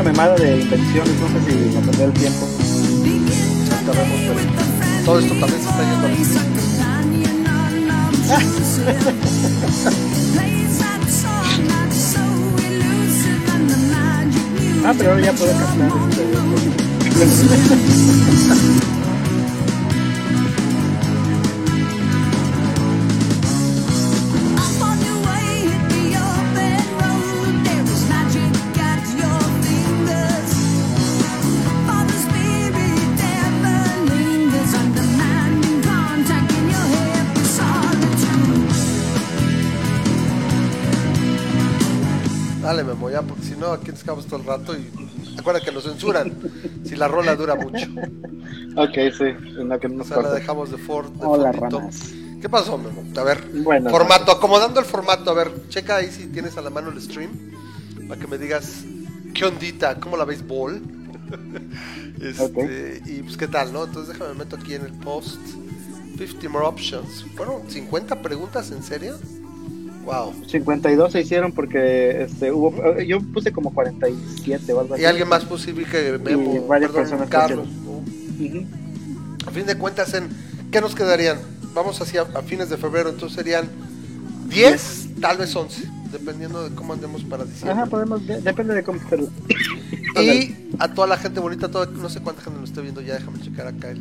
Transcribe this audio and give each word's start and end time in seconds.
una 0.00 0.12
memada 0.12 0.34
de 0.36 0.62
invenciones, 0.62 1.12
no 1.20 1.28
sé 1.28 1.34
si 1.44 1.52
me 1.76 1.82
tendré 1.82 2.04
el 2.04 2.12
tiempo. 2.12 2.48
Todo 5.04 5.18
esto 5.18 5.34
también 5.34 5.60
se 5.60 5.68
está 5.68 5.82
yendo 5.82 6.06
al 6.06 6.14
Ah, 14.86 14.94
pero 14.96 15.10
ahora 15.10 15.22
ya 15.22 15.32
puedo 15.34 15.52
cantar. 15.52 15.90
No, 43.60 43.72
aquí 43.72 43.90
nos 43.90 44.02
quedamos 44.02 44.26
todo 44.26 44.40
el 44.40 44.46
rato 44.46 44.74
y 44.76 44.90
acuérdate 45.38 45.66
que 45.66 45.72
nos 45.72 45.84
censuran 45.84 46.32
si 46.84 46.96
la 46.96 47.06
rola 47.08 47.36
dura 47.36 47.54
mucho. 47.54 47.86
Ok, 48.76 48.94
sí, 49.16 49.24
en 49.58 49.68
la 49.68 49.78
que 49.78 49.86
O 49.86 49.90
nos 49.90 50.08
sea, 50.08 50.22
la 50.22 50.32
dejamos 50.32 50.70
de 50.70 50.78
Ford. 50.78 51.10
De 51.12 51.26
Hola, 51.26 51.52
ranas. 51.52 52.12
¿Qué 52.40 52.48
pasó, 52.48 52.78
Memo? 52.78 53.04
A 53.16 53.22
ver, 53.22 53.44
Bueno. 53.62 53.90
formato, 53.90 54.32
acomodando 54.32 54.80
el 54.80 54.86
formato. 54.86 55.30
A 55.30 55.34
ver, 55.34 55.68
checa 55.68 55.96
ahí 55.96 56.10
si 56.10 56.26
tienes 56.28 56.56
a 56.56 56.62
la 56.62 56.70
mano 56.70 56.90
el 56.90 57.00
stream 57.00 57.30
para 58.08 58.20
que 58.20 58.26
me 58.26 58.38
digas 58.38 58.84
qué 59.34 59.44
ondita, 59.44 60.00
cómo 60.00 60.16
la 60.16 60.24
veis, 60.24 60.46
ball. 60.46 60.80
Este. 62.20 63.00
Y 63.06 63.22
pues 63.22 63.36
qué 63.38 63.48
tal, 63.48 63.72
¿no? 63.72 63.84
Entonces 63.84 64.12
déjame 64.12 64.34
me 64.34 64.44
meto 64.44 64.56
aquí 64.56 64.74
en 64.74 64.84
el 64.84 64.92
post. 64.92 65.38
50 66.18 66.48
more 66.50 66.66
options. 66.66 67.24
¿Fueron 67.34 67.70
50 67.70 68.20
preguntas 68.20 68.70
en 68.72 68.82
serio? 68.82 69.16
Wow. 70.10 70.34
52 70.48 71.12
se 71.12 71.20
hicieron 71.20 71.52
porque 71.52 72.22
este 72.22 72.50
hubo 72.50 72.98
yo 73.00 73.20
puse 73.20 73.52
como 73.52 73.72
47 73.72 74.72
o 74.72 74.80
algo 74.80 74.94
así. 74.94 75.02
Y 75.02 75.06
alguien 75.06 75.28
más 75.28 75.44
posible 75.44 75.84
que 75.86 76.18
Memo, 76.18 76.54
Y 76.56 76.58
varias 76.68 76.90
perdón, 76.90 77.08
personas 77.10 77.28
Carlos. 77.28 77.68
A 79.46 79.50
fin 79.50 79.66
de 79.66 79.76
cuentas, 79.76 80.12
¿en 80.14 80.28
qué 80.70 80.80
nos 80.80 80.94
quedarían? 80.94 81.38
Vamos 81.74 82.00
hacia 82.00 82.22
a 82.22 82.42
fines 82.42 82.68
de 82.68 82.76
febrero, 82.76 83.10
entonces 83.10 83.36
serían 83.36 83.68
10, 84.48 85.08
tal 85.20 85.38
vez 85.38 85.54
11, 85.54 85.88
dependiendo 86.10 86.68
de 86.68 86.74
cómo 86.74 86.92
andemos 86.92 87.22
para 87.22 87.44
diciembre. 87.44 87.72
Ajá, 87.72 87.86
podemos, 87.86 88.26
de- 88.26 88.40
depende 88.40 88.74
de 88.74 88.82
cómo 88.82 88.98
Y 90.20 90.56
a 90.78 90.92
toda 90.92 91.06
la 91.06 91.16
gente 91.16 91.38
bonita, 91.38 91.70
toda, 91.70 91.86
no 91.86 92.08
sé 92.08 92.20
cuánta 92.20 92.42
gente 92.42 92.58
nos 92.58 92.70
esté 92.70 92.80
viendo 92.80 93.00
ya, 93.00 93.14
déjame 93.14 93.40
checar 93.40 93.68
acá 93.68 93.90
el, 93.90 94.00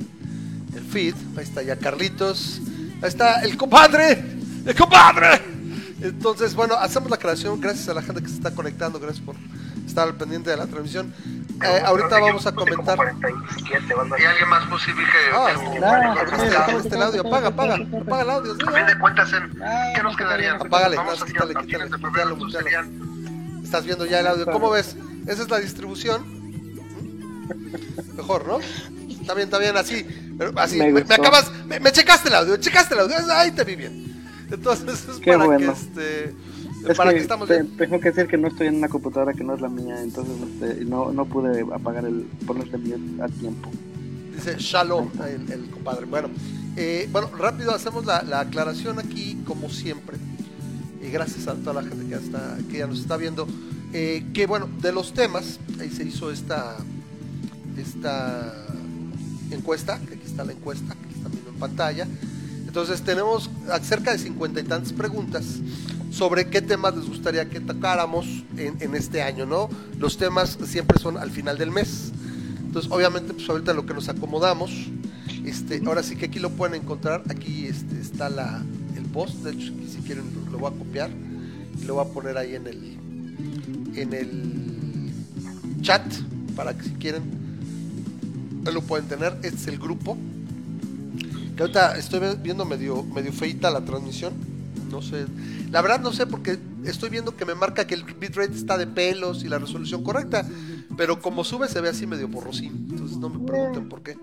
el 0.75 0.83
feed. 0.83 1.13
Ahí 1.37 1.43
está 1.43 1.61
ya 1.61 1.75
Carlitos. 1.75 2.61
Ahí 3.02 3.09
está 3.09 3.41
el 3.41 3.55
compadre. 3.57 4.23
¡El 4.65 4.75
compadre! 4.75 5.58
Entonces, 6.02 6.55
bueno, 6.55 6.75
hacemos 6.75 7.09
la 7.09 7.17
creación. 7.17 7.59
Gracias 7.59 7.89
a 7.89 7.94
la 7.94 8.02
gente 8.02 8.22
que 8.22 8.30
se 8.30 8.36
está 8.36 8.52
conectando. 8.52 8.99
Gracias 8.99 9.23
por 9.26 9.36
estar 9.86 10.08
al 10.08 10.15
pendiente 10.15 10.49
de 10.49 10.58
la 10.58 10.65
transmisión. 10.67 11.14
Eh, 11.61 11.82
ahorita 11.86 12.20
vamos 12.20 12.45
a 12.48 12.54
comentar. 12.54 12.98
¿Y 12.98 14.23
alguien 14.26 14.49
más 14.49 14.65
posible 14.67 15.04
que 15.04 15.36
Ah, 15.36 15.54
ok. 15.58 16.55
abriste 16.70 16.95
el 16.95 17.02
audio. 17.04 17.21
Apaga, 17.27 17.48
apaga. 17.49 17.76
Apaga 17.76 18.21
el 18.21 18.30
audio. 18.30 18.54
a 18.54 18.71
fin 18.71 18.86
de 18.86 18.98
cuentas 18.99 19.33
en 19.33 19.52
qué 19.95 20.04
nos 20.04 20.15
quedarían? 20.15 20.55
Apágale, 20.55 20.95
Vamos 20.95 21.23
quítale, 21.23 21.54
quítale, 21.65 21.89
serían 22.52 23.61
Estás 23.64 23.83
viendo 23.86 24.05
ya 24.05 24.21
el 24.21 24.27
audio. 24.27 24.45
¿Cómo 24.45 24.70
ves? 24.70 24.95
Esa 25.27 25.43
es 25.43 25.49
la 25.49 25.60
distribución. 25.60 26.23
Mejor, 28.16 28.48
¿no? 28.48 28.60
Está 29.10 29.33
bien, 29.33 29.48
está 29.48 29.58
bien, 29.60 29.76
así. 29.77 30.05
Pero 30.37 30.52
así, 30.58 30.77
Me 30.77 30.86
me, 30.86 30.92
me 30.93 30.99
gustó. 31.02 31.14
acabas. 31.16 31.52
Me, 31.66 31.80
me 31.80 31.92
checaste 31.92 32.30
el 32.30 32.36
audio, 32.36 32.58
checaste 32.58 32.93
el 32.95 33.02
audio. 33.02 33.16
Ahí 33.33 33.52
te 33.52 33.64
vi 33.66 33.76
bien. 33.76 34.08
Entonces 34.52 35.08
es 35.10 35.17
Qué 35.17 35.32
para 35.33 35.45
bueno. 35.45 35.73
que 35.73 35.80
este. 35.80 36.36
Es 36.89 36.98
para 36.98 37.10
que, 37.11 37.17
que 37.17 37.21
estamos 37.21 37.48
te- 37.48 37.64
tengo 37.65 37.99
que 37.99 38.10
decir 38.11 38.27
que 38.27 38.37
no 38.37 38.48
estoy 38.48 38.67
en 38.67 38.76
una 38.77 38.87
computadora 38.87 39.33
que 39.33 39.43
no 39.43 39.54
es 39.54 39.61
la 39.61 39.67
mía, 39.70 40.02
entonces 40.02 40.36
este, 40.42 40.86
no, 40.86 41.11
no 41.11 41.26
pude 41.26 41.65
apagar 41.73 42.05
el 42.05 42.21
ponerle 42.48 42.77
mute 42.77 43.21
a 43.21 43.27
tiempo. 43.27 43.70
Dice 44.36 44.55
Shalom, 44.58 45.10
el, 45.27 45.52
el 45.52 45.70
compadre. 45.70 46.05
Bueno, 46.05 46.30
eh, 46.77 47.10
bueno, 47.11 47.30
rápido 47.37 47.76
hacemos 47.76 48.05
la, 48.05 48.21
la 48.23 48.39
aclaración 48.42 48.98
aquí, 48.99 49.37
como 49.45 49.70
siempre. 49.70 50.17
Y 51.05 51.11
gracias 51.11 51.48
a 51.48 51.55
toda 51.55 51.81
la 51.81 51.87
gente 51.89 52.05
que 52.05 52.11
ya, 52.11 52.17
está, 52.17 52.58
que 52.71 52.77
ya 52.77 52.87
nos 52.87 52.99
está 52.99 53.17
viendo. 53.17 53.45
Eh, 53.92 54.26
que 54.33 54.45
bueno, 54.48 54.70
de 54.81 54.92
los 54.93 55.14
temas, 55.14 55.60
ahí 55.81 55.89
se 55.89 56.04
hizo 56.05 56.31
esta, 56.31 56.77
esta 57.77 58.54
encuesta, 59.52 59.99
que 60.08 60.14
aquí 60.16 60.26
está 60.26 60.43
la 60.45 60.54
encuesta, 60.54 60.95
que 60.95 61.16
están 61.16 61.31
viendo 61.31 61.49
en 61.52 61.58
pantalla. 61.58 62.08
Entonces 62.69 63.02
tenemos 63.02 63.49
cerca 63.81 64.11
de 64.11 64.19
cincuenta 64.19 64.59
y 64.59 64.63
tantas 64.63 64.93
preguntas 64.93 65.43
sobre 66.11 66.49
qué 66.49 66.61
temas 66.61 66.95
les 66.95 67.07
gustaría 67.07 67.49
que 67.49 67.59
tocáramos 67.59 68.27
en, 68.57 68.93
este 68.93 69.23
año, 69.23 69.47
¿no? 69.47 69.69
Los 69.97 70.17
temas 70.17 70.55
siempre 70.65 70.99
son 70.99 71.17
al 71.17 71.31
final 71.31 71.57
del 71.57 71.71
mes. 71.71 72.11
Entonces, 72.59 72.91
obviamente, 72.91 73.33
pues 73.33 73.49
ahorita 73.49 73.73
lo 73.73 73.87
que 73.87 73.95
nos 73.95 74.07
acomodamos, 74.07 74.69
este, 75.43 75.81
ahora 75.83 76.03
sí 76.03 76.15
que 76.15 76.27
aquí 76.27 76.37
lo 76.37 76.52
pueden 76.52 76.80
encontrar, 76.80 77.23
aquí 77.30 77.65
este, 77.65 77.99
está 77.99 78.30
la, 78.30 78.63
el 78.95 79.03
post, 79.05 79.37
de 79.37 79.53
hecho, 79.53 79.73
si 79.91 79.97
quieren 80.05 80.25
lo, 80.51 80.59
voy 80.59 80.71
a 80.71 80.77
copiar 80.77 81.09
y 81.81 81.86
lo 81.86 81.95
voy 81.95 82.05
a 82.05 82.13
poner 82.13 82.37
ahí 82.37 82.53
en 82.53 82.67
el, 82.67 82.97
en 83.95 84.13
el 84.13 85.11
chat, 85.81 86.03
para 86.55 86.77
que 86.77 86.83
si 86.83 86.91
quieren, 86.91 87.23
lo 88.71 88.81
pueden 88.83 89.07
tener, 89.07 89.33
este 89.41 89.57
es 89.57 89.67
el 89.69 89.80
grupo, 89.80 90.19
que 91.59 91.64
ahorita 91.64 91.97
estoy 91.97 92.21
viendo 92.42 92.64
medio, 92.64 93.03
medio 93.03 93.33
feita 93.33 93.70
la 93.70 93.81
transmisión, 93.83 94.31
no 94.89 95.02
sé, 95.02 95.25
la 95.70 95.81
verdad 95.81 95.99
no 95.99 96.14
sé 96.14 96.25
porque 96.25 96.58
estoy 96.86 97.09
viendo 97.09 97.36
que 97.36 97.43
me 97.43 97.53
marca 97.53 97.86
que 97.86 97.95
el 97.95 98.05
bitrate 98.05 98.55
está 98.55 98.77
de 98.77 98.87
pelos 98.87 99.43
y 99.43 99.49
la 99.49 99.59
resolución 99.59 100.02
correcta, 100.02 100.48
pero 100.95 101.21
como 101.21 101.43
sube 101.43 101.67
se 101.67 101.81
ve 101.81 101.89
así 101.89 102.08
medio 102.08 102.30
borrosín, 102.30 102.87
entonces 102.89 103.17
no 103.17 103.27
me 103.27 103.45
pregunten 103.45 103.89
por 103.89 104.02
qué. 104.03 104.17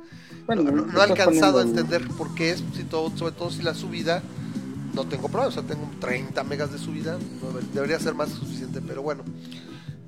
Bueno, 0.46 0.62
no, 0.62 0.70
no- 0.70 0.86
no 0.86 0.98
he 0.98 1.02
alcanzado 1.02 1.58
a 1.58 1.62
entender 1.62 2.08
por 2.16 2.34
qué 2.34 2.52
es, 2.52 2.64
si 2.74 2.84
todo, 2.84 3.14
sobre 3.18 3.32
todo 3.34 3.50
si 3.50 3.62
la 3.62 3.74
subida 3.74 4.22
no 4.94 5.04
tengo 5.04 5.28
problema, 5.28 5.48
o 5.48 5.52
sea, 5.52 5.62
tengo 5.62 5.90
30 6.00 6.42
megas 6.42 6.72
de 6.72 6.78
subida, 6.78 7.18
no 7.42 7.60
debería 7.74 8.00
ser 8.00 8.14
más 8.14 8.30
que 8.30 8.36
suficiente, 8.36 8.80
pero 8.80 9.02
bueno. 9.02 9.24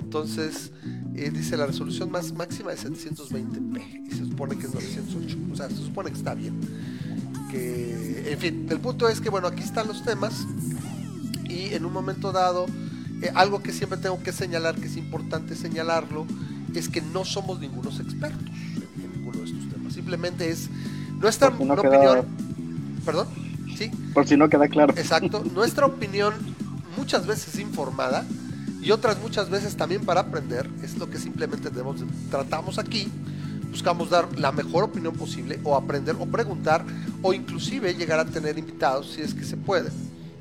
Entonces, 0.01 0.73
eh, 1.15 1.31
dice 1.31 1.59
la 1.59 1.67
resolución 1.67 2.11
más 2.11 2.33
máxima 2.33 2.73
es 2.73 2.87
720p 2.87 4.07
y 4.07 4.11
se 4.13 4.25
supone 4.25 4.57
que 4.57 4.65
es 4.67 4.73
908, 4.73 5.37
o 5.53 5.57
sea, 5.57 5.69
se 5.69 5.77
supone 5.77 6.11
que 6.11 6.17
está 6.17 6.35
bien. 6.35 6.55
Que, 7.51 8.33
en 8.33 8.39
fin, 8.39 8.67
el 8.71 8.79
punto 8.81 9.09
es 9.09 9.21
que, 9.21 9.31
bueno, 9.31 9.47
aquí 9.49 9.63
están 9.63 9.89
los 9.89 10.05
temas 10.05 10.47
y 11.49 11.73
en 11.75 11.85
un 11.85 11.93
momento 11.93 12.31
dado, 12.33 12.67
eh, 13.23 13.31
algo 13.35 13.63
que 13.63 13.73
siempre 13.73 13.99
tengo 13.99 14.23
que 14.23 14.33
señalar, 14.33 14.75
que 14.77 14.87
es 14.87 14.97
importante 14.97 15.57
señalarlo, 15.57 16.27
es 16.75 16.89
que 16.89 17.01
no 17.01 17.25
somos 17.25 17.59
ningunos 17.61 18.01
expertos 18.01 18.43
en, 18.47 19.03
en 19.05 19.13
ninguno 19.13 19.39
de 19.39 19.45
estos 19.47 19.69
temas. 19.73 19.93
Simplemente 19.95 20.51
es 20.51 20.69
nuestra 21.19 21.57
si 21.57 21.65
no 21.65 21.75
opinión. 21.75 21.91
queda- 22.01 22.25
Perdón, 23.05 23.29
sí, 23.77 23.91
Por 24.13 24.27
si 24.29 24.37
no 24.37 24.49
queda 24.51 24.69
claro. 24.69 24.93
exacto. 24.97 25.43
Nuestra 25.55 25.87
opinión, 25.87 26.35
muchas 26.99 27.27
veces 27.27 27.59
informada 27.59 28.27
y 28.83 28.91
otras 28.91 29.19
muchas 29.21 29.49
veces 29.49 29.77
también 29.77 30.05
para 30.05 30.21
aprender, 30.21 30.69
es 30.83 30.99
lo 30.99 31.09
que 31.09 31.19
simplemente 31.19 31.71
debemos 31.71 32.01
de- 32.01 32.07
tratamos 32.31 32.79
aquí. 32.79 33.09
Buscamos 33.71 34.11
dar 34.11 34.39
la 34.39 34.53
mejor 34.53 34.85
opinión 34.85 35.15
posible 35.15 35.61
o 35.65 35.77
aprender 35.77 36.17
o 36.19 36.27
preguntar 36.27 36.85
o 37.23 37.33
inclusive 37.33 37.95
llegar 37.95 38.19
a 38.21 38.25
tener 38.25 38.59
invitados 38.59 39.13
si 39.13 39.23
es 39.23 39.35
que 39.35 39.45
se 39.45 39.57
puede. 39.57 39.91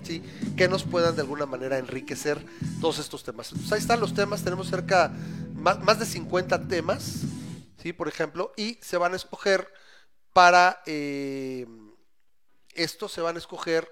¿sí? 0.03 0.24
que 0.56 0.69
nos 0.69 0.83
puedan 0.83 1.15
de 1.15 1.21
alguna 1.21 1.45
manera 1.45 1.77
enriquecer 1.77 2.44
todos 2.79 3.00
estos 3.00 3.24
temas. 3.24 3.51
Entonces, 3.51 3.74
ahí 3.74 3.79
están 3.79 4.00
los 4.00 4.13
temas, 4.13 4.41
tenemos 4.41 4.69
cerca 4.69 5.12
más, 5.53 6.00
de 6.00 6.06
50 6.06 6.68
temas, 6.69 7.24
¿sí? 7.81 7.91
por 7.91 8.07
ejemplo, 8.07 8.53
y 8.56 8.79
se 8.81 8.95
van 8.95 9.13
a 9.13 9.18
escoger 9.18 9.68
para 10.31 10.81
eh, 10.85 11.68
estos 12.77 13.12
se 13.12 13.21
van 13.21 13.35
a 13.35 13.39
escoger 13.39 13.89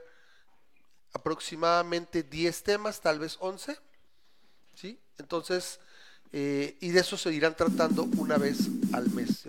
aproximadamente 1.11 2.23
10 2.23 2.63
temas, 2.63 3.01
tal 3.01 3.19
vez 3.19 3.37
11, 3.39 3.77
¿sí? 4.75 5.01
Entonces, 5.17 5.79
eh, 6.37 6.77
y 6.81 6.89
de 6.89 6.99
eso 6.99 7.15
se 7.15 7.31
irán 7.31 7.55
tratando 7.55 8.03
una 8.17 8.37
vez 8.37 8.57
al 8.91 9.09
mes. 9.11 9.45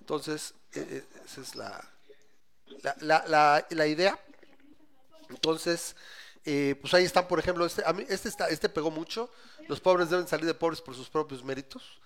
Entonces, 0.00 0.52
eh, 0.74 0.84
eh, 0.90 1.04
esa 1.24 1.40
es 1.40 1.54
la, 1.54 1.92
la, 3.00 3.24
la, 3.28 3.66
la, 3.70 3.86
idea. 3.86 4.18
Entonces, 5.30 5.94
eh, 6.44 6.74
pues 6.80 6.92
ahí 6.92 7.04
están, 7.04 7.28
por 7.28 7.38
ejemplo, 7.38 7.64
este, 7.64 7.84
a 7.86 7.92
mí, 7.92 8.04
este, 8.08 8.28
está, 8.28 8.48
este 8.48 8.68
pegó 8.68 8.90
mucho. 8.90 9.30
Los 9.68 9.78
pobres 9.78 10.10
deben 10.10 10.26
salir 10.26 10.46
de 10.46 10.54
pobres 10.54 10.80
por 10.80 10.96
sus 10.96 11.08
propios 11.08 11.44
méritos. 11.44 12.00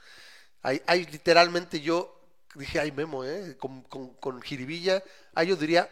Hay, 0.60 0.82
hay 0.86 1.06
literalmente 1.06 1.80
yo 1.80 2.20
dije, 2.54 2.78
ay 2.78 2.92
Memo, 2.92 3.24
¿eh? 3.24 3.56
con, 3.56 3.80
con, 3.84 4.12
con 4.16 4.42
jiribilla, 4.42 5.02
ahí 5.34 5.48
yo 5.48 5.56
diría 5.56 5.90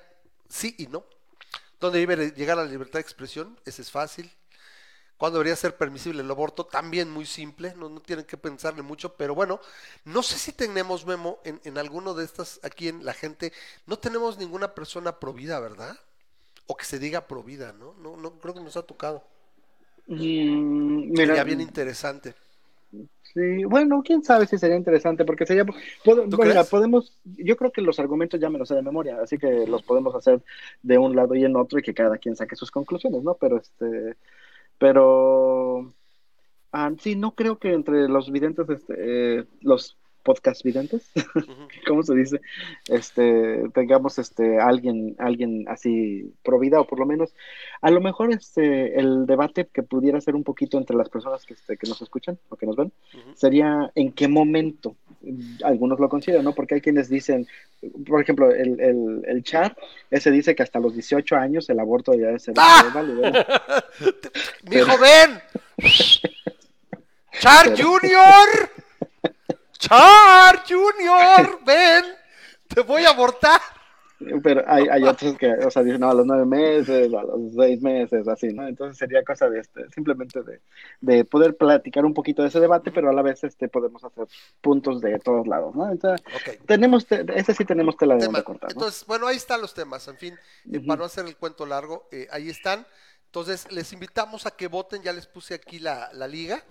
sí 0.50 0.74
y 0.76 0.88
no. 0.88 1.06
¿Dónde 1.80 2.00
debe 2.00 2.32
llegar 2.32 2.58
la 2.58 2.66
libertad 2.66 2.98
de 2.98 3.00
expresión? 3.00 3.58
Ese 3.64 3.80
es 3.80 3.90
fácil. 3.90 4.30
Cuándo 5.20 5.38
debería 5.38 5.56
ser 5.56 5.76
permisible 5.78 6.22
el 6.22 6.32
aborto, 6.32 6.66
también 6.66 7.12
muy 7.12 7.26
simple, 7.26 7.74
no, 7.76 7.88
no 7.90 8.00
tienen 8.02 8.26
que 8.26 8.38
pensarle 8.38 8.82
mucho, 8.82 9.14
pero 9.16 9.36
bueno, 9.36 9.60
no 10.06 10.24
sé 10.24 10.38
si 10.38 10.52
tenemos, 10.52 11.06
Memo, 11.06 11.40
en, 11.44 11.60
en 11.64 11.78
alguno 11.78 12.14
de 12.14 12.24
estas, 12.26 12.60
aquí 12.64 12.88
en 12.88 13.04
la 13.06 13.14
gente, 13.14 13.52
no 13.86 13.98
tenemos 14.00 14.38
ninguna 14.38 14.74
persona 14.74 15.20
provida, 15.20 15.60
¿verdad? 15.60 15.96
O 16.66 16.76
que 16.76 16.86
se 16.86 16.98
diga 17.00 17.26
provida, 17.28 17.72
¿no? 17.72 17.94
No, 17.98 18.16
no 18.16 18.38
creo 18.40 18.54
que 18.54 18.60
nos 18.60 18.76
ha 18.76 18.82
tocado. 18.82 19.24
Mm, 20.08 21.12
Sería 21.12 21.44
mira, 21.44 21.44
bien 21.44 21.60
interesante. 21.60 22.34
sí, 23.22 23.64
bueno, 23.64 24.02
quién 24.04 24.22
sabe 24.22 24.46
si 24.46 24.58
sería 24.58 24.76
interesante, 24.76 25.24
porque 25.24 25.46
sería, 25.46 25.64
puedo- 26.04 26.26
¿Tú 26.28 26.36
bueno, 26.36 26.64
podemos, 26.68 27.18
yo 27.24 27.56
creo 27.56 27.72
que 27.72 27.82
los 27.82 27.98
argumentos 28.00 28.40
ya 28.40 28.50
me 28.50 28.58
los 28.58 28.68
sé 28.68 28.74
de 28.74 28.82
memoria, 28.82 29.20
así 29.22 29.38
que 29.38 29.66
los 29.66 29.82
podemos 29.82 30.14
hacer 30.14 30.42
de 30.82 30.98
un 30.98 31.14
lado 31.16 31.34
y 31.34 31.44
en 31.44 31.56
otro 31.56 31.78
y 31.78 31.82
que 31.82 31.94
cada 31.94 32.18
quien 32.18 32.36
saque 32.36 32.56
sus 32.56 32.70
conclusiones, 32.70 33.22
¿no? 33.22 33.34
Pero 33.34 33.58
este, 33.58 34.16
pero, 34.80 35.92
ah, 36.72 36.90
sí, 36.98 37.14
no 37.14 37.34
creo 37.34 37.58
que 37.58 37.74
entre 37.74 38.08
los 38.08 38.32
videntes, 38.32 38.66
este, 38.70 38.94
eh, 38.96 39.44
los 39.60 39.98
podcast 40.22 40.62
videntes, 40.64 41.10
Ujú. 41.34 41.52
¿cómo 41.86 42.02
se 42.02 42.14
dice? 42.14 42.40
Este, 42.88 43.68
tengamos 43.74 44.18
este 44.18 44.58
alguien, 44.58 45.16
alguien 45.18 45.66
así 45.68 46.32
pro 46.42 46.58
vida, 46.58 46.80
o 46.80 46.86
por 46.86 46.98
lo 46.98 47.04
menos, 47.04 47.34
a 47.82 47.90
lo 47.90 48.00
mejor 48.00 48.32
este 48.32 48.98
el 48.98 49.26
debate 49.26 49.68
que 49.70 49.82
pudiera 49.82 50.18
ser 50.22 50.34
un 50.34 50.44
poquito 50.44 50.78
entre 50.78 50.96
las 50.96 51.10
personas 51.10 51.44
que, 51.44 51.52
este, 51.54 51.76
que 51.76 51.86
nos 51.86 52.00
escuchan 52.00 52.38
o 52.48 52.56
que 52.56 52.66
nos 52.66 52.76
ven, 52.76 52.90
sería 53.34 53.92
en 53.94 54.12
qué 54.12 54.28
momento 54.28 54.96
algunos 55.64 56.00
lo 56.00 56.08
consideran, 56.08 56.44
¿no? 56.44 56.54
Porque 56.54 56.76
hay 56.76 56.80
quienes 56.80 57.08
dicen, 57.08 57.46
por 58.06 58.22
ejemplo, 58.22 58.50
el, 58.50 58.80
el, 58.80 59.22
el 59.26 59.42
chat, 59.42 59.76
ese 60.10 60.30
dice 60.30 60.54
que 60.54 60.62
hasta 60.62 60.80
los 60.80 60.94
18 60.94 61.36
años 61.36 61.68
el 61.68 61.78
aborto 61.78 62.14
ya 62.14 62.26
debe 62.26 62.38
ser 62.38 62.54
¡Ah! 62.56 62.90
válido. 62.94 63.30
¿no? 63.30 63.38
¡Mijo, 64.70 64.98
ven! 64.98 65.40
¡Char 67.38 67.70
Junior! 67.80 68.70
¡Char 69.78 70.62
Junior! 70.68 71.60
¡Ven! 71.64 72.04
¡Te 72.68 72.80
voy 72.82 73.04
a 73.04 73.10
abortar! 73.10 73.60
Pero 74.42 74.62
hay, 74.66 74.86
hay 74.90 75.02
otros 75.04 75.36
que, 75.38 75.50
o 75.52 75.70
sea, 75.70 75.82
dicen, 75.82 76.00
no, 76.00 76.10
a 76.10 76.14
los 76.14 76.26
nueve 76.26 76.44
meses, 76.44 77.12
a 77.14 77.22
los 77.22 77.54
seis 77.54 77.80
meses, 77.80 78.28
así, 78.28 78.52
¿no? 78.52 78.68
Entonces 78.68 78.98
sería 78.98 79.24
cosa 79.24 79.48
de 79.48 79.60
este, 79.60 79.88
simplemente 79.90 80.42
de, 80.42 80.60
de 81.00 81.24
poder 81.24 81.56
platicar 81.56 82.04
un 82.04 82.12
poquito 82.12 82.42
de 82.42 82.48
ese 82.48 82.60
debate, 82.60 82.90
pero 82.92 83.08
a 83.08 83.12
la 83.14 83.22
vez 83.22 83.42
este 83.44 83.68
podemos 83.68 84.04
hacer 84.04 84.26
puntos 84.60 85.00
de 85.00 85.18
todos 85.18 85.46
lados, 85.46 85.74
¿no? 85.74 85.90
Entonces, 85.90 86.24
Ok. 86.34 86.66
tenemos, 86.66 87.06
te- 87.06 87.24
ese 87.34 87.54
sí 87.54 87.64
tenemos 87.64 87.96
tela 87.96 88.16
de 88.16 88.26
donde 88.26 88.42
cortar, 88.44 88.68
¿no? 88.70 88.80
Entonces, 88.80 89.06
bueno, 89.06 89.26
ahí 89.26 89.36
están 89.36 89.60
los 89.62 89.72
temas. 89.72 90.06
En 90.08 90.18
fin, 90.18 90.34
eh, 90.70 90.78
Ujú. 90.78 90.86
para 90.86 90.98
no 90.98 91.04
hacer 91.04 91.24
el 91.26 91.36
cuento 91.36 91.64
largo, 91.64 92.06
eh, 92.12 92.28
ahí 92.30 92.50
están. 92.50 92.86
Entonces, 93.26 93.70
les 93.72 93.92
invitamos 93.92 94.44
a 94.44 94.50
que 94.50 94.66
voten. 94.66 95.02
Ya 95.02 95.12
les 95.12 95.26
puse 95.26 95.54
aquí 95.54 95.78
la, 95.78 96.10
la 96.12 96.28
liga. 96.28 96.62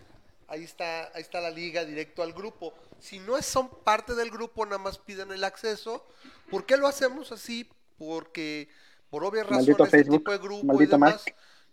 Ahí 0.49 0.63
está, 0.63 1.11
ahí 1.13 1.21
está 1.21 1.39
la 1.41 1.49
liga 1.51 1.85
directo 1.85 2.23
al 2.23 2.33
grupo. 2.33 2.73
Si 2.99 3.19
no 3.19 3.37
es- 3.37 3.45
son 3.45 3.69
parte 3.83 4.15
del 4.15 4.31
grupo, 4.31 4.65
nada 4.65 4.79
más 4.79 4.97
piden 4.97 5.31
el 5.31 5.43
acceso. 5.43 6.05
¿Por 6.49 6.65
qué 6.65 6.77
lo 6.77 6.87
hacemos 6.87 7.31
así? 7.31 7.69
Porque 7.97 8.67
por 9.09 9.23
obvias 9.23 9.47
razones 9.47 9.69
este 9.69 9.89
Facebook, 9.89 10.17
tipo 10.19 10.31
de 10.31 10.37
grupo 10.37 10.81
y 10.81 10.85
demás. 10.85 11.23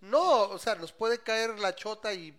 No, 0.00 0.42
o 0.42 0.58
sea, 0.58 0.74
nos 0.74 0.92
puede 0.92 1.18
caer 1.18 1.58
la 1.58 1.74
chota 1.74 2.12
y 2.12 2.38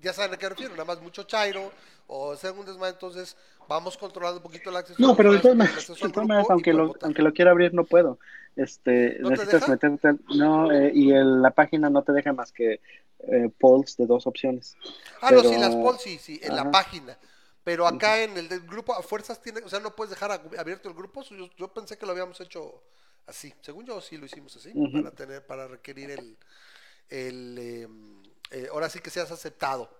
ya 0.00 0.12
saben 0.12 0.34
a 0.34 0.36
qué 0.36 0.48
refiero, 0.48 0.72
nada 0.72 0.84
más 0.84 1.00
mucho 1.00 1.24
chairo 1.24 1.72
o 2.06 2.36
sea 2.36 2.52
un 2.52 2.64
desmadre, 2.64 2.92
entonces 2.92 3.36
vamos 3.68 3.96
controlando 3.96 4.38
un 4.38 4.42
poquito 4.44 4.70
el 4.70 4.76
acceso. 4.76 5.00
No, 5.00 5.16
pero 5.16 5.32
de 5.32 5.40
todas 5.40 5.52
el 5.52 5.58
maneras, 5.58 6.46
aunque 6.50 6.72
pueden 6.72 6.88
lo, 6.88 6.94
aunque 7.02 7.22
lo 7.22 7.32
quiera 7.32 7.50
abrir, 7.50 7.74
no 7.74 7.84
puedo. 7.84 8.18
Este, 8.56 9.18
¿No 9.20 9.30
necesitas 9.30 9.68
meterte, 9.68 10.08
no, 10.36 10.72
eh, 10.72 10.90
y 10.94 11.12
el- 11.12 11.42
la 11.42 11.50
página 11.50 11.90
no 11.90 12.02
te 12.02 12.12
deja 12.12 12.32
más 12.32 12.52
que 12.52 12.80
eh, 13.28 13.50
polls 13.58 13.96
de 13.96 14.06
dos 14.06 14.26
opciones. 14.26 14.76
Ah, 15.20 15.32
no, 15.32 15.42
sí, 15.44 15.56
las 15.58 15.76
polls 15.76 16.02
sí, 16.02 16.18
sí, 16.18 16.40
en 16.42 16.54
la 16.54 16.70
página. 16.70 17.18
Pero 17.64 17.86
acá 17.86 18.22
en 18.22 18.36
el 18.36 18.48
del 18.48 18.60
grupo, 18.60 18.94
a 18.94 19.02
fuerzas 19.02 19.42
tiene, 19.42 19.60
o 19.60 19.68
sea, 19.68 19.80
no 19.80 19.94
puedes 19.96 20.10
dejar 20.10 20.30
ab- 20.30 20.58
abierto 20.58 20.88
el 20.88 20.94
grupo. 20.94 21.22
Yo, 21.24 21.48
yo 21.56 21.68
pensé 21.72 21.98
que 21.98 22.06
lo 22.06 22.12
habíamos 22.12 22.40
hecho 22.40 22.82
así. 23.26 23.52
Según 23.60 23.86
yo, 23.86 24.00
sí 24.00 24.16
lo 24.16 24.26
hicimos 24.26 24.54
así, 24.56 24.78
para 24.90 25.10
tener, 25.10 25.44
para 25.46 25.66
requerir 25.66 26.10
el, 26.10 26.38
el 27.10 27.58
eh, 27.58 27.88
eh, 28.52 28.68
ahora 28.72 28.88
sí 28.90 29.00
que 29.00 29.10
seas 29.10 29.30
aceptado. 29.32 29.90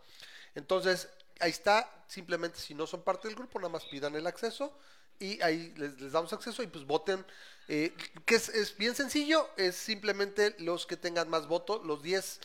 Entonces, 0.54 1.08
ahí 1.40 1.50
está, 1.50 2.04
simplemente 2.08 2.58
si 2.60 2.74
no 2.74 2.86
son 2.86 3.02
parte 3.02 3.28
del 3.28 3.36
grupo, 3.36 3.58
nada 3.58 3.70
más 3.72 3.84
pidan 3.86 4.14
el 4.16 4.26
acceso 4.26 4.78
y 5.18 5.40
ahí 5.42 5.72
les, 5.76 6.00
les 6.00 6.12
damos 6.12 6.32
acceso 6.32 6.62
y 6.62 6.66
pues 6.68 6.86
voten. 6.86 7.24
Eh, 7.68 7.94
que 8.24 8.36
es, 8.36 8.48
es 8.50 8.76
bien 8.76 8.94
sencillo, 8.94 9.48
es 9.56 9.76
simplemente 9.76 10.54
los 10.58 10.86
que 10.86 10.96
tengan 10.96 11.28
más 11.28 11.46
votos, 11.48 11.84
los 11.84 12.02
10, 12.02 12.40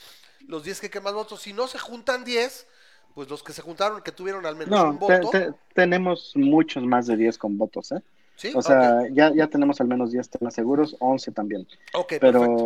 los 0.47 0.63
10 0.63 0.79
que 0.79 0.89
queden 0.89 1.03
más 1.03 1.13
votos. 1.13 1.41
Si 1.41 1.53
no 1.53 1.67
se 1.67 1.79
juntan 1.79 2.23
10, 2.25 2.67
pues 3.13 3.29
los 3.29 3.43
que 3.43 3.53
se 3.53 3.61
juntaron, 3.61 4.01
que 4.01 4.11
tuvieron 4.11 4.45
al 4.45 4.55
menos 4.55 4.83
No, 4.83 4.85
un 4.85 4.99
voto. 4.99 5.31
te- 5.31 5.53
tenemos 5.73 6.33
muchos 6.35 6.83
más 6.83 7.07
de 7.07 7.17
10 7.17 7.37
con 7.37 7.57
votos, 7.57 7.91
¿eh? 7.91 8.01
¿sí? 8.35 8.55
O 8.55 8.61
sea, 8.61 9.07
ya, 9.11 9.33
ya 9.33 9.47
tenemos 9.47 9.79
al 9.81 9.87
menos 9.87 10.11
10 10.11 10.29
temas 10.29 10.53
seguros, 10.53 10.95
11 10.99 11.31
también. 11.31 11.67
Ok, 11.93 12.13
Pero 12.19 12.21
perfecto. 12.23 12.65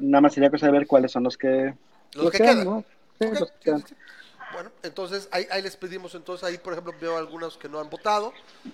nada 0.00 0.22
más 0.22 0.32
sería 0.34 0.50
cosa 0.50 0.66
de 0.66 0.72
ver 0.72 0.86
cuáles 0.86 1.12
son 1.12 1.24
los 1.24 1.36
que, 1.36 1.74
Los 2.14 2.30
que 2.30 2.40
quedan, 2.40 2.66
quedan. 3.20 3.44
quedan. 3.62 3.84
Bueno, 4.52 4.72
entonces 4.82 5.28
ahí, 5.30 5.46
ahí 5.50 5.60
les 5.62 5.76
pedimos, 5.76 6.14
entonces 6.14 6.42
ahí 6.44 6.56
por 6.58 6.72
ejemplo 6.72 6.94
veo 6.98 7.18
algunos 7.18 7.58
que 7.58 7.68
no 7.68 7.80
han 7.80 7.90
votado, 7.90 8.32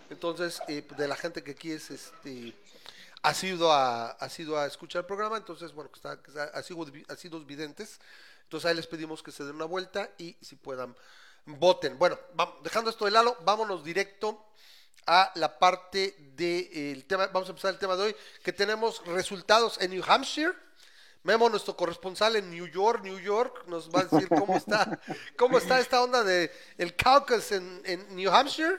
entonces 0.08 0.62
eh, 0.68 0.86
de 0.96 1.08
la 1.08 1.16
gente 1.16 1.42
que 1.42 1.52
aquí 1.52 1.72
es 1.72 1.90
este 1.90 2.54
ha 3.24 3.34
sido 3.34 3.72
a 3.72 4.10
ha 4.10 4.28
sido 4.28 4.58
a 4.58 4.66
escuchar 4.66 5.00
el 5.00 5.06
programa, 5.06 5.36
entonces 5.36 5.72
bueno 5.72 5.90
que 5.90 5.96
está, 5.96 6.22
que 6.22 6.30
está- 6.30 6.44
ha 6.44 6.62
sido 6.62 6.86
ha 7.08 7.16
sido 7.16 7.40
videntes, 7.40 7.98
entonces 8.44 8.68
ahí 8.68 8.76
les 8.76 8.86
pedimos 8.86 9.22
que 9.22 9.32
se 9.32 9.44
den 9.44 9.56
una 9.56 9.64
vuelta 9.64 10.10
y 10.18 10.36
si 10.40 10.56
puedan 10.56 10.94
voten. 11.46 11.98
Bueno, 11.98 12.18
va- 12.38 12.54
dejando 12.62 12.90
esto 12.90 13.04
de 13.06 13.10
lado, 13.10 13.36
vámonos 13.42 13.82
directo 13.82 14.46
a 15.06 15.32
la 15.36 15.58
parte 15.58 16.14
del 16.36 17.04
tema, 17.06 17.26
vamos 17.28 17.48
a 17.48 17.52
empezar 17.52 17.72
el 17.72 17.78
tema 17.78 17.96
de 17.96 18.02
hoy, 18.04 18.16
que 18.42 18.52
tenemos 18.52 19.04
resultados 19.06 19.80
en 19.80 19.90
New 19.90 20.04
Hampshire. 20.06 20.52
Memo, 21.22 21.48
nuestro 21.48 21.74
corresponsal 21.74 22.36
en 22.36 22.50
New 22.50 22.66
York, 22.66 23.02
New 23.02 23.18
York, 23.18 23.64
nos 23.66 23.88
va 23.90 24.00
a 24.00 24.04
decir 24.04 24.28
cómo 24.28 24.56
está, 24.58 25.00
cómo 25.38 25.56
está 25.56 25.80
esta 25.80 26.02
onda 26.02 26.22
de 26.22 26.52
el 26.76 26.94
caucus 26.94 27.52
en, 27.52 27.80
en 27.86 28.14
New 28.14 28.30
Hampshire. 28.30 28.78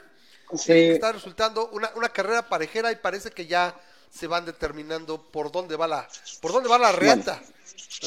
Sí, 0.56 0.72
Está 0.92 1.12
resultando 1.12 1.70
una, 1.70 1.92
una 1.96 2.10
carrera 2.10 2.48
parejera 2.48 2.92
y 2.92 2.98
parece 2.98 3.32
que 3.32 3.48
ya 3.48 3.76
se 4.16 4.28
van 4.28 4.46
determinando 4.46 5.22
por 5.22 5.52
dónde 5.52 5.76
va 5.76 5.88
la, 5.88 6.08
por 6.42 6.54
dónde 6.54 6.70
va 6.70 6.80
la 6.80 6.94
reata, 6.94 7.42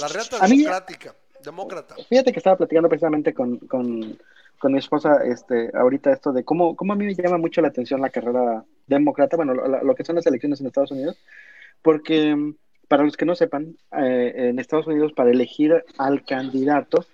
la 0.00 0.08
reata 0.08 0.38
A 0.40 0.48
mí- 0.48 0.58
democrática, 0.58 1.14
demócrata. 1.44 1.96
Fíjate 2.08 2.32
que 2.32 2.38
estaba 2.38 2.56
platicando 2.56 2.88
precisamente 2.88 3.34
con, 3.34 3.58
con, 3.58 4.18
con 4.58 4.72
mi 4.72 4.78
esposa 4.78 5.22
este, 5.24 5.70
ahorita 5.74 6.10
esto 6.12 6.32
de 6.32 6.44
cómo, 6.44 6.74
cómo 6.76 6.94
a 6.94 6.96
mí 6.96 7.04
me 7.04 7.14
llama 7.14 7.36
mucho 7.36 7.60
la 7.60 7.68
atención 7.68 8.00
la 8.00 8.08
carrera 8.08 8.64
demócrata, 8.86 9.36
bueno, 9.36 9.52
lo, 9.52 9.84
lo 9.84 9.94
que 9.94 10.04
son 10.04 10.16
las 10.16 10.26
elecciones 10.26 10.60
en 10.60 10.66
Estados 10.68 10.92
Unidos, 10.92 11.18
porque 11.82 12.34
mm, 12.34 12.54
para 12.88 13.04
los 13.04 13.18
que 13.18 13.26
no 13.26 13.34
sepan, 13.34 13.76
eh, 13.98 14.32
en 14.48 14.58
Estados 14.58 14.86
Unidos 14.86 15.12
para 15.12 15.30
elegir 15.30 15.84
al 15.98 16.24
candidato, 16.24 17.04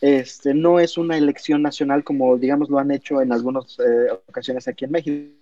este, 0.00 0.52
no 0.52 0.80
es 0.80 0.98
una 0.98 1.16
elección 1.16 1.62
nacional 1.62 2.02
como, 2.02 2.36
digamos, 2.38 2.68
lo 2.70 2.80
han 2.80 2.90
hecho 2.90 3.22
en 3.22 3.32
algunas 3.32 3.78
eh, 3.78 4.10
ocasiones 4.28 4.66
aquí 4.66 4.84
en 4.84 4.90
México, 4.90 5.32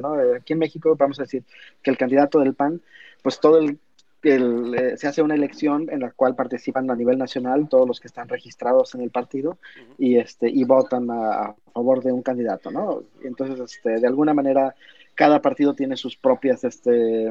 ¿no? 0.00 0.20
Eh, 0.20 0.36
Aquí 0.36 0.52
en 0.52 0.58
México 0.58 0.94
vamos 0.96 1.18
a 1.18 1.22
decir 1.22 1.44
que 1.82 1.90
el 1.90 1.98
candidato 1.98 2.40
del 2.40 2.54
PAN, 2.54 2.80
pues 3.22 3.40
todo 3.40 3.58
el 3.58 3.78
el, 4.22 4.74
eh, 4.74 4.96
se 4.96 5.06
hace 5.06 5.22
una 5.22 5.34
elección 5.34 5.88
en 5.90 6.00
la 6.00 6.10
cual 6.10 6.34
participan 6.34 6.90
a 6.90 6.96
nivel 6.96 7.18
nacional 7.18 7.68
todos 7.68 7.86
los 7.86 8.00
que 8.00 8.08
están 8.08 8.28
registrados 8.28 8.94
en 8.94 9.02
el 9.02 9.10
partido 9.10 9.58
y 9.98 10.16
este 10.16 10.48
y 10.48 10.64
votan 10.64 11.10
a, 11.10 11.42
a 11.42 11.54
favor 11.72 12.02
de 12.02 12.12
un 12.12 12.22
candidato, 12.22 12.70
¿no? 12.70 13.02
Entonces, 13.22 13.60
este, 13.60 14.00
de 14.00 14.06
alguna 14.06 14.34
manera, 14.34 14.74
cada 15.14 15.40
partido 15.40 15.74
tiene 15.74 15.96
sus 15.96 16.16
propias 16.16 16.64
este, 16.64 17.28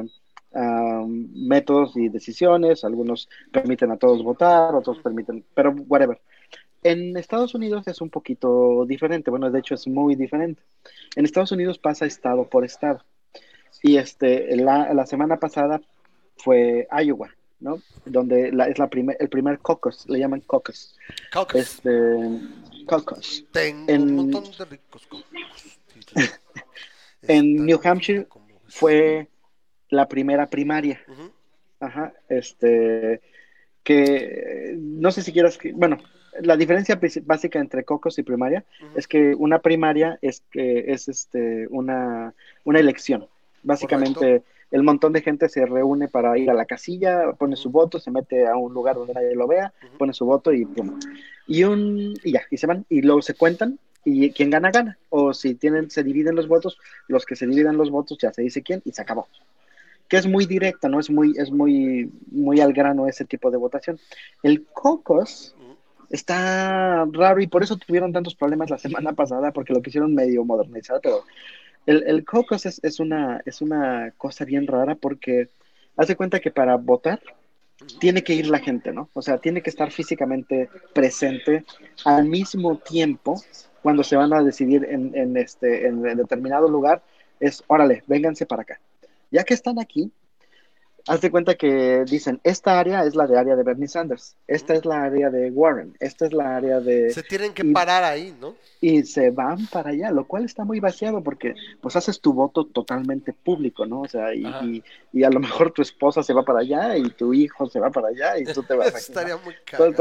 am, 0.54 1.28
métodos 1.34 1.96
y 1.96 2.08
decisiones. 2.08 2.84
Algunos 2.84 3.28
permiten 3.52 3.90
a 3.90 3.96
todos 3.96 4.22
votar, 4.22 4.74
otros 4.74 4.98
permiten, 5.00 5.44
pero 5.54 5.72
whatever. 5.88 6.20
En 6.90 7.16
Estados 7.16 7.54
Unidos 7.54 7.86
es 7.88 8.00
un 8.00 8.10
poquito 8.10 8.84
diferente, 8.86 9.30
bueno, 9.30 9.50
de 9.50 9.58
hecho 9.58 9.74
es 9.74 9.86
muy 9.86 10.14
diferente. 10.14 10.62
En 11.16 11.24
Estados 11.24 11.52
Unidos 11.52 11.78
pasa 11.78 12.06
estado 12.06 12.44
por 12.48 12.64
estado. 12.64 13.02
Y 13.82 13.96
este, 13.96 14.54
la, 14.56 14.92
la 14.94 15.06
semana 15.06 15.36
pasada 15.38 15.80
fue 16.36 16.86
Iowa, 17.04 17.30
¿no? 17.60 17.80
Donde 18.04 18.52
la, 18.52 18.68
es 18.68 18.78
la 18.78 18.88
primer, 18.88 19.16
el 19.20 19.28
primer 19.28 19.58
caucus, 19.58 20.08
le 20.08 20.18
llaman 20.18 20.40
caucus. 20.40 20.96
Caucus. 21.30 21.60
Este, 21.60 21.90
caucus. 22.86 23.44
Tengo 23.52 23.84
en- 23.90 24.02
un 24.02 24.14
montón 24.16 24.44
de 24.58 24.64
ricos 24.64 25.06
caucus. 25.06 25.26
En 27.28 27.64
New 27.66 27.80
Hampshire. 27.82 28.26
Fue 28.68 29.28
la 29.88 30.06
primera 30.08 30.46
primaria. 30.48 31.00
Ajá, 31.80 32.12
este, 32.28 33.20
que 33.82 34.74
no 34.78 35.10
sé 35.10 35.22
si 35.22 35.32
quieras 35.32 35.56
que, 35.58 35.72
bueno, 35.72 35.98
la 36.42 36.56
diferencia 36.56 36.98
básica 37.24 37.58
entre 37.58 37.84
cocos 37.84 38.18
y 38.18 38.22
primaria 38.22 38.64
es 38.94 39.06
que 39.06 39.34
una 39.34 39.60
primaria 39.60 40.18
es 40.22 40.42
que 40.50 40.92
es 40.92 41.08
este 41.08 41.66
una, 41.70 42.34
una 42.64 42.78
elección. 42.78 43.26
Básicamente 43.62 44.42
el 44.70 44.82
montón 44.82 45.12
de 45.12 45.22
gente 45.22 45.48
se 45.48 45.64
reúne 45.64 46.08
para 46.08 46.36
ir 46.38 46.50
a 46.50 46.54
la 46.54 46.66
casilla, 46.66 47.32
pone 47.32 47.56
su 47.56 47.70
voto, 47.70 47.98
se 47.98 48.10
mete 48.10 48.46
a 48.46 48.56
un 48.56 48.74
lugar 48.74 48.96
donde 48.96 49.14
nadie 49.14 49.34
lo 49.34 49.46
vea, 49.46 49.72
pone 49.98 50.12
su 50.12 50.26
voto 50.26 50.52
y 50.52 50.64
pum. 50.64 50.98
Y 51.46 51.64
un 51.64 52.14
y 52.22 52.32
ya, 52.32 52.42
y 52.50 52.56
se 52.56 52.66
van 52.66 52.84
y 52.88 53.02
luego 53.02 53.22
se 53.22 53.34
cuentan 53.34 53.78
y 54.04 54.30
quien 54.30 54.50
gana 54.50 54.70
gana 54.70 54.98
o 55.10 55.34
si 55.34 55.54
tienen 55.54 55.90
se 55.90 56.04
dividen 56.04 56.36
los 56.36 56.46
votos, 56.46 56.78
los 57.08 57.26
que 57.26 57.36
se 57.36 57.46
dividen 57.46 57.76
los 57.76 57.90
votos 57.90 58.18
ya 58.20 58.32
se 58.32 58.42
dice 58.42 58.62
quién 58.62 58.82
y 58.84 58.92
se 58.92 59.02
acabó. 59.02 59.26
Que 60.08 60.16
es 60.16 60.26
muy 60.26 60.46
directa, 60.46 60.88
no 60.88 61.00
es 61.00 61.10
muy 61.10 61.34
es 61.36 61.50
muy 61.50 62.10
muy 62.30 62.60
al 62.60 62.72
grano 62.72 63.08
ese 63.08 63.24
tipo 63.24 63.50
de 63.50 63.56
votación. 63.56 63.98
El 64.42 64.64
caucus 64.66 65.55
está 66.10 67.06
raro 67.12 67.40
y 67.40 67.46
por 67.46 67.62
eso 67.62 67.76
tuvieron 67.76 68.12
tantos 68.12 68.34
problemas 68.34 68.70
la 68.70 68.78
semana 68.78 69.12
pasada 69.12 69.52
porque 69.52 69.72
lo 69.72 69.82
quisieron 69.82 70.14
medio 70.14 70.44
modernizar, 70.44 71.00
pero 71.02 71.24
el, 71.86 72.04
el 72.06 72.24
caucus 72.24 72.66
es, 72.66 72.80
es, 72.82 73.00
una, 73.00 73.40
es 73.44 73.62
una 73.62 74.12
cosa 74.16 74.44
bien 74.44 74.66
rara 74.66 74.94
porque 74.94 75.48
hace 75.96 76.16
cuenta 76.16 76.40
que 76.40 76.50
para 76.50 76.76
votar 76.76 77.20
tiene 78.00 78.22
que 78.22 78.34
ir 78.34 78.48
la 78.48 78.58
gente, 78.58 78.92
¿no? 78.92 79.10
O 79.12 79.22
sea, 79.22 79.38
tiene 79.38 79.62
que 79.62 79.70
estar 79.70 79.90
físicamente 79.90 80.68
presente 80.94 81.64
al 82.04 82.24
mismo 82.26 82.78
tiempo 82.78 83.42
cuando 83.82 84.02
se 84.02 84.16
van 84.16 84.32
a 84.32 84.42
decidir 84.42 84.84
en, 84.88 85.14
en 85.14 85.36
este, 85.36 85.86
en 85.86 86.02
determinado 86.02 86.68
lugar, 86.68 87.02
es, 87.38 87.62
órale, 87.66 88.02
vénganse 88.06 88.46
para 88.46 88.62
acá. 88.62 88.80
Ya 89.30 89.44
que 89.44 89.54
están 89.54 89.78
aquí, 89.78 90.10
haz 91.06 91.20
de 91.20 91.30
cuenta 91.30 91.54
que 91.54 92.04
dicen, 92.04 92.40
esta 92.42 92.78
área 92.78 93.04
es 93.04 93.14
la 93.14 93.26
de 93.26 93.38
área 93.38 93.56
de 93.56 93.62
Bernie 93.62 93.88
Sanders, 93.88 94.36
esta 94.46 94.74
es 94.74 94.84
la 94.84 95.04
área 95.04 95.30
de 95.30 95.50
Warren, 95.50 95.96
esta 96.00 96.26
es 96.26 96.32
la 96.32 96.56
área 96.56 96.80
de... 96.80 97.10
Se 97.10 97.22
tienen 97.22 97.54
que 97.54 97.64
parar 97.64 98.02
ahí, 98.04 98.36
¿no? 98.40 98.56
Y 98.80 99.04
se 99.04 99.30
van 99.30 99.66
para 99.68 99.90
allá, 99.90 100.10
lo 100.10 100.26
cual 100.26 100.44
está 100.44 100.64
muy 100.64 100.80
vaciado 100.80 101.22
porque 101.22 101.54
pues 101.80 101.94
haces 101.96 102.20
tu 102.20 102.32
voto 102.32 102.66
totalmente 102.66 103.32
público, 103.32 103.86
¿no? 103.86 104.02
O 104.02 104.08
sea, 104.08 104.34
y, 104.34 104.46
y, 104.46 104.82
y, 105.12 105.24
a 105.24 105.30
lo 105.30 105.40
mejor 105.40 105.70
tu 105.70 105.82
esposa 105.82 106.22
se 106.22 106.34
va 106.34 106.44
para 106.44 106.60
allá 106.60 106.96
y 106.96 107.08
tu 107.10 107.32
hijo 107.32 107.68
se 107.68 107.80
va 107.80 107.90
para 107.90 108.08
allá 108.08 108.38
y 108.38 108.44
tú 108.44 108.62
te 108.62 108.74
vas 108.74 108.94
Estaría 108.94 109.36
muy 109.36 109.54
caro. 109.64 109.92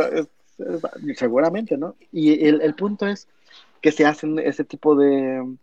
Seguramente, 1.15 1.77
¿no? 1.77 1.95
Y 2.11 2.47
el, 2.47 2.61
el, 2.61 2.75
punto 2.75 3.05
es 3.05 3.27
que 3.81 3.91
se 3.91 4.05
hacen 4.05 4.39
ese 4.39 4.63
tipo 4.63 4.95
de, 4.95 5.55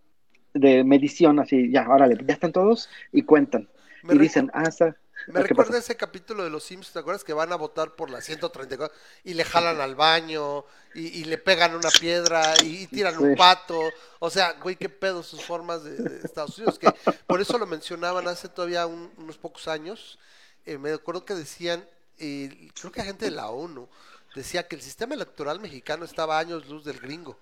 de 0.53 0.85
medición, 0.85 1.41
así, 1.41 1.71
ya, 1.71 1.89
órale, 1.89 2.23
ya 2.27 2.35
están 2.35 2.53
todos 2.53 2.91
y 3.11 3.23
cuentan. 3.23 3.69
Me 4.03 4.15
y 4.15 4.19
dicen, 4.19 4.51
ah, 4.53 4.65
está 4.69 4.97
me 5.29 5.43
recuerda 5.43 5.79
ese 5.79 5.97
capítulo 5.97 6.45
de 6.45 6.51
los 6.51 6.65
Sims, 6.65 6.93
¿te 6.93 6.99
acuerdas? 6.99 7.25
Que 7.25 7.33
van 7.33 7.53
a 7.53 7.57
votar 7.57 7.95
por 7.95 8.11
la 8.11 8.21
134 8.21 8.97
y 9.25 9.35
le 9.35 9.45
jalan 9.45 9.81
al 9.81 9.95
baño 9.95 10.65
y, 10.95 11.21
y 11.21 11.25
le 11.25 11.39
pegan 11.39 11.75
una 11.75 11.91
piedra 11.91 12.55
y, 12.63 12.83
y 12.83 12.87
tiran 12.87 13.17
sí. 13.17 13.23
un 13.23 13.37
pato. 13.37 13.81
O 14.19 14.31
sea, 14.31 14.53
güey, 14.55 14.77
qué 14.77 14.89
pedo 14.89 15.23
sus 15.23 15.45
formas 15.45 15.85
de, 15.85 15.97
de, 15.97 16.27
Estados 16.27 16.57
Unidos. 16.59 16.79
Que 16.79 16.93
por 17.27 17.41
eso 17.41 17.59
lo 17.59 17.67
mencionaban 17.67 18.27
hace 18.29 18.49
todavía 18.49 18.87
un, 18.87 19.13
unos 19.17 19.39
pocos 19.39 19.69
años. 19.69 20.19
Eh, 20.65 20.79
me 20.79 20.93
acuerdo 20.93 21.25
que 21.25 21.35
decían, 21.35 21.87
eh, 22.19 22.71
creo 22.79 22.93
que 22.93 23.03
gente 23.03 23.25
de 23.25 23.33
la 23.33 23.51
ONU 23.51 23.89
decía 24.35 24.67
que 24.67 24.77
el 24.77 24.83
sistema 24.83 25.15
electoral 25.15 25.61
mexicano 25.61 26.05
estaba 26.05 26.37
a 26.37 26.41
años 26.41 26.69
luz 26.69 26.85
del 26.85 27.01
gringo. 27.01 27.39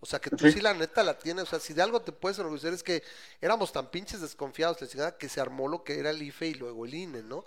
O 0.00 0.06
sea, 0.06 0.18
que 0.18 0.30
tú 0.30 0.46
sí. 0.46 0.52
sí. 0.52 0.60
la 0.60 0.72
neta 0.72 1.02
la 1.02 1.18
tienes. 1.18 1.44
O 1.44 1.46
sea, 1.46 1.60
si 1.60 1.74
de 1.74 1.82
algo 1.82 2.00
te 2.00 2.12
puedes 2.12 2.38
enorgullecer 2.38 2.72
es 2.72 2.82
que 2.82 3.02
éramos 3.40 3.72
tan 3.72 3.90
pinches 3.90 4.20
desconfiados, 4.22 4.78
que 5.18 5.28
se 5.28 5.40
armó 5.40 5.68
lo 5.68 5.84
que 5.84 5.98
era 5.98 6.10
el 6.10 6.22
IFE 6.22 6.48
y 6.48 6.54
luego 6.54 6.86
el 6.86 6.94
INE, 6.94 7.22
¿no? 7.22 7.44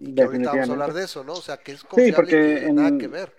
Y 0.00 0.14
que 0.14 0.22
ahorita 0.22 0.50
vamos 0.52 0.68
a 0.68 0.72
hablar 0.72 0.92
de 0.92 1.04
eso, 1.04 1.24
¿no? 1.24 1.32
O 1.32 1.42
sea, 1.42 1.56
que 1.56 1.72
es 1.72 1.82
confiable 1.82 2.10
sí, 2.10 2.16
porque 2.16 2.60
y 2.62 2.68
en, 2.68 2.74
nada 2.76 2.96
que 2.96 3.08
ver. 3.08 3.32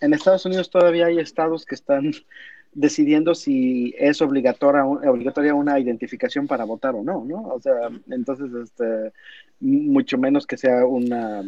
En 0.00 0.12
Estados 0.12 0.44
Unidos 0.44 0.70
todavía 0.70 1.06
hay 1.06 1.18
estados 1.18 1.64
que 1.64 1.74
están 1.74 2.12
decidiendo 2.72 3.34
si 3.34 3.94
es 3.96 4.20
obligatoria, 4.20 4.84
obligatoria 4.84 5.54
una 5.54 5.78
identificación 5.80 6.46
para 6.46 6.64
votar 6.64 6.94
o 6.94 7.02
no, 7.02 7.24
¿no? 7.24 7.42
O 7.42 7.60
sea, 7.60 7.88
entonces, 8.10 8.50
este, 8.52 9.12
mucho 9.60 10.18
menos 10.18 10.46
que 10.46 10.58
sea 10.58 10.84
una 10.84 11.42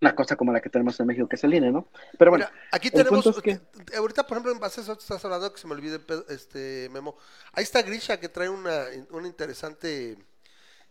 una 0.00 0.14
cosa 0.14 0.36
como 0.36 0.52
la 0.52 0.60
que 0.60 0.70
tenemos 0.70 0.98
en 1.00 1.06
México, 1.06 1.28
que 1.28 1.36
es 1.36 1.44
el 1.44 1.54
INE, 1.54 1.72
¿no? 1.72 1.88
Pero 2.18 2.30
bueno, 2.30 2.46
Mira, 2.48 2.68
aquí 2.70 2.90
tenemos, 2.90 3.26
es 3.26 3.42
que... 3.42 3.60
ahorita 3.96 4.26
por 4.26 4.36
ejemplo 4.36 4.52
en 4.52 4.60
base 4.60 4.80
a 4.80 4.82
eso 4.84 4.92
estás 4.92 5.24
hablando, 5.24 5.52
que 5.52 5.60
se 5.60 5.66
me 5.66 5.74
olvide 5.74 6.00
este 6.28 6.88
Memo, 6.90 7.16
ahí 7.52 7.64
está 7.64 7.82
Grisha 7.82 8.20
que 8.20 8.28
trae 8.28 8.48
una, 8.48 8.84
un 9.10 9.26
interesante 9.26 10.16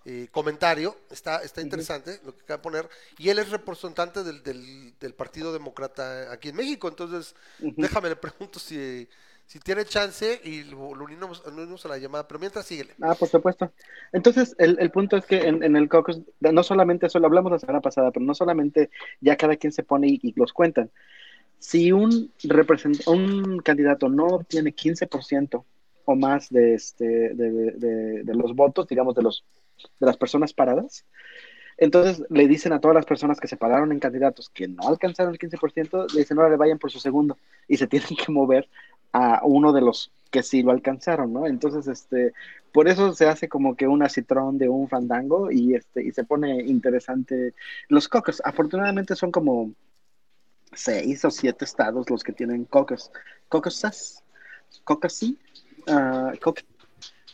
eh, 0.06 0.28
comentario, 0.32 0.98
está, 1.10 1.42
está 1.42 1.62
interesante 1.62 2.12
uh 2.12 2.14
-huh. 2.16 2.26
lo 2.26 2.36
que 2.36 2.44
acaba 2.44 2.58
de 2.58 2.64
poner, 2.64 2.90
y 3.18 3.30
él 3.30 3.40
es 3.40 3.50
representante 3.50 4.24
del, 4.24 4.44
del, 4.44 4.94
del 5.00 5.14
Partido 5.14 5.54
Demócrata 5.54 6.32
aquí 6.32 6.50
en 6.50 6.56
México, 6.56 6.88
entonces 6.88 7.36
uh 7.60 7.68
-huh. 7.68 7.74
déjame 7.78 8.10
le 8.10 8.16
pregunto 8.18 8.60
si 8.60 9.08
si 9.48 9.60
tiene 9.60 9.86
chance 9.86 10.42
y 10.44 10.66
lo, 10.66 10.90
unimos, 10.90 11.42
lo 11.46 11.64
unimos, 11.64 11.86
a 11.86 11.90
la 11.90 11.98
llamada, 11.98 12.28
pero 12.28 12.38
mientras 12.38 12.66
síguele. 12.66 12.94
Ah, 13.02 13.16
por 13.16 13.30
supuesto. 13.30 13.72
Entonces, 14.12 14.54
el, 14.60 14.78
el 14.78 14.92
punto 14.92 15.16
es 15.16 15.26
que 15.26 15.48
en, 15.48 15.64
en, 15.64 15.78
el 15.78 15.88
caucus, 15.88 16.22
no 16.42 16.64
solamente 16.64 17.08
eso, 17.08 17.18
lo 17.20 17.28
hablamos 17.28 17.54
la 17.54 17.60
semana 17.60 17.80
pasada, 17.80 18.12
pero 18.12 18.26
no 18.26 18.36
solamente 18.36 18.90
ya 19.22 19.38
cada 19.38 19.56
quien 19.56 19.72
se 19.72 19.84
pone 19.84 20.10
y, 20.10 20.20
y 20.22 20.34
los 20.36 20.52
cuentan. 20.52 20.92
Si 21.60 21.94
un, 21.94 22.30
represent, 22.44 23.08
un 23.08 23.60
candidato 23.60 24.10
no 24.10 24.26
obtiene 24.28 24.76
15% 24.76 25.64
o 26.04 26.16
más 26.16 26.50
de, 26.50 26.74
este, 26.74 27.06
de, 27.06 27.52
de, 27.52 28.24
de, 28.24 28.36
los 28.36 28.54
votos, 28.54 28.86
digamos, 28.88 29.16
de, 29.16 29.24
los, 29.24 29.46
de 30.00 30.06
las 30.06 30.18
personas 30.18 30.52
paradas, 30.52 31.06
entonces 31.78 32.26
le 32.30 32.48
dicen 32.48 32.74
a 32.74 32.82
todas 32.82 32.96
las 32.96 33.06
personas 33.06 33.40
que 33.40 33.48
se 33.48 33.56
pararon 33.56 33.92
en 33.92 34.00
candidatos 34.00 34.50
que 34.50 34.68
no 34.68 34.88
alcanzaron 34.88 35.34
el 35.34 35.40
15%, 35.40 36.12
le 36.14 36.20
dicen, 36.20 36.38
ahora 36.38 36.50
le 36.50 36.58
vayan 36.58 36.80
por 36.80 36.92
su 36.92 37.00
segundo 37.00 37.38
y 37.68 37.78
se 37.78 37.88
tienen 37.88 38.10
que 38.10 38.32
mover 38.32 38.68
a 39.14 39.42
uno 39.44 39.74
de 39.74 39.82
los 39.82 40.12
que 40.32 40.44
sí 40.44 40.62
lo 40.62 40.72
alcanzaron, 40.72 41.34
¿no? 41.34 41.48
Entonces, 41.48 41.88
este, 41.88 42.34
por 42.72 42.88
eso 42.88 43.14
se 43.14 43.28
hace 43.28 43.48
como 43.48 43.76
que 43.76 43.88
una 43.88 44.10
citrón 44.10 44.58
de 44.58 44.70
un 44.70 44.88
fandango 44.88 45.52
y 45.52 45.76
este, 45.76 46.04
y 46.04 46.12
se 46.12 46.24
pone 46.24 46.64
interesante. 46.64 47.54
Los 47.88 48.08
caucus, 48.08 48.42
afortunadamente 48.44 49.16
son 49.16 49.32
como 49.32 49.72
seis 50.74 51.24
o 51.26 51.32
siete 51.32 51.66
estados 51.66 52.10
los 52.10 52.24
que 52.24 52.34
tienen 52.34 52.66
caucus. 52.66 53.10
Caucusas, 53.50 54.24
caucusy, 54.86 55.38
uh, 55.88 56.38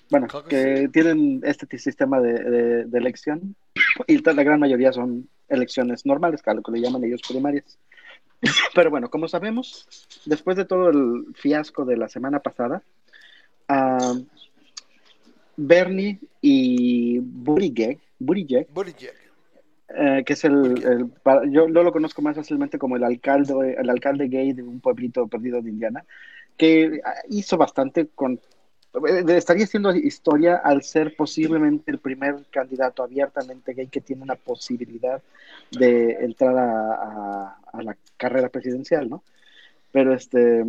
bueno, 0.09 0.27
que 0.47 0.89
tienen 0.93 1.41
este 1.43 1.77
sistema 1.79 2.21
de, 2.21 2.33
de, 2.33 2.85
de, 2.85 2.97
elección 2.99 3.55
y 4.05 4.21
la 4.21 4.43
gran 4.43 4.59
mayoría 4.59 4.93
son 4.93 5.27
elecciones 5.49 6.05
normales, 6.05 6.41
lo 6.45 6.61
que 6.61 6.71
le 6.71 6.81
llaman 6.81 7.03
ellos 7.03 7.21
primarias. 7.27 7.79
Pero 8.75 8.89
bueno, 8.89 9.09
como 9.09 9.27
sabemos, 9.27 9.87
después 10.25 10.57
de 10.57 10.65
todo 10.65 10.89
el 10.89 11.25
fiasco 11.35 11.85
de 11.85 11.97
la 11.97 12.09
semana 12.09 12.39
pasada, 12.39 12.83
uh, 13.69 14.23
Bernie 15.55 16.19
y 16.41 17.19
Buttigieg, 17.19 17.99
Buttigieg, 18.19 18.67
Buttigieg. 18.73 19.13
Eh, 19.95 20.23
que 20.25 20.33
es 20.33 20.43
el, 20.43 20.83
el, 20.83 21.51
yo, 21.51 21.67
yo, 21.67 21.83
lo 21.83 21.91
conozco 21.91 22.21
más 22.21 22.35
fácilmente 22.35 22.79
como 22.79 22.95
el 22.95 23.03
alcalde, 23.03 23.75
el 23.77 23.89
alcalde 23.89 24.27
gay 24.27 24.53
de 24.53 24.63
un 24.63 24.79
pueblito 24.79 25.27
perdido 25.27 25.61
de 25.61 25.69
Indiana, 25.69 26.03
que 26.57 27.01
hizo 27.29 27.57
bastante 27.57 28.07
con 28.07 28.39
estaría 29.29 29.65
haciendo 29.65 29.95
historia 29.95 30.57
al 30.57 30.83
ser 30.83 31.15
posiblemente 31.15 31.91
el 31.91 31.99
primer 31.99 32.45
candidato 32.51 33.03
abiertamente 33.03 33.73
gay 33.73 33.87
que 33.87 34.01
tiene 34.01 34.21
una 34.21 34.35
posibilidad 34.35 35.21
de 35.71 36.11
entrar 36.21 36.57
a, 36.57 36.93
a, 36.93 37.59
a 37.73 37.83
la 37.83 37.97
carrera 38.17 38.49
presidencial, 38.49 39.09
¿no? 39.09 39.23
Pero 39.91 40.13
este, 40.13 40.63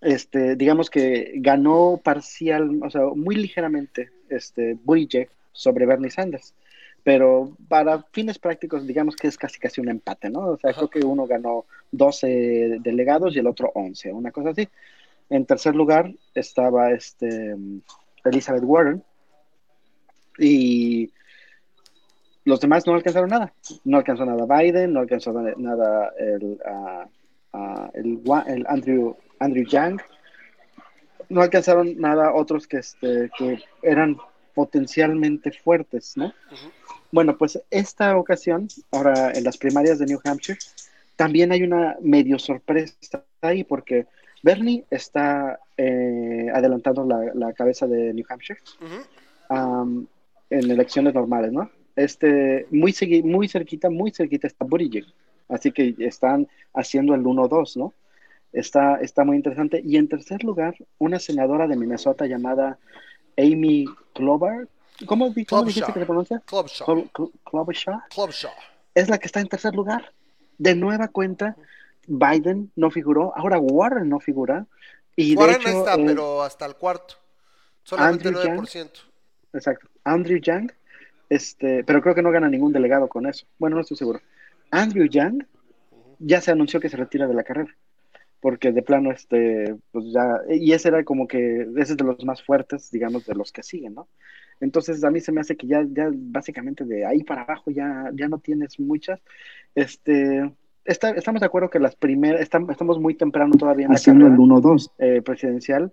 este, 0.00 0.56
digamos 0.56 0.88
que 0.88 1.32
ganó 1.36 2.00
parcial, 2.02 2.80
o 2.82 2.90
sea, 2.90 3.02
muy 3.14 3.34
ligeramente, 3.36 4.10
este, 4.28 4.74
Buttigieg 4.82 5.28
sobre 5.52 5.86
Bernie 5.86 6.10
Sanders. 6.10 6.54
Pero 7.02 7.56
para 7.68 8.02
fines 8.12 8.38
prácticos, 8.38 8.86
digamos 8.86 9.16
que 9.16 9.26
es 9.26 9.38
casi 9.38 9.58
casi 9.58 9.80
un 9.80 9.88
empate, 9.88 10.28
¿no? 10.28 10.40
O 10.40 10.58
sea, 10.58 10.70
Ajá. 10.70 10.80
creo 10.80 10.90
que 10.90 11.06
uno 11.06 11.26
ganó 11.26 11.64
12 11.92 12.78
delegados 12.80 13.34
y 13.34 13.38
el 13.38 13.46
otro 13.46 13.72
11, 13.74 14.12
una 14.12 14.30
cosa 14.30 14.50
así. 14.50 14.68
En 15.30 15.46
tercer 15.46 15.74
lugar 15.74 16.12
estaba 16.34 16.90
este, 16.90 17.56
Elizabeth 18.24 18.64
Warren. 18.64 19.02
Y 20.38 21.12
los 22.44 22.60
demás 22.60 22.86
no 22.86 22.94
alcanzaron 22.94 23.30
nada. 23.30 23.52
No 23.84 23.98
alcanzó 23.98 24.24
nada 24.24 24.44
Biden, 24.46 24.92
no 24.92 25.00
alcanzó 25.00 25.32
nada 25.32 26.12
el, 26.18 26.58
uh, 26.64 27.56
uh, 27.56 27.90
el, 27.94 28.20
el, 28.46 28.66
Andrew, 28.68 29.16
Andrew 29.38 29.64
Yang. 29.64 30.02
No 31.28 31.42
alcanzaron 31.42 31.96
nada 31.98 32.34
otros 32.34 32.66
que, 32.66 32.78
este, 32.78 33.30
que 33.38 33.62
eran 33.82 34.16
potencialmente 34.54 35.52
fuertes, 35.52 36.16
¿no? 36.16 36.26
Uh 36.26 36.30
-huh. 36.30 36.72
Bueno, 37.12 37.36
pues 37.36 37.60
esta 37.70 38.16
ocasión, 38.16 38.68
ahora 38.92 39.32
en 39.32 39.44
las 39.44 39.56
primarias 39.56 39.98
de 39.98 40.06
New 40.06 40.20
Hampshire, 40.24 40.58
también 41.16 41.52
hay 41.52 41.62
una 41.62 41.96
medio 42.00 42.38
sorpresa 42.38 43.24
ahí 43.42 43.64
porque 43.64 44.06
Bernie 44.42 44.84
está 44.90 45.60
eh, 45.76 46.48
adelantando 46.52 47.04
la, 47.04 47.32
la, 47.34 47.52
cabeza 47.52 47.86
de 47.86 48.12
New 48.14 48.24
Hampshire 48.28 48.60
uh 48.80 48.84
-huh. 48.84 49.82
um, 49.82 50.06
en 50.50 50.70
elecciones 50.70 51.14
normales, 51.14 51.52
¿no? 51.52 51.70
Este, 51.96 52.66
muy, 52.70 52.94
muy 53.24 53.48
cerquita, 53.48 53.90
muy 53.90 54.10
cerquita 54.10 54.46
está 54.46 54.64
Buttigieg. 54.64 55.04
Así 55.48 55.72
que 55.72 55.94
están 55.98 56.48
haciendo 56.72 57.14
el 57.14 57.22
1-2, 57.22 57.76
¿no? 57.76 57.92
Está, 58.52 58.96
está 58.96 59.24
muy 59.24 59.36
interesante. 59.36 59.82
Y 59.84 59.96
en 59.96 60.08
tercer 60.08 60.42
lugar, 60.44 60.74
una 60.98 61.18
senadora 61.18 61.66
de 61.66 61.76
Minnesota 61.76 62.26
llamada 62.26 62.78
Amy 63.36 63.84
Klobuchar, 64.14 64.68
¿Cómo, 65.06 65.32
cómo 65.48 65.64
dijiste 65.64 65.92
que 65.92 66.00
se 66.00 66.06
pronuncia? 66.06 66.42
Klobuchar. 66.44 66.86
Klobuchar. 67.44 68.00
Klobuchar. 68.10 68.52
Es 68.94 69.08
la 69.08 69.18
que 69.18 69.26
está 69.26 69.40
en 69.40 69.48
tercer 69.48 69.74
lugar. 69.74 70.12
De 70.58 70.74
nueva 70.74 71.08
cuenta, 71.08 71.56
Biden 72.10 72.72
no 72.74 72.90
figuró, 72.90 73.32
ahora 73.36 73.58
Warren 73.60 74.08
no 74.08 74.18
figura. 74.18 74.66
Y 75.14 75.34
de 75.34 75.40
Warren 75.40 75.60
hecho, 75.60 75.78
está, 75.78 75.94
eh, 75.94 76.04
pero 76.04 76.42
hasta 76.42 76.66
el 76.66 76.74
cuarto. 76.74 77.14
Solamente 77.84 78.28
Andrew 78.28 78.44
Yang. 78.44 78.58
9%. 78.58 78.90
Exacto. 79.52 79.88
Andrew 80.02 80.40
Yang, 80.40 80.72
este, 81.28 81.84
pero 81.84 82.02
creo 82.02 82.14
que 82.14 82.22
no 82.22 82.32
gana 82.32 82.48
ningún 82.48 82.72
delegado 82.72 83.08
con 83.08 83.26
eso. 83.26 83.46
Bueno, 83.58 83.76
no 83.76 83.82
estoy 83.82 83.96
seguro. 83.96 84.20
Andrew 84.72 85.06
Yang 85.06 85.46
ya 86.18 86.40
se 86.40 86.50
anunció 86.50 86.80
que 86.80 86.88
se 86.88 86.96
retira 86.96 87.28
de 87.28 87.34
la 87.34 87.44
carrera. 87.44 87.74
Porque 88.40 88.72
de 88.72 88.82
plano, 88.82 89.12
este, 89.12 89.76
pues 89.92 90.06
ya, 90.12 90.40
y 90.48 90.72
ese 90.72 90.88
era 90.88 91.04
como 91.04 91.28
que, 91.28 91.68
ese 91.76 91.92
es 91.92 91.96
de 91.96 92.04
los 92.04 92.24
más 92.24 92.42
fuertes, 92.42 92.90
digamos, 92.90 93.26
de 93.26 93.34
los 93.34 93.52
que 93.52 93.62
siguen, 93.62 93.94
¿no? 93.94 94.08
Entonces 94.60 95.04
a 95.04 95.10
mí 95.10 95.20
se 95.20 95.30
me 95.30 95.42
hace 95.42 95.56
que 95.56 95.66
ya, 95.66 95.84
ya 95.86 96.10
básicamente 96.12 96.84
de 96.84 97.04
ahí 97.04 97.22
para 97.22 97.42
abajo 97.42 97.70
ya, 97.70 98.10
ya 98.14 98.28
no 98.28 98.38
tienes 98.38 98.80
muchas. 98.80 99.20
Este, 99.74 100.50
está- 100.84 101.10
estamos 101.10 101.40
de 101.40 101.46
acuerdo 101.46 101.70
que 101.70 101.78
las 101.78 101.94
primeras, 101.96 102.40
estamos, 102.40 102.70
estamos 102.70 102.98
muy 102.98 103.14
temprano 103.14 103.54
todavía 103.56 103.86
en 103.86 103.92
la 103.92 103.96
haciendo 103.96 104.26
el 104.26 104.32
carrera 104.32 104.44
1-2. 104.44 104.90
eh, 104.98 105.22
presidencial. 105.22 105.92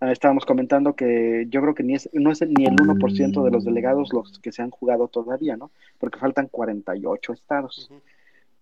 Ah, 0.00 0.12
estábamos 0.12 0.46
comentando 0.46 0.94
que 0.94 1.46
yo 1.50 1.60
creo 1.60 1.74
que 1.74 1.82
ni 1.82 1.94
es, 1.94 2.08
no 2.12 2.30
es 2.30 2.40
ni 2.42 2.64
el 2.64 2.74
1% 2.76 3.44
de 3.44 3.50
los 3.50 3.64
delegados 3.64 4.12
los 4.12 4.38
que 4.38 4.52
se 4.52 4.62
han 4.62 4.70
jugado 4.70 5.08
todavía, 5.08 5.56
¿no? 5.56 5.70
Porque 5.98 6.18
faltan 6.18 6.48
48 6.48 7.32
estados. 7.32 7.88
Ujú. 7.90 8.00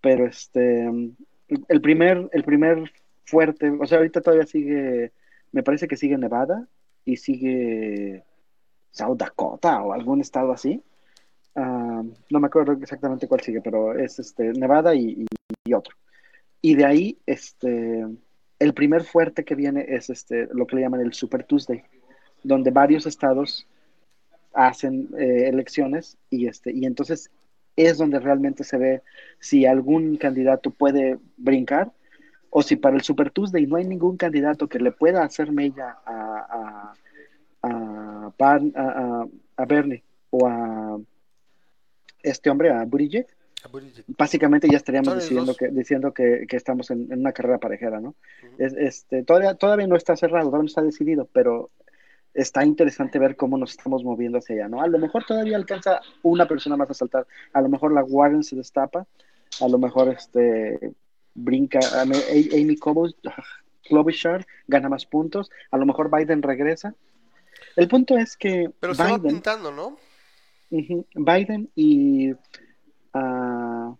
Pero 0.00 0.26
este, 0.26 0.86
el 1.68 1.80
primer, 1.80 2.28
el 2.32 2.44
primer 2.44 2.90
fuerte, 3.24 3.70
o 3.70 3.86
sea, 3.86 3.98
ahorita 3.98 4.20
todavía 4.20 4.46
sigue, 4.46 5.12
me 5.52 5.62
parece 5.62 5.86
que 5.88 5.96
sigue 5.96 6.16
Nevada 6.18 6.66
y 7.04 7.16
sigue 7.16 8.24
South 8.90 9.16
Dakota 9.18 9.82
o 9.82 9.92
algún 9.92 10.20
estado 10.20 10.52
así. 10.52 10.82
Ah, 11.60 12.02
no 12.30 12.40
me 12.40 12.46
acuerdo 12.46 12.72
exactamente 12.72 13.26
cuál 13.26 13.40
sigue, 13.40 13.60
pero 13.60 13.98
es 13.98 14.18
este, 14.18 14.52
Nevada 14.52 14.94
y, 14.94 15.26
otro. 15.74 15.96
Y 16.62 16.76
de 16.76 16.84
ahí, 16.86 17.18
este, 17.26 18.06
el 18.58 18.74
primer 18.74 19.04
fuerte 19.04 19.44
que 19.44 19.54
viene 19.54 19.84
es 19.88 20.10
este, 20.10 20.48
lo 20.52 20.66
que 20.66 20.76
le 20.76 20.82
llaman 20.82 21.00
el 21.00 21.12
Super 21.14 21.44
Tuesday, 21.44 21.82
donde 22.44 22.70
varios 22.70 23.06
estados 23.06 23.66
hacen 24.54 25.08
eh, 25.18 25.48
elecciones 25.48 26.16
y, 26.30 26.46
este, 26.48 26.72
y 26.72 26.86
entonces 26.86 27.30
es 27.76 27.98
donde 27.98 28.20
realmente 28.20 28.64
se 28.64 28.78
ve 28.78 29.02
si 29.40 29.66
algún 29.66 30.16
candidato 30.16 30.70
puede 30.70 31.18
brincar 31.36 31.92
o 32.50 32.62
si 32.62 32.76
para 32.76 32.96
el 32.96 33.02
Super 33.02 33.30
Tuesday 33.30 33.66
no 33.66 33.76
hay 33.76 33.86
ningún 33.86 34.16
candidato 34.16 34.68
que 34.68 34.80
le 34.80 34.92
pueda 34.92 35.24
hacer 35.24 35.52
mella 35.52 35.98
a, 36.06 36.94
a, 37.62 37.68
a- 37.68 38.32
a- 38.76 39.26
a 39.56 39.64
Bernie 39.66 40.02
o 40.30 40.46
a 40.46 40.98
este 42.22 42.50
hombre, 42.50 42.70
a 42.70 42.84
Buttigieg, 42.84 43.26
básicamente 44.16 44.68
ya 44.70 44.76
estaríamos 44.76 45.14
diciendo 45.20 45.54
que, 45.56 45.68
diciendo 45.68 46.12
que, 46.14 46.46
que 46.48 46.56
estamos 46.56 46.90
en, 46.90 47.10
en 47.12 47.20
una 47.20 47.32
carrera 47.32 47.58
parejera, 47.58 48.00
¿no? 48.00 48.14
Es- 48.58 48.74
este, 48.74 49.22
todavía, 49.24 49.54
todavía 49.54 49.86
no 49.86 49.96
está 49.96 50.16
cerrado, 50.16 50.46
todavía 50.46 50.62
no 50.64 50.68
está 50.68 50.82
decidido, 50.82 51.28
pero 51.32 51.70
está 52.34 52.64
interesante 52.64 53.18
ver 53.18 53.34
cómo 53.36 53.58
nos 53.58 53.70
estamos 53.72 54.04
moviendo 54.04 54.38
hacia 54.38 54.54
allá, 54.56 54.68
¿no? 54.68 54.80
A 54.82 54.86
lo 54.86 54.98
mejor 54.98 55.24
todavía 55.24 55.56
alcanza 55.56 56.00
una 56.22 56.46
persona 56.46 56.76
más 56.76 56.88
a 56.90 56.94
saltar, 56.94 57.26
a 57.52 57.60
lo 57.60 57.68
mejor 57.68 57.92
la 57.92 58.04
Warren 58.04 58.44
se 58.44 58.54
destapa, 58.54 59.06
a 59.60 59.68
lo 59.68 59.78
mejor 59.78 60.08
este 60.08 60.92
brinca, 61.34 61.80
Amy 62.02 62.76
Klobuch- 62.76 63.14
Klobuchar 63.88 64.46
gana 64.66 64.88
más 64.88 65.06
puntos, 65.06 65.50
a 65.70 65.78
lo 65.78 65.86
mejor 65.86 66.10
Biden 66.14 66.42
regresa. 66.42 66.94
El 67.74 67.88
punto 67.88 68.16
es 68.18 68.36
que 68.36 68.70
Pero 68.80 68.94
se 68.94 69.02
va 69.02 69.08
Biden, 69.16 69.22
pintando, 69.34 69.72
¿no? 69.72 69.96
Biden 70.70 71.70
y 71.74 72.32
ah, 73.14 73.94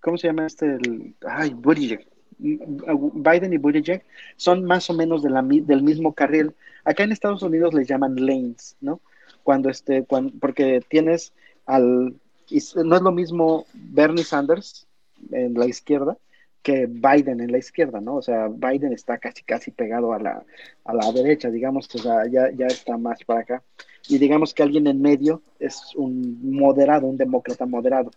¿cómo 0.00 0.16
se 0.16 0.28
llama 0.28 0.46
este? 0.46 0.66
El, 0.66 1.14
ay, 1.26 1.54
Buttigieg. 1.54 2.06
Biden 2.38 3.52
y 3.52 3.58
Buttigieg 3.58 4.04
son 4.36 4.64
más 4.64 4.88
o 4.90 4.94
menos 4.94 5.22
de 5.22 5.30
del 5.62 5.82
mismo 5.82 6.14
carril. 6.14 6.54
Acá 6.84 7.04
en 7.04 7.12
Estados 7.12 7.42
Unidos 7.42 7.74
les 7.74 7.88
llaman 7.88 8.16
lanes, 8.16 8.76
¿no? 8.80 9.00
Cuando 9.42 9.70
este, 9.70 10.04
cuando, 10.04 10.32
porque 10.40 10.82
tienes 10.88 11.32
al, 11.66 12.14
no 12.84 12.96
es 12.96 13.02
lo 13.02 13.12
mismo 13.12 13.66
Bernie 13.72 14.24
Sanders 14.24 14.86
en 15.30 15.54
la 15.54 15.66
izquierda 15.66 16.18
que 16.64 16.86
Biden 16.86 17.40
en 17.40 17.52
la 17.52 17.58
izquierda, 17.58 18.00
¿no? 18.00 18.16
O 18.16 18.22
sea, 18.22 18.48
Biden 18.48 18.92
está 18.92 19.18
casi 19.18 19.42
casi 19.44 19.70
pegado 19.70 20.14
a 20.14 20.18
la, 20.18 20.42
a 20.84 20.94
la 20.94 21.12
derecha, 21.12 21.50
digamos, 21.50 21.94
o 21.94 21.98
sea, 21.98 22.26
ya, 22.26 22.50
ya 22.50 22.66
está 22.66 22.96
más 22.96 23.22
para 23.22 23.40
acá 23.40 23.62
y 24.08 24.18
digamos 24.18 24.54
que 24.54 24.62
alguien 24.62 24.86
en 24.86 25.00
medio 25.00 25.42
es 25.58 25.94
un 25.94 26.38
moderado, 26.42 27.06
un 27.06 27.18
demócrata 27.18 27.66
moderado. 27.66 28.10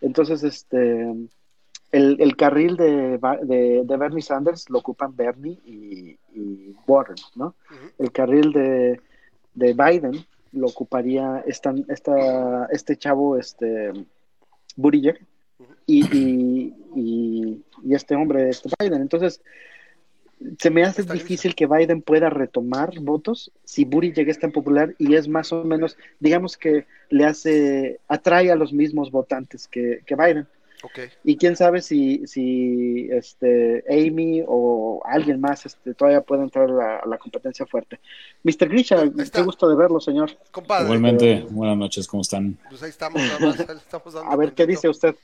Entonces, 0.00 0.42
este, 0.42 1.02
el, 1.92 2.20
el 2.20 2.36
carril 2.36 2.76
de, 2.76 3.18
de, 3.44 3.82
de 3.84 3.96
Bernie 3.96 4.22
Sanders 4.22 4.68
lo 4.70 4.80
ocupan 4.80 5.14
Bernie 5.14 5.58
y, 5.64 6.18
y 6.34 6.74
Warren, 6.86 7.16
¿no? 7.36 7.54
El 7.96 8.10
carril 8.10 8.52
de, 8.52 9.00
de 9.54 9.72
Biden 9.72 10.24
lo 10.52 10.66
ocuparía 10.66 11.44
esta, 11.46 11.72
esta, 11.88 12.66
este 12.72 12.96
chavo, 12.96 13.36
este, 13.36 13.92
Buttigieg, 14.76 15.24
y, 15.86 16.04
y, 16.16 16.74
y, 16.94 17.37
y 17.84 17.94
este 17.94 18.14
hombre, 18.14 18.48
este 18.48 18.68
Biden. 18.78 19.00
Entonces, 19.00 19.40
se 20.58 20.70
me 20.70 20.84
hace 20.84 21.02
Está 21.02 21.14
difícil 21.14 21.54
que 21.54 21.66
Biden 21.66 22.02
pueda 22.02 22.30
retomar 22.30 22.98
votos 23.00 23.50
si 23.64 23.84
Buttigieg 23.84 24.28
es 24.28 24.38
tan 24.38 24.52
popular 24.52 24.94
y 24.98 25.14
es 25.14 25.28
más 25.28 25.52
o 25.52 25.64
menos, 25.64 25.96
digamos 26.20 26.56
que 26.56 26.86
le 27.10 27.24
hace, 27.24 28.00
atrae 28.08 28.50
a 28.50 28.56
los 28.56 28.72
mismos 28.72 29.10
votantes 29.10 29.66
que, 29.66 30.02
que 30.06 30.14
Biden. 30.14 30.46
Ok. 30.84 31.00
Y 31.24 31.36
quién 31.36 31.56
sabe 31.56 31.82
si, 31.82 32.24
si 32.28 33.08
este, 33.10 33.82
Amy 33.90 34.44
o 34.46 35.02
alguien 35.04 35.40
más 35.40 35.66
este, 35.66 35.92
todavía 35.92 36.20
puede 36.20 36.44
entrar 36.44 36.70
a 36.70 36.72
la, 36.72 36.96
a 36.98 37.06
la 37.06 37.18
competencia 37.18 37.66
fuerte. 37.66 37.98
Mr. 38.44 38.68
Grisha, 38.68 39.02
qué 39.32 39.42
gusto 39.42 39.68
de 39.68 39.74
verlo, 39.74 39.98
señor. 39.98 40.30
Compadre, 40.52 40.84
Igualmente, 40.84 41.46
buenas 41.50 41.76
noches, 41.76 42.06
¿cómo 42.06 42.20
están? 42.20 42.56
pues 42.68 42.80
ahí 42.84 42.90
estamos, 42.90 43.20
nada 43.20 43.40
más, 43.40 43.58
estamos 43.58 44.14
dando 44.14 44.30
A 44.30 44.36
ver, 44.36 44.52
¿qué 44.52 44.66
dice 44.66 44.88
usted? 44.88 45.16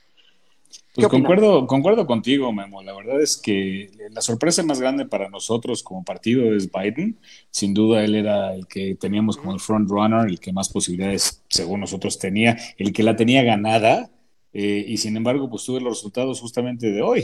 Pues 0.95 1.07
concuerdo, 1.09 1.67
concuerdo 1.67 2.07
contigo, 2.07 2.53
Memo. 2.53 2.81
La 2.81 2.93
verdad 2.95 3.21
es 3.21 3.35
que 3.37 3.91
la 4.11 4.21
sorpresa 4.21 4.63
más 4.63 4.79
grande 4.79 5.05
para 5.05 5.29
nosotros 5.29 5.83
como 5.83 6.05
partido 6.05 6.55
es 6.55 6.71
Biden. 6.71 7.19
Sin 7.51 7.73
duda, 7.73 8.03
él 8.03 8.15
era 8.15 8.53
el 8.55 8.65
que 8.67 8.95
teníamos 8.95 9.35
como 9.35 9.53
el 9.53 9.59
front 9.59 9.89
runner, 9.89 10.27
el 10.29 10.39
que 10.39 10.53
más 10.53 10.69
posibilidades, 10.69 11.43
según 11.49 11.81
nosotros, 11.81 12.17
tenía, 12.17 12.57
el 12.77 12.93
que 12.93 13.03
la 13.03 13.15
tenía 13.15 13.43
ganada. 13.43 14.09
eh, 14.53 14.85
y 14.87 14.97
sin 14.97 15.17
embargo, 15.17 15.49
pues 15.49 15.65
tuve 15.65 15.81
los 15.81 15.97
resultados 15.97 16.39
justamente 16.39 16.89
de 16.91 17.01
hoy. 17.01 17.21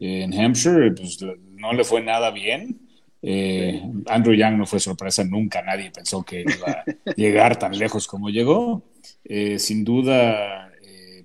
Eh, 0.00 0.22
en 0.24 0.34
Hampshire, 0.34 0.90
pues 0.92 1.18
no 1.50 1.72
le 1.72 1.84
fue 1.84 2.02
nada 2.02 2.30
bien. 2.32 2.80
Eh, 3.22 3.80
Andrew 4.06 4.34
Yang 4.34 4.58
no 4.58 4.66
fue 4.66 4.80
sorpresa 4.80 5.22
nunca, 5.24 5.62
nadie 5.62 5.90
pensó 5.92 6.24
que 6.24 6.40
iba 6.42 6.70
a 6.70 6.88
llegar 7.16 7.56
tan 7.58 7.78
lejos 7.78 8.06
como 8.08 8.30
llegó. 8.30 8.82
Eh, 9.24 9.58
sin 9.60 9.84
duda, 9.84 10.61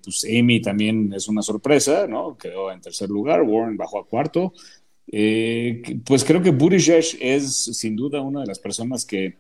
pues 0.08 0.24
Amy 0.24 0.62
también 0.62 1.12
es 1.12 1.28
una 1.28 1.41
sorpresa, 1.41 2.08
¿no? 2.08 2.38
Quedó 2.38 2.72
en 2.72 2.80
tercer 2.80 3.10
lugar, 3.10 3.41
Warren 3.41 3.76
bajó 3.76 4.00
a 4.00 4.08
cuarto. 4.08 4.54
Eh, 5.06 5.82
pues 6.06 6.24
creo 6.24 6.41
que 6.41 6.52
Buttigieg 6.52 7.04
es 7.20 7.54
sin 7.54 7.98
duda 7.98 8.22
una 8.22 8.39
de 8.39 8.48
las 8.48 8.58
personas 8.58 9.04
que, 9.04 9.36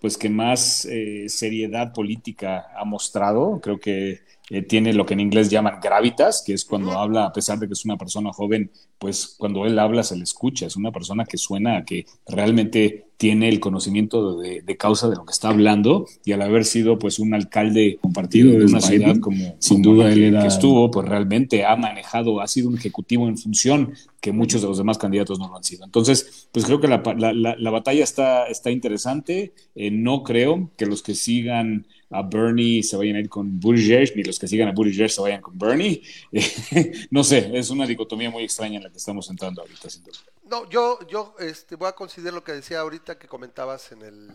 pues 0.00 0.18
que 0.18 0.28
más 0.28 0.86
eh, 0.86 1.26
seriedad 1.28 1.92
política 1.92 2.66
ha 2.76 2.84
mostrado. 2.84 3.60
Creo 3.60 3.78
que 3.78 4.18
eh, 4.50 4.62
tiene 4.62 4.92
lo 4.94 5.04
que 5.04 5.14
en 5.14 5.20
inglés 5.20 5.50
llaman 5.50 5.78
gravitas, 5.82 6.42
que 6.46 6.54
es 6.54 6.64
cuando 6.64 6.92
habla, 6.92 7.26
a 7.26 7.32
pesar 7.32 7.58
de 7.58 7.66
que 7.66 7.74
es 7.74 7.84
una 7.84 7.96
persona 7.96 8.32
joven, 8.32 8.70
pues 8.98 9.34
cuando 9.38 9.66
él 9.66 9.78
habla 9.78 10.02
se 10.02 10.16
le 10.16 10.24
escucha. 10.24 10.66
Es 10.66 10.76
una 10.76 10.90
persona 10.90 11.24
que 11.24 11.36
suena 11.38 11.78
a 11.78 11.84
que 11.84 12.06
realmente 12.26 13.04
tiene 13.16 13.48
el 13.48 13.58
conocimiento 13.58 14.38
de, 14.38 14.62
de 14.62 14.76
causa 14.76 15.08
de 15.08 15.16
lo 15.16 15.24
que 15.24 15.32
está 15.32 15.48
hablando 15.48 16.06
y 16.24 16.32
al 16.32 16.40
haber 16.42 16.64
sido 16.64 16.98
pues 17.00 17.18
un 17.18 17.34
alcalde 17.34 17.98
compartido 18.00 18.50
de 18.52 18.64
una 18.64 18.78
Biden. 18.78 18.80
ciudad 19.00 19.16
como 19.20 19.56
Sin 19.58 19.82
como 19.82 19.96
duda 19.96 20.08
él 20.12 20.14
que- 20.14 20.28
era- 20.28 20.40
que 20.42 20.46
estuvo, 20.46 20.88
pues 20.90 21.08
realmente 21.08 21.64
ha 21.64 21.74
manejado, 21.74 22.40
ha 22.40 22.46
sido 22.46 22.68
un 22.68 22.76
ejecutivo 22.76 23.26
en 23.28 23.36
función 23.36 23.92
que 24.20 24.30
muchos 24.32 24.62
de 24.62 24.68
los 24.68 24.78
demás 24.78 24.98
candidatos 24.98 25.38
no 25.40 25.48
lo 25.48 25.56
han 25.56 25.64
sido. 25.64 25.84
Entonces, 25.84 26.48
pues 26.52 26.64
creo 26.64 26.80
que 26.80 26.86
la, 26.88 27.02
la- 27.18 27.32
la- 27.32 27.56
la 27.58 27.70
batalla 27.70 28.04
está, 28.04 28.46
está 28.46 28.70
interesante. 28.70 29.52
Eh, 29.74 29.90
no 29.90 30.22
creo 30.22 30.70
que 30.76 30.86
los 30.86 31.02
que 31.02 31.14
sigan 31.14 31.86
a 32.10 32.22
Bernie 32.22 32.82
se 32.82 32.96
vayan 32.96 33.16
a 33.16 33.20
ir 33.20 33.28
con 33.28 33.60
Buttigieg, 33.60 34.16
ni 34.16 34.22
los 34.22 34.38
que 34.38 34.48
sigan 34.48 34.68
a 34.68 34.72
Buttigieg 34.72 35.10
se 35.10 35.20
vayan 35.20 35.42
con 35.42 35.58
Bernie. 35.58 36.02
no 37.10 37.22
sé, 37.22 37.50
es 37.52 37.70
una 37.70 37.86
dicotomía 37.86 38.30
muy 38.30 38.44
extraña 38.44 38.78
en 38.78 38.84
la 38.84 38.90
que 38.90 38.98
estamos 38.98 39.28
entrando 39.28 39.60
ahorita, 39.62 39.90
sin 39.90 40.04
duda. 40.04 40.18
No, 40.48 40.68
yo, 40.70 40.98
yo 41.08 41.34
este, 41.38 41.76
voy 41.76 41.88
a 41.88 41.92
considerar 41.92 42.34
lo 42.34 42.44
que 42.44 42.52
decía 42.52 42.80
ahorita 42.80 43.18
que 43.18 43.28
comentabas 43.28 43.92
en 43.92 44.02
el, 44.02 44.30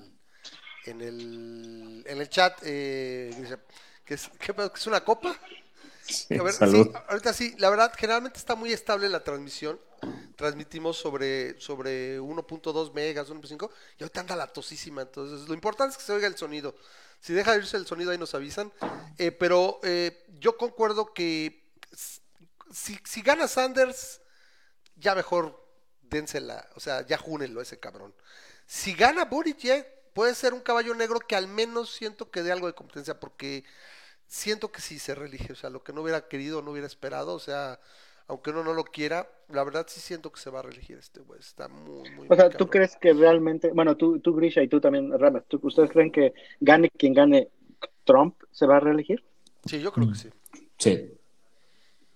en 0.86 1.02
el, 1.02 2.04
en 2.06 2.22
el 2.22 2.30
chat, 2.30 2.60
eh, 2.64 3.32
que 4.06 4.14
es. 4.16 4.30
¿Que 4.40 4.54
es 4.76 4.88
una 4.88 5.04
copa. 5.04 5.30
A 5.30 6.44
ver, 6.44 6.54
Salud. 6.54 6.88
sí, 6.88 6.92
ahorita 7.08 7.34
sí, 7.34 7.56
la 7.58 7.70
verdad, 7.70 7.94
generalmente 7.98 8.38
está 8.38 8.56
muy 8.56 8.74
estable 8.74 9.08
la 9.10 9.24
transmisión. 9.24 9.80
Transmitimos 10.36 10.98
sobre, 10.98 11.60
sobre 11.62 12.20
1.2 12.20 12.94
megas, 12.94 13.30
1.5, 13.30 13.70
y 13.98 14.04
ahorita 14.04 14.20
anda 14.20 14.36
la 14.36 14.48
tosísima. 14.48 15.04
Entonces, 15.04 15.48
lo 15.48 15.54
importante 15.54 15.94
es 15.94 15.98
que 15.98 16.04
se 16.04 16.12
oiga 16.12 16.28
el 16.28 16.36
sonido. 16.36 16.76
Si 17.24 17.32
deja 17.32 17.54
de 17.54 17.60
irse 17.60 17.78
el 17.78 17.88
sonido 17.88 18.12
ahí 18.12 18.18
nos 18.18 18.36
avisan. 18.36 18.74
Eh, 19.18 19.32
pero 19.32 19.80
eh, 19.84 20.26
yo 20.40 20.58
concuerdo 20.58 21.14
que 21.14 21.72
si, 22.70 23.00
si 23.06 23.22
gana 23.22 23.48
Sanders, 23.48 24.20
ya 24.98 25.16
mejor 25.16 25.66
dénsela. 26.02 26.70
O 26.76 26.82
sea, 26.82 27.08
ya 27.08 27.18
júnenlo 27.18 27.62
ese 27.62 27.80
cabrón. 27.80 28.14
Si 28.66 28.94
gana 28.94 29.24
Buttigieg, 29.24 29.88
puede 30.14 30.36
ser 30.36 30.54
un 30.54 30.60
caballo 30.60 30.94
negro 30.96 31.22
que 31.22 31.38
al 31.38 31.48
menos 31.48 31.94
siento 31.94 32.30
que 32.30 32.44
dé 32.44 32.52
algo 32.52 32.68
de 32.68 32.76
competencia 32.76 33.18
porque 33.18 33.64
siento 34.28 34.74
que 34.74 34.82
sí 34.82 35.00
se 35.00 35.16
reelige. 35.16 35.54
O 35.54 35.56
sea, 35.56 35.70
lo 35.70 35.82
que 35.82 35.94
no 35.94 36.02
hubiera 36.02 36.28
querido, 36.28 36.62
no 36.62 36.72
hubiera 36.72 36.88
esperado. 36.88 37.36
O 37.36 37.40
sea, 37.40 37.80
aunque 38.28 38.52
uno 38.52 38.64
no 38.64 38.74
lo 38.74 38.84
quiera, 38.84 39.28
la 39.50 39.64
verdad 39.64 39.86
sí 39.90 40.00
siento 40.00 40.32
que 40.32 40.40
se 40.40 40.50
va 40.50 40.60
a 40.60 40.64
reelegir 40.64 40.98
este 40.98 41.22
güey. 41.22 41.40
Está 41.40 41.68
muy, 41.68 42.10
muy, 42.12 42.28
O 42.30 42.36
sea, 42.36 42.50
¿tú 42.50 42.68
crees 42.68 42.96
que 42.96 43.14
realmente, 43.14 43.72
bueno, 43.72 43.96
tú, 43.98 44.20
tú 44.20 44.34
Grisha 44.36 44.62
y 44.64 44.68
tú 44.68 44.80
también, 44.80 45.18
Ramas, 45.18 45.44
¿tú- 45.48 45.60
¿ustedes 45.64 45.92
creen 45.92 46.12
que 46.12 46.34
gane 46.60 46.90
quien 46.90 47.14
gane 47.14 47.50
Trump 48.04 48.36
se 48.52 48.66
va 48.66 48.78
a 48.78 48.80
reelegir? 48.80 49.24
Sí, 49.66 49.80
yo 49.80 49.92
creo 49.92 50.10
que 50.10 50.16
sí. 50.16 50.30
Sí. 50.78 51.10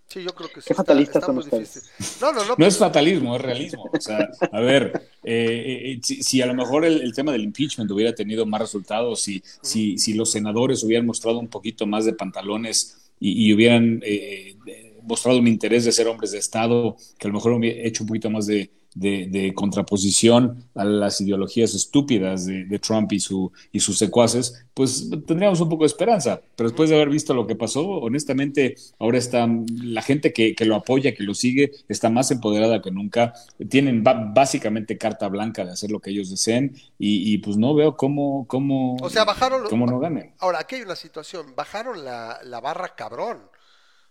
Sí, 0.10 0.24
yo 0.24 0.30
creo 0.34 0.50
que 0.50 0.62
sí. 0.62 0.68
Qué 0.70 0.74
fatalistas 0.74 1.18
está 1.18 1.26
son 1.28 1.38
ustedes. 1.38 1.92
No, 2.22 2.32
no, 2.32 2.46
no. 2.46 2.56
No 2.58 2.66
es 2.66 2.78
fatalismo, 2.78 3.36
es 3.36 3.42
realismo. 3.42 3.90
O 3.92 4.00
sea, 4.00 4.30
a 4.54 4.60
ver, 4.62 5.10
eh, 5.24 5.82
eh, 5.96 6.00
si, 6.02 6.24
si 6.24 6.42
a 6.42 6.46
lo 6.46 6.54
mejor 6.54 6.86
el, 6.86 7.02
el 7.02 7.14
tema 7.14 7.34
del 7.34 7.44
impeachment 7.44 7.92
hubiera 7.92 8.16
tenido 8.16 8.46
más 8.46 8.62
resultados, 8.62 9.20
si, 9.20 9.44
si, 9.62 9.98
si 9.98 10.14
los 10.14 10.32
senadores 10.32 10.82
hubieran 10.86 11.06
mostrado 11.06 11.40
un 11.40 11.50
poquito 11.50 11.86
más 11.86 12.06
de 12.06 12.14
pantalones 12.14 13.12
y, 13.20 13.48
y 13.50 13.54
hubieran 13.54 14.02
eh, 14.06 14.56
eh, 14.66 14.87
mostrado 15.08 15.40
un 15.40 15.48
interés 15.48 15.86
de 15.86 15.92
ser 15.92 16.08
hombres 16.08 16.32
de 16.32 16.40
Estado, 16.40 16.96
que 17.18 17.28
a 17.28 17.30
lo 17.30 17.36
mejor 17.36 17.54
hubiera 17.54 17.88
hecho 17.88 18.04
un 18.04 18.08
poquito 18.08 18.30
más 18.30 18.46
de, 18.48 18.72
de, 18.98 19.28
de 19.28 19.54
contraposición 19.54 20.64
a 20.74 20.84
las 20.84 21.22
ideologías 21.22 21.76
estúpidas 21.76 22.46
de, 22.46 22.66
de 22.66 22.80
Trump 22.80 23.12
y, 23.14 23.20
su, 23.20 23.52
y 23.72 23.80
sus 23.80 23.98
secuaces, 23.98 24.66
pues 24.74 25.10
tendríamos 25.28 25.62
un 25.62 25.70
poco 25.70 25.84
de 25.84 25.88
esperanza. 25.88 26.42
Pero 26.56 26.70
después 26.70 26.90
de 26.90 26.96
haber 26.96 27.10
visto 27.10 27.34
lo 27.34 27.46
que 27.46 27.56
pasó, 27.56 27.88
honestamente, 27.88 28.76
ahora 29.00 29.20
está 29.20 29.48
la 29.84 30.02
gente 30.02 30.34
que, 30.34 30.56
que 30.56 30.66
lo 30.66 30.76
apoya, 30.76 31.14
que 31.14 31.24
lo 31.24 31.36
sigue, 31.36 31.72
está 31.88 32.10
más 32.10 32.32
empoderada 32.32 32.82
que 32.82 32.92
nunca. 32.92 33.34
Tienen 33.70 34.04
básicamente 34.04 34.98
carta 34.98 35.28
blanca 35.28 35.64
de 35.64 35.72
hacer 35.72 35.92
lo 35.92 36.00
que 36.00 36.10
ellos 36.10 36.30
deseen 36.30 36.76
y, 36.98 37.34
y, 37.34 37.38
pues 37.38 37.58
no 37.58 37.76
veo 37.76 37.96
cómo, 37.96 38.48
cómo, 38.48 38.96
O 39.02 39.10
sea, 39.10 39.26
bajaron 39.26 39.64
cómo 39.70 39.86
no 39.86 40.00
ganen. 40.00 40.34
Ahora, 40.40 40.60
aquí 40.60 40.76
hay 40.76 40.82
una 40.82 40.96
situación. 40.96 41.54
Bajaron 41.56 42.04
la, 42.04 42.40
la 42.44 42.60
barra 42.60 42.96
cabrón. 42.96 43.40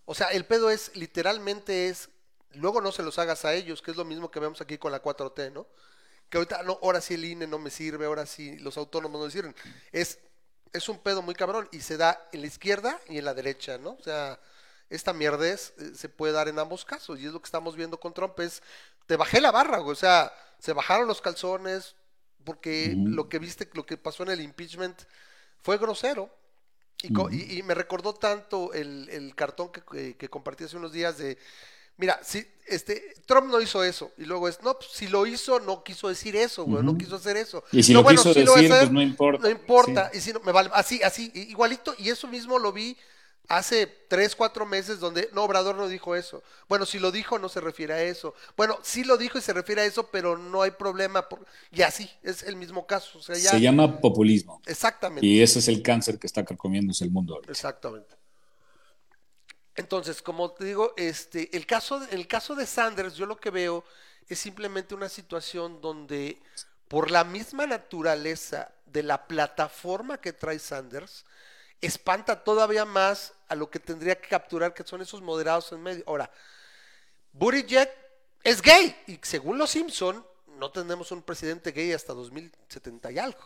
O 0.06 0.14
sea, 0.14 0.28
el 0.28 0.46
pedo 0.46 0.70
es, 0.70 0.96
literalmente 0.96 1.88
es, 1.88 2.08
luego 2.52 2.80
no 2.80 2.92
se 2.92 3.02
los 3.02 3.18
hagas 3.18 3.44
a 3.44 3.52
ellos, 3.54 3.82
que 3.82 3.90
es 3.90 3.96
lo 3.96 4.04
mismo 4.04 4.30
que 4.30 4.40
vemos 4.40 4.60
aquí 4.60 4.78
con 4.78 4.92
la 4.92 5.02
4T, 5.02 5.52
¿no? 5.52 5.66
Que 6.30 6.38
ahorita, 6.38 6.62
no, 6.62 6.78
ahora 6.82 7.00
sí 7.00 7.14
el 7.14 7.24
INE 7.24 7.46
no 7.46 7.58
me 7.58 7.70
sirve, 7.70 8.06
ahora 8.06 8.24
sí 8.24 8.58
los 8.60 8.76
autónomos 8.78 9.20
no 9.20 9.26
me 9.26 9.32
sirven. 9.32 9.54
Es, 9.92 10.18
es 10.72 10.88
un 10.88 10.98
pedo 10.98 11.22
muy 11.22 11.34
cabrón 11.34 11.68
y 11.72 11.80
se 11.80 11.96
da 11.96 12.28
en 12.32 12.40
la 12.40 12.46
izquierda 12.46 13.00
y 13.08 13.18
en 13.18 13.24
la 13.24 13.34
derecha, 13.34 13.78
¿no? 13.78 13.90
O 13.98 14.02
sea, 14.02 14.40
esta 14.88 15.12
mierdez 15.12 15.74
eh, 15.78 15.92
se 15.94 16.08
puede 16.08 16.32
dar 16.32 16.48
en 16.48 16.58
ambos 16.58 16.84
casos 16.84 17.18
y 17.18 17.26
es 17.26 17.32
lo 17.32 17.40
que 17.40 17.46
estamos 17.46 17.76
viendo 17.76 17.98
con 17.98 18.14
Trump, 18.14 18.38
es, 18.40 18.62
te 19.06 19.16
bajé 19.16 19.40
la 19.40 19.50
barra, 19.50 19.78
güey, 19.78 19.92
o 19.92 19.96
sea, 19.96 20.32
se 20.58 20.72
bajaron 20.72 21.06
los 21.08 21.20
calzones 21.20 21.96
porque 22.44 22.94
Ujú. 22.96 23.08
lo 23.08 23.28
que 23.28 23.38
viste, 23.40 23.68
lo 23.74 23.84
que 23.84 23.96
pasó 23.96 24.22
en 24.22 24.30
el 24.30 24.40
impeachment 24.40 25.02
fue 25.62 25.78
grosero. 25.78 26.30
Y, 27.02 27.12
co- 27.12 27.30
y- 27.30 27.58
y 27.58 27.62
me 27.62 27.74
recordó 27.74 28.14
tanto 28.14 28.72
el, 28.72 29.08
el 29.10 29.34
cartón 29.34 29.70
que, 29.70 29.82
que- 29.82 30.16
que 30.16 30.28
compartí 30.28 30.64
hace 30.64 30.76
unos 30.76 30.92
días 30.92 31.18
de, 31.18 31.38
mira, 31.98 32.18
si 32.22 32.46
este 32.66 33.14
Trump 33.26 33.48
no 33.48 33.60
hizo 33.60 33.84
eso, 33.84 34.12
y 34.18 34.24
luego 34.24 34.48
es, 34.48 34.62
no, 34.62 34.74
pues, 34.78 34.90
si 34.92 35.06
lo 35.08 35.26
hizo, 35.26 35.60
no 35.60 35.84
quiso 35.84 36.08
decir 36.08 36.34
eso, 36.36 36.64
güey, 36.64 36.82
no 36.82 36.96
quiso 36.98 37.16
hacer 37.16 37.36
eso. 37.36 37.62
Y 37.70 37.82
si 37.82 37.92
No, 37.92 38.00
lo 38.00 38.04
bueno, 38.04 38.20
quiso 38.22 38.30
lo 38.40 38.54
decir, 38.54 38.72
hacer, 38.72 38.84
pues 38.86 38.92
no 38.92 39.02
importa. 39.02 39.42
No 39.42 39.50
importa, 39.50 40.10
y 40.14 40.20
si 40.20 40.32
no, 40.32 40.40
me 40.40 40.52
vale, 40.52 40.70
así, 40.72 41.02
así, 41.02 41.30
igualito, 41.34 41.94
y 41.98 42.08
eso 42.10 42.26
mismo 42.28 42.58
lo 42.58 42.72
vi 42.72 42.96
hace 43.48 43.86
tres, 44.08 44.34
cuatro 44.34 44.66
meses 44.66 44.98
donde, 45.00 45.28
no, 45.32 45.44
Obrador 45.44 45.76
no 45.76 45.88
dijo 45.88 46.14
eso. 46.16 46.42
Bueno, 46.68 46.84
si 46.86 46.98
lo 46.98 47.10
dijo, 47.12 47.38
no 47.38 47.48
se 47.48 47.60
refiere 47.60 47.94
a 47.94 48.02
eso. 48.02 48.34
Bueno, 48.56 48.78
sí 48.82 49.04
lo 49.04 49.16
dijo 49.16 49.38
y 49.38 49.42
se 49.42 49.52
refiere 49.52 49.82
a 49.82 49.84
eso, 49.84 50.08
pero 50.10 50.36
no 50.36 50.62
hay 50.62 50.72
problema, 50.72 51.28
por- 51.28 51.46
y 51.70 51.82
así, 51.82 52.10
es 52.22 52.42
el 52.42 52.56
mismo 52.56 52.86
caso, 52.86 53.18
o 53.18 53.22
sea, 53.22 53.36
ya, 53.36 53.50
Se 53.50 53.60
llama 53.60 54.00
populismo. 54.00 54.60
exactamente. 54.66 55.26
Y 55.26 55.42
ese 55.42 55.60
es 55.60 55.68
el 55.68 55.82
cáncer 55.82 56.18
que 56.18 56.26
está 56.26 56.44
carcomiéndose 56.44 57.04
el 57.04 57.10
mundo 57.10 57.34
ahorita. 57.34 57.52
Exactamente. 57.52 58.14
Entonces, 59.74 60.22
como 60.22 60.50
te 60.52 60.64
digo, 60.64 60.94
este, 60.96 61.54
el 61.56 61.66
caso, 61.66 62.02
el 62.10 62.26
caso 62.26 62.54
de 62.54 62.66
Sanders, 62.66 63.14
yo 63.14 63.26
lo 63.26 63.36
que 63.36 63.50
veo 63.50 63.84
es 64.28 64.38
simplemente 64.38 64.94
una 64.94 65.08
situación 65.08 65.80
donde, 65.80 66.40
por 66.88 67.10
la 67.10 67.24
misma 67.24 67.66
naturaleza 67.66 68.72
de 68.86 69.02
la 69.02 69.26
plataforma 69.26 70.18
que 70.18 70.32
trae 70.32 70.58
Sanders, 70.58 71.24
espanta 71.80 72.42
todavía 72.42 72.84
más 72.84 73.32
a 73.48 73.54
lo 73.54 73.70
que 73.70 73.78
tendría 73.78 74.20
que 74.20 74.28
capturar, 74.28 74.74
que 74.74 74.84
son 74.84 75.02
esos 75.02 75.22
moderados 75.22 75.70
en 75.72 75.82
medio. 75.82 76.04
Ahora, 76.06 76.30
Buttigieg 77.32 77.90
es 78.42 78.62
gay, 78.62 78.94
y 79.06 79.18
según 79.22 79.58
los 79.58 79.70
Simpson, 79.70 80.24
no 80.58 80.70
tendremos 80.70 81.12
un 81.12 81.22
presidente 81.22 81.72
gay 81.72 81.92
hasta 81.92 82.14
2070 82.14 83.12
y 83.12 83.18
algo. 83.18 83.38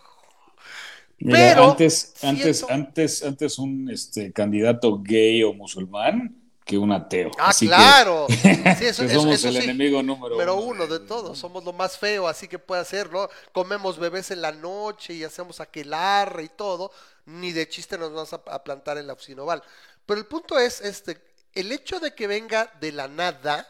Mira, 1.19 1.39
Pero 1.39 1.71
antes, 1.73 2.15
antes, 2.23 2.65
antes, 2.65 3.23
antes 3.23 3.59
un 3.59 3.91
este, 3.91 4.33
candidato 4.33 4.99
gay 5.03 5.43
o 5.43 5.53
musulmán 5.53 6.40
que 6.71 6.79
un 6.79 6.93
ateo. 6.93 7.31
Ah, 7.39 7.49
Así 7.49 7.67
que- 7.67 7.75
claro. 7.75 8.27
Sí, 8.79 8.87
eso, 8.87 9.03
que 9.03 9.09
eso- 9.09 9.21
somos 9.21 9.35
eso 9.35 9.49
el 9.49 9.55
sí. 9.57 9.65
enemigo 9.65 10.03
número, 10.03 10.35
Número 10.37 10.55
uno 10.57 10.87
de 10.87 11.01
todos, 11.01 11.39
somos 11.39 11.65
lo 11.65 11.73
más 11.73 11.99
feo, 11.99 12.29
así 12.29 12.47
que 12.49 12.59
puede 12.59 12.81
hacer, 12.81 13.11
¿no? 13.13 13.29
Comemos 13.53 13.99
bebés 13.99 14.31
en 14.31 14.41
la 14.41 14.53
noche 14.53 15.13
y 15.15 15.25
hacemos 15.25 15.61
aquelarre 15.61 16.45
y 16.45 16.49
todo, 16.49 16.93
ni 17.27 17.53
de 17.53 17.69
chiste 17.69 17.99
nos 17.99 18.13
vamos 18.13 18.33
a, 18.33 18.37
a 18.47 18.63
plantar 18.65 18.99
en 18.99 19.07
la 19.07 19.13
oficina 19.15 19.43
oval. 19.43 19.63
Pero 20.07 20.21
el 20.21 20.27
punto 20.27 20.59
es, 20.59 20.81
este, 20.81 21.21
el 21.55 21.73
hecho 21.73 21.99
de 22.01 22.15
que 22.15 22.27
venga 22.27 22.73
de 22.81 22.93
la 22.93 23.09
nada, 23.09 23.67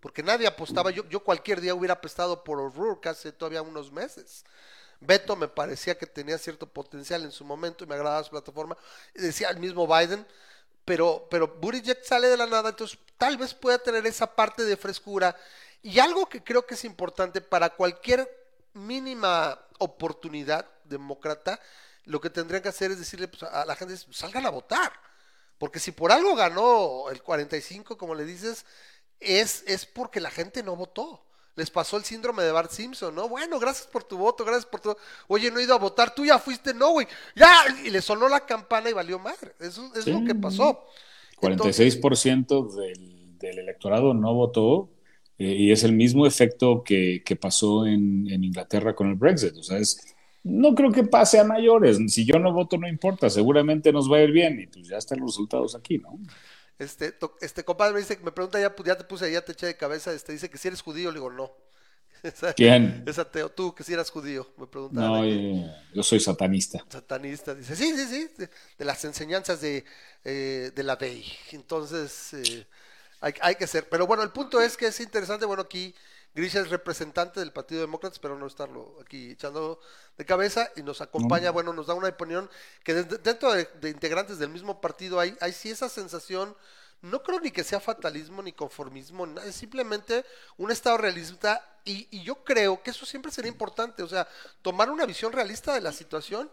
porque 0.00 0.22
nadie 0.22 0.46
apostaba, 0.46 0.90
yo, 0.90 1.04
yo 1.08 1.20
cualquier 1.20 1.60
día 1.60 1.74
hubiera 1.74 1.94
apostado 1.94 2.42
por 2.44 2.58
O'Rourke 2.60 3.08
hace 3.10 3.32
todavía 3.32 3.62
unos 3.62 3.92
meses. 3.92 4.44
Beto 5.00 5.36
me 5.36 5.46
parecía 5.48 5.96
que 5.96 6.06
tenía 6.06 6.38
cierto 6.38 6.66
potencial 6.66 7.22
en 7.22 7.30
su 7.30 7.44
momento 7.44 7.84
y 7.84 7.86
me 7.86 7.94
agradaba 7.94 8.24
su 8.24 8.30
plataforma. 8.30 8.76
Decía 9.14 9.48
el 9.50 9.58
mismo 9.58 9.86
Biden, 9.86 10.26
pero, 10.88 11.28
pero 11.30 11.48
Buttigieg 11.48 12.02
sale 12.02 12.28
de 12.28 12.36
la 12.38 12.46
nada, 12.46 12.70
entonces 12.70 12.98
tal 13.18 13.36
vez 13.36 13.52
pueda 13.52 13.78
tener 13.78 14.06
esa 14.06 14.34
parte 14.34 14.64
de 14.64 14.74
frescura. 14.74 15.36
Y 15.82 15.98
algo 15.98 16.26
que 16.30 16.42
creo 16.42 16.66
que 16.66 16.76
es 16.76 16.84
importante 16.86 17.42
para 17.42 17.68
cualquier 17.68 18.26
mínima 18.72 19.60
oportunidad 19.80 20.66
demócrata, 20.84 21.60
lo 22.04 22.22
que 22.22 22.30
tendrían 22.30 22.62
que 22.62 22.70
hacer 22.70 22.90
es 22.90 22.98
decirle 22.98 23.28
pues, 23.28 23.42
a 23.42 23.66
la 23.66 23.76
gente, 23.76 23.98
salgan 24.12 24.46
a 24.46 24.50
votar. 24.50 24.90
Porque 25.58 25.78
si 25.78 25.92
por 25.92 26.10
algo 26.10 26.34
ganó 26.34 27.10
el 27.10 27.22
45, 27.22 27.98
como 27.98 28.14
le 28.14 28.24
dices, 28.24 28.64
es, 29.20 29.64
es 29.66 29.84
porque 29.84 30.22
la 30.22 30.30
gente 30.30 30.62
no 30.62 30.74
votó. 30.74 31.22
Les 31.58 31.70
pasó 31.70 31.96
el 31.98 32.04
síndrome 32.04 32.42
de 32.44 32.52
Bart 32.52 32.70
Simpson, 32.70 33.14
¿no? 33.14 33.28
Bueno, 33.28 33.58
gracias 33.58 33.86
por 33.88 34.04
tu 34.04 34.16
voto, 34.16 34.44
gracias 34.44 34.64
por 34.66 34.80
tu... 34.80 34.96
Oye, 35.26 35.50
no 35.50 35.58
he 35.58 35.64
ido 35.64 35.74
a 35.74 35.78
votar, 35.78 36.14
tú 36.14 36.24
ya 36.24 36.38
fuiste, 36.38 36.72
no, 36.72 36.92
güey. 36.92 37.06
Ya, 37.36 37.52
y 37.84 37.90
le 37.90 38.00
sonó 38.00 38.28
la 38.28 38.46
campana 38.46 38.88
y 38.88 38.92
valió 38.92 39.18
madre. 39.18 39.54
Eso 39.60 39.90
es 39.96 40.04
Sí. 40.04 40.12
lo 40.12 40.24
que 40.24 40.34
pasó. 40.34 40.84
Entonces, 41.42 42.00
46% 42.00 42.74
del, 42.74 43.38
del 43.38 43.58
electorado 43.58 44.14
no 44.14 44.34
votó 44.34 44.90
eh, 45.38 45.54
y 45.54 45.72
es 45.72 45.84
el 45.84 45.92
mismo 45.92 46.26
efecto 46.26 46.82
que, 46.84 47.22
que 47.24 47.36
pasó 47.36 47.86
en, 47.86 48.28
en 48.30 48.44
Inglaterra 48.44 48.94
con 48.94 49.08
el 49.08 49.14
Brexit. 49.16 49.56
O 49.56 49.62
sea, 49.62 49.78
es, 49.78 50.14
no 50.44 50.74
creo 50.74 50.90
que 50.92 51.04
pase 51.04 51.38
a 51.38 51.44
mayores. 51.44 51.98
Si 52.08 52.24
yo 52.24 52.38
no 52.38 52.52
voto, 52.52 52.78
no 52.78 52.88
importa. 52.88 53.30
Seguramente 53.30 53.92
nos 53.92 54.10
va 54.10 54.18
a 54.18 54.22
ir 54.22 54.32
bien 54.32 54.60
y 54.60 54.66
pues 54.66 54.88
ya 54.88 54.96
están 54.98 55.20
los 55.20 55.32
resultados 55.32 55.74
aquí, 55.74 55.98
¿no? 55.98 56.18
Este, 56.78 57.12
to- 57.12 57.36
este 57.40 57.64
compadre 57.64 57.94
me 57.94 58.00
dice, 58.00 58.18
me 58.22 58.32
pregunta, 58.32 58.60
ya, 58.60 58.74
pues, 58.76 58.86
ya 58.86 58.96
te 58.96 59.04
puse, 59.04 59.30
ya 59.32 59.44
te 59.44 59.52
eché 59.52 59.66
de 59.66 59.76
cabeza, 59.76 60.12
este, 60.12 60.32
dice 60.32 60.50
que 60.50 60.58
si 60.58 60.68
eres 60.68 60.82
judío, 60.82 61.10
le 61.10 61.16
digo, 61.18 61.30
no. 61.30 61.52
¿Quién? 62.56 62.82
Es 63.06 63.18
ateo, 63.18 63.50
tú 63.50 63.74
que 63.74 63.84
si 63.84 63.92
eras 63.94 64.10
judío, 64.10 64.48
me 64.56 64.66
pregunta. 64.66 65.00
No, 65.00 65.24
eh, 65.24 65.66
yo 65.94 66.02
soy 66.02 66.20
satanista. 66.20 66.84
satanista, 66.90 67.54
dice, 67.54 67.76
sí, 67.76 67.94
sí, 67.96 68.06
sí, 68.06 68.30
de, 68.38 68.48
de 68.78 68.84
las 68.84 69.04
enseñanzas 69.04 69.60
de, 69.60 69.84
eh, 70.24 70.72
de 70.74 70.82
la 70.82 70.96
ley. 70.96 71.24
Entonces, 71.52 72.32
eh, 72.34 72.66
hay, 73.20 73.34
hay 73.42 73.54
que 73.56 73.66
ser. 73.66 73.88
Pero 73.88 74.06
bueno, 74.06 74.22
el 74.22 74.30
punto 74.32 74.60
es 74.60 74.76
que 74.76 74.86
es 74.86 75.00
interesante, 75.00 75.46
bueno, 75.46 75.62
aquí 75.62 75.94
Grisha 76.38 76.60
es 76.60 76.70
representante 76.70 77.40
del 77.40 77.52
Partido 77.52 77.80
Demócrata, 77.80 78.14
espero 78.14 78.38
no 78.38 78.46
estarlo 78.46 78.96
aquí 79.02 79.32
echando 79.32 79.80
de 80.16 80.24
cabeza, 80.24 80.70
y 80.76 80.82
nos 80.82 81.00
acompaña, 81.00 81.50
bueno, 81.50 81.72
nos 81.72 81.88
da 81.88 81.94
una 81.94 82.08
opinión 82.08 82.48
que 82.84 82.94
de- 82.94 83.18
dentro 83.18 83.52
de, 83.52 83.64
de 83.80 83.90
integrantes 83.90 84.38
del 84.38 84.48
mismo 84.48 84.80
partido 84.80 85.18
hay, 85.18 85.36
hay 85.40 85.52
sí 85.52 85.68
esa 85.68 85.88
sensación, 85.88 86.56
no 87.02 87.24
creo 87.24 87.40
ni 87.40 87.50
que 87.50 87.64
sea 87.64 87.80
fatalismo 87.80 88.40
ni 88.40 88.52
conformismo, 88.52 89.26
es 89.44 89.56
simplemente 89.56 90.24
un 90.56 90.70
estado 90.70 90.96
realista, 90.96 91.64
y, 91.84 92.06
y 92.10 92.22
yo 92.22 92.44
creo 92.44 92.82
que 92.84 92.90
eso 92.90 93.04
siempre 93.04 93.32
sería 93.32 93.50
importante, 93.50 94.04
o 94.04 94.08
sea, 94.08 94.28
tomar 94.62 94.90
una 94.90 95.06
visión 95.06 95.32
realista 95.32 95.74
de 95.74 95.80
la 95.80 95.92
situación 95.92 96.50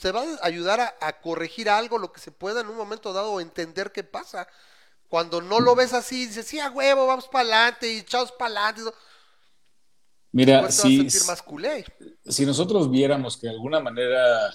te 0.00 0.12
va 0.12 0.22
a 0.22 0.46
ayudar 0.46 0.80
a, 0.80 0.94
a 1.00 1.20
corregir 1.20 1.68
algo, 1.68 1.98
lo 1.98 2.12
que 2.12 2.20
se 2.20 2.30
pueda 2.30 2.60
en 2.60 2.68
un 2.68 2.76
momento 2.76 3.12
dado, 3.12 3.40
entender 3.40 3.90
qué 3.90 4.04
pasa. 4.04 4.46
Cuando 5.08 5.40
no 5.40 5.60
lo 5.60 5.74
ves 5.74 5.92
así, 5.92 6.26
dices, 6.26 6.46
sí, 6.46 6.58
a 6.58 6.70
huevo, 6.70 7.06
vamos 7.06 7.28
para 7.28 7.42
adelante, 7.42 7.88
y 7.88 8.02
chavos 8.02 8.32
para 8.32 8.68
adelante, 8.68 8.96
Mira, 10.34 10.70
si, 10.70 11.06
más 11.26 11.42
culé. 11.42 11.84
si 12.28 12.44
nosotros 12.44 12.90
viéramos 12.90 13.36
que 13.36 13.46
de 13.46 13.52
alguna 13.52 13.78
manera 13.80 14.50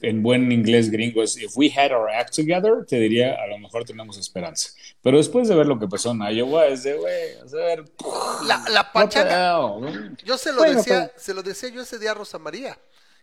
en 0.00 0.22
buen 0.22 0.50
inglés 0.50 0.90
gringo 0.90 1.22
es 1.22 1.36
if 1.36 1.52
we 1.56 1.70
had 1.74 1.92
our 1.92 2.08
act 2.10 2.34
together, 2.34 2.84
te 2.86 2.96
diría 2.98 3.34
a 3.34 3.46
lo 3.46 3.58
mejor 3.58 3.84
tenemos 3.84 4.16
esperanza. 4.18 4.70
Pero 5.02 5.18
después 5.18 5.46
de 5.48 5.54
ver 5.54 5.66
lo 5.66 5.78
que 5.78 5.86
pasó 5.88 6.10
en 6.12 6.22
Iowa, 6.22 6.66
es 6.66 6.82
de, 6.82 6.94
güey, 6.94 7.36
a 7.38 7.44
ver, 7.54 7.84
La, 8.70 8.90
pachanga. 8.92 9.58
Yo 10.24 10.36
se 10.38 10.52
lo 10.52 10.58
Bueno, 10.58 10.78
decía, 10.78 11.06
pero- 11.08 11.20
se 11.22 11.34
lo 11.34 11.42
decía 11.42 11.68
yo 11.68 11.82
ese 11.82 11.98
día 11.98 12.10
a 12.12 12.14
Rosa 12.14 12.38
María. 12.38 12.78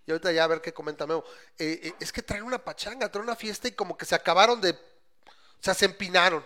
Y 0.07 0.11
ahorita 0.11 0.31
ya 0.31 0.43
a 0.43 0.47
ver 0.47 0.61
qué 0.61 0.73
comenta 0.73 1.05
Memo. 1.05 1.23
Eh, 1.59 1.79
eh, 1.83 1.93
es 1.99 2.11
que 2.11 2.21
traen 2.23 2.43
una 2.43 2.57
pachanga, 2.57 3.09
traen 3.11 3.25
una 3.27 3.35
fiesta 3.35 3.67
y 3.67 3.71
como 3.71 3.95
que 3.97 4.05
se 4.05 4.15
acabaron 4.15 4.59
de. 4.61 4.71
O 4.71 5.63
sea, 5.63 5.73
se 5.75 5.85
empinaron. 5.85 6.43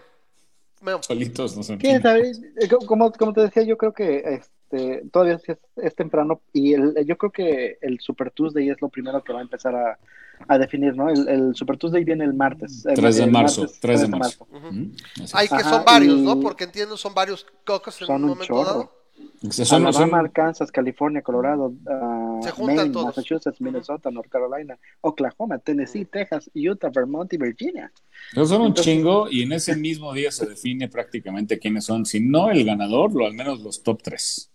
Memo. 0.81 1.01
Solitos, 1.03 1.55
no 1.55 1.63
sé. 1.63 1.77
¿Quién 1.77 2.01
sabe? 2.01 2.31
Eh, 2.59 2.67
co- 2.67 2.85
Como, 2.85 3.11
como 3.13 3.31
te 3.33 3.41
decía, 3.41 3.63
yo 3.63 3.77
creo 3.77 3.93
que 3.93 4.41
este, 4.69 5.03
todavía 5.11 5.35
es, 5.35 5.57
es 5.77 5.95
temprano 5.95 6.41
y 6.53 6.73
el, 6.73 7.05
yo 7.05 7.17
creo 7.17 7.31
que 7.31 7.77
el 7.81 7.99
Super 7.99 8.31
Tuesday 8.31 8.69
es 8.69 8.81
lo 8.81 8.89
primero 8.89 9.23
que 9.23 9.33
va 9.33 9.39
a 9.39 9.43
empezar 9.43 9.75
a, 9.75 9.99
a 10.47 10.57
definir, 10.57 10.95
¿no? 10.95 11.09
El, 11.09 11.27
el 11.27 11.55
Super 11.55 11.77
Tuesday 11.77 12.03
viene 12.03 12.23
el 12.25 12.33
martes. 12.33 12.85
el- 12.85 12.95
3 12.95 13.15
de 13.17 13.27
marzo, 13.27 13.61
martes 13.61 13.79
3 13.79 14.01
de 14.01 14.07
marzo. 14.07 14.47
Mm, 14.51 14.85
Hay 15.33 15.47
que 15.47 15.55
Ajá, 15.55 15.69
son 15.69 15.85
varios, 15.85 16.17
y- 16.19 16.21
¿no? 16.23 16.39
Porque 16.39 16.63
entiendo, 16.65 16.97
son 16.97 17.13
varios 17.13 17.45
cocos 17.65 17.99
en 18.01 18.07
Son 18.07 18.15
un 18.17 18.23
un 18.23 18.29
momento 18.29 18.45
chorro. 18.53 18.65
dado. 18.69 18.95
Son- 19.49 19.85
Alabama, 19.85 19.93
son- 19.93 20.15
Arkansas, 20.15 20.71
California, 20.71 21.21
Colorado, 21.21 21.71
ah, 21.87 22.39
Se 22.43 22.51
juntan 22.51 22.75
Maine, 22.75 22.91
todos. 22.91 23.05
Massachusetts, 23.05 23.61
Minnesota, 23.61 24.11
North 24.11 24.27
Carolina, 24.29 24.77
Oklahoma, 25.01 25.57
Tennessee, 25.59 26.03
Texas, 26.03 26.49
Utah, 26.53 26.89
Vermont 26.89 27.31
y 27.31 27.37
Virginia. 27.37 27.89
Pero 28.33 28.45
son 28.45 28.61
un 28.63 28.73
chingo 28.73 29.29
y 29.29 29.43
en 29.43 29.53
ese 29.53 29.75
mismo 29.77 30.11
día 30.13 30.31
se 30.31 30.45
define 30.45 30.89
prácticamente 30.89 31.59
quiénes 31.59 31.85
son, 31.85 32.05
si 32.05 32.19
no 32.19 32.49
el 32.49 32.65
ganador, 32.65 33.13
lo 33.13 33.25
al 33.25 33.33
menos 33.35 33.61
los 33.61 33.83
top 33.83 34.01
3. 34.03 34.51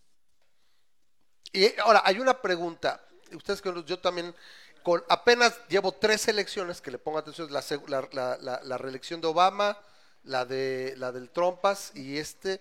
Y 1.52 1.78
ahora, 1.80 2.02
hay 2.04 2.18
una 2.18 2.40
pregunta. 2.40 3.00
Ustedes 3.34 3.60
que 3.60 3.72
yo 3.86 3.98
también, 3.98 4.34
con 4.82 5.02
apenas 5.08 5.60
llevo 5.68 5.92
tres 5.92 6.26
elecciones, 6.28 6.80
que 6.80 6.90
le 6.90 6.98
pongo 6.98 7.18
atención, 7.18 7.48
la, 7.52 8.38
la 8.62 8.78
reelección 8.78 9.20
de 9.20 9.26
Obama, 9.28 9.78
la 10.24 10.44
de 10.44 10.94
la 10.96 11.12
del 11.12 11.30
Trompas 11.30 11.92
y 11.94 12.18
este, 12.18 12.60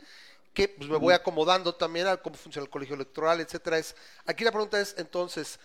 que 0.53 0.69
pues 0.69 0.89
me 0.89 0.97
voy 0.97 1.13
acomodando 1.13 1.75
también 1.75 2.07
a 2.07 2.17
cómo 2.17 2.35
funciona 2.35 2.63
el 2.65 2.69
colegio 2.69 2.95
electoral, 2.95 3.39
etcétera. 3.39 3.77
Es, 3.77 3.95
aquí 4.25 4.43
la 4.43 4.51
pregunta 4.51 4.79
es, 4.79 4.95
entonces, 4.97 5.59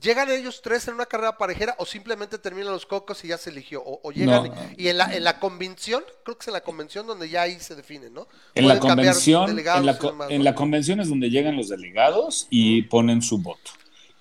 ¿llegan 0.00 0.30
ellos 0.30 0.60
tres 0.62 0.86
en 0.88 0.94
una 0.94 1.06
carrera 1.06 1.36
parejera 1.38 1.74
o 1.78 1.86
simplemente 1.86 2.38
terminan 2.38 2.72
los 2.72 2.86
cocos 2.86 3.24
y 3.24 3.28
ya 3.28 3.38
se 3.38 3.50
eligió? 3.50 3.82
O, 3.82 4.00
o 4.02 4.12
llegan 4.12 4.44
No. 4.44 4.54
y, 4.76 4.84
y 4.84 4.88
en 4.88 4.98
la, 4.98 5.14
en 5.14 5.24
la 5.24 5.38
convención, 5.40 6.02
creo 6.24 6.36
que 6.36 6.42
es 6.42 6.48
en 6.48 6.54
la 6.54 6.62
convención 6.62 7.06
donde 7.06 7.28
ya 7.28 7.42
ahí 7.42 7.58
se 7.60 7.74
define, 7.74 8.10
¿no? 8.10 8.26
En 8.54 8.68
la 8.68 8.78
convención, 8.78 9.50
en 9.58 9.86
la, 9.86 9.92
y 9.92 9.96
co- 9.98 10.10
demás, 10.10 10.30
en 10.30 10.38
¿no? 10.38 10.44
la 10.44 10.54
convención 10.54 11.00
es 11.00 11.08
donde 11.08 11.30
llegan 11.30 11.56
los 11.56 11.68
delegados 11.68 12.46
y 12.50 12.82
ponen 12.82 13.22
su 13.22 13.38
voto. 13.38 13.70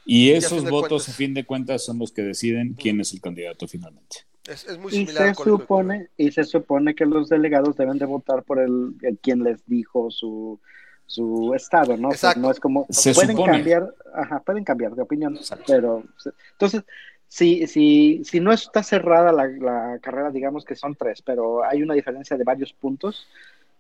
Y 0.06 0.32
esos 0.32 0.64
votos, 0.64 1.04
cuentas. 1.04 1.10
a 1.10 1.14
fin 1.14 1.34
de 1.34 1.46
cuentas, 1.46 1.84
son 1.84 2.00
los 2.00 2.12
que 2.14 2.22
deciden 2.22 2.76
quién 2.76 3.02
es 3.02 3.12
el 3.14 3.20
candidato 3.22 3.68
finalmente. 3.68 4.20
Es, 4.46 4.64
es 4.64 4.78
muy 4.78 4.94
Y 4.94 5.00
similar 5.00 5.30
se 5.30 5.36
colegio 5.36 5.56
electoral. 5.58 5.60
supone, 5.60 6.10
y 6.16 6.32
se 6.32 6.44
supone 6.46 6.96
que 6.96 7.06
los 7.06 7.28
delegados 7.28 7.76
deben 7.76 7.98
de 7.98 8.06
votar 8.06 8.44
por 8.44 8.60
el, 8.60 8.94
el 9.02 9.18
quien 9.20 9.44
les 9.44 9.66
dijo 9.66 10.10
su, 10.10 10.62
su 11.08 11.54
estado, 11.56 11.98
¿no? 11.98 12.10
O 12.10 12.12
sea, 12.12 12.30
Exacto. 12.32 12.40
no 12.42 12.52
es 12.52 12.60
como 12.60 12.86
Se 12.90 13.14
pueden 13.14 13.32
supone. 13.32 13.52
cambiar, 13.54 13.94
ajá, 14.14 14.40
pueden 14.42 14.64
cambiar 14.64 14.94
de 14.94 15.02
opinión, 15.02 15.36
Exacto. 15.36 15.64
pero 15.68 16.04
entonces 16.52 16.84
si, 17.28 17.66
si, 17.68 18.24
si 18.24 18.40
no 18.40 18.54
está 18.54 18.84
cerrada 18.84 19.32
la, 19.32 19.48
la 19.48 20.00
carrera, 20.02 20.32
digamos 20.32 20.64
que 20.66 20.76
son 20.76 20.96
tres, 20.96 21.22
pero 21.22 21.64
hay 21.64 21.82
una 21.82 21.94
diferencia 21.94 22.38
de 22.38 22.44
varios 22.44 22.74
puntos, 22.74 23.28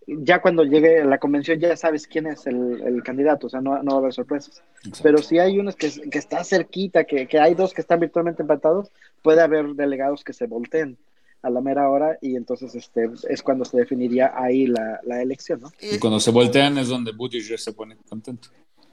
ya 0.08 0.42
cuando 0.42 0.64
llegue 0.64 1.04
la 1.04 1.18
convención 1.18 1.60
ya 1.60 1.76
sabes 1.76 2.08
quién 2.08 2.28
es 2.28 2.48
el, 2.48 2.82
el 2.82 3.04
candidato, 3.04 3.48
o 3.48 3.50
sea, 3.50 3.60
no, 3.62 3.84
no 3.84 3.92
va 3.92 3.98
a 3.98 4.00
haber 4.00 4.14
sorpresas. 4.14 4.64
Exacto. 4.78 5.00
Pero 5.04 5.18
si 5.20 5.38
hay 5.40 5.60
unos 5.60 5.76
que, 5.76 5.92
que 6.10 6.18
está 6.18 6.44
cerquita, 6.44 7.04
que, 7.04 7.28
que 7.28 7.40
hay 7.40 7.56
dos 7.56 7.74
que 7.74 7.82
están 7.82 8.00
virtualmente 8.00 8.42
empatados, 8.42 8.90
puede 9.22 9.42
haber 9.42 9.68
delegados 9.76 10.24
que 10.24 10.34
se 10.34 10.48
volteen 10.48 10.98
a 11.42 11.50
la 11.50 11.62
mera 11.62 11.90
hora 11.90 12.18
y 12.22 12.36
entonces 12.36 12.74
este 12.76 13.10
es 13.30 13.42
cuando 13.44 13.64
se 13.66 13.78
definiría 13.78 14.34
ahí 14.36 14.68
la, 14.68 15.00
la 15.04 15.22
elección, 15.22 15.62
¿no? 15.62 15.72
Y 15.80 16.00
cuando 16.00 16.20
se 16.20 16.32
voltean 16.32 16.78
es 16.78 16.88
donde 16.88 17.12
Buttigieg 17.12 17.60
se 17.60 17.74
pone 17.74 17.98
contento. 18.10 18.50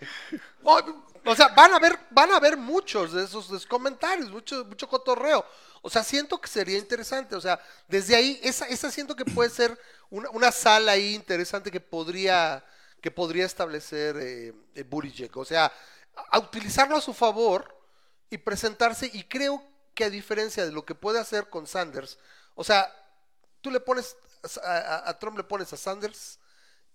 O, 0.65 0.81
o 1.25 1.37
sea, 1.37 1.49
van 1.49 1.73
a 1.75 1.79
ver, 1.79 1.99
van 2.11 2.31
a 2.33 2.41
ver 2.41 2.57
muchos 2.57 3.13
de 3.13 3.25
esos, 3.25 3.49
de 3.51 3.57
esos 3.57 3.67
comentarios, 3.67 4.31
mucho, 4.31 4.65
mucho 4.65 4.89
cotorreo. 4.89 5.45
O 5.81 5.91
sea, 5.91 6.03
siento 6.05 6.41
que 6.41 6.49
sería 6.49 6.79
interesante. 6.79 7.35
O 7.35 7.41
sea, 7.41 7.61
desde 7.89 8.15
ahí, 8.15 8.41
esa, 8.43 8.67
esa 8.67 8.91
siento 8.91 9.17
que 9.17 9.25
puede 9.25 9.51
ser 9.51 9.77
una, 10.11 10.31
una 10.31 10.53
sala 10.53 10.93
ahí 10.93 11.15
interesante 11.15 11.71
que 11.71 11.81
podría, 11.81 12.65
que 13.01 13.11
podría 13.11 13.45
establecer 13.45 14.17
eh, 14.19 14.53
eh, 14.75 14.83
Buttigieg. 14.85 15.37
O 15.37 15.45
sea, 15.45 15.73
a, 16.15 16.37
a 16.37 16.39
utilizarlo 16.39 16.97
a 16.97 17.01
su 17.01 17.13
favor 17.13 17.77
y 18.31 18.39
presentarse. 18.39 19.11
Y 19.13 19.25
creo 19.25 19.63
que 19.95 20.05
a 20.05 20.11
diferencia 20.11 20.65
de 20.65 20.73
lo 20.73 20.85
que 20.85 20.95
puede 20.95 21.19
hacer 21.19 21.49
con 21.49 21.67
Sanders, 21.67 22.19
o 22.55 22.65
sea, 22.65 22.93
tú 23.61 23.71
le 23.71 23.81
pones 23.81 24.17
a, 24.63 25.17
Trump 25.19 25.37
le 25.37 25.45
pones 25.45 25.73
a 25.73 25.77
Sanders 25.77 26.39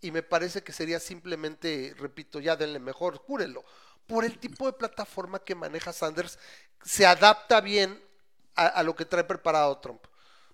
y 0.02 0.12
me 0.12 0.24
parece 0.24 0.64
que 0.64 0.72
sería 0.72 1.00
simplemente, 1.00 1.96
repito, 1.98 2.40
ya 2.40 2.56
denle 2.56 2.80
mejor, 2.80 3.18
júrenlo. 3.18 3.64
Por 4.06 4.26
el 4.26 4.38
tipo 4.38 4.66
de 4.66 4.74
plataforma 4.74 5.40
que 5.40 5.56
maneja 5.56 5.92
Sanders, 5.92 6.38
se 6.84 7.06
adapta 7.06 7.62
bien 7.62 8.02
a, 8.56 8.82
lo 8.84 8.96
que 8.96 9.06
trae 9.06 9.24
preparado 9.24 9.78
Trump. 9.80 10.04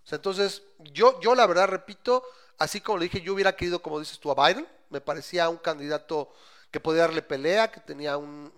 O 0.03 0.07
sea, 0.07 0.17
entonces, 0.17 0.61
yo, 0.79 1.19
yo 1.21 1.35
la 1.35 1.47
verdad 1.47 1.67
repito, 1.67 2.23
así 2.57 2.81
como 2.81 2.97
le 2.97 3.05
dije, 3.05 3.21
yo 3.21 3.33
hubiera 3.33 3.55
querido, 3.55 3.81
como 3.81 3.99
dices 3.99 4.19
tú, 4.19 4.31
a 4.31 4.47
Biden, 4.47 4.67
me 4.89 4.99
parecía 5.01 5.49
un 5.49 5.57
candidato 5.57 6.33
que 6.71 6.79
podía 6.79 7.03
darle 7.03 7.21
pelea, 7.21 7.71
que 7.71 7.79
tenía 7.79 8.17
un- 8.17 8.51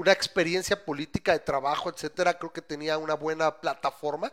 una 0.00 0.12
experiencia 0.12 0.84
política 0.84 1.32
de 1.32 1.40
trabajo, 1.40 1.90
etcétera, 1.90 2.38
creo 2.38 2.52
que 2.52 2.62
tenía 2.62 2.98
una 2.98 3.14
buena 3.14 3.60
plataforma. 3.60 4.32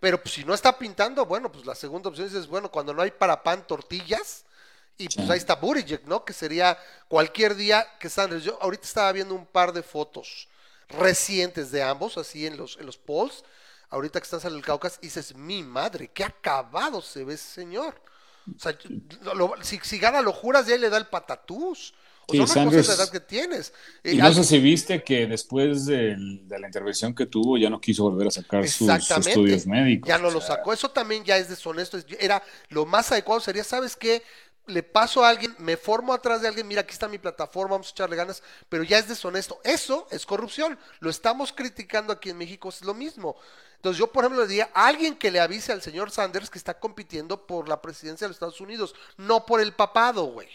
Pero 0.00 0.20
pues, 0.22 0.34
si 0.34 0.44
no 0.44 0.54
está 0.54 0.76
pintando, 0.78 1.24
bueno, 1.26 1.50
pues 1.50 1.64
la 1.66 1.74
segunda 1.74 2.08
opción 2.10 2.26
es, 2.26 2.46
bueno, 2.48 2.70
cuando 2.70 2.92
no 2.92 3.02
hay 3.02 3.10
para 3.12 3.42
pan, 3.42 3.66
tortillas, 3.66 4.44
y 4.98 5.08
pues 5.08 5.26
Sí. 5.26 5.32
ahí 5.32 5.38
está 5.38 5.56
Buttigieg, 5.56 6.06
¿no? 6.06 6.24
Que 6.24 6.32
sería 6.32 6.78
cualquier 7.08 7.54
día 7.56 7.86
que 7.98 8.08
Sanders. 8.08 8.44
Yo 8.44 8.58
ahorita 8.62 8.86
estaba 8.86 9.10
viendo 9.12 9.34
un 9.34 9.46
par 9.46 9.72
de 9.72 9.82
fotos 9.82 10.48
recientes 10.88 11.70
de 11.70 11.82
ambos, 11.82 12.16
así 12.18 12.46
en 12.46 12.56
los, 12.56 12.76
en 12.76 12.86
los 12.86 12.96
polls, 12.98 13.44
ahorita 13.90 14.20
que 14.20 14.24
están 14.24 14.40
saliendo 14.40 14.58
el 14.60 14.66
Caucas, 14.66 14.98
y 15.00 15.06
dices, 15.06 15.34
mi 15.34 15.62
madre, 15.62 16.08
qué 16.12 16.24
acabado 16.24 17.00
se 17.02 17.24
ve 17.24 17.34
ese 17.34 17.50
señor. 17.52 18.00
O 18.56 18.58
sea, 18.60 18.76
lo- 19.22 19.34
lo- 19.34 19.54
si, 19.64 19.78
si 19.82 19.98
gana 19.98 20.20
lo 20.20 20.32
juras, 20.32 20.66
ya 20.66 20.76
le 20.76 20.90
da 20.90 20.98
el 20.98 21.06
patatús. 21.06 21.94
O 22.26 22.32
Sí, 22.32 22.46
sea, 22.46 22.62
una 22.62 22.70
cosa 22.70 22.80
es 22.80 22.86
Sanders- 22.86 22.88
la 22.88 22.94
edad 23.04 23.12
que 23.12 23.20
tienes. 23.20 23.72
Eh, 24.02 24.12
Y 24.12 24.16
no 24.16 24.26
al- 24.26 24.34
sé 24.34 24.44
si 24.44 24.58
viste 24.58 25.02
que 25.04 25.26
después 25.26 25.84
de 25.86 26.16
la 26.48 26.66
intervención 26.66 27.14
que 27.14 27.26
tuvo 27.26 27.58
ya 27.58 27.68
no 27.70 27.80
quiso 27.80 28.04
volver 28.04 28.28
a 28.28 28.30
sacar 28.30 28.66
sus 28.68 28.88
estudios 28.88 29.66
médicos. 29.66 30.08
Ya 30.08 30.18
no 30.18 30.28
O 30.28 30.30
lo 30.30 30.40
sacó. 30.40 30.72
Eso 30.72 30.90
también 30.90 31.24
ya 31.24 31.36
es 31.36 31.48
deshonesto. 31.48 31.98
Es- 31.98 32.06
Era 32.18 32.42
lo 32.70 32.86
más 32.86 33.12
adecuado 33.12 33.40
sería, 33.40 33.64
¿sabes 33.64 33.96
qué? 33.96 34.22
Le 34.66 34.82
paso 34.82 35.22
a 35.22 35.28
alguien, 35.28 35.54
me 35.58 35.76
formo 35.76 36.14
atrás 36.14 36.40
de 36.40 36.48
alguien, 36.48 36.66
mira, 36.66 36.80
aquí 36.80 36.92
está 36.94 37.06
mi 37.06 37.18
plataforma, 37.18 37.72
vamos 37.72 37.88
a 37.88 37.90
echarle 37.90 38.16
ganas, 38.16 38.42
pero 38.70 38.82
ya 38.82 38.98
es 38.98 39.06
deshonesto. 39.06 39.60
Eso 39.62 40.06
es 40.10 40.24
corrupción. 40.24 40.78
Lo 41.00 41.10
estamos 41.10 41.52
criticando 41.52 42.14
aquí 42.14 42.30
en 42.30 42.38
México, 42.38 42.70
es 42.70 42.80
lo 42.82 42.94
mismo. 42.94 43.36
Entonces 43.76 43.98
yo, 43.98 44.10
por 44.10 44.24
ejemplo, 44.24 44.40
le 44.40 44.48
diría 44.48 44.70
a 44.72 44.86
alguien 44.86 45.16
que 45.16 45.30
le 45.30 45.40
avise 45.40 45.70
al 45.72 45.82
señor 45.82 46.10
Sanders 46.10 46.48
que 46.48 46.56
está 46.56 46.80
compitiendo 46.80 47.46
por 47.46 47.68
la 47.68 47.82
presidencia 47.82 48.24
de 48.24 48.30
los 48.30 48.36
Estados 48.36 48.60
Unidos, 48.62 48.94
no 49.18 49.44
por 49.44 49.60
el 49.60 49.74
papado, 49.74 50.24
güey. 50.24 50.48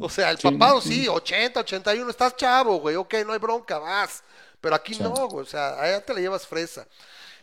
O 0.00 0.08
sea, 0.08 0.30
el 0.30 0.38
Sí, 0.38 0.42
papado 0.42 0.80
sí. 0.80 1.02
sí, 1.02 1.08
80, 1.08 1.60
81, 1.60 2.10
estás 2.10 2.36
chavo, 2.36 2.76
güey, 2.80 2.96
ok, 2.96 3.14
no 3.26 3.32
hay 3.32 3.38
bronca, 3.38 3.78
vas. 3.78 4.22
Pero 4.60 4.74
aquí 4.76 4.94
Sí. 4.94 5.02
no, 5.02 5.10
güey, 5.28 5.44
o 5.46 5.48
sea, 5.48 5.80
allá 5.80 6.04
te 6.04 6.14
la 6.14 6.20
llevas 6.20 6.46
fresa. 6.46 6.86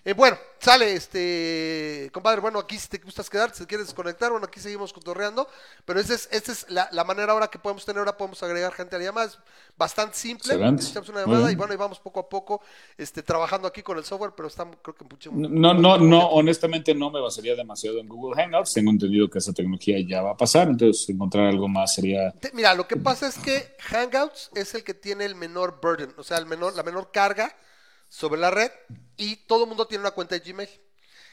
Eh, 0.06 0.14
bueno, 0.14 0.38
sale 0.60 0.94
este, 0.94 2.10
compadre, 2.14 2.40
bueno, 2.40 2.60
aquí 2.60 2.78
si 2.78 2.88
te 2.88 2.98
gustas 3.00 3.30
quedar, 3.30 3.54
si 3.54 3.64
te 3.64 3.68
quieres 3.68 3.88
desconectar, 3.88 4.32
bueno, 4.32 4.46
aquí 4.46 4.60
seguimos 4.60 4.94
cotorreando, 4.94 5.48
pero 5.86 6.00
esa 6.00 6.14
es, 6.14 6.30
esa 6.32 6.52
es 6.52 6.66
la, 6.70 6.88
la 6.92 7.04
manera 7.04 7.34
ahora 7.34 7.48
que 7.48 7.60
podemos 7.60 7.86
tener, 7.86 8.00
ahora 8.00 8.16
podemos 8.16 8.42
agregar 8.44 8.74
gente 8.74 8.96
a 8.96 9.00
la 9.00 9.06
llamada, 9.06 9.28
es 9.28 9.38
bastante 9.78 10.16
simple, 10.16 10.54
echamos 10.56 11.10
una 11.10 11.22
llamada 11.22 11.52
y 11.52 11.56
bueno, 11.56 11.74
y 11.74 11.78
vamos 11.78 12.00
poco 12.00 12.22
a 12.22 12.30
poco 12.30 12.62
este, 12.98 13.24
trabajando 13.24 13.68
aquí 13.68 13.82
con 13.82 13.98
el 13.98 14.06
software, 14.06 14.32
pero 14.36 14.48
estamos, 14.48 14.78
creo 14.82 14.96
que 14.96 15.04
mucho... 15.04 15.32
No, 15.34 15.74
no, 15.74 15.98
no, 15.98 16.28
honestamente 16.28 16.96
no 16.96 17.12
me 17.12 17.20
basaría 17.20 17.56
demasiado 17.56 18.00
en 18.00 18.08
Google 18.08 18.42
Hangouts. 18.42 18.74
Tengo 18.74 18.92
entendido 18.92 19.30
que 19.30 19.40
esa 19.40 19.54
tecnología 19.54 19.98
ya 20.08 20.22
va 20.22 20.32
a 20.32 20.38
pasar, 20.38 20.70
entonces 20.70 21.10
encontrar 21.10 21.48
algo 21.48 21.68
más 21.68 21.94
sería 21.94 22.34
Mira, 22.54 22.74
lo 22.74 22.88
que 22.88 22.96
pasa 22.96 23.28
es 23.28 23.38
que 23.38 23.76
Hangouts 23.80 24.52
es 24.56 24.74
el 24.76 24.84
que 24.84 24.94
tiene 24.94 25.26
el 25.26 25.36
menor 25.36 25.80
burden, 25.82 26.14
o 26.18 26.24
sea, 26.24 26.38
el 26.38 26.46
menor, 26.46 26.76
la 26.76 26.84
menor 26.84 27.12
carga 27.12 27.56
sobre 28.10 28.42
la 28.42 28.52
red 28.52 28.72
y 29.16 29.38
todo 29.48 29.64
el 29.64 29.70
mundo 29.70 29.88
tiene 29.88 30.02
una 30.02 30.12
cuenta 30.12 30.38
de 30.38 30.42
Gmail. 30.42 30.68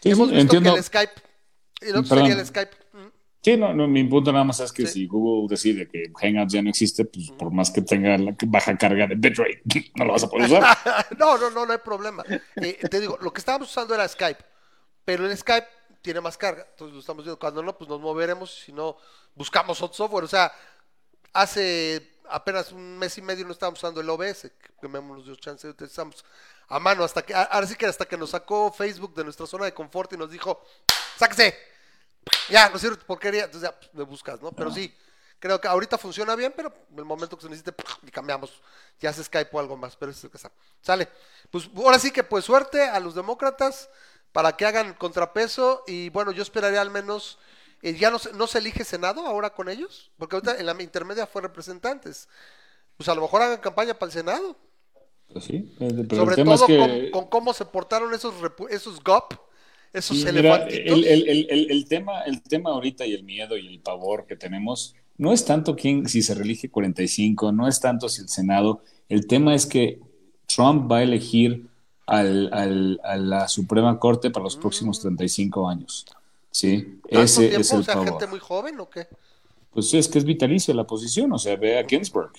Sí, 0.02 0.10
Hemos 0.10 0.28
visto 0.28 0.40
entiendo. 0.42 0.72
que 0.72 0.78
el 0.78 0.84
Skype, 0.84 1.12
el 1.80 1.96
otro 1.96 2.16
sería 2.16 2.34
el 2.34 2.46
Skype. 2.46 2.76
Sí, 3.42 3.56
no, 3.56 3.72
no, 3.72 3.86
mi 3.86 4.02
punto 4.04 4.32
nada 4.32 4.44
más 4.44 4.58
es 4.58 4.72
que 4.72 4.86
Sí. 4.86 4.92
si 4.92 5.06
Google 5.06 5.46
decide 5.48 5.88
que 5.88 6.10
Hangouts 6.20 6.52
ya 6.52 6.62
no 6.62 6.68
existe, 6.70 7.04
pues 7.04 7.30
por 7.30 7.52
más 7.52 7.70
que 7.70 7.80
tenga 7.80 8.18
la 8.18 8.34
baja 8.46 8.76
carga 8.76 9.06
de 9.06 9.14
bitrate, 9.14 9.62
no 9.94 10.04
lo 10.04 10.12
vas 10.14 10.24
a 10.24 10.28
poder 10.28 10.46
usar. 10.46 10.76
no, 11.18 11.38
no, 11.38 11.50
no, 11.50 11.64
no 11.64 11.72
hay 11.72 11.78
problema. 11.78 12.24
Eh, 12.56 12.78
te 12.90 13.00
digo, 13.00 13.16
lo 13.20 13.32
que 13.32 13.38
estábamos 13.38 13.70
usando 13.70 13.94
era 13.94 14.06
Skype, 14.08 14.44
pero 15.04 15.24
el 15.26 15.36
Skype 15.36 15.68
tiene 16.02 16.20
más 16.20 16.36
carga, 16.36 16.66
entonces 16.70 16.94
lo 16.94 17.00
estamos 17.00 17.24
viendo. 17.24 17.38
Cuando 17.38 17.62
no, 17.62 17.78
pues 17.78 17.88
nos 17.88 18.00
moveremos, 18.00 18.52
si 18.64 18.72
no, 18.72 18.96
buscamos 19.36 19.80
otro 19.80 19.94
software. 19.94 20.24
O 20.24 20.28
sea, 20.28 20.50
hace, 21.32 22.18
apenas 22.28 22.72
un 22.72 22.98
mes 22.98 23.16
y 23.18 23.22
medio 23.22 23.44
no 23.44 23.52
estábamos 23.52 23.78
usando 23.78 24.00
el 24.00 24.10
OBS, 24.10 24.50
que 24.80 24.88
Memo 24.88 25.14
nos 25.14 25.24
dio 25.24 25.36
chance, 25.36 25.68
utilizamos 25.68 26.24
a 26.68 26.78
mano 26.78 27.04
hasta 27.04 27.22
que, 27.22 27.34
ahora 27.34 27.66
sí 27.66 27.76
que 27.76 27.86
hasta 27.86 28.06
que 28.06 28.16
nos 28.16 28.30
sacó 28.30 28.72
Facebook 28.72 29.14
de 29.14 29.24
nuestra 29.24 29.46
zona 29.46 29.66
de 29.66 29.74
confort 29.74 30.12
y 30.12 30.16
nos 30.16 30.30
dijo, 30.30 30.64
sáquese, 31.16 31.56
ya, 32.48 32.68
no 32.68 32.78
sirve 32.78 32.96
tu 32.96 33.06
porquería, 33.06 33.44
entonces 33.44 33.70
ya 33.70 33.78
pues, 33.78 33.94
me 33.94 34.02
buscas, 34.02 34.40
¿no? 34.40 34.52
Pero 34.52 34.72
sí, 34.72 34.92
creo 35.38 35.60
que 35.60 35.68
ahorita 35.68 35.98
funciona 35.98 36.34
bien, 36.34 36.52
pero 36.56 36.72
en 36.90 36.98
el 36.98 37.04
momento 37.04 37.36
que 37.36 37.42
se 37.42 37.48
necesite, 37.48 37.74
y 38.02 38.10
cambiamos, 38.10 38.60
ya 39.00 39.12
se 39.12 39.22
Skype 39.22 39.50
o 39.52 39.60
algo 39.60 39.76
más, 39.76 39.96
pero 39.96 40.10
es 40.10 40.22
el 40.24 40.30
que 40.30 40.36
está. 40.36 40.50
Sale. 40.80 41.08
Pues 41.50 41.68
ahora 41.76 41.98
sí 41.98 42.10
que 42.10 42.24
pues 42.24 42.44
suerte 42.44 42.82
a 42.82 42.98
los 43.00 43.14
demócratas 43.14 43.88
para 44.32 44.56
que 44.56 44.66
hagan 44.66 44.94
contrapeso 44.94 45.84
y 45.86 46.10
bueno, 46.10 46.32
yo 46.32 46.42
esperaría 46.42 46.80
al 46.80 46.90
menos, 46.90 47.38
eh, 47.82 47.94
ya 47.94 48.10
no 48.10 48.18
se, 48.18 48.32
no 48.32 48.46
se 48.46 48.58
elige 48.58 48.84
Senado 48.84 49.26
ahora 49.26 49.50
con 49.50 49.68
ellos, 49.68 50.10
porque 50.18 50.36
ahorita 50.36 50.56
en 50.56 50.66
la 50.66 50.82
intermedia 50.82 51.26
fue 51.26 51.42
representantes. 51.42 52.28
Pues 52.96 53.08
a 53.08 53.14
lo 53.14 53.22
mejor 53.22 53.42
hagan 53.42 53.58
campaña 53.58 53.94
para 53.94 54.08
el 54.08 54.12
Senado. 54.12 54.56
Pues 55.32 55.44
sí, 55.44 55.70
pero 55.78 55.92
Sobre 56.16 56.30
el 56.30 56.36
tema 56.36 56.54
todo 56.56 56.66
es 56.66 56.66
que... 56.66 57.10
con, 57.10 57.22
con 57.22 57.30
cómo 57.30 57.52
se 57.52 57.64
portaron 57.66 58.14
esos, 58.14 58.34
esos 58.70 59.02
GOP, 59.02 59.34
esos 59.92 60.16
Sí, 60.18 60.26
elefantitos. 60.28 60.80
el, 60.98 61.04
el- 61.04 61.70
el- 61.70 61.88
tema, 61.88 62.22
el 62.22 62.42
tema 62.42 62.70
ahorita 62.70 63.04
y 63.06 63.12
el 63.14 63.22
miedo 63.24 63.56
y 63.56 63.66
el 63.66 63.80
pavor 63.80 64.26
que 64.26 64.36
tenemos 64.36 64.94
no 65.18 65.32
es 65.32 65.44
tanto 65.44 65.76
quién, 65.76 66.08
si 66.08 66.22
se 66.22 66.34
reelige 66.34 66.70
45, 66.70 67.52
no 67.52 67.66
es 67.68 67.80
tanto 67.80 68.08
si 68.08 68.22
el 68.22 68.28
Senado, 68.28 68.82
el 69.08 69.26
tema 69.26 69.54
es 69.54 69.66
que 69.66 69.98
Trump 70.46 70.90
va 70.90 70.98
a 70.98 71.02
elegir 71.02 71.66
al, 72.06 72.52
al- 72.52 73.00
a 73.02 73.16
la 73.16 73.48
Suprema 73.48 73.98
Corte 73.98 74.30
para 74.30 74.44
los 74.44 74.56
próximos 74.56 75.00
35 75.00 75.68
años. 75.68 76.04
¿Sí? 76.50 77.00
¿Tanto 77.10 77.22
Ese 77.22 77.40
tiempo? 77.48 77.60
es 77.60 77.72
el 77.72 77.80
o 77.80 77.82
sea, 77.82 77.94
pavor. 77.94 78.08
gente 78.10 78.26
muy 78.28 78.38
joven 78.38 78.80
o 78.80 78.88
qué? 78.88 79.06
Pues 79.72 79.92
es 79.92 80.08
que 80.08 80.18
es 80.18 80.24
vitalicia 80.24 80.72
la 80.72 80.86
posición, 80.86 81.30
o 81.32 81.38
sea, 81.38 81.56
ve 81.56 81.78
a 81.78 81.84
Ginsburg, 81.86 82.32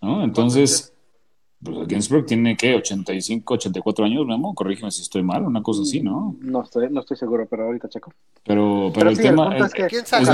¿no? 0.00 0.22
Entonces, 0.24 0.92
pues 1.62 1.88
Ginsburg 1.88 2.26
tiene, 2.26 2.56
¿qué? 2.56 2.74
85, 2.74 3.54
84 3.54 4.04
años, 4.04 4.26
Memo, 4.26 4.54
corrígeme 4.54 4.90
si 4.90 5.02
estoy 5.02 5.22
mal, 5.22 5.42
una 5.44 5.62
cosa 5.62 5.82
así, 5.82 6.00
¿no? 6.00 6.36
No 6.40 6.62
estoy, 6.62 6.88
no 6.90 7.00
estoy 7.00 7.16
seguro, 7.16 7.46
pero 7.48 7.64
ahorita 7.64 7.88
checo. 7.88 8.12
Pero, 8.44 8.90
pero, 8.92 8.92
Pero 8.94 9.10
el 9.10 9.16
sí, 9.16 9.22
el 9.22 9.28
tema... 9.28 9.48
punto 9.50 9.64
es 9.64 9.74
que- 9.74 9.86
¿Quién 9.86 10.06
sabe? 10.06 10.24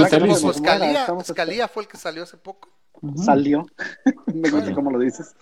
Escalía, 1.21 1.69
fue 1.69 1.85
el 1.85 1.89
que 1.89 1.97
salió 1.97 2.23
hace 2.25 2.37
poco. 2.37 2.69
Salió. 3.17 3.67
Me 4.35 4.51
gusta 4.51 4.73
cómo 4.75 4.91
lo 4.91 4.99
dices. 4.99 5.35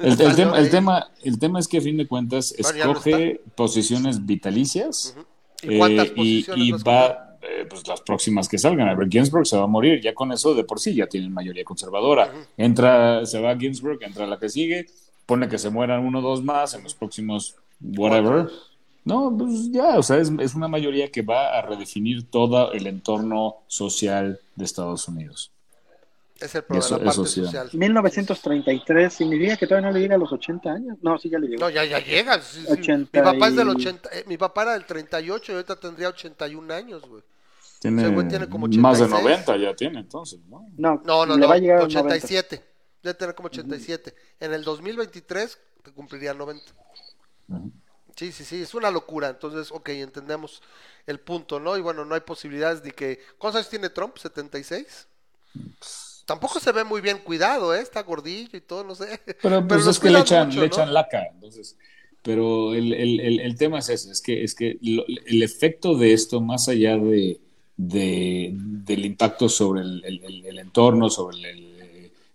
El, 0.00 0.16
tema, 0.36 0.58
el, 0.58 0.70
tema, 0.70 1.10
el 1.22 1.38
tema 1.38 1.58
es 1.58 1.68
que 1.68 1.78
a 1.78 1.80
fin 1.80 1.96
de 1.96 2.06
cuentas 2.06 2.54
no 2.58 2.68
escoge 2.68 3.40
posiciones 3.54 4.24
vitalicias 4.24 5.16
¿Y 5.62 5.80
eh, 5.80 6.12
y, 6.16 6.46
y 6.56 6.72
va 6.72 7.23
eh, 7.48 7.66
pues 7.68 7.86
las 7.86 8.00
próximas 8.00 8.48
que 8.48 8.58
salgan. 8.58 8.88
A 8.88 8.94
ver, 8.94 9.08
Ginsburg 9.08 9.46
se 9.46 9.56
va 9.56 9.64
a 9.64 9.68
morir, 9.68 10.00
ya 10.00 10.14
con 10.14 10.32
eso 10.32 10.54
de 10.54 10.64
por 10.64 10.80
sí 10.80 10.94
ya 10.94 11.06
tienen 11.06 11.32
mayoría 11.32 11.64
conservadora. 11.64 12.32
Entra, 12.56 13.24
se 13.26 13.40
va 13.40 13.56
Ginsburg, 13.56 14.02
entra 14.02 14.26
la 14.26 14.38
que 14.38 14.48
sigue, 14.48 14.86
pone 15.26 15.48
que 15.48 15.58
se 15.58 15.70
mueran 15.70 16.04
uno 16.04 16.18
o 16.20 16.22
dos 16.22 16.42
más 16.42 16.74
en 16.74 16.82
los 16.82 16.94
próximos 16.94 17.56
whatever. 17.80 18.48
No, 19.04 19.34
pues 19.36 19.70
ya, 19.70 19.98
o 19.98 20.02
sea, 20.02 20.16
es, 20.16 20.32
es 20.40 20.54
una 20.54 20.66
mayoría 20.68 21.10
que 21.10 21.20
va 21.20 21.58
a 21.58 21.62
redefinir 21.62 22.30
todo 22.30 22.72
el 22.72 22.86
entorno 22.86 23.56
social 23.66 24.40
de 24.56 24.64
Estados 24.64 25.06
Unidos. 25.08 25.50
Es 26.40 26.54
el 26.54 26.62
problema, 26.64 26.84
Eso- 26.86 26.98
la 26.98 27.04
parte 27.04 27.20
eso 27.20 27.26
sí, 27.26 27.44
social. 27.44 27.68
1933 27.72 29.12
significa 29.12 29.56
que 29.56 29.66
todavía 29.66 29.88
no 29.88 29.94
le 29.94 30.00
llega 30.00 30.14
a 30.14 30.18
los 30.18 30.32
80 30.32 30.72
años. 30.72 30.96
No, 31.02 31.18
sí, 31.18 31.28
ya 31.30 31.38
le 31.38 31.46
llegó. 31.48 31.60
No, 31.60 31.70
ya, 31.70 31.84
ya 31.84 31.98
llega. 32.00 32.40
sí, 32.40 32.60
sí. 32.66 32.72
80 32.72 33.18
Mi 33.20 33.24
papá 33.24 33.48
es 33.48 33.56
del 33.56 33.68
y- 33.68 33.70
80, 33.70 34.08
eh, 34.12 34.24
mi 34.26 34.36
papá 34.36 34.62
era 34.62 34.72
del 34.72 34.84
38 34.84 35.52
y 35.52 35.54
ahorita 35.54 35.76
tendría 35.76 36.08
81 36.08 36.70
años, 36.70 37.02
güey. 37.08 37.22
Tiene, 37.90 38.48
como 38.48 38.66
más 38.68 38.98
de 38.98 39.04
86. 39.04 39.22
90 39.22 39.56
ya 39.58 39.74
tiene, 39.76 40.00
entonces, 40.00 40.40
¿no? 40.46 40.66
No, 40.76 41.02
No, 41.04 41.26
no, 41.26 41.36
le 41.36 41.42
no, 41.42 41.48
va 41.48 41.54
a 41.54 41.58
llegar 41.58 41.78
a 41.78 41.84
los 41.84 41.92
90. 41.92 42.14
87. 42.16 42.64
Debe 43.02 43.14
tener 43.14 43.34
como 43.34 43.46
87. 43.46 44.14
En 44.40 44.52
el 44.54 44.64
2023 44.64 45.58
te 45.82 45.92
cumpliría 45.92 46.32
90. 46.34 46.72
Sí, 48.16 48.32
sí, 48.32 48.44
sí, 48.44 48.62
es 48.62 48.74
una 48.74 48.90
locura. 48.90 49.28
Entonces, 49.28 49.70
ok, 49.72 49.88
entendemos 49.90 50.62
el 51.06 51.20
punto, 51.20 51.60
¿no? 51.60 51.76
Y 51.76 51.80
bueno, 51.82 52.04
no 52.04 52.14
hay 52.14 52.20
posibilidades 52.20 52.82
de 52.82 52.92
que... 52.92 53.18
¿Cuántos 53.38 53.58
años 53.60 53.70
tiene 53.70 53.90
Trump? 53.90 54.16
¿76? 54.16 55.06
Tampoco 56.26 56.58
se 56.58 56.72
ve 56.72 56.84
muy 56.84 57.00
bien 57.02 57.18
cuidado, 57.18 57.74
¿eh? 57.74 57.80
Está 57.80 58.02
gordillo 58.02 58.56
y 58.56 58.60
todo, 58.62 58.82
no 58.84 58.94
sé. 58.94 59.20
Pero 59.42 59.66
pues 59.68 59.86
es 59.86 59.98
que 59.98 60.10
le 60.10 60.20
echan, 60.20 60.46
mucho, 60.48 60.60
le 60.60 60.68
¿no? 60.68 60.72
echan 60.72 60.94
laca, 60.94 61.26
entonces. 61.32 61.76
Pero 62.22 62.72
el, 62.74 62.94
el, 62.94 63.20
el, 63.20 63.40
el 63.40 63.56
tema 63.56 63.80
es 63.80 63.90
ese, 63.90 64.10
es 64.10 64.22
que, 64.22 64.42
es 64.42 64.54
que 64.54 64.78
lo- 64.80 65.04
el 65.06 65.42
efecto 65.42 65.94
de 65.96 66.14
esto, 66.14 66.40
más 66.40 66.68
allá 66.68 66.96
de, 66.96 67.40
de- 67.76 68.50
del 68.54 69.04
impacto 69.04 69.48
sobre 69.48 69.82
el, 69.82 70.04
el- 70.04 70.24
el- 70.24 70.46
el 70.46 70.58
entorno, 70.58 71.10
sobre 71.10 71.38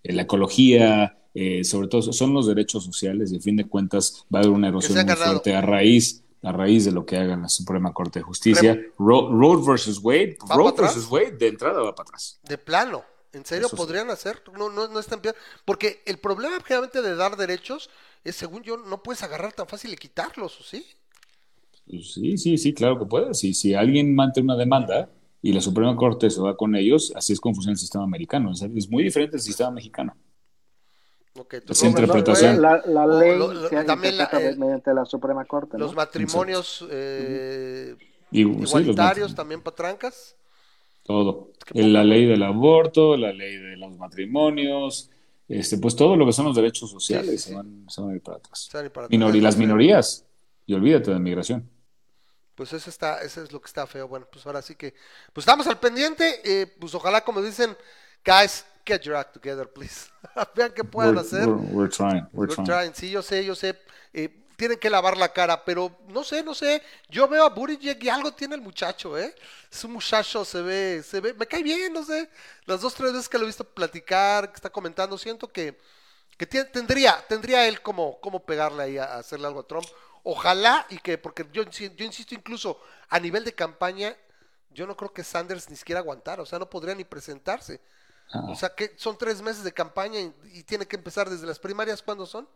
la 0.03 0.21
ecología, 0.23 1.17
eh, 1.33 1.63
sobre 1.63 1.87
todo, 1.87 2.01
son 2.13 2.33
los 2.33 2.47
derechos 2.47 2.83
sociales 2.83 3.31
y 3.31 3.37
a 3.37 3.39
fin 3.39 3.55
de 3.55 3.65
cuentas 3.65 4.25
va 4.33 4.39
a 4.39 4.41
haber 4.43 4.51
una 4.53 4.67
erosión 4.69 5.05
muy 5.05 5.15
fuerte 5.15 5.55
a 5.55 5.61
raíz, 5.61 6.23
a 6.41 6.51
raíz 6.51 6.85
de 6.85 6.91
lo 6.91 7.05
que 7.05 7.17
haga 7.17 7.35
la 7.37 7.49
Suprema 7.49 7.93
Corte 7.93 8.19
de 8.19 8.23
Justicia. 8.23 8.79
Ro- 8.97 9.29
Roe 9.29 9.61
versus 9.65 9.99
Wade, 10.01 10.37
¿Va 10.49 10.55
Roe 10.55 10.65
para 10.65 10.69
atrás? 10.87 10.95
versus 10.95 11.11
Wade 11.11 11.31
de 11.37 11.47
entrada 11.47 11.81
va 11.81 11.93
para 11.95 12.07
atrás. 12.07 12.39
De 12.43 12.57
plano. 12.57 13.03
¿En 13.31 13.45
serio 13.45 13.67
Eso 13.67 13.75
sí. 13.75 13.83
podrían 13.83 14.09
hacer? 14.09 14.41
No, 14.57 14.69
no, 14.71 14.87
no 14.87 14.99
están 14.99 15.21
bien. 15.21 15.35
Porque 15.63 16.01
el 16.07 16.17
problema 16.17 16.57
generalmente 16.65 17.03
de 17.03 17.15
dar 17.15 17.37
derechos 17.37 17.91
es, 18.23 18.35
según 18.35 18.63
yo, 18.63 18.75
no 18.77 19.03
puedes 19.03 19.21
agarrar 19.21 19.53
tan 19.53 19.67
fácil 19.67 19.93
y 19.93 19.97
quitarlos, 19.97 20.59
¿o 20.59 20.63
sí? 20.63 20.83
Pues 21.87 22.11
Sí, 22.13 22.37
sí, 22.39 22.57
sí, 22.57 22.73
claro 22.73 22.97
que 22.97 23.05
puede. 23.05 23.35
Si, 23.35 23.53
si 23.53 23.75
alguien 23.75 24.15
mantiene 24.15 24.45
una 24.51 24.57
demanda 24.57 25.11
y 25.41 25.53
la 25.53 25.61
Suprema 25.61 25.95
Corte 25.95 26.29
se 26.29 26.41
va 26.41 26.55
con 26.57 26.75
ellos, 26.75 27.13
así 27.15 27.33
es 27.33 27.39
como 27.39 27.55
funciona 27.55 27.73
el 27.73 27.79
sistema 27.79 28.03
americano. 28.03 28.51
Es, 28.51 28.61
es 28.61 28.89
muy 28.89 29.03
diferente 29.03 29.33
del 29.37 29.41
sistema 29.41 29.71
mexicano. 29.71 30.15
Ok, 31.37 31.53
Es 31.53 31.59
entonces, 31.61 31.83
entre- 31.85 32.05
Robert, 32.05 32.27
interpretación. 32.27 32.61
La, 32.61 33.07
ley 33.07 33.37
lo- 33.37 33.53
lo- 33.53 33.69
se 33.69 33.83
también 33.85 34.17
la- 34.17 34.25
el- 34.25 34.57
mediante 34.59 34.93
la 34.93 35.05
Suprema 35.05 35.45
Corte. 35.45 35.77
¿no? 35.77 35.85
los 35.85 35.95
matrimonios 35.95 36.85
eh, 36.91 37.95
Y, 38.31 38.43
sí, 38.43 38.43
los 38.43 38.69
igualitarios 38.71 39.33
también 39.35 39.61
patrancas. 39.61 40.35
todo. 41.03 41.51
que 41.65 41.83
la 41.83 42.03
ley 42.03 42.25
del 42.25 42.43
aborto, 42.43 43.15
la 43.15 43.31
ley 43.31 43.57
de 43.57 43.77
los 43.77 43.95
matrimonios, 43.97 45.09
este, 45.47 45.77
pues 45.77 45.95
todo 45.95 46.15
lo 46.15 46.25
que 46.25 46.33
son 46.33 46.45
los 46.45 46.55
derechos 46.55 46.89
sociales 46.91 47.29
Sí, 47.31 47.37
sí, 47.37 47.43
se, 47.43 47.49
sí. 47.49 47.55
van, 47.55 47.85
se 47.89 48.01
van 48.01 48.09
a 48.11 48.15
ir 48.15 48.21
para 48.21 48.37
atrás. 48.37 48.69
Minor- 49.09 49.29
y 49.35 49.37
atrás. 49.39 49.43
las 49.43 49.57
minorías, 49.57 50.25
y 50.65 50.73
olvídate 50.73 51.11
de 51.11 51.19
migración. 51.19 51.69
Pues 52.59 52.73
eso 52.73 52.89
está, 52.89 53.21
eso 53.21 53.41
es 53.41 53.53
lo 53.53 53.61
que 53.61 53.67
está 53.67 53.87
feo. 53.87 54.05
Bueno, 54.09 54.27
pues 54.29 54.45
ahora 54.45 54.61
sí 54.61 54.75
que, 54.75 54.93
pues 55.31 55.43
estamos 55.43 55.65
al 55.67 55.79
pendiente. 55.79 56.41
eh, 56.43 56.67
pues 56.67 56.93
ojalá, 56.93 57.23
como 57.23 57.41
dicen, 57.41 57.77
guys, 58.25 58.65
get 58.85 59.01
your 59.03 59.15
act 59.15 59.33
together, 59.33 59.71
please. 59.71 60.09
Vean 60.55 60.73
qué 60.73 60.83
pueden 60.83 61.15
We're, 61.15 61.21
hacer. 61.21 61.47
we're- 61.47 61.73
we're 61.73 61.89
trying, 61.89 62.27
we're 62.33 62.53
trying. 62.53 62.65
trying. 62.67 62.93
Sí, 62.93 63.09
yo 63.09 63.21
sé, 63.21 63.45
yo 63.45 63.55
sé. 63.55 63.79
eh, 64.11 64.43
tienen 64.57 64.77
que 64.77 64.89
lavar 64.89 65.15
la 65.15 65.31
cara, 65.31 65.63
pero 65.63 65.89
no 66.09 66.21
sé, 66.21 66.43
no 66.43 66.53
sé. 66.53 66.83
Yo 67.07 67.29
veo 67.29 67.45
a 67.45 67.49
Buttigieg 67.49 68.03
y 68.03 68.09
algo 68.09 68.33
tiene 68.33 68.55
el 68.55 68.61
muchacho, 68.61 69.17
¿eh? 69.17 69.33
Es 69.71 69.85
un 69.85 69.93
muchacho, 69.93 70.43
se 70.43 70.61
ve, 70.61 71.01
se 71.01 71.21
ve, 71.21 71.33
me 71.33 71.47
cae 71.47 71.63
bien, 71.63 71.93
no 71.93 72.03
sé. 72.03 72.29
Las 72.65 72.81
dos, 72.81 72.93
tres 72.93 73.13
veces 73.13 73.29
que 73.29 73.37
lo 73.37 73.45
he 73.45 73.47
visto 73.47 73.63
platicar, 73.63 74.49
que 74.49 74.55
está 74.55 74.69
comentando, 74.69 75.17
siento 75.17 75.47
que, 75.47 75.79
que 76.37 76.45
tendría, 76.45 77.25
tendría 77.29 77.65
él 77.69 77.81
como, 77.81 78.19
como 78.19 78.43
pegarle 78.45 78.83
ahí 78.83 78.97
a, 78.97 79.05
a 79.05 79.17
hacerle 79.19 79.47
algo 79.47 79.61
a 79.61 79.67
Trump. 79.67 79.85
Ojalá 80.23 80.85
y 80.89 80.97
que, 80.99 81.17
porque 81.17 81.47
yo, 81.51 81.63
insi- 81.63 81.95
yo 81.95 82.05
insisto 82.05 82.35
incluso 82.35 82.79
a 83.09 83.19
nivel 83.19 83.43
de 83.45 83.53
campaña, 83.53 84.15
yo 84.71 84.85
no 84.85 84.95
creo 84.95 85.13
que 85.13 85.23
Sanders 85.23 85.69
ni 85.69 85.75
siquiera 85.75 85.99
aguantara, 86.01 86.41
o 86.43 86.45
sea, 86.45 86.59
no 86.59 86.69
podría 86.69 86.95
ni 86.95 87.03
presentarse. 87.03 87.81
Ah. 88.31 88.45
O 88.49 88.55
sea, 88.55 88.75
que 88.75 88.93
son 88.97 89.17
tres 89.17 89.41
meses 89.41 89.63
de 89.63 89.71
campaña 89.73 90.19
y, 90.19 90.33
y 90.53 90.63
tiene 90.63 90.85
que 90.85 90.95
empezar 90.95 91.29
desde 91.29 91.47
las 91.47 91.57
primarias. 91.57 92.03
¿Cuándo 92.03 92.25
son? 92.27 92.47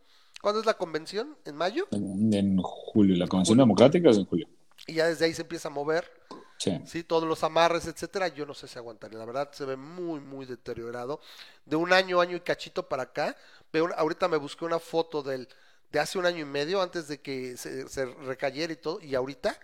¿Cuándo 0.41 0.59
es 0.59 0.65
la 0.65 0.75
convención? 0.75 1.35
¿En 1.45 1.55
mayo? 1.55 1.87
En, 1.91 2.31
en 2.33 2.57
julio, 2.61 3.15
la 3.15 3.27
Convención 3.27 3.57
Democrática 3.57 4.09
es 4.09 4.17
en 4.17 4.25
julio. 4.25 4.47
Y 4.85 4.95
ya 4.95 5.07
desde 5.07 5.25
ahí 5.25 5.33
se 5.33 5.41
empieza 5.43 5.69
a 5.69 5.71
mover, 5.71 6.11
Sí. 6.57 6.79
¿sí? 6.85 7.03
Todos 7.03 7.27
los 7.27 7.43
amarres, 7.43 7.87
etcétera. 7.87 8.27
Yo 8.27 8.45
no 8.45 8.53
sé 8.53 8.67
si 8.67 8.77
aguantaría. 8.77 9.17
La 9.17 9.25
verdad, 9.25 9.51
se 9.51 9.65
ve 9.65 9.75
muy, 9.75 10.19
muy 10.19 10.45
deteriorado. 10.45 11.19
De 11.65 11.75
un 11.75 11.91
año, 11.91 12.21
año 12.21 12.37
y 12.37 12.41
cachito 12.41 12.87
para 12.87 13.03
acá. 13.03 13.35
Veo, 13.71 13.89
ahorita 13.97 14.27
me 14.27 14.37
busqué 14.37 14.65
una 14.65 14.79
foto 14.79 15.23
del, 15.23 15.47
de 15.93 15.99
hace 16.01 16.17
un 16.17 16.25
año 16.25 16.39
y 16.39 16.45
medio, 16.45 16.81
antes 16.81 17.07
de 17.07 17.21
que 17.21 17.55
se, 17.55 17.87
se 17.87 18.05
recayera 18.05 18.73
y 18.73 18.75
todo. 18.75 18.99
Y 18.99 19.15
ahorita, 19.15 19.57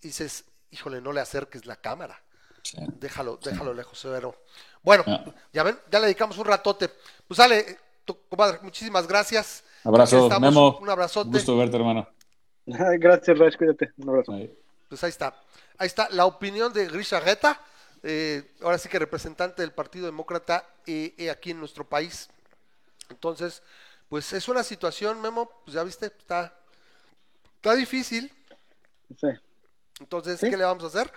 dices, 0.00 0.44
híjole, 0.70 1.00
no 1.02 1.12
le 1.12 1.20
acerques 1.20 1.66
la 1.66 1.76
cámara. 1.76 2.22
sí. 2.62 2.78
Déjalo, 2.98 3.36
déjalo 3.42 3.74
lejos, 3.74 3.98
severo. 3.98 4.34
Bueno, 4.82 5.04
Ah. 5.06 5.24
ya 5.52 5.62
ven, 5.64 5.78
ya 5.90 5.98
le 6.00 6.06
dedicamos 6.06 6.38
un 6.38 6.44
ratote. 6.46 6.88
Pues 7.28 7.36
sale, 7.36 7.58
eh, 7.58 7.78
tu- 8.04 8.16
compadre, 8.28 8.58
muchísimas 8.62 9.06
gracias. 9.06 9.62
Abrazo, 9.84 10.28
Memo. 10.40 10.78
Un 10.78 10.88
abrazote. 10.90 11.30
Gusto 11.30 11.56
verte, 11.56 11.76
hermano. 11.76 12.08
Gracias, 12.98 13.38
Raj, 13.38 13.56
cuídate. 13.56 13.92
Un 13.98 14.08
abrazo. 14.08 14.32
Ahí. 14.32 14.52
Pues 14.88 15.02
ahí 15.04 15.10
está. 15.10 15.40
Ahí 15.78 15.86
está 15.86 16.08
la 16.10 16.26
opinión 16.26 16.72
de 16.72 16.86
Grisha 16.86 17.20
Reta, 17.20 17.60
eh, 18.02 18.54
ahora 18.62 18.78
sí 18.78 18.88
que 18.88 18.98
representante 18.98 19.62
del 19.62 19.72
Partido 19.72 20.06
Demócrata 20.06 20.64
eh, 20.86 21.14
eh, 21.18 21.30
aquí 21.30 21.50
en 21.52 21.58
nuestro 21.60 21.88
país. 21.88 22.28
Entonces, 23.10 23.62
pues 24.08 24.32
es 24.32 24.48
una 24.48 24.62
situación, 24.62 25.20
Memo, 25.20 25.50
pues 25.64 25.74
ya 25.74 25.82
viste, 25.82 26.06
está, 26.06 26.54
está 27.56 27.74
difícil. 27.74 28.32
Sí. 29.20 29.28
Entonces, 30.00 30.40
Sí. 30.40 30.50
¿qué 30.50 30.56
le 30.56 30.64
vamos 30.64 30.84
a 30.84 30.88
hacer? 30.88 31.12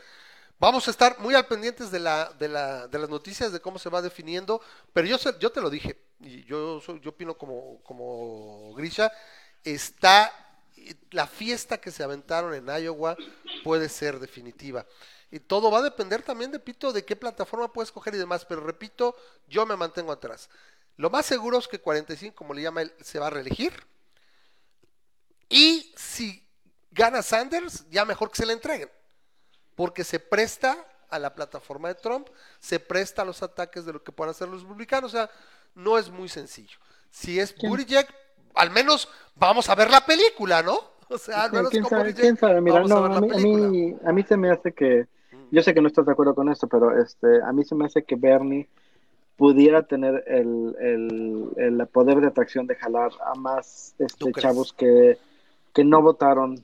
Vamos 0.60 0.88
a 0.88 0.92
estar 0.92 1.20
muy 1.20 1.36
al 1.36 1.48
pendientes 1.48 1.92
de, 1.92 2.00
la, 2.00 2.32
de, 2.38 2.48
la, 2.50 2.88
de 2.88 3.00
las 3.00 3.10
noticias, 3.10 3.52
de 3.52 3.62
cómo 3.62 3.80
se 3.80 3.90
va 3.90 4.02
definiendo, 4.02 4.62
pero 4.94 5.08
yo, 5.08 5.18
sé- 5.18 5.36
yo 5.40 5.52
te 5.52 5.62
lo 5.62 5.70
dije, 5.70 5.98
y 6.20 6.44
yo, 6.46 6.82
soy- 6.82 7.00
yo 7.00 7.12
opino 7.12 7.38
como, 7.38 7.82
como 7.84 8.74
Grisha, 8.76 9.12
está 9.64 10.34
la 11.12 11.28
fiesta 11.28 11.80
que 11.80 11.92
se 11.92 12.04
aventaron 12.04 12.54
en 12.54 12.68
Iowa 12.84 13.16
puede 13.64 13.90
ser 13.90 14.20
definitiva. 14.20 14.86
Y 15.32 15.40
todo 15.40 15.70
va 15.70 15.80
a 15.80 15.84
depender 15.84 16.24
también, 16.24 16.52
repito, 16.52 16.92
de 16.92 17.06
qué 17.06 17.16
plataforma 17.16 17.72
puedes 17.72 17.92
coger 17.92 18.16
y 18.16 18.18
demás, 18.18 18.46
pero 18.46 18.62
repito, 18.62 19.16
yo 19.48 19.66
me 19.66 19.76
mantengo 19.76 20.12
atrás. 20.12 20.50
Lo 21.00 21.10
más 21.10 21.26
seguro 21.26 21.58
es 21.58 21.68
que 21.70 21.80
45, 21.80 22.36
como 22.36 22.54
le 22.54 22.62
llama 22.62 22.82
él, 22.82 22.92
se 23.00 23.20
va 23.20 23.28
a 23.28 23.30
reelegir. 23.30 23.72
Y 25.48 25.94
si 25.96 26.46
gana 26.92 27.22
Sanders, 27.22 27.90
ya 27.90 28.04
mejor 28.04 28.30
que 28.30 28.36
se 28.36 28.46
le 28.46 28.52
entreguen 28.52 28.90
porque 29.80 30.04
se 30.04 30.20
presta 30.20 30.76
a 31.10 31.18
la 31.20 31.34
plataforma 31.34 31.88
de 31.88 31.96
Trump, 31.96 32.28
se 32.60 32.82
presta 32.82 33.22
a 33.22 33.26
los 33.26 33.42
ataques 33.42 33.86
de 33.86 33.94
lo 33.94 34.04
que 34.04 34.12
puedan 34.12 34.32
hacer 34.32 34.50
los 34.50 34.64
republicanos, 34.64 35.14
o 35.14 35.18
sea, 35.18 35.30
no 35.74 35.98
es 35.98 36.10
muy 36.12 36.28
sencillo. 36.28 36.78
Si 37.10 37.40
es 37.40 37.56
Buttigieg, 37.56 38.06
al 38.56 38.72
menos 38.72 39.08
vamos 39.36 39.70
a 39.70 39.76
ver 39.76 39.90
la 39.90 40.06
película, 40.06 40.62
¿no? 40.62 40.78
O 41.08 41.18
sea, 41.18 41.44
al 41.44 41.54
menos 41.54 41.70
¿Quién 41.70 41.84
con 41.84 41.92
sabe? 41.92 42.10
Buttigieg 42.10 42.24
¿Quién 42.24 42.38
sabe? 42.38 42.60
Mira, 42.60 42.82
vamos 42.82 42.92
a 42.92 42.96
no, 42.96 43.02
ver 43.04 43.12
a 43.12 43.14
la 43.16 43.22
mí, 43.22 43.30
a, 43.30 43.36
película. 43.36 43.68
Mí, 43.70 43.96
a 44.06 44.12
mí 44.12 44.24
se 44.24 44.36
me 44.36 44.52
hace 44.52 44.74
que, 44.74 45.08
yo 45.50 45.64
sé 45.64 45.74
que 45.74 45.80
no 45.82 45.88
estás 45.88 46.06
de 46.08 46.12
acuerdo 46.12 46.36
con 46.36 46.50
esto, 46.50 46.68
pero 46.68 47.02
este, 47.02 47.42
a 47.42 47.54
mí 47.54 47.64
se 47.64 47.74
me 47.74 47.86
hace 47.86 48.04
que 48.04 48.18
Bernie 48.18 48.68
pudiera 49.40 49.84
tener 49.84 50.26
el, 50.28 50.76
el, 50.82 51.48
el 51.56 51.88
poder 51.88 52.20
de 52.20 52.28
atracción 52.28 52.68
de 52.68 52.76
jalar 52.76 53.12
a 53.26 53.36
más 53.36 53.96
¿Tú 53.98 54.04
este, 54.28 54.34
chavos 54.34 54.74
que, 54.74 55.18
que 55.74 55.86
no 55.86 56.02
votaron 56.02 56.62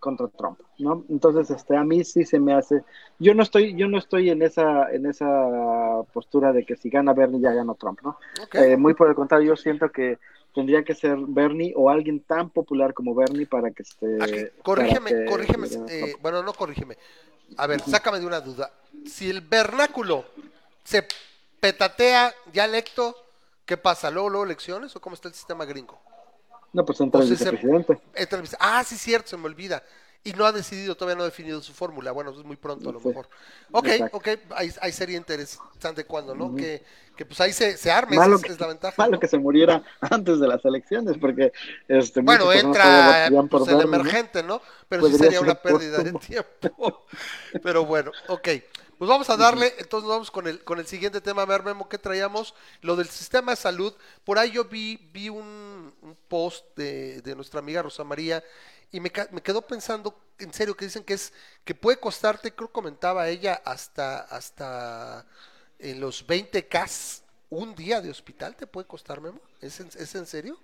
contra 0.00 0.26
Trump, 0.26 0.58
¿no? 0.78 1.04
Entonces, 1.08 1.48
este, 1.56 1.76
a 1.76 1.84
mí 1.84 2.02
sí 2.02 2.24
se 2.24 2.40
me 2.40 2.52
hace, 2.52 2.82
yo 3.20 3.32
no 3.32 3.44
estoy, 3.44 3.76
yo 3.76 3.86
no 3.86 3.96
estoy 3.96 4.30
en 4.30 4.42
esa, 4.42 4.90
en 4.90 5.06
esa 5.06 6.02
postura 6.12 6.52
de 6.52 6.66
que 6.66 6.74
si 6.74 6.90
gana 6.90 7.12
Bernie 7.12 7.40
ya 7.40 7.52
ganó 7.52 7.76
Trump, 7.76 8.00
¿no? 8.02 8.18
Eh, 8.54 8.76
muy 8.76 8.94
por 8.94 9.08
el 9.08 9.14
contrario, 9.14 9.54
yo 9.54 9.56
siento 9.56 9.92
que 9.92 10.18
tendría 10.52 10.82
que 10.82 10.96
ser 10.96 11.16
Bernie 11.28 11.74
o 11.76 11.90
alguien 11.90 12.18
tan 12.18 12.50
popular 12.50 12.92
como 12.92 13.14
Bernie 13.14 13.46
para 13.46 13.70
que 13.70 13.84
esté. 13.84 14.52
Corrígeme, 14.64 15.10
que 15.10 15.24
corrígeme, 15.26 15.68
eh, 15.88 16.16
bueno, 16.20 16.42
no 16.42 16.52
corrígeme. 16.52 16.96
A 17.56 17.68
ver, 17.68 17.80
sácame 17.82 18.18
de 18.18 18.26
una 18.26 18.40
duda. 18.40 18.72
Si 19.04 19.30
el 19.30 19.42
vernáculo 19.42 20.24
se 20.82 21.06
petatea 21.60 22.34
ya 22.52 22.64
electo, 22.64 23.16
¿qué 23.64 23.76
pasa? 23.76 24.10
¿Luego, 24.10 24.28
luego 24.30 24.44
elecciones 24.44 24.94
o 24.96 25.00
cómo 25.00 25.14
está 25.14 25.28
el 25.28 25.34
sistema 25.34 25.64
gringo? 25.64 26.00
No, 26.72 26.84
pues 26.84 27.00
entra 27.00 27.22
el 27.22 27.30
vicepresidente. 27.30 27.98
Entra 28.14 28.42
Ah, 28.60 28.84
sí, 28.84 28.96
cierto, 28.96 29.30
se 29.30 29.36
me 29.36 29.46
olvida. 29.46 29.82
Y 30.24 30.32
no 30.32 30.44
ha 30.44 30.50
decidido, 30.50 30.96
todavía 30.96 31.14
no 31.16 31.22
ha 31.22 31.26
definido 31.26 31.62
su 31.62 31.72
fórmula. 31.72 32.10
Bueno, 32.10 32.32
es 32.32 32.44
muy 32.44 32.56
pronto 32.56 32.90
a 32.90 32.92
lo 32.92 32.98
Sí. 33.00 33.08
mejor. 33.08 33.28
Ok, 33.70 33.86
Exacto. 33.86 34.16
ok, 34.16 34.28
ahí, 34.56 34.72
ahí 34.80 34.90
sería 34.92 35.16
interesante 35.16 36.04
cuando, 36.04 36.34
¿no? 36.34 36.52
que, 36.56 36.82
que 37.14 37.24
pues 37.24 37.40
ahí 37.40 37.52
se, 37.52 37.76
se 37.76 37.92
arme, 37.92 38.16
Malo 38.16 38.34
esa 38.34 38.42
que, 38.42 38.48
es, 38.48 38.54
es 38.54 38.60
la 38.60 38.66
ventaja. 38.66 38.94
malo 38.98 39.12
¿no? 39.12 39.20
que 39.20 39.28
se 39.28 39.38
muriera 39.38 39.84
antes 40.00 40.40
de 40.40 40.48
las 40.48 40.64
elecciones, 40.64 41.16
porque 41.18 41.52
este, 41.86 42.22
Bueno, 42.22 42.52
entra 42.52 43.28
por 43.48 43.48
pues, 43.50 43.68
el 43.68 43.80
emergente, 43.82 44.42
¿no? 44.42 44.60
Pero 44.88 45.02
sí 45.02 45.12
Podría 45.12 45.30
sería 45.30 45.38
ser 45.38 45.48
una 45.48 45.54
pérdida 45.62 45.98
de 46.02 46.12
tiempo. 46.14 47.06
Pero 47.62 47.84
bueno, 47.84 48.10
ok. 48.26 48.48
Pues 48.98 49.10
vamos 49.10 49.28
a 49.28 49.36
darle, 49.36 49.74
entonces 49.78 50.08
vamos 50.08 50.30
con 50.30 50.46
el, 50.46 50.64
con 50.64 50.78
el 50.78 50.86
siguiente 50.86 51.20
tema. 51.20 51.42
A 51.42 51.46
ver, 51.46 51.62
Memo, 51.62 51.88
¿qué 51.88 51.98
traíamos? 51.98 52.54
Lo 52.80 52.96
del 52.96 53.08
sistema 53.08 53.52
de 53.52 53.56
salud. 53.56 53.94
Por 54.24 54.38
ahí 54.38 54.52
yo 54.52 54.64
vi, 54.64 54.96
vi 55.12 55.28
un, 55.28 55.94
un 56.00 56.16
post 56.28 56.64
de, 56.76 57.20
de 57.20 57.34
nuestra 57.34 57.60
amiga 57.60 57.82
Rosa 57.82 58.04
María 58.04 58.42
y 58.90 59.00
me, 59.00 59.12
me 59.32 59.42
quedó 59.42 59.60
pensando, 59.60 60.18
en 60.38 60.52
serio, 60.54 60.74
que 60.74 60.86
dicen 60.86 61.04
que 61.04 61.12
es 61.14 61.34
que 61.64 61.74
puede 61.74 62.00
costarte, 62.00 62.54
creo 62.54 62.68
que 62.68 62.72
comentaba 62.72 63.28
ella, 63.28 63.60
hasta, 63.66 64.20
hasta 64.20 65.26
en 65.78 66.00
los 66.00 66.26
20K 66.26 67.22
un 67.50 67.74
día 67.74 68.00
de 68.00 68.10
hospital 68.10 68.56
te 68.56 68.66
puede 68.66 68.86
costar, 68.86 69.20
Memo. 69.20 69.40
¿Es 69.60 69.78
en, 69.80 69.88
es 69.88 70.14
en 70.14 70.26
serio? 70.26 70.58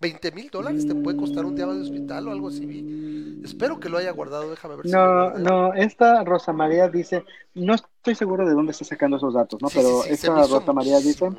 ¿20 0.00 0.32
mil 0.32 0.50
dólares 0.50 0.86
te 0.86 0.94
puede 0.94 1.16
costar 1.16 1.44
un 1.44 1.54
día 1.54 1.66
de 1.66 1.80
hospital 1.80 2.28
o 2.28 2.32
algo 2.32 2.48
así? 2.48 2.66
vi? 2.66 3.40
Espero 3.44 3.78
que 3.80 3.88
lo 3.88 3.98
haya 3.98 4.10
guardado, 4.10 4.50
déjame 4.50 4.76
ver 4.76 4.86
si 4.86 4.92
No, 4.92 5.04
guardé. 5.04 5.42
no, 5.42 5.74
esta 5.74 6.24
Rosa 6.24 6.52
María 6.52 6.88
dice, 6.88 7.24
no 7.54 7.74
estoy 7.74 8.14
seguro 8.14 8.46
de 8.46 8.54
dónde 8.54 8.72
está 8.72 8.84
sacando 8.84 9.16
esos 9.16 9.34
datos, 9.34 9.60
¿no? 9.62 9.68
Sí, 9.68 9.76
Pero 9.76 9.88
sí, 10.02 10.02
sí, 10.02 10.08
se 10.08 10.14
esta 10.14 10.46
Rosa 10.46 10.72
María 10.72 10.98
dice, 10.98 11.30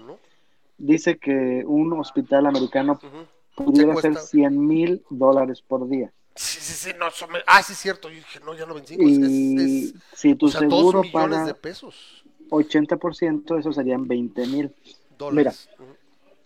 dice 0.78 1.18
que 1.18 1.64
un 1.66 1.94
hospital 2.00 2.46
americano 2.46 3.00
pudiera 3.56 3.96
Se 3.96 4.02
ser 4.02 4.12
cuesta- 4.14 4.28
100 4.28 4.68
mil 4.68 5.04
dólares 5.10 5.62
por 5.62 5.88
día. 5.90 6.12
Sí, 6.36 6.60
sí, 6.62 6.74
sí, 6.74 6.92
no, 7.00 7.08
ah, 7.48 7.64
sí, 7.64 7.74
es 7.74 7.80
cierto. 7.80 8.10
Yo 8.10 8.16
dije, 8.16 8.40
no, 8.42 8.54
ya 8.54 8.68
no 8.68 8.76
25, 8.76 9.10
es, 9.10 9.18
Y 9.20 9.58
es, 9.58 9.94
si 10.14 10.36
tu 10.36 10.46
o 10.46 10.50
sea, 10.50 10.62
dos 10.62 10.70
seguro 10.72 11.02
millones 11.02 11.14
paga 11.14 11.46
de 11.48 11.54
pesos, 11.56 12.24
80%, 12.52 13.58
eso 13.58 13.74
serían 13.74 14.08
20 14.08 14.46
mil. 14.46 14.72
dólares. 15.18 15.68
Ujú. 15.80 15.97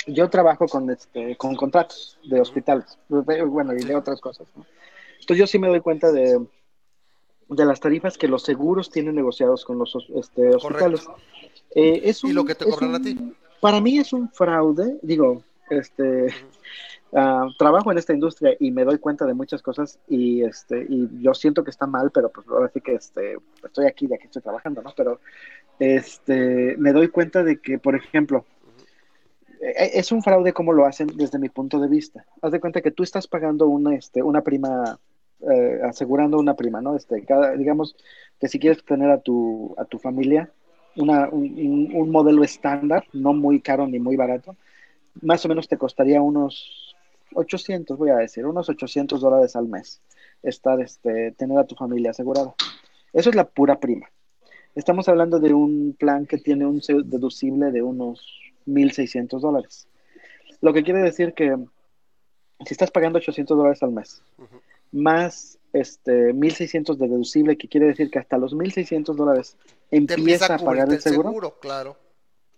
Yo 0.08 0.30
trabajo 0.30 0.68
con 0.68 0.90
este 0.90 1.36
con 1.38 1.56
contratos 1.56 2.18
de 2.24 2.42
hospitales, 2.42 2.98
bueno, 3.08 3.74
y 3.74 3.84
de 3.84 3.96
otras 3.96 4.20
cosas. 4.20 4.48
¿no? 4.56 4.66
Entonces 5.20 5.38
yo 5.38 5.48
sí 5.48 5.60
me 5.60 5.68
doy 5.68 5.80
cuenta 5.82 6.12
de, 6.12 6.44
de 7.50 7.66
las 7.66 7.80
tarifas 7.80 8.18
que 8.18 8.28
los 8.28 8.44
seguros 8.44 8.90
tienen 8.90 9.16
negociados 9.16 9.64
con 9.64 9.78
los 9.78 9.96
este, 10.16 10.50
hospitales. 10.56 11.08
Eh, 11.76 12.02
es 12.04 12.24
Y 12.24 12.28
un- 12.28 12.36
lo 12.36 12.46
que 12.46 12.56
te 12.56 12.66
cobran 12.66 12.96
a 12.96 13.02
ti. 13.02 13.18
Para 13.60 13.80
mí 13.80 14.00
es 14.00 14.12
un 14.12 14.30
fraude, 14.32 14.98
digo, 15.04 15.44
este, 15.70 16.34
ah, 17.14 17.48
trabajo 17.60 17.92
en 17.92 18.00
esta 18.00 18.12
industria 18.14 18.56
y 18.60 18.72
me 18.72 18.84
doy 18.84 18.98
cuenta 18.98 19.26
de 19.28 19.36
muchas 19.36 19.62
cosas 19.62 20.00
y 20.10 20.42
este 20.42 20.84
y 20.90 21.08
yo 21.22 21.34
siento 21.36 21.64
que 21.64 21.70
está 21.70 21.86
mal, 21.86 22.10
pero 22.12 22.30
pues 22.32 22.48
ahora 22.48 22.72
sí 22.74 22.82
que 22.82 22.96
este 22.96 23.38
estoy 23.64 23.86
aquí, 23.86 24.08
de 24.08 24.16
aquí 24.16 24.26
estoy 24.26 24.42
trabajando, 24.42 24.82
¿no? 24.82 24.92
Pero 24.98 25.20
este 25.80 26.76
me 26.78 26.92
doy 26.92 27.10
cuenta 27.10 27.44
de 27.44 27.60
que, 27.62 27.78
por 27.78 27.96
ejemplo, 27.96 28.46
es 29.62 30.12
un 30.12 30.24
fraude 30.24 30.54
como 30.54 30.74
lo 30.74 30.86
hacen 30.86 31.08
desde 31.16 31.40
mi 31.40 31.50
punto 31.50 31.80
de 31.80 31.88
vista. 31.88 32.26
Haz 32.42 32.52
de 32.52 32.60
cuenta 32.60 32.82
que 32.82 32.92
tú 32.92 33.04
estás 33.04 33.28
pagando 33.28 33.68
una, 33.68 33.96
este, 33.96 34.24
una 34.24 34.42
prima, 34.42 35.00
eh, 35.42 35.80
asegurando 35.84 36.40
una 36.40 36.56
prima, 36.56 36.82
¿no? 36.82 36.96
Este, 36.96 37.24
cada, 37.26 37.52
digamos 37.56 37.96
que 38.40 38.48
si 38.48 38.60
quieres 38.60 38.84
tener 38.84 39.12
a 39.12 39.20
tu, 39.20 39.76
a 39.78 39.86
tu 39.86 40.00
familia 40.00 40.52
una, 40.96 41.30
un, 41.30 41.90
un- 41.94 42.12
modelo 42.12 42.44
estándar, 42.44 43.06
no 43.14 43.34
muy 43.34 43.62
caro 43.62 43.88
ni 43.88 44.00
muy 44.00 44.16
barato, 44.16 44.56
más 45.22 45.46
o 45.46 45.50
menos 45.50 45.68
te 45.68 45.78
costaría 45.78 46.22
unos 46.22 46.96
800, 47.34 47.98
voy 47.98 48.10
a 48.10 48.18
decir, 48.18 48.46
unos 48.46 48.70
800 48.70 49.22
dólares 49.22 49.56
al 49.56 49.68
mes 49.68 50.02
estar, 50.44 50.82
este, 50.82 51.32
tener 51.34 51.58
a 51.60 51.66
tu 51.66 51.76
familia 51.76 52.12
asegurada. 52.12 52.54
Eso 53.14 53.30
es 53.30 53.36
la 53.36 53.46
pura 53.48 53.80
prima. 53.80 54.08
Estamos 54.76 55.08
hablando 55.10 55.40
de 55.40 55.54
un 55.54 55.96
plan 56.00 56.26
que 56.26 56.38
tiene 56.38 56.66
un 56.66 56.82
deducible 57.06 57.72
de 57.72 57.82
unos 57.84 58.41
1.600 58.66 59.40
dólares. 59.40 59.88
Lo 60.62 60.74
que 60.74 60.84
quiere 60.84 61.02
decir 61.02 61.34
que 61.34 61.56
si 62.66 62.74
estás 62.74 62.92
pagando 62.92 63.18
800 63.18 63.58
dólares 63.58 63.84
al 63.84 63.92
mes, 63.92 64.22
más 64.92 65.58
este 65.74 66.34
1.600 66.34 66.96
de 66.96 67.08
deducible, 67.08 67.58
que 67.58 67.68
quiere 67.68 67.88
decir 67.88 68.10
que 68.12 68.20
hasta 68.20 68.38
los 68.38 68.56
1.600 68.56 69.16
dólares 69.16 69.58
empieza 69.90 70.56
a 70.56 70.58
pagar 70.60 70.92
el 70.92 71.00
seguro, 71.00 71.58
claro. 71.60 71.98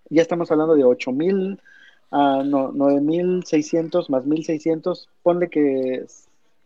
ya 0.10 0.22
estamos 0.22 0.52
hablando 0.52 0.76
de 0.76 0.84
8.000 0.84 1.60
a 2.12 2.44
no, 2.44 2.72
9.600 2.74 4.10
más 4.10 4.24
1.600, 4.24 5.08
ponle 5.24 5.50
que 5.50 6.06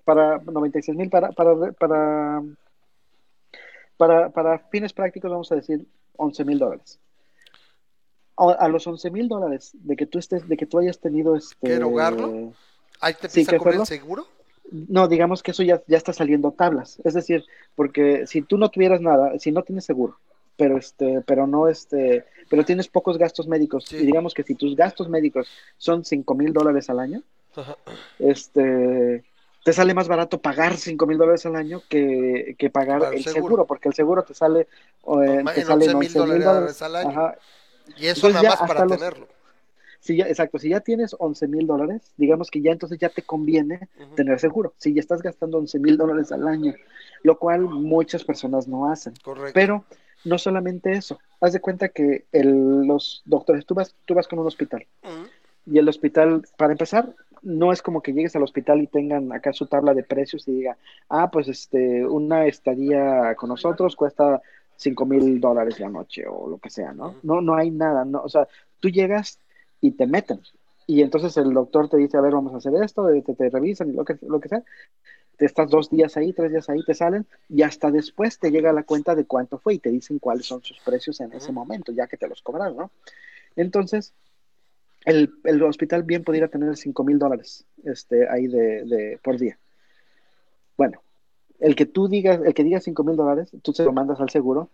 para 0.03 0.41
96.000 0.41 1.09
para, 1.09 1.31
para, 1.31 1.71
para, 1.73 2.43
para, 3.97 4.29
para 4.29 4.59
fines 4.69 4.93
prácticos 4.93 5.31
vamos 5.31 5.51
a 5.51 5.55
decir 5.55 5.85
11.000 6.17 6.57
dólares. 6.57 6.99
A, 8.37 8.51
a 8.51 8.67
los 8.67 8.85
11.000 8.87 9.27
dólares 9.27 9.71
de 9.73 9.95
que 9.95 10.05
tú 10.05 10.19
estés, 10.19 10.47
de 10.47 10.57
que 10.57 10.65
tú 10.65 10.77
hayas 10.79 10.99
tenido 10.99 11.35
este 11.35 11.55
¿Que 11.67 11.73
erogarlo? 11.73 12.53
Ahí 13.01 13.13
te 13.13 13.27
empieza 13.27 13.49
¿que 13.51 13.55
a 13.55 13.59
cubrir 13.59 13.79
el 13.79 13.85
seguro. 13.87 14.27
no, 14.71 15.07
digamos 15.07 15.41
que 15.43 15.51
eso 15.51 15.63
ya, 15.63 15.81
ya 15.87 15.97
está 15.97 16.13
saliendo 16.13 16.51
tablas. 16.51 16.99
Es 17.03 17.13
decir, 17.15 17.43
porque 17.75 18.27
si 18.27 18.41
tú 18.41 18.57
no 18.57 18.69
tuvieras 18.69 19.01
nada, 19.01 19.37
si 19.39 19.51
no 19.51 19.63
tienes 19.63 19.85
seguro, 19.85 20.17
pero 20.55 20.77
este, 20.77 21.21
pero 21.25 21.47
no 21.47 21.67
este, 21.67 22.25
pero 22.49 22.63
tienes 22.65 22.87
pocos 22.87 23.17
gastos 23.17 23.47
médicos, 23.47 23.85
Sí. 23.85 23.97
y 23.97 24.05
digamos 24.05 24.33
que 24.33 24.43
si 24.43 24.55
tus 24.55 24.75
gastos 24.75 25.09
médicos 25.09 25.47
son 25.77 26.03
cinco 26.05 26.33
mil 26.35 26.53
dólares 26.53 26.89
al 26.89 26.99
año, 26.99 27.21
Ajá. 27.55 27.75
este, 28.19 29.23
te 29.63 29.73
sale 29.73 29.93
más 29.93 30.07
barato 30.07 30.39
pagar 30.39 30.75
cinco 30.77 31.05
mil 31.07 31.17
dólares 31.17 31.45
al 31.45 31.55
año 31.55 31.81
que, 31.89 32.55
que 32.57 32.69
pagar 32.69 33.03
el 33.05 33.13
el 33.19 33.23
seguro. 33.23 33.33
seguro. 33.47 33.65
porque 33.65 33.89
el 33.89 33.95
seguro 33.95 34.23
te 34.23 34.33
sale, 34.33 34.61
eh, 34.61 35.43
te 35.55 35.63
sale 35.63 35.85
11,000 35.89 35.95
11,000 35.95 36.13
dólares 36.13 36.45
dólares 36.45 36.81
al 36.81 36.95
año. 36.95 37.09
Ajá. 37.09 37.35
Y 37.97 38.07
eso 38.07 38.27
Entonces 38.27 38.43
nada 38.43 38.55
más 38.59 38.67
para 38.67 38.85
los- 38.85 38.97
tenerlo. 38.99 39.27
Si 39.99 40.15
ya, 40.15 40.27
exacto, 40.27 40.59
si 40.59 40.69
ya 40.69 40.79
tienes 40.79 41.15
11 41.19 41.47
mil 41.47 41.65
dólares, 41.65 42.13
digamos 42.17 42.51
que 42.51 42.61
ya 42.61 42.71
entonces 42.71 42.99
ya 42.99 43.09
te 43.09 43.23
conviene 43.23 43.89
tener 44.15 44.39
seguro. 44.39 44.73
Si 44.77 44.93
ya 44.93 44.99
estás 44.99 45.21
gastando 45.23 45.57
11 45.57 45.79
mil 45.79 45.97
dólares 45.97 46.31
al 46.31 46.47
año, 46.47 46.75
lo 47.23 47.37
cual 47.39 47.61
muchas 47.61 48.23
personas 48.23 48.67
no 48.67 48.91
hacen. 48.91 49.13
Correcto. 49.23 49.53
Pero 49.55 49.85
no 50.23 50.37
solamente 50.37 50.91
eso, 50.93 51.19
haz 51.41 51.53
de 51.53 51.59
cuenta 51.61 51.89
que 51.89 52.25
el- 52.31 52.85
los 52.85 53.23
doctores, 53.25 53.65
tú 53.65 53.73
vas, 53.73 53.95
tú 54.05 54.13
vas 54.13 54.27
con 54.27 54.37
un 54.39 54.45
hospital 54.47 54.85
y 55.65 55.77
el 55.79 55.89
hospital, 55.89 56.43
para 56.57 56.71
empezar, 56.73 57.13
no 57.41 57.71
es 57.73 57.81
como 57.81 58.01
que 58.01 58.13
llegues 58.13 58.35
al 58.35 58.43
hospital 58.43 58.81
y 58.81 58.87
tengan 58.87 59.31
acá 59.33 59.51
su 59.51 59.65
tabla 59.65 59.93
de 59.93 60.03
precios 60.03 60.47
y 60.47 60.51
diga, 60.53 60.77
ah, 61.09 61.29
pues 61.31 61.47
este, 61.47 62.05
una 62.05 62.45
estadía 62.45 63.33
con 63.35 63.49
nosotros 63.49 63.95
cuesta 63.95 64.41
cinco 64.77 65.05
mil 65.05 65.41
dólares 65.41 65.79
la 65.79 65.89
noche 65.89 66.25
o 66.27 66.47
lo 66.47 66.57
que 66.59 66.69
sea, 66.69 66.93
¿no? 66.93 67.15
No, 67.23 67.41
no 67.41 67.55
hay 67.55 67.71
nada, 67.71 68.05
no, 68.05 68.21
o 68.21 68.29
sea, 68.29 68.47
tú 68.79 68.89
llegas 68.89 69.39
y 69.81 69.91
te 69.91 70.07
meten. 70.07 70.39
Y 70.85 71.01
entonces 71.01 71.35
el 71.35 71.53
doctor 71.53 71.89
te 71.89 71.97
dice, 71.97 72.17
a 72.17 72.21
ver, 72.21 72.31
vamos 72.31 72.53
a 72.53 72.57
hacer 72.57 72.73
esto, 72.81 73.07
te, 73.07 73.33
te 73.33 73.49
revisan 73.49 73.89
y 73.89 73.93
lo 73.93 74.05
que, 74.05 74.17
lo 74.21 74.39
que 74.39 74.47
sea. 74.47 74.63
Te 75.35 75.45
estás 75.45 75.69
dos 75.69 75.89
días 75.89 76.15
ahí, 76.17 76.33
tres 76.33 76.51
días 76.51 76.69
ahí, 76.69 76.83
te 76.83 76.93
salen 76.93 77.27
y 77.49 77.61
hasta 77.61 77.91
después 77.91 78.39
te 78.39 78.49
llega 78.49 78.71
la 78.73 78.83
cuenta 78.83 79.13
de 79.13 79.25
cuánto 79.25 79.59
fue 79.59 79.75
y 79.75 79.79
te 79.79 79.89
dicen 79.89 80.17
cuáles 80.17 80.45
son 80.45 80.63
sus 80.63 80.79
precios 80.79 81.19
en 81.19 81.33
ese 81.33 81.51
momento, 81.51 81.91
ya 81.91 82.07
que 82.07 82.17
te 82.17 82.27
los 82.27 82.41
cobraron, 82.41 82.77
¿no? 82.77 82.91
Entonces, 83.55 84.13
el, 85.05 85.33
el 85.43 85.61
hospital 85.63 86.03
bien 86.03 86.23
pudiera 86.23 86.47
tener 86.47 86.75
cinco 86.75 87.03
mil 87.03 87.19
dólares 87.19 87.65
este, 87.83 88.27
ahí 88.29 88.47
de, 88.47 88.83
de, 88.85 89.19
por 89.21 89.37
día. 89.37 89.59
Bueno, 90.75 91.01
el 91.59 91.75
que 91.75 91.85
tú 91.85 92.07
digas, 92.07 92.39
el 92.43 92.53
que 92.53 92.63
diga 92.63 92.79
cinco 92.79 93.03
mil 93.03 93.15
dólares, 93.15 93.51
tú 93.61 93.73
se 93.73 93.83
lo 93.83 93.93
mandas 93.93 94.19
al 94.19 94.29
seguro 94.29 94.69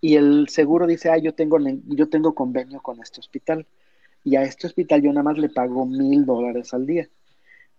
y 0.00 0.16
el 0.16 0.48
seguro 0.48 0.86
dice, 0.86 1.10
ah, 1.10 1.18
yo 1.18 1.34
tengo, 1.34 1.58
yo 1.86 2.08
tengo 2.08 2.34
convenio 2.34 2.80
con 2.80 3.00
este 3.00 3.20
hospital 3.20 3.66
y 4.24 4.36
a 4.36 4.42
este 4.42 4.66
hospital 4.66 5.02
yo 5.02 5.10
nada 5.10 5.22
más 5.22 5.38
le 5.38 5.48
pago 5.48 5.86
mil 5.86 6.24
dólares 6.24 6.74
al 6.74 6.86
día. 6.86 7.08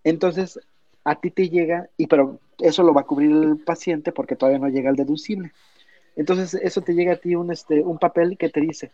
Entonces, 0.04 0.58
a 1.04 1.20
ti 1.20 1.30
te 1.30 1.48
llega, 1.48 1.88
y 1.96 2.06
pero 2.06 2.40
eso 2.58 2.82
lo 2.82 2.94
va 2.94 3.02
a 3.02 3.06
cubrir 3.06 3.30
el 3.30 3.58
paciente 3.58 4.12
porque 4.12 4.36
todavía 4.36 4.58
no 4.58 4.68
llega 4.68 4.90
el 4.90 4.96
deducible. 4.96 5.52
Entonces, 6.16 6.54
eso 6.54 6.80
te 6.80 6.94
llega 6.94 7.14
a 7.14 7.16
ti 7.16 7.34
un, 7.34 7.50
este, 7.50 7.82
un 7.82 7.98
papel 7.98 8.38
que 8.38 8.48
te 8.48 8.60
dice, 8.60 8.90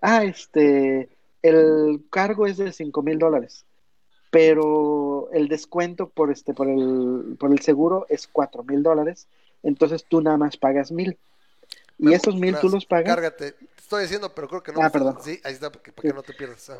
ah, 0.00 0.24
este, 0.24 1.08
el 1.42 2.04
cargo 2.10 2.46
es 2.46 2.56
de 2.56 2.72
cinco 2.72 3.02
mil 3.02 3.18
dólares, 3.18 3.66
pero 4.34 5.28
el 5.32 5.46
descuento 5.46 6.08
por, 6.08 6.32
este, 6.32 6.54
por, 6.54 6.68
el, 6.68 7.36
por 7.38 7.52
el 7.52 7.60
seguro 7.60 8.04
es 8.08 8.26
cuatro 8.26 8.64
mil 8.64 8.82
dólares, 8.82 9.28
entonces 9.62 10.04
tú 10.08 10.20
nada 10.20 10.36
más 10.36 10.56
pagas 10.56 10.90
mil. 10.90 11.16
Y 12.00 12.06
Me- 12.06 12.16
esos 12.16 12.34
mil 12.34 12.56
tú 12.60 12.68
los 12.68 12.84
pagas. 12.84 13.14
Cárgate. 13.14 13.52
Te 13.52 13.66
Estoy 13.78 14.02
diciendo, 14.02 14.32
pero 14.34 14.48
creo 14.48 14.60
que 14.64 14.72
no. 14.72 14.82
Ah, 14.82 14.90
perdón. 14.90 15.18
Sí, 15.22 15.38
ahí 15.44 15.52
está, 15.52 15.70
para 15.70 15.84
que, 15.84 15.92
para 15.92 16.08
que 16.08 16.14
no 16.14 16.22
te 16.24 16.32
pierdas. 16.32 16.68
Ah, 16.68 16.78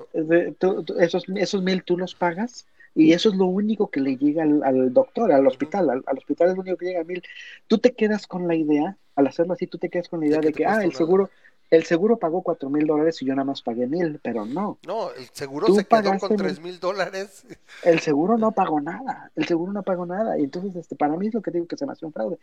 tú- 0.58 0.82
tú- 0.82 0.98
esos, 0.98 1.26
esos 1.36 1.62
mil 1.62 1.84
tú 1.84 1.96
los 1.96 2.16
pagas 2.16 2.66
y 2.96 3.12
eso 3.12 3.28
es 3.28 3.36
lo 3.36 3.44
único 3.46 3.88
que 3.88 4.00
le 4.00 4.16
llega 4.16 4.42
al, 4.42 4.64
al 4.64 4.92
doctor, 4.92 5.30
al 5.30 5.46
hospital, 5.46 5.90
al, 5.90 6.02
al 6.06 6.18
hospital 6.18 6.48
es 6.48 6.54
lo 6.56 6.62
único 6.62 6.76
que 6.76 6.86
llega 6.86 7.02
a 7.02 7.04
mil. 7.04 7.22
Tú 7.68 7.78
te 7.78 7.92
quedas 7.92 8.26
con 8.26 8.48
la 8.48 8.56
idea, 8.56 8.96
al 9.14 9.26
hacerlo 9.28 9.52
así, 9.52 9.68
tú 9.68 9.78
te 9.78 9.90
quedas 9.90 10.08
con 10.08 10.18
la 10.18 10.26
idea 10.26 10.40
de 10.40 10.52
que, 10.52 10.66
ah, 10.66 10.82
el 10.82 10.88
nada. 10.88 11.30
El 11.74 11.84
seguro 11.84 12.18
pagó 12.18 12.42
cuatro 12.42 12.70
mil 12.70 12.86
dólares 12.86 13.20
y 13.20 13.26
yo 13.26 13.34
nada 13.34 13.44
más 13.44 13.62
pagué 13.62 13.86
mil, 13.86 14.20
pero 14.22 14.44
no, 14.46 14.78
No, 14.86 15.12
el 15.12 15.28
seguro 15.32 15.66
Tú 15.66 15.74
se 15.74 15.84
quedó 15.84 16.18
con 16.18 16.36
tres 16.36 16.60
mil 16.60 16.78
dólares. 16.78 17.44
el 17.82 18.00
seguro 18.00 18.38
no 18.38 18.52
pagó 18.52 18.80
nada, 18.80 19.30
el 19.34 19.46
seguro 19.46 19.72
no 19.72 19.82
pagó 19.82 20.06
nada. 20.06 20.38
Y 20.38 20.44
entonces, 20.44 20.76
este, 20.76 20.96
para 20.96 21.16
mí 21.16 21.28
es 21.28 21.34
lo 21.34 21.42
que 21.42 21.50
digo 21.50 21.66
que 21.66 21.76
se 21.76 21.86
me 21.86 21.92
hace 21.92 22.06
un 22.06 22.12
fraude. 22.12 22.38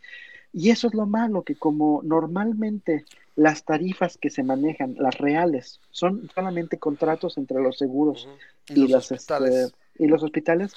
Y 0.52 0.70
eso 0.70 0.88
es 0.88 0.94
lo 0.94 1.06
malo, 1.06 1.42
que 1.42 1.54
como 1.54 2.00
normalmente 2.02 3.04
las 3.36 3.64
tarifas 3.64 4.18
que 4.18 4.30
se 4.30 4.42
manejan, 4.42 4.96
las 4.98 5.16
reales, 5.16 5.80
son 5.90 6.30
solamente 6.34 6.78
contratos 6.78 7.38
entre 7.38 7.60
los 7.62 7.78
seguros 7.78 8.28
y, 8.68 8.80
los 8.80 8.90
las, 8.90 9.12
hospitales. 9.12 9.54
este, 9.54 10.04
y 10.04 10.06
los 10.08 10.22
hospitales, 10.22 10.74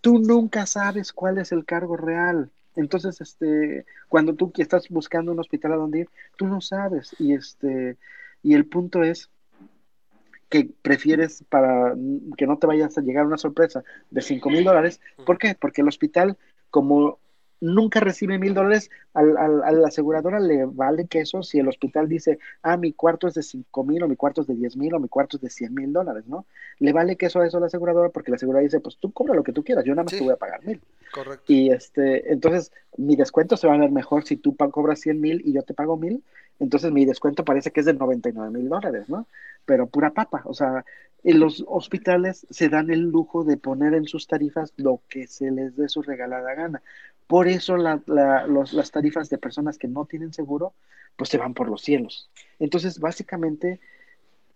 tú 0.00 0.18
nunca 0.18 0.66
sabes 0.66 1.12
cuál 1.12 1.38
es 1.38 1.52
el 1.52 1.64
cargo 1.64 1.96
real. 1.96 2.50
Entonces, 2.76 3.20
este, 3.20 3.84
cuando 4.08 4.34
tú 4.34 4.52
estás 4.56 4.88
buscando 4.88 5.32
un 5.32 5.40
hospital 5.40 5.72
a 5.72 5.76
donde 5.76 6.00
ir, 6.00 6.10
tú 6.36 6.46
no 6.46 6.60
sabes. 6.60 7.14
Y 7.18 7.34
este, 7.34 7.96
y 8.42 8.54
el 8.54 8.66
punto 8.66 9.02
es 9.02 9.30
que 10.48 10.70
prefieres 10.82 11.44
para 11.48 11.94
que 12.36 12.46
no 12.46 12.58
te 12.58 12.66
vayas 12.66 12.96
a 12.96 13.02
llegar 13.02 13.26
una 13.26 13.36
sorpresa 13.36 13.84
de 14.10 14.22
cinco 14.22 14.48
mil 14.50 14.64
dólares. 14.64 15.00
¿Por 15.26 15.38
qué? 15.38 15.54
Porque 15.58 15.82
el 15.82 15.88
hospital, 15.88 16.38
como 16.70 17.18
nunca 17.60 18.00
recibe 18.00 18.38
mil 18.38 18.54
dólares, 18.54 18.90
al, 19.14 19.36
al- 19.36 19.62
a 19.64 19.72
la 19.72 19.88
aseguradora 19.88 20.38
le 20.40 20.64
vale 20.64 21.06
que 21.06 21.20
eso 21.20 21.42
si 21.42 21.58
el 21.58 21.68
hospital 21.68 22.08
dice, 22.08 22.38
ah, 22.62 22.76
mi 22.76 22.92
cuarto 22.92 23.26
es 23.28 23.34
de 23.34 23.42
cinco 23.42 23.84
mil, 23.84 24.02
o 24.02 24.08
mi 24.08 24.16
cuarto 24.16 24.40
es 24.42 24.46
de 24.46 24.54
diez 24.54 24.76
mil, 24.76 24.94
o 24.94 25.00
mi 25.00 25.08
cuarto 25.08 25.36
es 25.36 25.42
de 25.42 25.50
cien 25.50 25.74
mil 25.74 25.92
dólares, 25.92 26.24
¿no? 26.26 26.46
Le 26.78 26.92
vale 26.92 27.16
que 27.16 27.26
eso 27.26 27.40
a 27.40 27.46
eso 27.46 27.56
a 27.56 27.60
la 27.60 27.66
aseguradora 27.66 28.10
porque 28.10 28.30
la 28.30 28.36
aseguradora 28.36 28.64
dice, 28.64 28.80
pues 28.80 28.96
tú 28.98 29.12
cobra 29.12 29.34
lo 29.34 29.42
que 29.42 29.52
tú 29.52 29.64
quieras, 29.64 29.84
yo 29.84 29.92
nada 29.94 30.04
más 30.04 30.12
Sí. 30.12 30.18
te 30.18 30.24
voy 30.24 30.32
a 30.34 30.36
pagar 30.36 30.64
mil. 30.64 30.80
Correcto. 31.12 31.44
Y 31.52 31.70
este, 31.70 32.32
entonces 32.32 32.70
mi 32.96 33.16
descuento 33.16 33.56
se 33.56 33.66
va 33.66 33.74
a 33.74 33.78
ver 33.78 33.90
mejor 33.90 34.24
si 34.24 34.36
tú 34.36 34.54
cobras 34.56 35.00
100 35.00 35.20
mil 35.20 35.42
y 35.44 35.52
yo 35.52 35.62
te 35.62 35.74
pago 35.74 35.96
mil. 35.96 36.22
Entonces 36.60 36.90
mi 36.92 37.04
descuento 37.04 37.44
parece 37.44 37.70
que 37.70 37.80
es 37.80 37.86
de 37.86 37.94
99 37.94 38.50
mil 38.50 38.68
dólares, 38.68 39.08
¿no? 39.08 39.26
Pero 39.64 39.86
pura 39.86 40.10
papa. 40.10 40.42
O 40.44 40.54
sea, 40.54 40.84
en 41.24 41.40
los 41.40 41.64
hospitales 41.68 42.46
se 42.50 42.68
dan 42.68 42.90
el 42.90 43.00
lujo 43.00 43.44
de 43.44 43.56
poner 43.56 43.94
en 43.94 44.06
sus 44.06 44.26
tarifas 44.26 44.72
lo 44.76 45.00
que 45.08 45.26
se 45.28 45.50
les 45.50 45.76
dé 45.76 45.88
su 45.88 46.02
regalada 46.02 46.54
gana. 46.54 46.82
Por 47.28 47.46
eso 47.46 47.76
la- 47.76 48.02
la- 48.06 48.46
los- 48.46 48.72
las 48.72 48.90
tarifas 48.90 49.28
de 49.30 49.38
personas 49.38 49.78
que 49.78 49.86
no 49.86 50.04
tienen 50.06 50.32
seguro, 50.32 50.74
pues 51.16 51.30
se 51.30 51.38
van 51.38 51.54
por 51.54 51.68
los 51.68 51.82
cielos. 51.82 52.28
Entonces, 52.58 52.98
básicamente, 52.98 53.80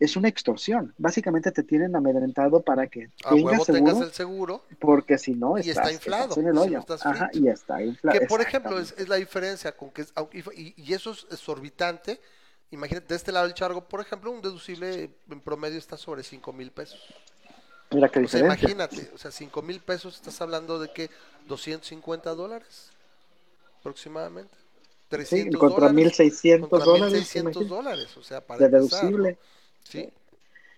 es 0.01 0.17
una 0.17 0.27
extorsión. 0.29 0.95
Básicamente 0.99 1.53
te 1.53 1.63
tienen 1.63 1.95
amedrentado 1.95 2.61
para 2.63 2.89
que 2.89 3.11
A 3.25 3.31
tengas 3.35 3.45
huevo 3.45 3.65
seguro, 3.65 3.85
tengas 3.85 4.01
el 4.09 4.13
seguro. 4.13 4.65
porque 4.81 5.17
si 5.19 5.35
no, 5.35 5.59
Y 5.59 5.71
está 5.71 5.93
inflado, 5.93 6.25
estás 6.31 6.39
en 6.39 6.47
el 6.49 6.53
si 6.55 6.57
no 6.57 6.63
hoyo. 6.63 6.79
estás 6.81 7.07
Ajá, 7.07 7.31
y 7.33 7.47
está 7.47 7.83
inflado. 7.85 8.19
Que 8.19 8.27
por 8.27 8.41
ejemplo 8.41 8.81
es, 8.81 9.09
la 9.09 9.17
diferencia 9.17 9.77
con 9.77 9.91
que 9.91 10.03
es, 10.03 10.13
y, 10.57 10.75
y 10.83 10.93
eso 10.95 11.13
es 11.13 11.27
exorbitante. 11.31 12.21
Imagínate, 12.73 13.07
de 13.09 13.15
este 13.17 13.31
lado 13.33 13.47
del 13.47 13.55
chargo, 13.55 13.87
por 13.87 14.01
ejemplo, 14.01 14.31
un 14.33 14.41
deducible 14.41 15.11
en 15.31 15.41
promedio 15.41 15.79
está 15.79 15.97
sobre 15.99 16.23
5 16.23 16.53
mil 16.55 16.71
pesos. 16.73 16.99
Mira 17.91 18.09
qué 18.09 18.21
O 18.21 18.27
sea, 18.27 18.41
diferencia. 18.41 18.71
imagínate, 18.71 19.11
o 19.15 19.19
sea, 19.19 19.31
5 19.31 19.61
mil 19.61 19.79
pesos, 19.81 20.17
estás 20.17 20.41
hablando 20.41 20.79
de 20.81 20.91
que 20.93 21.11
250 21.49 22.35
dólares 22.35 22.93
aproximadamente. 23.81 24.55
Sí, 25.29 25.49
300 25.49 25.59
contra 25.59 25.89
dólares. 25.89 25.95
1600 25.95 26.69
contra 26.69 26.87
dólares. 26.87 27.13
1600 27.13 27.39
imagínate, 27.39 27.69
dólares, 27.69 28.17
o 28.17 28.23
sea, 28.23 28.47
para 28.47 28.61
de 28.61 28.67
empezar, 28.67 29.11
¿no? 29.17 29.23
deducible. 29.23 29.39
Sí, 29.85 30.13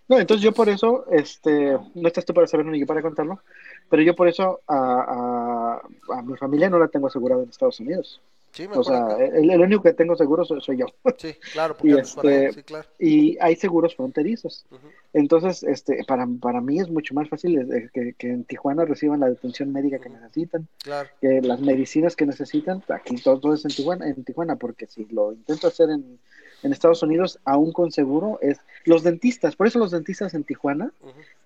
No, 0.09 0.19
entonces 0.19 0.43
yo 0.45 0.53
por 0.53 0.69
eso, 0.69 1.07
este, 1.11 1.79
no 1.95 2.09
estás 2.09 2.25
tú 2.27 2.35
para 2.35 2.47
saberlo 2.47 2.73
ni 2.73 2.81
yo 2.81 2.87
para 2.87 3.01
contarlo, 3.03 3.43
pero 3.89 4.03
yo 4.03 4.15
por 4.15 4.29
eso 4.29 4.61
a, 4.67 5.81
a, 6.11 6.19
a 6.19 6.23
mi 6.23 6.37
familia 6.37 6.69
no 6.69 6.79
la 6.79 6.89
tengo 6.89 7.07
asegurada 7.07 7.43
en 7.43 7.49
Estados 7.49 7.81
Unidos. 7.81 8.21
Sí, 8.55 8.67
O 8.73 8.83
sea, 8.85 9.17
el, 9.19 9.51
el 9.51 9.61
único 9.61 9.83
que 9.83 9.93
tengo 9.93 10.17
seguro 10.17 10.45
soy, 10.45 10.61
soy 10.61 10.79
yo. 10.79 10.87
Sí, 11.19 11.35
claro, 11.53 11.75
porque 11.79 11.89
y 11.95 11.99
este- 11.99 12.53
sí, 12.53 12.63
claro. 12.63 12.89
Y 12.99 13.37
hay 13.41 13.57
seguros 13.57 13.95
fronterizos. 13.97 14.65
Entonces, 15.13 15.63
este, 15.63 16.05
para, 16.07 16.27
para 16.41 16.61
mí 16.61 16.81
es 16.81 16.89
mucho 16.89 17.15
más 17.15 17.29
fácil 17.29 17.59
eh, 17.73 17.91
que, 17.93 18.15
que 18.15 18.29
en 18.31 18.45
Tijuana 18.45 18.85
reciban 18.85 19.21
la 19.21 19.29
detención 19.29 19.73
médica 19.73 19.99
que 19.99 20.09
necesitan, 20.09 20.67
Claro, 20.83 21.09
que 21.21 21.41
las 21.41 21.61
medicinas 21.61 22.17
que 22.17 22.27
necesitan, 22.27 22.83
aquí 22.89 23.17
todo, 23.17 23.39
todo 23.39 23.55
es 23.55 23.65
en 23.65 23.71
Tijuana, 23.71 24.09
en 24.09 24.25
Tijuana, 24.25 24.57
porque 24.57 24.87
si 24.87 25.05
lo 25.07 25.33
intento 25.33 25.69
hacer 25.69 25.91
en, 25.91 26.19
en 26.63 26.73
Estados 26.73 27.03
Unidos, 27.03 27.39
aún 27.45 27.73
con 27.73 27.93
seguro, 27.93 28.39
es 28.43 28.59
los 28.85 29.03
dentistas, 29.03 29.55
por 29.55 29.67
eso 29.67 29.79
los 29.79 29.91
dentistas 29.91 30.35
en 30.35 30.45
Tijuana. 30.45 30.93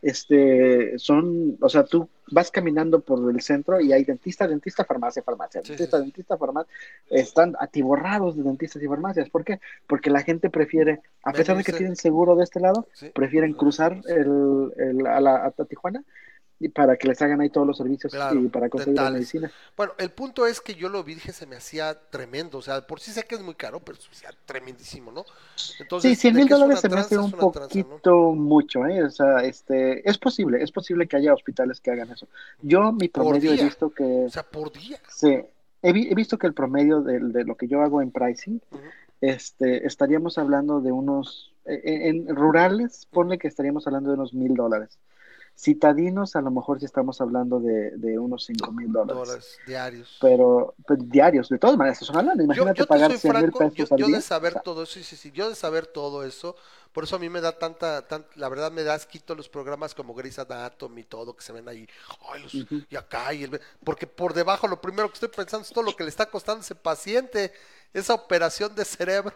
Este, 0.02 0.98
son, 0.98 1.56
o 1.60 1.68
sea, 1.68 1.84
tú 1.84 2.08
vas 2.30 2.50
caminando 2.50 3.00
por 3.00 3.30
el 3.30 3.40
centro 3.40 3.80
y 3.80 3.92
hay 3.92 4.04
dentista, 4.04 4.46
dentista, 4.46 4.84
farmacia, 4.84 5.22
farmacia, 5.22 5.62
Sí, 5.62 5.68
dentista, 5.68 5.96
sí, 5.98 6.02
dentista, 6.04 6.36
farmacia, 6.36 6.72
están 7.10 7.54
atiborrados 7.58 8.36
de 8.36 8.42
dentistas 8.42 8.82
y 8.82 8.86
farmacias, 8.86 9.28
¿por 9.30 9.44
qué? 9.44 9.60
Porque 9.86 10.10
la 10.10 10.22
gente 10.22 10.50
prefiere, 10.50 11.00
a 11.24 11.32
pesar 11.32 11.56
de 11.56 11.64
que 11.64 11.72
tienen 11.72 11.96
seguro 11.96 12.36
de 12.36 12.44
este 12.44 12.60
lado, 12.60 12.86
Sí. 12.92 13.10
prefieren 13.14 13.52
cruzar 13.54 14.00
el, 14.08 14.72
el- 14.76 15.06
a, 15.06 15.20
la, 15.20 15.46
a 15.46 15.64
Tijuana 15.64 16.04
y 16.60 16.68
para 16.68 16.96
que 16.96 17.06
les 17.08 17.22
hagan 17.22 17.40
ahí 17.40 17.50
todos 17.50 17.66
los 17.66 17.76
servicios 17.76 18.12
Claro, 18.12 18.40
y 18.40 18.48
para 18.48 18.68
conseguir 18.68 19.00
la 19.00 19.10
medicina. 19.10 19.50
Bueno, 19.76 19.92
el 19.98 20.10
punto 20.10 20.46
es 20.46 20.60
que 20.60 20.74
yo 20.74 20.88
lo 20.88 21.04
vi, 21.04 21.14
dije, 21.14 21.32
se 21.32 21.46
me 21.46 21.56
hacía 21.56 21.96
tremendo. 22.10 22.58
O 22.58 22.62
sea, 22.62 22.86
por 22.86 22.98
sí 23.00 23.12
sé 23.12 23.24
que 23.24 23.36
es 23.36 23.42
muy 23.42 23.54
caro, 23.54 23.78
pero 23.80 23.96
se 23.98 24.08
me 24.08 24.14
hacía 24.16 24.30
tremendísimo, 24.44 25.12
¿no? 25.12 25.24
Entonces, 25.78 26.10
Sí, 26.10 26.16
100 26.16 26.34
de 26.34 26.40
mil 26.40 26.48
dólares 26.48 26.80
se 26.80 26.88
me 26.88 27.00
hace 27.00 27.16
un 27.16 27.32
una 27.34 27.50
tranza, 27.50 27.78
¿no? 27.78 27.84
poquito 27.88 28.32
mucho, 28.34 28.86
¿eh? 28.86 29.04
O 29.04 29.10
sea, 29.10 29.38
este, 29.44 30.08
es 30.08 30.18
posible, 30.18 30.62
es 30.62 30.72
posible 30.72 31.06
que 31.06 31.16
haya 31.16 31.32
hospitales 31.32 31.80
que 31.80 31.92
hagan 31.92 32.10
eso. 32.10 32.26
Yo, 32.62 32.92
mi 32.92 33.08
promedio, 33.08 33.52
he 33.52 33.56
visto 33.64 33.90
que, 33.90 34.24
O 34.26 34.30
sea, 34.30 34.42
por 34.42 34.72
día. 34.72 34.98
sí, 35.08 35.38
he, 35.82 35.92
vi- 35.92 36.08
he 36.10 36.14
visto 36.14 36.38
que 36.38 36.48
el 36.48 36.54
promedio 36.54 37.02
de, 37.02 37.20
de 37.20 37.44
lo 37.44 37.56
que 37.56 37.68
yo 37.68 37.82
hago 37.82 38.02
en 38.02 38.10
pricing, 38.10 38.60
este, 39.20 39.86
estaríamos 39.86 40.38
hablando 40.38 40.80
de 40.80 40.92
unos, 40.92 41.52
en, 41.64 42.28
en 42.28 42.36
rurales, 42.36 43.06
ponle 43.10 43.38
que 43.38 43.48
estaríamos 43.48 43.86
hablando 43.86 44.10
de 44.10 44.16
unos 44.16 44.34
mil 44.34 44.54
dólares. 44.54 44.98
Citadinos, 45.58 46.36
a 46.36 46.40
lo 46.40 46.52
mejor 46.52 46.78
sí 46.78 46.84
estamos 46.84 47.20
hablando 47.20 47.58
de, 47.58 47.90
de 47.96 48.16
unos 48.16 48.44
cinco 48.44 48.70
mil 48.70 48.92
dólares. 48.92 49.58
Diarios. 49.66 50.16
Pero, 50.20 50.74
pero 50.86 51.02
diarios, 51.02 51.48
de 51.48 51.58
todas 51.58 51.76
maneras, 51.76 52.00
lana. 52.14 52.34
Yo, 52.36 52.42
Imagínate 52.44 52.78
yo 52.78 52.86
te 52.86 52.86
pagar 52.86 53.10
soy 53.10 53.18
100 53.18 53.36
mil 53.40 53.52
franco, 53.52 53.74
yo, 53.74 53.88
pesos 53.88 53.92
al 53.92 53.98
yo 53.98 54.06
día. 54.06 54.16
de 54.16 54.22
saber 54.22 54.52
O 54.52 54.54
sea, 54.54 54.62
todo 54.62 54.82
eso, 54.84 54.92
sí, 54.94 55.02
sí, 55.02 55.16
sí, 55.16 55.32
yo 55.32 55.48
de 55.48 55.56
saber 55.56 55.86
todo 55.88 56.22
eso, 56.24 56.54
por 56.92 57.04
eso 57.04 57.16
a 57.16 57.18
mí 57.18 57.28
me 57.28 57.40
da 57.40 57.58
tanta, 57.58 58.06
tan, 58.08 58.26
la 58.36 58.48
verdad 58.48 58.72
me 58.72 58.82
da 58.82 58.94
asquito 58.94 59.34
los 59.34 59.48
programas 59.48 59.94
como 59.94 60.14
Grey's 60.14 60.38
Anatomy 60.38 61.02
y 61.02 61.04
todo, 61.04 61.36
que 61.36 61.42
se 61.44 61.52
ven 61.52 61.68
ahí, 61.68 61.88
ay, 62.32 62.42
los- 62.42 62.66
y 62.90 62.96
acá, 62.96 63.32
y 63.34 63.44
el, 63.44 63.60
porque 63.84 64.06
por 64.06 64.34
debajo 64.34 64.66
lo 64.68 64.80
primero 64.80 65.08
que 65.08 65.14
estoy 65.14 65.28
pensando 65.28 65.64
es 65.66 65.72
todo 65.72 65.84
lo 65.84 65.94
que 65.96 66.04
le 66.04 66.10
está 66.10 66.26
costando 66.30 66.60
a 66.60 66.64
ese 66.64 66.74
paciente, 66.74 67.52
esa 67.92 68.14
operación 68.14 68.74
de 68.74 68.84
cerebro, 68.84 69.34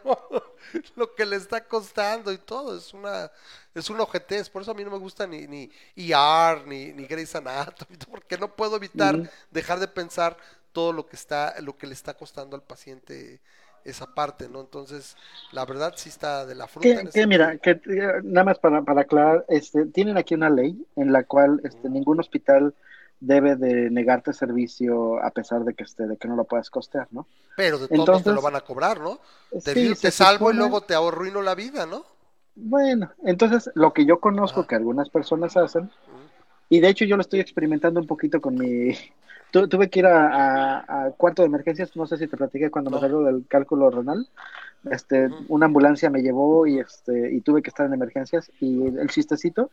lo 0.95 1.13
que 1.15 1.25
le 1.25 1.35
está 1.35 1.67
costando 1.67 2.31
y 2.31 2.37
todo, 2.37 2.77
es 2.77 2.93
una, 2.93 3.31
es 3.73 3.89
una 3.89 4.03
ojetez, 4.03 4.49
por 4.49 4.61
eso 4.61 4.71
a 4.71 4.73
mí 4.73 4.83
no 4.83 4.91
me 4.91 4.97
gusta 4.97 5.25
ni, 5.27 5.47
ni 5.47 5.71
ER, 5.95 6.65
ni, 6.67 6.91
ni 6.93 7.05
Grey's 7.05 7.35
Anatomy, 7.35 7.97
porque 8.09 8.37
no 8.37 8.55
puedo 8.55 8.75
evitar 8.77 9.21
dejar 9.51 9.79
de 9.79 9.87
pensar 9.87 10.37
todo 10.71 10.91
lo 10.93 11.05
que 11.05 11.15
está, 11.15 11.59
lo 11.61 11.77
que 11.77 11.87
le 11.87 11.93
está 11.93 12.15
costando 12.15 12.55
al 12.55 12.63
paciente 12.63 13.41
esa 13.85 14.13
parte, 14.13 14.49
¿no? 14.49 14.61
Entonces, 14.61 15.15
la 15.51 15.65
verdad 15.65 15.93
sí 15.95 16.09
está 16.09 16.45
de 16.45 16.55
la 16.55 16.67
fruta. 16.67 16.87
en 16.87 17.09
que 17.09 17.27
mira, 17.27 17.57
que 17.57 17.71
eh, 17.71 18.21
nada 18.23 18.45
más 18.45 18.59
para, 18.59 18.81
para 18.81 19.01
aclarar, 19.01 19.45
este, 19.49 19.85
tienen 19.85 20.17
aquí 20.17 20.35
una 20.35 20.49
ley 20.49 20.85
en 20.95 21.11
la 21.11 21.23
cual 21.23 21.61
este, 21.63 21.89
ningún 21.89 22.19
hospital 22.19 22.73
debe 23.19 23.55
de 23.55 23.89
negarte 23.89 24.33
servicio 24.33 25.23
a 25.23 25.31
pesar 25.31 25.63
de 25.63 25.73
que 25.73 25.83
este, 25.83 26.07
de 26.07 26.17
que 26.17 26.27
no 26.27 26.35
lo 26.35 26.43
puedas 26.43 26.69
costear, 26.69 27.07
¿no? 27.11 27.27
Pero 27.55 27.79
de 27.79 27.87
todos 27.87 27.97
modos 27.97 28.05
te 28.05 28.11
Entonces, 28.19 28.35
lo 28.35 28.41
van 28.41 28.55
a 28.55 28.61
cobrar, 28.61 28.99
¿no? 28.99 29.19
Te, 29.63 29.73
sí, 29.73 29.93
te 29.99 30.11
salvo 30.11 30.51
y 30.51 30.55
luego 30.55 30.81
te 30.81 30.93
arruino 30.93 31.41
la 31.41 31.55
vida, 31.55 31.85
¿no? 31.85 32.05
Bueno, 32.55 33.11
entonces 33.23 33.71
lo 33.75 33.93
que 33.93 34.05
yo 34.05 34.19
conozco 34.19 34.61
Ajá. 34.61 34.69
que 34.69 34.75
algunas 34.75 35.09
personas 35.09 35.55
hacen, 35.57 35.89
y 36.69 36.79
de 36.79 36.89
hecho 36.89 37.05
yo 37.05 37.15
lo 37.15 37.21
estoy 37.21 37.39
experimentando 37.39 37.99
un 37.99 38.07
poquito 38.07 38.41
con 38.41 38.55
mi... 38.55 38.97
Tu- 39.53 39.67
tuve 39.67 39.87
que 39.91 39.99
ir 39.99 40.07
a, 40.07 40.29
a- 40.79 41.05
a 41.05 41.11
cuarto 41.11 41.43
de 41.43 41.47
emergencias, 41.47 41.95
no 41.95 42.07
sé 42.07 42.17
si 42.17 42.27
te 42.27 42.35
platiqué 42.35 42.71
cuando 42.71 42.89
No. 42.89 42.97
me 42.97 43.01
salió 43.01 43.21
del 43.21 43.45
cálculo 43.47 43.91
renal. 43.91 44.27
Este, 44.89 45.29
una 45.47 45.67
ambulancia 45.67 46.09
me 46.09 46.23
llevó 46.23 46.65
y 46.65 46.79
este 46.79 47.31
y 47.31 47.39
tuve 47.41 47.61
que 47.61 47.69
estar 47.69 47.85
en 47.85 47.93
emergencias 47.93 48.51
y 48.59 48.87
el, 48.87 49.07
chistecito 49.09 49.69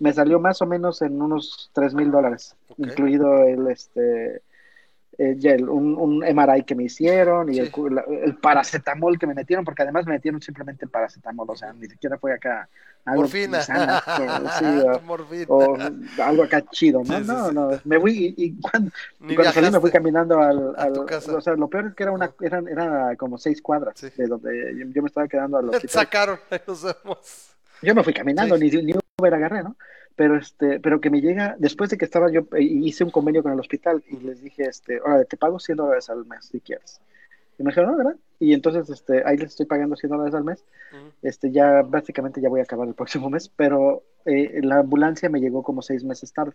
me 0.00 0.12
salió 0.12 0.40
más 0.40 0.60
o 0.60 0.66
menos 0.66 1.00
en 1.02 1.22
unos 1.22 1.70
tres 1.72 1.94
mil 1.94 2.10
dólares, 2.10 2.56
incluido 2.76 3.44
el 3.44 3.68
este 3.68 4.42
el- 5.18 5.68
un, 5.68 5.94
un 5.96 6.24
MRI 6.24 6.62
que 6.64 6.74
me 6.74 6.84
hicieron 6.84 7.48
y 7.52 7.54
Sí. 7.54 7.60
el, 7.60 7.98
el 8.24 8.36
paracetamol 8.36 9.18
que 9.18 9.26
me 9.26 9.34
metieron, 9.34 9.64
porque 9.64 9.82
además 9.82 10.06
me 10.06 10.12
metieron 10.14 10.40
simplemente 10.40 10.86
paracetamol, 10.86 11.50
o 11.50 11.56
sea, 11.56 11.72
ni 11.72 11.86
siquiera 11.86 12.18
fue 12.18 12.32
acá 12.32 12.68
algo 13.04 13.22
Morfina. 13.22 13.60
sana, 13.60 14.02
o- 14.06 14.50
sí, 14.58 14.64
o- 14.64 15.00
Morfina. 15.02 15.46
o 15.48 15.78
algo 16.22 16.42
acá 16.44 16.62
chido, 16.70 17.02
¿no? 17.04 17.18
Sí, 17.18 17.24
no, 17.26 17.52
no, 17.52 17.80
me 17.84 18.00
fui 18.00 18.34
y, 18.36 18.44
y 18.46 18.60
cuando, 18.60 18.90
salí 19.52 19.70
me 19.70 19.80
fui 19.80 19.90
caminando 19.90 20.40
al, 20.40 20.74
a 20.76 20.88
o 20.88 21.40
sea, 21.40 21.54
lo 21.54 21.68
peor 21.68 21.86
es 21.86 21.94
que 21.94 22.02
era 22.02 22.12
una, 22.12 22.30
eran, 22.40 22.66
eran 22.68 23.14
como 23.16 23.38
seis 23.38 23.62
cuadras 23.62 23.94
de 24.00 24.26
donde 24.26 24.74
yo, 24.76 24.86
yo 24.92 25.02
me 25.02 25.08
estaba 25.08 25.28
quedando 25.28 25.60
Te 25.60 25.66
hospital. 25.76 26.04
sacaron, 26.04 26.38
nos 26.66 26.82
vemos. 26.82 27.50
Yo 27.82 27.94
me 27.94 28.02
fui 28.02 28.12
caminando, 28.14 28.56
ni, 28.58 28.70
ni 28.70 28.92
Uber 29.18 29.34
agarré, 29.34 29.62
¿no? 29.62 29.76
Pero 30.16 30.36
este, 30.36 30.80
pero 30.80 31.00
que 31.00 31.10
me 31.10 31.20
llega, 31.20 31.56
después 31.58 31.90
de 31.90 31.98
que 31.98 32.04
estaba 32.06 32.30
yo, 32.32 32.40
eh, 32.56 32.62
hice 32.62 33.04
un 33.04 33.10
convenio 33.10 33.42
con 33.42 33.52
el 33.52 33.60
hospital 33.60 34.02
y 34.08 34.16
les 34.16 34.40
dije, 34.42 34.64
este, 34.64 35.00
órale, 35.00 35.26
te 35.26 35.36
pago 35.36 35.58
100 35.60 35.76
dólares 35.76 36.08
al 36.08 36.24
mes 36.24 36.46
si 36.46 36.60
quieres. 36.60 37.00
Y 37.58 37.62
me 37.62 37.70
dijeron, 37.70 37.92
no, 37.92 37.96
¿verdad? 37.98 38.16
Y 38.40 38.54
entonces, 38.54 38.88
este, 38.90 39.22
ahí 39.26 39.36
les 39.36 39.50
estoy 39.50 39.66
pagando 39.66 39.94
100 39.96 40.10
dólares 40.10 40.34
al 40.34 40.44
mes. 40.44 40.64
Este, 41.22 41.50
ya 41.50 41.82
básicamente 41.82 42.40
ya 42.40 42.48
voy 42.48 42.60
a 42.60 42.64
acabar 42.64 42.88
el 42.88 42.94
próximo 42.94 43.28
mes, 43.30 43.50
pero 43.54 44.02
eh, 44.24 44.60
la 44.62 44.78
ambulancia 44.78 45.28
me 45.28 45.40
llegó 45.40 45.62
como 45.62 45.82
seis 45.82 46.02
meses 46.04 46.32
tarde. 46.32 46.54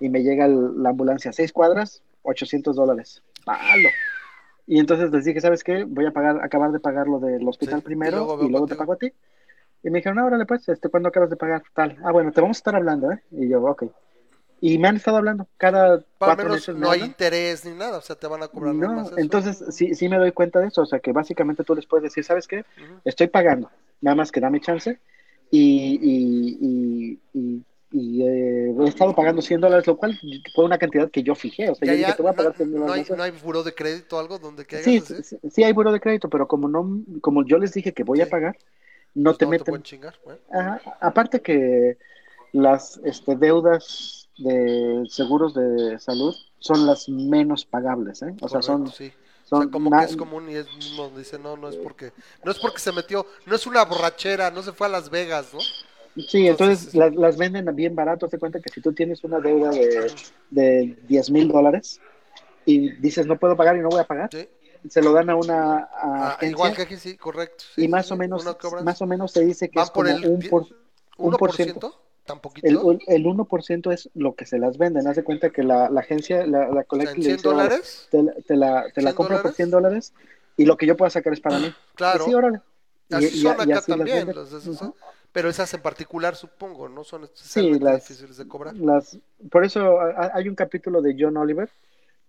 Y 0.00 0.08
me 0.08 0.22
llega 0.22 0.46
el- 0.46 0.82
la 0.82 0.90
ambulancia, 0.90 1.32
seis 1.32 1.52
cuadras, 1.52 2.02
800 2.22 2.74
dólares. 2.76 3.22
¡Palo! 3.44 3.88
Y 4.66 4.78
entonces 4.78 5.10
les 5.10 5.24
dije, 5.24 5.40
¿sabes 5.40 5.64
qué? 5.64 5.84
Voy 5.84 6.06
a 6.06 6.12
pagar, 6.12 6.42
acabar 6.44 6.70
de 6.70 6.78
pagar 6.80 7.08
lo 7.08 7.18
del 7.18 7.46
hospital 7.48 7.80
Sí, 7.80 7.82
y 7.82 7.86
primero 7.86 8.16
luego 8.18 8.46
y 8.46 8.50
luego, 8.50 8.66
te 8.66 8.76
pago 8.76 8.92
a 8.92 8.96
ti. 8.96 9.12
Y 9.82 9.90
me 9.90 9.98
dijeron, 9.98 10.16
no, 10.18 10.26
órale 10.26 10.46
pues, 10.46 10.68
este, 10.68 10.88
¿cuándo 10.88 11.08
acabas 11.08 11.30
de 11.30 11.36
pagar? 11.36 11.62
Tal. 11.74 11.96
Ah, 12.04 12.12
bueno, 12.12 12.32
te 12.32 12.40
vamos 12.40 12.58
a 12.58 12.60
estar 12.60 12.76
hablando, 12.76 13.12
¿eh? 13.12 13.22
Y 13.30 13.48
yo, 13.48 13.62
ok. 13.62 13.84
Y 14.60 14.78
me 14.78 14.88
han 14.88 14.96
estado 14.96 15.18
hablando, 15.18 15.48
cada 15.58 16.04
Para 16.18 16.36
cuatro 16.36 16.36
menos 16.36 16.70
meses 16.70 16.76
me 16.76 16.86
no 16.86 16.90
hay 16.90 17.02
interés 17.02 17.64
ni 17.64 17.72
nada, 17.74 17.98
o 17.98 18.02
sea, 18.02 18.14
te 18.16 18.26
van 18.28 18.42
a 18.44 18.48
cobrar 18.48 18.76
No, 18.78 18.88
más 18.92 19.10
eso. 19.10 19.16
entonces 19.16 19.62
sí, 19.76 19.94
sí 19.94 20.08
me 20.08 20.18
doy 20.18 20.32
cuenta 20.32 20.58
de 20.60 20.68
eso, 20.68 20.82
o 20.82 20.86
sea 20.86 20.98
que 20.98 21.12
básicamente 21.12 21.62
tú 21.62 21.74
les 21.74 21.86
puedes 21.86 22.02
decir, 22.04 22.24
¿sabes 22.24 22.48
qué? 22.48 22.64
Estoy 23.04 23.28
pagando, 23.28 23.70
nada 24.00 24.16
más 24.16 24.32
que 24.32 24.40
dame 24.40 24.60
chance 24.60 25.00
y, 25.50 25.98
y, 26.02 27.18
y, 27.32 27.38
y- 27.40 27.64
y, 27.92 28.22
eh, 28.22 28.72
he 28.84 28.88
estado 28.88 29.14
pagando 29.16 29.42
100 29.42 29.60
dólares, 29.60 29.86
lo 29.86 29.96
cual 29.96 30.18
fue 30.54 30.64
una 30.64 30.78
cantidad 30.78 31.10
que 31.10 31.22
yo 31.24 31.34
fijé, 31.34 31.70
o 31.70 31.74
sea, 31.74 31.86
Ya, 31.86 31.88
yo 31.88 31.96
dije, 31.96 32.12
ya, 32.12 32.14
te 32.14 32.22
voy 32.22 32.30
a 32.32 32.34
no, 32.34 32.36
pagar 32.36 32.54
100 32.56 32.72
no 32.72 32.92
dólares. 32.92 32.92
hay, 32.92 33.04
mensuales". 33.08 33.16
no 33.16 33.22
hay 33.22 33.30
buró 33.32 33.62
de 33.62 33.74
crédito 33.74 34.16
o 34.16 34.20
algo 34.20 34.38
donde 34.38 34.66
que 34.66 34.76
hagas 34.76 34.96
sí, 35.00 35.22
sí, 35.22 35.36
sí 35.50 35.64
hay 35.64 35.72
buro 35.72 35.92
de 35.92 36.00
crédito, 36.00 36.28
pero 36.28 36.46
como 36.48 36.68
no, 36.68 37.02
como 37.20 37.44
yo 37.44 37.58
les 37.58 37.72
dije 37.72 37.92
que 37.92 38.04
voy 38.04 38.20
a 38.20 38.28
pagar, 38.28 38.56
no 39.14 39.30
Pues 39.30 39.38
te 39.38 39.44
no 39.44 39.50
meten. 39.50 39.82
chingar. 39.82 40.14
bueno. 40.24 40.40
Ajá, 40.52 40.80
Aparte 41.00 41.40
que 41.40 41.98
las 42.52 43.00
este, 43.04 43.36
deudas 43.36 44.28
de 44.38 45.04
seguros 45.08 45.54
de 45.54 45.98
salud 45.98 46.34
son 46.58 46.86
las 46.86 47.08
menos 47.08 47.64
pagables, 47.64 48.22
¿eh? 48.22 48.34
O 48.40 48.48
sea, 48.48 48.62
son. 48.62 48.82
O 48.84 48.90
sea, 48.90 49.10
son 49.44 49.68
como 49.70 49.90
que 49.90 50.04
es 50.04 50.16
común 50.16 50.48
y 50.48 50.54
es 50.54 50.66
mismo, 50.76 51.10
dice, 51.16 51.36
no, 51.38 51.56
no 51.56 51.68
es 51.68 51.76
porque, 51.76 52.12
no 52.44 52.52
es 52.52 52.58
porque 52.60 52.78
se 52.78 52.92
metió, 52.92 53.26
no 53.46 53.56
es 53.56 53.66
una 53.66 53.84
borrachera, 53.84 54.50
no 54.50 54.62
se 54.62 54.72
fue 54.72 54.86
a 54.86 54.90
Las 54.90 55.10
Vegas, 55.10 55.52
¿no? 55.52 55.58
Sí, 56.16 56.46
entonces 56.46 56.86
Entonces, 56.86 56.94
las, 56.94 57.14
las 57.14 57.36
venden 57.36 57.74
bien 57.74 57.94
barato. 57.96 58.28
Te 58.28 58.38
cuenta 58.38 58.60
que 58.60 58.68
si 58.70 58.80
tú 58.80 58.92
tienes 58.92 59.24
una 59.24 59.40
deuda 59.40 59.70
de, 59.70 60.12
de 60.50 60.98
10 61.08 61.30
mil 61.30 61.48
dólares 61.48 62.00
y 62.64 62.92
dices 62.96 63.26
no 63.26 63.38
puedo 63.38 63.56
pagar 63.56 63.76
y 63.76 63.80
no 63.80 63.88
voy 63.88 64.00
a 64.00 64.04
pagar, 64.06 64.28
Sí. 64.32 64.48
Se 64.88 65.02
lo 65.02 65.12
dan 65.12 65.30
a 65.30 65.36
una 65.36 65.78
a 65.78 65.88
Ah, 65.92 66.28
agencia 66.32 66.48
igual 66.50 66.74
que 66.76 66.82
aquí, 66.82 66.96
sí, 66.96 67.16
correcto. 67.16 67.64
sí, 67.74 67.82
y 67.82 67.84
sí, 67.84 67.88
más 67.88 68.06
sí, 68.06 68.12
o 68.14 68.16
menos 68.16 68.44
más 68.84 69.02
o 69.02 69.06
menos 69.06 69.32
te 69.32 69.44
dice 69.44 69.68
que 69.70 69.80
es 69.80 69.90
por 69.90 70.06
como 70.06 70.16
el 70.18 70.26
un 70.26 70.40
por, 70.48 70.66
un 71.18 71.36
por 71.36 71.52
ciento. 71.54 71.88
1%, 71.88 72.00
tan 72.26 72.40
poquito. 72.40 72.66
El, 72.66 72.98
el 73.06 73.24
1% 73.26 73.92
es 73.92 74.08
lo 74.14 74.34
que 74.34 74.46
se 74.46 74.58
las 74.58 74.78
venden. 74.78 75.06
Haz 75.08 75.16
de 75.16 75.24
cuenta 75.24 75.50
que 75.50 75.62
la, 75.62 75.90
la 75.90 76.00
agencia, 76.00 76.46
la, 76.46 76.68
la 76.68 76.84
colecta 76.84 77.12
en 77.12 77.18
le 77.18 77.24
100 77.24 77.36
dice, 77.36 77.48
"Órale, 77.48 77.62
dólares, 77.64 78.08
te, 78.10 78.22
la- 78.22 78.32
te 78.34 78.56
la, 78.56 78.84
te 78.94 79.02
la 79.02 79.10
100 79.10 79.14
compro 79.16 79.36
por 79.36 79.42
dólares. 79.42 79.56
100 79.56 79.70
dólares 79.70 80.14
y 80.56 80.64
lo 80.66 80.76
que 80.76 80.86
yo 80.86 80.96
pueda 80.96 81.10
sacar 81.10 81.32
es 81.32 81.40
para 81.40 81.58
mí. 81.58 81.74
claro. 81.94 82.24
Y 82.24 82.28
sí, 82.28 82.34
órale. 82.34 82.60
Y- 83.08 83.14
Así 83.14 83.26
y- 83.26 83.40
son 83.42 83.44
y 83.44 83.48
acá 83.50 83.62
así 83.62 83.70
las 83.72 83.86
también, 83.86 84.16
venden. 84.18 84.36
los 84.36 84.50
de 84.52 84.58
esos, 84.58 84.80
Ujú. 84.82 84.94
pero 85.32 85.48
esas 85.48 85.74
en 85.74 85.82
particular 85.82 86.36
supongo, 86.36 86.88
¿no? 86.88 87.02
Son 87.02 87.24
especialmente 87.24 87.84
las- 87.84 88.02
difíciles 88.08 88.36
de 88.36 88.46
cobrar. 88.46 88.74
Las, 88.76 89.18
por 89.50 89.64
eso 89.64 90.00
ha- 90.00 90.30
hay 90.32 90.48
un 90.48 90.54
capítulo 90.54 91.02
de 91.02 91.16
John 91.18 91.36
Oliver, 91.36 91.68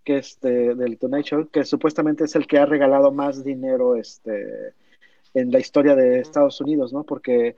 que 0.04 0.18
este, 0.18 0.76
del 0.76 0.98
Tonight 0.98 1.26
Show, 1.26 1.50
que 1.50 1.64
supuestamente 1.64 2.24
es 2.26 2.36
el 2.36 2.48
que 2.48 2.58
ha 2.58 2.66
regalado 2.66 3.12
más 3.12 3.44
dinero 3.44 3.96
este, 3.96 4.74
en 5.34 5.52
la 5.52 5.60
historia 5.60 5.96
de 5.96 6.20
Estados 6.20 6.60
Unidos, 6.62 6.92
¿no? 6.94 7.04
Porque 7.04 7.56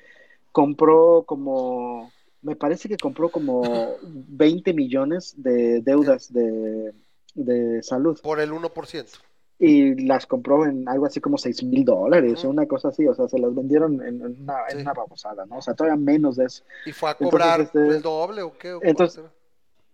compró 0.51 1.23
como, 1.25 2.11
me 2.41 2.55
parece 2.55 2.87
que 2.89 2.97
compró 2.97 3.29
como 3.29 3.95
20 4.03 4.73
millones 4.73 5.33
de 5.37 5.81
deudas 5.81 6.31
de, 6.31 6.93
de 7.33 7.81
salud 7.81 8.19
Por 8.21 8.39
el 8.39 8.51
1%. 8.51 9.19
y 9.59 10.05
las 10.05 10.25
compró 10.25 10.65
en 10.65 10.87
algo 10.89 11.05
así 11.05 11.19
como 11.21 11.37
6 11.37 11.63
mil 11.63 11.85
dólares 11.85 12.43
o 12.43 12.49
una 12.49 12.67
cosa 12.67 12.89
así, 12.89 13.07
o 13.07 13.13
sea, 13.13 13.27
se 13.27 13.39
las 13.39 13.55
vendieron 13.55 14.05
en, 14.05 14.21
una, 14.21 14.55
en 14.69 14.81
una 14.81 14.93
babosada, 14.93 15.45
¿no? 15.45 15.57
O 15.57 15.61
sea, 15.61 15.73
todavía 15.73 15.97
menos 15.97 16.35
de 16.35 16.45
eso. 16.45 16.63
¿Y 16.85 16.91
fue 16.91 17.09
a 17.09 17.11
Entonces, 17.13 17.31
cobrar 17.31 17.61
este, 17.61 17.87
el 17.87 18.01
doble 18.01 18.41
o 18.41 18.51
qué? 18.57 18.73
¿O 18.73 18.79
cuánto 18.79 19.03
entonces? 19.03 19.23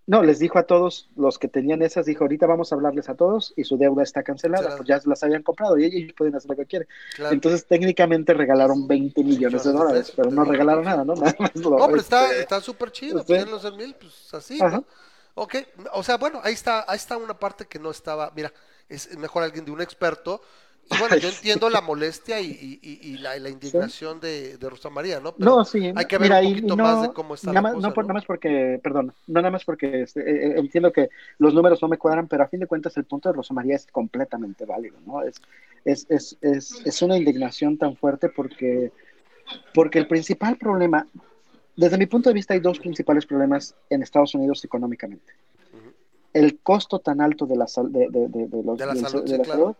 No, 0.09 0.23
les 0.23 0.39
dijo 0.39 0.57
a 0.57 0.63
todos 0.63 1.07
los 1.15 1.37
que 1.37 1.47
tenían 1.47 1.83
esas, 1.83 2.07
dijo, 2.07 2.23
ahorita 2.23 2.47
vamos 2.47 2.71
a 2.71 2.75
hablarles 2.75 3.09
a 3.09 3.13
todos 3.15 3.53
y 3.55 3.63
su 3.63 3.77
deuda 3.77 4.01
está 4.01 4.23
cancelada, 4.23 4.75
pues 4.75 4.87
ya 4.89 4.99
las 5.05 5.21
habían 5.21 5.43
comprado 5.43 5.77
y 5.77 5.85
ellos 5.85 6.13
pueden 6.17 6.33
hacer 6.33 6.49
lo 6.49 6.57
que 6.57 6.65
quieren. 6.65 6.87
Claro. 7.15 7.31
Entonces 7.31 7.67
técnicamente 7.67 8.33
regalaron 8.33 8.87
20 8.87 9.23
millones 9.23 9.63
de 9.63 9.71
dólares, 9.71 10.11
pero 10.15 10.31
no 10.31 10.43
regalaron 10.45 10.83
nada, 10.83 11.05
¿no? 11.05 11.13
Nada 11.21 11.35
más 11.37 11.55
lo- 11.57 11.77
No, 11.77 11.85
pero 11.85 11.99
está 12.01 12.25
este, 12.25 12.39
está 12.41 12.59
súper 12.59 12.91
chido. 12.91 13.19
sí. 13.19 13.25
Pues 13.27 13.43
en 13.43 13.51
los 13.51 13.61
100 13.61 13.77
mil, 13.77 13.95
pues 13.99 14.33
así, 14.33 14.59
Ajá. 14.59 14.77
¿no? 14.77 14.85
Ok, 15.35 15.55
o 15.93 16.01
sea, 16.01 16.17
bueno, 16.17 16.41
ahí 16.43 16.53
está, 16.53 16.85
ahí 16.87 16.97
está 16.97 17.15
una 17.15 17.37
parte 17.39 17.65
que 17.67 17.77
no 17.77 17.91
estaba. 17.91 18.31
Mira, 18.35 18.51
es 18.89 19.15
mejor 19.15 19.43
alguien 19.43 19.63
de 19.63 19.69
un 19.69 19.79
experto. 19.79 20.41
Y 20.91 20.97
bueno, 20.99 21.15
yo 21.17 21.29
Sí. 21.29 21.35
entiendo 21.37 21.69
la 21.69 21.81
molestia 21.81 22.39
y, 22.41 22.79
y- 22.81 22.99
y- 23.01 23.17
la, 23.17 23.37
y 23.37 23.39
la 23.39 23.49
indignación 23.49 24.19
de, 24.19 24.57
de 24.57 24.69
Rosa 24.69 24.89
María, 24.89 25.19
¿no? 25.19 25.35
Pero 25.35 25.57
No, 25.57 25.65
sí, 25.65 25.91
hay 25.95 26.05
que 26.05 26.17
ver 26.17 26.31
mira, 26.31 26.39
un 26.41 26.49
poquito 26.49 26.77
no, 26.77 26.83
más 26.83 27.01
de 27.03 27.13
cómo 27.13 27.35
está 27.35 27.53
nada 27.53 27.69
la 27.69 27.75
cosa, 27.75 27.87
no, 27.89 27.93
por- 27.93 28.03
¿no? 28.03 28.07
nada 28.07 28.13
más 28.15 28.25
porque, 28.25 28.79
perdón, 28.81 29.13
no 29.27 29.41
nada 29.41 29.51
más 29.51 29.63
porque 29.65 30.01
este, 30.01 30.21
eh, 30.21 30.47
eh, 30.47 30.53
entiendo 30.57 30.91
que 30.91 31.09
los 31.37 31.53
números 31.53 31.81
no 31.81 31.87
me 31.87 31.97
cuadran, 31.97 32.27
pero 32.27 32.43
a 32.43 32.47
fin 32.47 32.59
de 32.59 32.67
cuentas 32.67 32.95
el 32.97 33.05
punto 33.05 33.29
de 33.29 33.35
Rosa 33.35 33.53
María 33.53 33.75
es 33.75 33.85
completamente 33.87 34.65
válido, 34.65 34.97
¿no? 35.05 35.21
Es, 35.21 35.41
es, 35.85 36.05
es, 36.09 36.37
es, 36.41 36.81
es 36.85 37.01
una 37.01 37.17
indignación 37.17 37.77
tan 37.77 37.95
fuerte 37.95 38.29
porque, 38.29 38.91
porque 39.73 39.99
el 39.99 40.07
principal 40.07 40.57
problema, 40.57 41.07
desde 41.75 41.97
mi 41.97 42.07
punto 42.07 42.29
de 42.29 42.33
vista 42.33 42.53
hay 42.53 42.59
dos 42.59 42.79
principales 42.79 43.25
problemas 43.25 43.75
en 43.89 44.01
Estados 44.03 44.33
Unidos 44.35 44.63
económicamente. 44.65 45.33
Ujú. 45.73 45.91
El 46.33 46.59
costo 46.59 46.99
tan 46.99 47.21
alto 47.21 47.45
de 47.45 47.55
la, 47.55 47.65
de, 47.89 48.07
de, 48.09 48.27
de, 48.47 48.63
los, 48.63 48.79
la 48.79 48.95
salud, 48.95 49.23
sí, 49.25 49.37
la 49.37 49.43
claro. 49.43 49.61
salud 49.61 49.75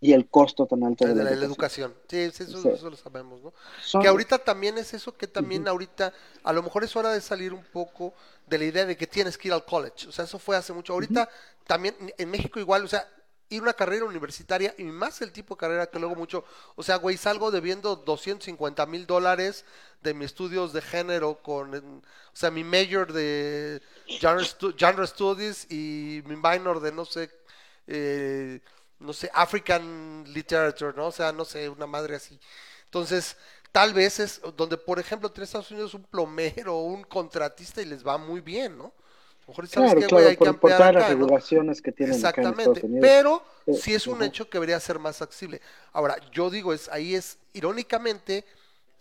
y 0.00 0.12
el 0.12 0.28
costo 0.28 0.66
tan 0.66 0.84
alto 0.84 1.06
De 1.06 1.14
la, 1.14 1.24
la, 1.24 1.30
la 1.30 1.36
educación. 1.46 1.92
educación. 1.92 1.94
Sí, 2.34 2.44
eso, 2.44 2.60
Sí. 2.62 2.68
eso 2.68 2.90
lo 2.90 2.96
sabemos, 2.96 3.42
¿no? 3.42 3.52
Son- 3.82 4.02
Que 4.02 4.08
ahorita 4.08 4.38
también 4.38 4.76
es 4.78 4.92
eso, 4.94 5.16
que 5.16 5.26
también 5.26 5.66
ahorita, 5.66 6.12
a 6.42 6.52
lo 6.52 6.62
mejor 6.62 6.84
es 6.84 6.94
hora 6.96 7.10
de 7.10 7.20
salir 7.20 7.52
un 7.54 7.64
poco 7.64 8.12
de 8.46 8.58
la 8.58 8.64
idea 8.64 8.84
de 8.86 8.96
que 8.96 9.06
tienes 9.06 9.38
que 9.38 9.48
ir 9.48 9.54
al 9.54 9.64
college. 9.64 10.08
O 10.08 10.12
sea, 10.12 10.26
eso 10.26 10.38
fue 10.38 10.56
hace 10.56 10.72
mucho. 10.74 10.92
Ahorita 10.92 11.28
también 11.66 11.94
en 12.18 12.30
México 12.30 12.60
igual, 12.60 12.84
o 12.84 12.88
sea, 12.88 13.08
ir 13.48 13.60
a 13.60 13.62
una 13.64 13.72
carrera 13.74 14.04
universitaria 14.04 14.74
y 14.78 14.84
más 14.84 15.20
el 15.22 15.30
tipo 15.32 15.54
de 15.54 15.60
carrera 15.60 15.86
que 15.86 15.98
luego 15.98 16.14
mucho, 16.16 16.44
o 16.76 16.82
sea, 16.82 16.96
güey, 16.96 17.16
salgo 17.16 17.50
debiendo 17.50 17.94
250 17.96 18.84
mil 18.86 19.06
dólares 19.06 19.64
de 20.02 20.12
mis 20.14 20.26
estudios 20.26 20.72
de 20.72 20.82
género 20.82 21.40
con, 21.42 21.74
o 21.74 22.02
sea, 22.32 22.50
mi 22.50 22.64
major 22.64 23.12
de 23.12 23.80
genre 24.78 25.06
studies 25.06 25.66
y 25.70 26.22
mi 26.26 26.36
minor 26.36 26.80
de 26.80 26.92
no 26.92 27.04
sé, 27.04 27.30
eh, 27.86 28.60
no 29.04 29.12
sé, 29.12 29.30
African 29.32 30.24
literature, 30.32 30.92
¿no? 30.96 31.06
O 31.08 31.12
sea, 31.12 31.32
no 31.32 31.44
sé, 31.44 31.68
una 31.68 31.86
madre 31.86 32.16
así. 32.16 32.38
Entonces, 32.86 33.36
tal 33.72 33.92
vez 33.92 34.20
es 34.20 34.40
donde, 34.56 34.76
por 34.76 34.98
ejemplo, 34.98 35.32
en 35.34 35.42
Estados 35.42 35.70
Unidos 35.70 35.94
un 35.94 36.04
plomero 36.04 36.76
o 36.76 36.82
un 36.84 37.04
contratista 37.04 37.82
y 37.82 37.86
les 37.86 38.06
va 38.06 38.18
muy 38.18 38.40
bien, 38.40 38.78
¿no? 38.78 38.84
A 38.86 39.46
lo 39.46 39.48
mejor 39.48 39.68
sabes 39.68 39.94
Claro, 39.94 39.94
güey, 39.94 40.08
claro, 40.08 40.28
hay 40.28 40.36
que 40.36 40.54
por, 40.54 40.70
las 40.70 41.08
regulaciones 41.08 41.82
que 41.82 41.92
tienen 41.92 42.24
acá 42.24 42.40
en 42.42 42.48
Exactamente, 42.48 42.86
Unidos. 42.86 43.00
pero 43.00 43.42
Eh, 43.66 43.74
sí 43.74 43.94
es 43.94 44.06
un 44.06 44.22
hecho 44.22 44.48
que 44.48 44.56
debería 44.58 44.78
ser 44.80 44.98
más 44.98 45.22
accesible. 45.22 45.60
Ahora, 45.92 46.16
yo 46.32 46.50
digo, 46.50 46.72
es 46.72 46.88
ahí 46.88 47.14
es, 47.14 47.38
irónicamente, 47.52 48.44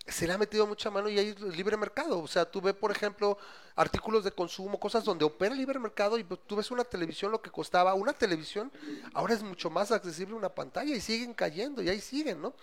se 0.08 0.28
le 0.28 0.34
ha 0.34 0.38
metido 0.38 0.68
mucha 0.68 0.89
mano 0.89 1.10
y 1.10 1.18
hay 1.18 1.34
libre 1.56 1.78
mercado. 1.78 2.20
O 2.20 2.28
sea, 2.28 2.45
tú 2.45 2.62
ves, 2.62 2.74
por 2.74 2.91
ejemplo, 2.91 3.38
artículos 3.76 4.24
de 4.24 4.32
consumo, 4.32 4.80
cosas 4.80 5.04
donde 5.04 5.26
opera 5.26 5.54
el 5.54 5.60
libre 5.60 5.80
mercado 5.80 6.18
y 6.18 6.24
tú 6.24 6.56
ves 6.56 6.72
una 6.72 6.84
televisión, 6.84 7.32
lo 7.32 7.41
que 7.41 7.49
costaba 7.49 7.93
una 7.93 8.14
televisión, 8.14 8.72
ahora 9.14 9.34
es 9.34 9.43
mucho 9.43 9.70
más 9.70 9.91
accesible 9.91 10.36
una 10.36 10.49
pantalla 10.49 10.95
y 10.95 11.01
siguen 11.01 11.34
cayendo 11.34 11.82
y 11.82 11.89
ahí 11.89 12.01
siguen, 12.01 12.41
¿no? 12.41 12.54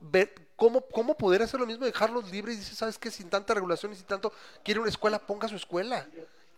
Ver 0.00 0.34
cómo, 0.56 0.82
cómo 0.82 1.16
poder 1.16 1.42
hacer 1.42 1.58
lo 1.58 1.66
mismo, 1.66 1.86
dejarlos 1.86 2.30
libres 2.30 2.56
y 2.56 2.58
dice, 2.58 2.74
¿sabes 2.74 2.98
qué? 2.98 3.10
Sin 3.10 3.30
tanta 3.30 3.54
regulación 3.54 3.92
y 3.92 3.96
sin 3.96 4.06
tanto, 4.06 4.32
quiere 4.62 4.80
una 4.80 4.90
escuela, 4.90 5.18
ponga 5.18 5.48
su 5.48 5.56
escuela. 5.56 6.06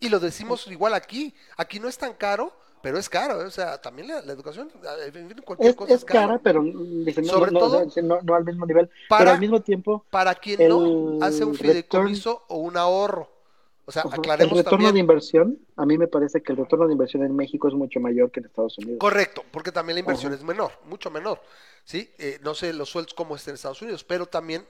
Y 0.01 0.09
lo 0.09 0.18
decimos 0.18 0.66
igual 0.66 0.95
aquí. 0.95 1.35
Aquí 1.57 1.81
no 1.81 1.89
es 1.89 1.97
tan 1.97 2.14
caro, 2.14 2.55
pero 2.87 2.99
es 2.99 3.09
caro. 3.09 3.43
¿eh? 3.43 3.47
O 3.47 3.51
sea, 3.51 3.80
también 3.80 4.07
la, 4.07 4.20
la 4.22 4.32
educación, 4.32 4.70
cualquier 5.45 5.70
Es, 5.70 5.74
cosa 5.74 5.93
es 5.93 6.05
cara, 6.05 6.39
pero 6.41 6.62
mm, 6.62 7.05
no, 7.16 7.24
Sobre 7.24 7.51
no, 7.51 7.59
todo 7.59 7.84
no- 8.01 8.20
no 8.22 8.34
al 8.37 8.45
mismo 8.45 8.64
nivel. 8.64 8.89
para- 9.09 9.18
pero 9.24 9.30
al 9.32 9.41
mismo 9.41 9.61
tiempo, 9.61 10.05
Para 10.09 10.37
quien 10.37 10.61
el 10.61 10.68
no 10.68 11.18
hace 11.20 11.45
un 11.45 11.57
fideicomiso 11.57 12.45
o 12.47 12.59
un 12.59 12.76
ahorro. 12.76 13.28
O 13.87 13.91
sea, 13.91 14.03
ajá, 14.03 14.14
el 14.14 14.20
aclaremos 14.20 14.57
retorno 14.57 14.93
de 14.93 15.01
inversión, 15.01 15.59
a 15.74 15.84
mí 15.84 15.99
me 15.99 16.07
parece 16.07 16.45
que 16.45 16.53
el 16.53 16.59
retorno 16.59 16.87
de 16.87 16.93
inversión 16.93 17.24
en 17.24 17.34
México 17.34 17.66
es 17.66 17.74
mucho 17.74 17.99
mayor 17.99 18.30
que 18.30 18.39
en 18.39 18.47
Estados 18.47 18.78
Unidos. 18.78 18.99
Correcto, 19.01 19.43
porque 19.51 19.72
también 19.72 19.97
la 19.97 20.01
inversión 20.01 20.32
es 20.32 20.45
menor, 20.45 20.70
mucho 20.84 21.11
menor. 21.11 21.41
¿sí? 21.82 22.09
Eh, 22.18 22.39
no 22.45 22.55
sé 22.55 22.72
los 22.72 22.89
sueldos 22.89 23.14
cómo 23.14 23.34
estén 23.34 23.51
en 23.53 23.55
Estados 23.57 23.82
Unidos, 23.82 24.05
pero 24.05 24.26
también 24.26 24.64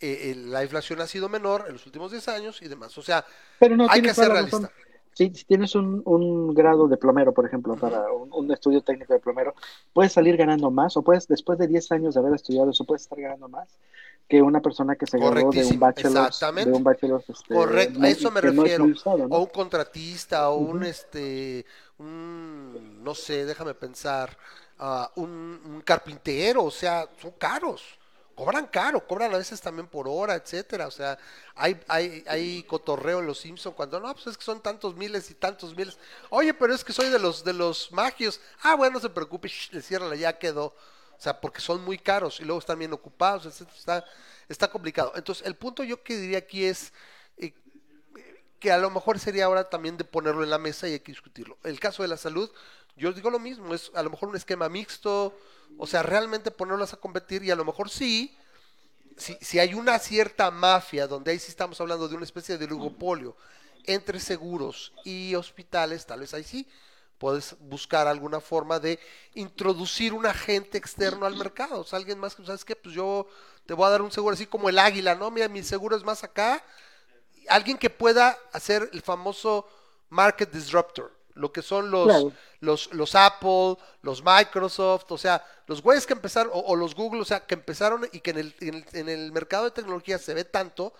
eh, 0.00 0.32
la 0.36 0.62
inflación 0.62 1.00
ha 1.00 1.08
sido 1.08 1.28
menor 1.28 1.64
en 1.66 1.72
los 1.72 1.84
últimos 1.86 2.12
10 2.12 2.28
años 2.28 2.62
y 2.62 2.68
demás. 2.68 2.96
O 2.98 3.02
sea, 3.02 3.24
Pero 3.58 3.74
hay 3.90 4.00
que 4.00 4.14
ser 4.14 4.28
realista. 4.28 4.58
razón. 4.58 4.70
Si, 5.18 5.34
si 5.34 5.44
tienes 5.44 5.74
un, 5.74 6.00
un 6.04 6.54
grado 6.54 6.86
de 6.86 6.96
plomero, 6.96 7.32
por 7.34 7.44
ejemplo, 7.44 7.74
para 7.74 8.12
un, 8.12 8.32
un 8.32 8.52
estudio 8.52 8.82
técnico 8.82 9.12
de 9.14 9.18
plomero, 9.18 9.52
puedes 9.92 10.12
salir 10.12 10.36
ganando 10.36 10.70
más, 10.70 10.96
o 10.96 11.02
puedes, 11.02 11.26
después 11.26 11.58
de 11.58 11.66
10 11.66 11.90
años 11.90 12.14
de 12.14 12.20
haber 12.20 12.34
estudiado 12.34 12.70
eso, 12.70 12.84
puedes 12.84 13.02
estar 13.02 13.20
ganando 13.20 13.48
más 13.48 13.68
que 14.28 14.42
una 14.42 14.60
persona 14.60 14.94
que 14.94 15.06
se 15.06 15.18
graduó 15.18 15.50
de 15.50 15.64
un 15.64 15.80
bachelor, 15.80 16.30
de 16.64 16.72
un 16.72 16.84
bachelor 16.84 17.24
este, 17.26 17.52
Correcto, 17.52 18.00
a 18.00 18.08
eso 18.08 18.30
me 18.30 18.40
que 18.42 18.52
no 18.52 18.52
es 18.52 18.58
refiero. 18.58 18.84
muy 18.84 18.92
usado, 18.92 19.26
¿no? 19.26 19.36
O 19.36 19.40
un 19.40 19.46
contratista, 19.46 20.50
o 20.50 20.58
un 20.58 20.84
este, 20.84 21.64
un, 21.98 23.02
no 23.02 23.14
sé, 23.14 23.44
déjame 23.44 23.74
pensar, 23.74 24.36
un, 25.16 25.60
un 25.64 25.80
carpintero, 25.84 26.62
o 26.64 26.70
sea, 26.70 27.08
son 27.20 27.32
caros, 27.38 27.98
cobran 28.38 28.68
caro, 28.68 29.04
cobran 29.04 29.34
a 29.34 29.38
veces 29.38 29.60
también 29.60 29.88
por 29.88 30.06
hora, 30.06 30.36
etcétera, 30.36 30.86
o 30.86 30.92
sea, 30.92 31.18
hay, 31.56 31.76
hay, 31.88 32.22
hay 32.28 32.62
cotorreo 32.62 33.18
en 33.18 33.26
los 33.26 33.40
Simpson 33.40 33.72
cuando 33.72 33.98
no, 33.98 34.14
pues 34.14 34.28
es 34.28 34.38
que 34.38 34.44
son 34.44 34.62
tantos 34.62 34.94
miles 34.94 35.28
y 35.32 35.34
tantos 35.34 35.74
miles, 35.76 35.98
oye, 36.30 36.54
pero 36.54 36.72
es 36.72 36.84
que 36.84 36.92
soy 36.92 37.10
de 37.10 37.18
los 37.18 37.42
de 37.42 37.52
los 37.52 37.90
magios, 37.90 38.40
ah, 38.62 38.76
bueno, 38.76 38.94
no 38.94 39.00
se 39.00 39.10
preocupe, 39.10 39.48
shh, 39.48 39.72
le 39.72 39.82
cierran, 39.82 40.16
ya 40.16 40.38
quedó, 40.38 40.66
o 40.66 41.20
sea, 41.20 41.40
porque 41.40 41.60
son 41.60 41.84
muy 41.84 41.98
caros 41.98 42.38
y 42.38 42.44
luego 42.44 42.60
están 42.60 42.78
bien 42.78 42.92
ocupados, 42.92 43.44
etcétera, 43.44 43.76
está, 43.76 44.04
está 44.48 44.70
complicado. 44.70 45.10
Entonces, 45.16 45.44
el 45.44 45.56
punto 45.56 45.82
yo 45.82 46.04
que 46.04 46.16
diría 46.16 46.38
aquí 46.38 46.64
es 46.64 46.92
eh, 47.38 47.52
que 48.60 48.70
a 48.70 48.78
lo 48.78 48.88
mejor 48.88 49.18
sería 49.18 49.46
ahora 49.46 49.68
también 49.68 49.96
de 49.96 50.04
ponerlo 50.04 50.44
en 50.44 50.50
la 50.50 50.58
mesa 50.58 50.86
y 50.86 50.92
hay 50.92 51.00
que 51.00 51.10
discutirlo. 51.10 51.58
El 51.64 51.80
caso 51.80 52.02
de 52.02 52.08
la 52.08 52.16
salud, 52.16 52.48
yo 52.94 53.12
digo 53.12 53.30
lo 53.30 53.40
mismo, 53.40 53.74
es 53.74 53.90
a 53.96 54.02
lo 54.04 54.10
mejor 54.10 54.28
un 54.28 54.36
esquema 54.36 54.68
mixto, 54.68 55.36
o 55.76 55.86
sea, 55.86 56.02
realmente 56.02 56.50
ponerlas 56.50 56.92
a 56.92 56.96
competir 56.96 57.42
y 57.42 57.50
a 57.50 57.56
lo 57.56 57.64
mejor 57.64 57.90
sí, 57.90 58.36
si, 59.16 59.36
si 59.40 59.58
hay 59.58 59.74
una 59.74 59.98
cierta 59.98 60.50
mafia, 60.50 61.06
donde 61.06 61.32
ahí 61.32 61.38
sí 61.38 61.50
estamos 61.50 61.80
hablando 61.80 62.08
de 62.08 62.14
una 62.14 62.24
especie 62.24 62.56
de 62.56 62.64
oligopolio 62.64 63.36
entre 63.84 64.20
seguros 64.20 64.92
y 65.04 65.34
hospitales, 65.34 66.06
tal 66.06 66.20
vez 66.20 66.34
ahí 66.34 66.44
sí 66.44 66.66
puedes 67.18 67.56
buscar 67.60 68.06
alguna 68.06 68.40
forma 68.40 68.78
de 68.78 68.98
introducir 69.34 70.14
un 70.14 70.24
agente 70.24 70.78
externo 70.78 71.26
al 71.26 71.36
mercado. 71.36 71.80
O 71.80 71.84
sea, 71.84 71.98
alguien 71.98 72.18
más 72.18 72.34
que, 72.34 72.44
¿sabes 72.46 72.64
qué? 72.64 72.76
Pues 72.76 72.94
yo 72.94 73.26
te 73.66 73.74
voy 73.74 73.86
a 73.86 73.90
dar 73.90 74.02
un 74.02 74.12
seguro 74.12 74.34
así 74.34 74.46
como 74.46 74.68
el 74.68 74.78
águila, 74.78 75.14
¿no? 75.14 75.30
Mira, 75.30 75.48
mi 75.48 75.62
seguro 75.62 75.96
es 75.96 76.04
más 76.04 76.24
acá. 76.24 76.64
Alguien 77.48 77.76
que 77.76 77.90
pueda 77.90 78.38
hacer 78.52 78.88
el 78.92 79.02
famoso 79.02 79.68
market 80.08 80.50
disruptor, 80.50 81.12
lo 81.38 81.52
que 81.52 81.62
son 81.62 81.90
los, 81.90 82.04
Claro. 82.06 82.32
los, 82.60 82.92
los 82.92 83.14
Apple, 83.14 83.76
los 84.02 84.22
Microsoft, 84.24 85.10
o 85.10 85.18
sea, 85.18 85.44
los 85.66 85.82
güeyes 85.82 86.06
que 86.06 86.12
empezaron, 86.14 86.52
o, 86.54 86.58
o 86.60 86.76
los 86.76 86.94
Google, 86.94 87.20
o 87.20 87.24
sea, 87.24 87.40
que 87.46 87.54
empezaron 87.54 88.08
y 88.12 88.20
que 88.20 88.30
en 88.30 88.38
el, 88.38 88.54
en 88.60 88.74
el, 88.74 88.84
en 88.92 89.08
el 89.08 89.32
mercado 89.32 89.64
de 89.64 89.70
tecnología 89.70 90.18
se 90.18 90.34
ve 90.34 90.44
tanto, 90.44 90.92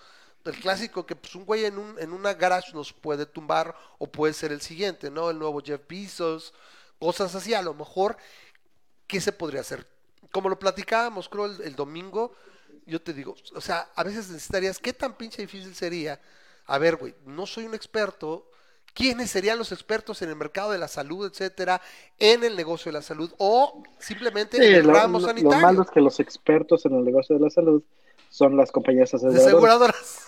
el 0.45 0.59
clásico 0.59 1.05
que 1.05 1.15
pues 1.15 1.35
un 1.35 1.45
güey 1.45 1.65
en, 1.65 1.77
un, 1.77 1.99
en 1.99 2.13
una 2.13 2.33
garage 2.33 2.73
nos 2.73 2.93
puede 2.93 3.25
tumbar 3.25 3.75
o 3.99 4.07
puede 4.07 4.33
ser 4.33 4.51
el 4.51 4.61
siguiente, 4.61 5.11
¿no? 5.11 5.29
El 5.29 5.37
nuevo 5.37 5.61
Jeff 5.63 5.81
Bezos, 5.87 6.53
cosas 6.99 7.35
así, 7.35 7.53
a 7.53 7.61
lo 7.61 7.73
mejor, 7.73 8.17
¿qué 9.07 9.21
se 9.21 9.31
podría 9.31 9.61
hacer? 9.61 9.85
Como 10.31 10.49
lo 10.49 10.57
platicábamos, 10.57 11.27
creo, 11.29 11.45
el, 11.45 11.61
el 11.61 11.75
domingo, 11.75 12.33
yo 12.85 13.01
te 13.01 13.13
digo, 13.13 13.35
o 13.53 13.61
sea, 13.61 13.89
a 13.95 14.03
veces 14.03 14.29
necesitarías, 14.29 14.79
¿qué 14.79 14.93
tan 14.93 15.15
pinche 15.15 15.41
difícil 15.41 15.75
sería? 15.75 16.19
A 16.65 16.77
ver, 16.77 16.95
güey, 16.95 17.15
no 17.25 17.45
soy 17.45 17.65
un 17.65 17.73
experto, 17.75 18.49
¿quiénes 18.93 19.29
serían 19.31 19.57
los 19.57 19.71
expertos 19.71 20.21
en 20.21 20.29
el 20.29 20.35
mercado 20.35 20.71
de 20.71 20.77
la 20.77 20.87
salud, 20.87 21.27
etcétera, 21.27 21.81
en 22.17 22.43
el 22.43 22.55
negocio 22.55 22.91
de 22.91 22.97
la 22.97 23.01
salud 23.01 23.31
o 23.37 23.83
simplemente 23.99 24.57
Sí, 24.57 24.63
en 24.63 24.75
el 24.75 24.87
lo, 24.87 24.93
ramo 24.93 25.19
lo- 25.19 25.21
lo 25.21 25.27
sanitario? 25.27 25.59
malo 25.61 25.81
es 25.83 25.89
que 25.89 26.01
los 26.01 26.19
expertos 26.19 26.85
en 26.85 26.95
el 26.95 27.03
negocio 27.03 27.37
de 27.37 27.41
la 27.43 27.49
salud 27.49 27.81
son 28.29 28.55
las 28.57 28.71
compañías 28.71 29.13
aseguradoras. 29.13 29.45
aseguradoras. 29.47 30.25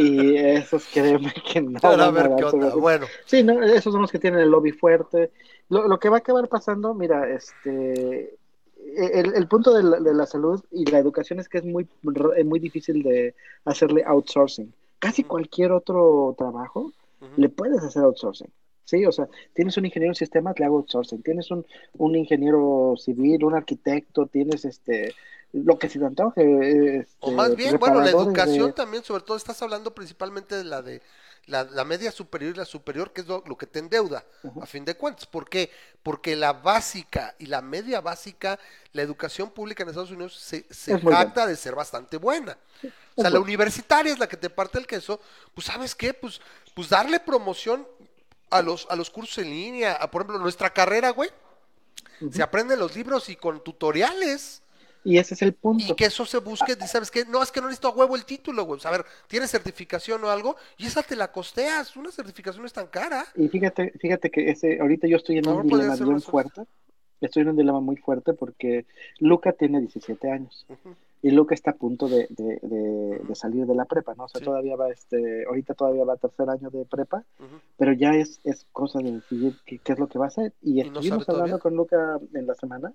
Y 0.00 0.36
esos 0.36 0.84
créeme 0.92 1.34
que 1.52 1.60
no 1.60 1.78
Ahora 1.82 2.06
a 2.06 2.10
ver 2.12 2.30
qué 2.36 2.44
onda. 2.44 2.74
Bueno, 2.74 3.06
Sí, 3.26 3.42
no, 3.42 3.60
esos 3.62 3.92
son 3.92 4.02
los 4.02 4.12
que 4.12 4.20
tienen 4.20 4.40
el 4.40 4.48
lobby 4.50 4.70
fuerte. 4.70 5.32
Lo, 5.68 5.88
lo 5.88 5.98
que 5.98 6.08
va 6.08 6.16
a 6.16 6.20
acabar 6.20 6.46
pasando, 6.48 6.94
mira, 6.94 7.28
este, 7.34 8.36
el, 8.96 9.34
el 9.34 9.48
punto 9.48 9.74
de 9.74 9.82
la, 9.82 9.98
de 9.98 10.14
la 10.14 10.26
salud 10.26 10.62
y 10.70 10.84
la 10.84 10.98
educación 10.98 11.40
es 11.40 11.48
que 11.48 11.58
es 11.58 11.64
muy, 11.64 11.88
muy 12.02 12.60
difícil 12.60 13.02
de 13.02 13.34
hacerle 13.64 14.04
outsourcing. 14.06 14.72
Casi 15.00 15.24
cualquier 15.24 15.72
otro 15.72 16.34
trabajo 16.38 16.92
le 17.36 17.48
puedes 17.48 17.82
hacer 17.82 18.02
outsourcing. 18.02 18.52
Sí, 18.84 19.06
o 19.06 19.12
sea, 19.12 19.28
tienes 19.54 19.76
un 19.76 19.86
ingeniero 19.86 20.10
en 20.10 20.16
sistemas, 20.16 20.58
le 20.58 20.66
hago 20.66 20.78
outsourcing. 20.78 21.22
Tienes 21.22 21.50
un, 21.50 21.64
un 21.94 22.16
ingeniero 22.16 22.94
civil, 22.98 23.44
un 23.44 23.54
arquitecto, 23.54 24.26
tienes 24.26 24.64
este, 24.64 25.14
lo 25.52 25.78
que 25.78 25.88
se 25.88 25.98
te 25.98 26.04
antoje. 26.04 26.98
Este, 26.98 27.16
o 27.20 27.30
más 27.30 27.54
bien, 27.56 27.78
bueno, 27.78 28.00
la 28.00 28.10
educación 28.10 28.68
de- 28.68 28.72
también, 28.72 29.04
sobre 29.04 29.22
todo 29.22 29.36
estás 29.36 29.62
hablando 29.62 29.94
principalmente 29.94 30.56
de 30.56 30.64
la 30.64 30.82
de 30.82 31.00
la, 31.46 31.64
la 31.64 31.84
media 31.84 32.12
superior 32.12 32.54
y 32.54 32.58
la 32.58 32.64
superior, 32.64 33.12
que 33.12 33.22
es 33.22 33.26
lo, 33.26 33.42
lo 33.46 33.56
que 33.56 33.66
te 33.66 33.78
endeuda, 33.80 34.24
Ujú. 34.42 34.62
a 34.62 34.66
fin 34.66 34.84
de 34.84 34.96
cuentas. 34.96 35.26
¿Por 35.26 35.48
qué? 35.48 35.70
Porque 36.02 36.36
la 36.36 36.52
básica 36.52 37.34
y 37.38 37.46
la 37.46 37.62
media 37.62 38.00
básica, 38.00 38.58
la 38.92 39.02
educación 39.02 39.50
pública 39.50 39.82
en 39.82 39.88
Estados 39.88 40.10
Unidos 40.10 40.36
se, 40.36 40.66
se 40.70 40.94
Es 40.94 41.02
jacta 41.02 41.46
de 41.46 41.56
ser 41.56 41.74
bastante 41.74 42.16
buena. 42.16 42.58
O 43.14 43.20
sea, 43.20 43.30
la 43.30 43.40
universitaria 43.40 44.12
es 44.12 44.18
la 44.18 44.26
que 44.28 44.38
te 44.38 44.48
parte 44.50 44.78
el 44.78 44.86
queso, 44.86 45.20
pues 45.54 45.66
¿sabes 45.66 45.94
qué? 45.94 46.14
Pues, 46.14 46.40
pues 46.74 46.88
darle 46.88 47.20
promoción 47.20 47.86
a 48.50 48.62
los, 48.62 48.86
a 48.90 48.96
los 48.96 49.10
cursos 49.10 49.38
en 49.38 49.50
línea, 49.50 49.94
a, 49.94 50.10
por 50.10 50.22
ejemplo, 50.22 50.38
nuestra 50.38 50.70
carrera, 50.70 51.10
güey, 51.10 51.30
Ujú. 52.20 52.32
se 52.32 52.42
aprenden 52.42 52.78
los 52.78 52.94
libros 52.94 53.28
y 53.28 53.36
con 53.36 53.62
tutoriales. 53.62 54.62
Y 55.04 55.18
ese 55.18 55.34
es 55.34 55.42
el 55.42 55.54
punto. 55.54 55.84
Y 55.84 55.96
que 55.96 56.04
eso 56.04 56.24
se 56.24 56.38
busque, 56.38 56.76
¿sabes 56.86 57.10
qué? 57.10 57.24
No, 57.24 57.42
es 57.42 57.50
que 57.50 57.60
no 57.60 57.66
necesito 57.66 57.88
a 57.88 57.92
huevo 57.92 58.14
el 58.14 58.24
título, 58.24 58.64
güey. 58.64 58.78
O 58.78 58.80
sea, 58.80 58.90
a 58.90 58.96
ver, 58.98 59.06
tienes 59.26 59.50
certificación 59.50 60.22
o 60.22 60.30
algo, 60.30 60.56
y 60.76 60.86
esa 60.86 61.02
te 61.02 61.16
la 61.16 61.32
costeas. 61.32 61.96
Una 61.96 62.12
certificación 62.12 62.62
no 62.62 62.66
es 62.66 62.72
tan 62.72 62.86
cara. 62.86 63.26
Y 63.34 63.48
fíjate, 63.48 63.92
fíjate 63.98 64.30
que 64.30 64.50
ese, 64.50 64.80
ahorita 64.80 65.08
yo 65.08 65.16
estoy 65.16 65.38
en 65.38 65.48
un 65.48 65.66
dilema 65.66 65.96
bien 65.96 66.22
fuerte. 66.22 66.62
Estoy 67.20 67.42
en 67.42 67.50
un 67.50 67.56
dilema 67.56 67.80
muy 67.80 67.96
fuerte 67.96 68.32
porque 68.32 68.84
Luca 69.18 69.52
tiene 69.52 69.80
17 69.80 70.28
años 70.30 70.66
Ujú. 70.68 70.96
Y 71.22 71.30
Luca 71.30 71.54
está 71.54 71.70
a 71.70 71.76
punto 71.76 72.08
de, 72.08 72.26
de, 72.30 72.58
de- 72.62 73.20
de 73.20 73.34
salir 73.34 73.64
de 73.66 73.74
la 73.76 73.84
prepa, 73.84 74.14
¿no? 74.16 74.24
O 74.24 74.28
sea, 74.28 74.40
Sí. 74.40 74.44
todavía 74.44 74.74
va, 74.76 74.90
este, 74.90 75.44
ahorita 75.46 75.74
todavía 75.74 76.04
va 76.04 76.14
a 76.14 76.16
tercer 76.16 76.50
año 76.50 76.68
de 76.70 76.84
prepa, 76.84 77.24
pero 77.76 77.92
ya 77.92 78.10
es, 78.16 78.40
es 78.44 78.66
cosa 78.72 78.98
de 78.98 79.12
decidir 79.12 79.54
qué, 79.64 79.78
qué 79.78 79.92
es 79.92 79.98
lo 80.00 80.08
que 80.08 80.18
va 80.18 80.24
a 80.26 80.28
hacer. 80.28 80.52
Y 80.60 80.80
¿Y 80.80 80.84
no 80.90 80.98
estuvimos 81.00 81.28
hablando 81.28 81.58
con 81.60 81.76
Luca 81.76 82.18
en 82.34 82.46
la 82.46 82.54
semana 82.54 82.92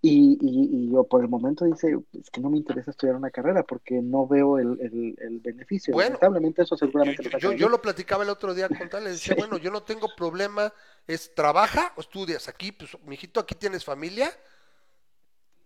y, 0.00 0.38
y, 0.40 0.76
y 0.76 0.92
yo 0.92 1.04
por 1.04 1.22
el 1.22 1.28
momento 1.28 1.64
dice, 1.64 1.98
es 2.12 2.30
que 2.30 2.40
no 2.40 2.50
me 2.50 2.58
interesa 2.58 2.90
estudiar 2.92 3.16
una 3.16 3.30
carrera 3.30 3.64
porque 3.64 4.00
no 4.00 4.28
veo 4.28 4.58
el, 4.58 4.78
el, 4.80 5.16
el 5.18 5.40
beneficio. 5.40 5.92
Bueno, 5.92 6.10
Lamentablemente 6.10 6.62
eso 6.62 6.76
seguramente 6.76 7.22
yo- 7.24 7.38
yo- 7.38 7.52
yo 7.52 7.68
lo 7.68 7.80
platicaba 7.82 8.22
el 8.22 8.30
otro 8.30 8.54
día 8.54 8.68
con 8.68 8.88
tal, 8.90 9.04
le 9.04 9.10
decía, 9.10 9.34
Sí. 9.34 9.38
bueno, 9.40 9.56
yo 9.56 9.70
no 9.72 9.82
tengo 9.82 10.08
problema, 10.16 10.72
es 11.06 11.34
trabaja 11.34 11.92
o 11.96 12.00
estudias. 12.02 12.46
Aquí, 12.48 12.70
pues, 12.72 12.90
mijito, 13.06 13.40
aquí 13.40 13.54
tienes 13.56 13.84
familia, 13.84 14.30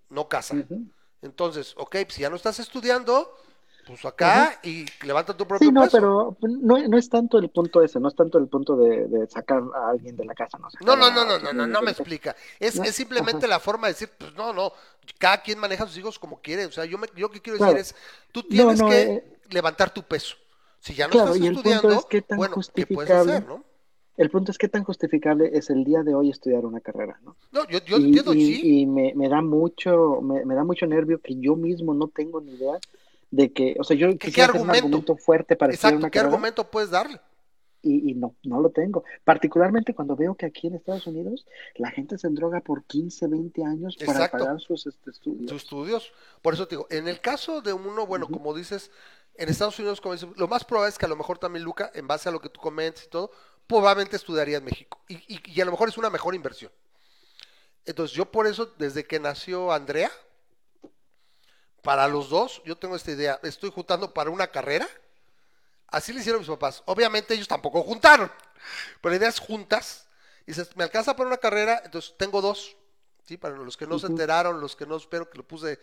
no 0.09 0.29
casa. 0.29 0.55
Entonces, 1.23 1.75
ok, 1.77 1.91
pues, 2.05 2.15
si 2.15 2.23
ya 2.23 2.31
no 2.31 2.37
estás 2.37 2.59
estudiando, 2.59 3.37
pues 3.87 4.05
acá 4.05 4.59
y 4.63 4.87
levanta 5.05 5.37
tu 5.37 5.47
propio 5.47 5.69
Sí, 5.69 5.73
no, 5.73 5.83
peso. 5.83 5.93
pero 5.93 6.37
no, 6.43 6.79
no 6.89 6.99
es 6.99 7.09
tanto 7.09 7.39
el 7.39 7.49
punto 7.51 7.83
ese, 7.83 8.01
no 8.01 8.09
es 8.09 8.15
tanto 8.17 8.39
el 8.39 8.49
punto 8.49 8.77
de, 8.77 9.07
de 9.07 9.27
sacar 9.29 9.63
a 9.75 9.91
alguien 9.91 10.17
de 10.17 10.25
la 10.25 10.35
casa, 10.35 10.59
¿no? 10.59 10.69
No, 10.81 10.97
no, 10.97 11.11
no, 11.11 11.25
no, 11.25 11.39
no, 11.39 11.53
no, 11.53 11.67
no 11.67 11.83
me 11.83 11.91
explica. 11.93 12.35
Es, 12.59 12.77
No, 12.77 12.85
es 12.85 12.95
simplemente 12.97 13.47
la 13.47 13.61
forma 13.61 13.87
de 13.87 13.93
decir, 13.93 14.11
pues 14.19 14.35
no, 14.35 14.53
no, 14.53 14.73
cada 15.19 15.41
quien 15.43 15.59
maneja 15.59 15.85
a 15.85 15.87
sus 15.87 15.97
hijos 15.97 16.19
como 16.19 16.41
quiere. 16.41 16.67
O 16.67 16.73
sea, 16.73 16.85
yo, 16.85 16.99
me, 16.99 17.07
yo 17.15 17.31
que 17.31 17.41
quiero 17.41 17.57
Claro. 17.59 17.73
decir 17.75 17.79
es, 17.79 17.95
tú 18.33 18.43
tienes 18.43 18.83
que 18.83 19.03
eh, 19.03 19.39
levantar 19.51 19.93
tu 19.95 20.03
peso. 20.03 20.37
Si 20.81 20.95
ya 20.95 21.07
no 21.07 21.13
Claro, 21.13 21.31
estás 21.31 21.41
estudiando, 21.41 21.93
es 21.95 22.05
qué 22.07 22.23
tan 22.23 22.39
bueno, 22.39 22.57
¿qué 22.75 22.87
puedes 22.87 23.13
hacer, 23.13 23.45
no? 23.45 23.65
El 24.17 24.31
punto 24.31 24.51
es 24.53 24.59
qué 24.59 24.69
tan 24.69 24.85
justificable 24.85 25.51
es 25.55 25.71
el 25.71 25.85
día 25.85 26.03
de 26.03 26.15
hoy 26.15 26.31
estudiar 26.31 26.65
una 26.67 26.81
carrera, 26.81 27.19
¿no? 27.25 27.37
No, 27.51 27.67
yo, 27.69 27.79
yo 27.85 27.97
y, 27.99 28.07
entiendo, 28.07 28.35
y- 28.35 28.41
sí. 28.45 28.83
y 28.83 28.87
me, 28.87 29.13
me 29.15 29.29
da 29.29 29.41
mucho, 29.43 30.21
me, 30.23 30.45
me 30.45 30.55
da 30.55 30.65
mucho 30.65 30.87
nervio 30.87 31.21
que 31.21 31.35
yo 31.37 31.57
mismo 31.57 31.95
no 31.95 32.09
tengo 32.09 32.41
ni 32.41 32.53
idea 32.55 32.79
de 33.31 33.53
que, 33.53 33.77
o 33.79 33.85
sea, 33.85 33.97
yo 33.97 34.09
qué 34.19 34.19
quisiera 34.19 34.53
hacer 34.53 34.61
un 34.61 34.71
argumento? 34.71 35.17
fuerte 35.17 35.57
para 35.57 35.73
estudiar 35.73 35.95
Exacto, 35.95 35.99
una 35.99 36.11
¿qué 36.11 36.19
carrera 36.19 36.35
argumento 36.35 36.71
puedes 36.71 36.91
darle? 36.91 37.21
y, 37.85 38.11
y 38.11 38.15
no, 38.15 38.37
no 38.45 38.61
lo 38.61 38.71
tengo. 38.71 39.03
Particularmente 39.25 39.95
cuando 39.95 40.15
veo 40.15 40.35
que 40.37 40.47
aquí 40.47 40.69
en 40.69 40.75
Estados 40.75 41.07
Unidos 41.07 41.47
la 41.77 41.91
gente 41.91 42.17
se 42.19 42.29
endroga 42.29 42.61
por 42.61 42.85
15, 42.85 43.27
20 43.27 43.65
años 43.65 43.97
para 43.97 44.13
Exacto. 44.13 44.39
pagar 44.39 44.61
sus 44.61 44.87
este, 44.87 45.11
estudios. 45.11 45.47
tus 45.51 45.63
estudios. 45.63 46.13
Por 46.43 46.55
eso 46.55 46.69
te 46.69 46.77
digo, 46.77 46.87
en 46.91 47.09
el 47.09 47.21
caso 47.21 47.61
de 47.61 47.73
uno, 47.73 48.07
bueno, 48.07 48.29
como 48.29 48.55
dices, 48.55 48.91
en 49.35 49.49
Estados 49.49 49.79
Unidos, 49.79 50.01
como 50.01 50.15
dices, 50.15 50.29
lo 50.37 50.47
más 50.47 50.65
probable 50.65 50.91
es 50.91 50.99
que 50.99 51.07
a 51.07 51.09
lo 51.09 51.17
mejor 51.17 51.39
también, 51.39 51.65
Luca, 51.65 51.91
en 51.95 52.07
base 52.07 52.29
a 52.29 52.33
lo 52.33 52.41
que 52.41 52.51
tú 52.51 52.61
comentas 52.61 53.05
y 53.05 53.09
todo, 53.09 53.31
probablemente 53.67 54.17
estudiaría 54.17 54.59
en 54.59 54.65
México. 54.65 55.01
Y, 55.09 55.17
y- 55.35 55.43
y 55.45 55.61
a 55.61 55.65
lo 55.65 55.73
mejor 55.73 55.89
es 55.89 55.99
una 55.99 56.11
mejor 56.11 56.35
inversión. 56.35 56.73
Entonces, 57.85 58.17
yo 58.17 58.31
por 58.31 58.47
eso, 58.47 58.67
desde 58.79 59.05
que 59.07 59.19
nació 59.21 59.73
Andrea, 59.73 60.11
para 61.83 62.07
los 62.09 62.29
dos, 62.31 62.63
yo 62.65 62.77
tengo 62.79 62.97
esta 62.97 63.11
idea, 63.11 63.41
estoy 63.43 63.71
juntando 63.71 64.15
para 64.15 64.31
una 64.31 64.47
carrera. 64.49 64.89
Así 65.89 66.13
le 66.13 66.21
hicieron 66.21 66.41
mis 66.41 66.49
papás. 66.49 66.83
Obviamente 66.87 67.35
ellos 67.35 67.49
tampoco 67.49 67.83
juntaron, 67.83 68.31
pero 69.01 69.11
la 69.13 69.17
idea 69.19 69.29
es 69.29 69.41
juntas. 69.41 70.09
Y 70.47 70.53
dices, 70.53 70.77
me 70.77 70.85
alcanza 70.85 71.17
para 71.17 71.29
una 71.29 71.39
carrera, 71.39 71.83
entonces 71.85 72.15
tengo 72.19 72.41
dos. 72.41 72.77
¿sí? 73.25 73.37
Para 73.37 73.57
los 73.57 73.77
que 73.77 73.87
no 73.87 73.99
se 73.99 74.07
enteraron, 74.09 74.61
los 74.61 74.77
que 74.77 74.87
no 74.87 74.97
espero 74.97 75.31
que 75.31 75.39
lo 75.39 75.47
puse, 75.47 75.79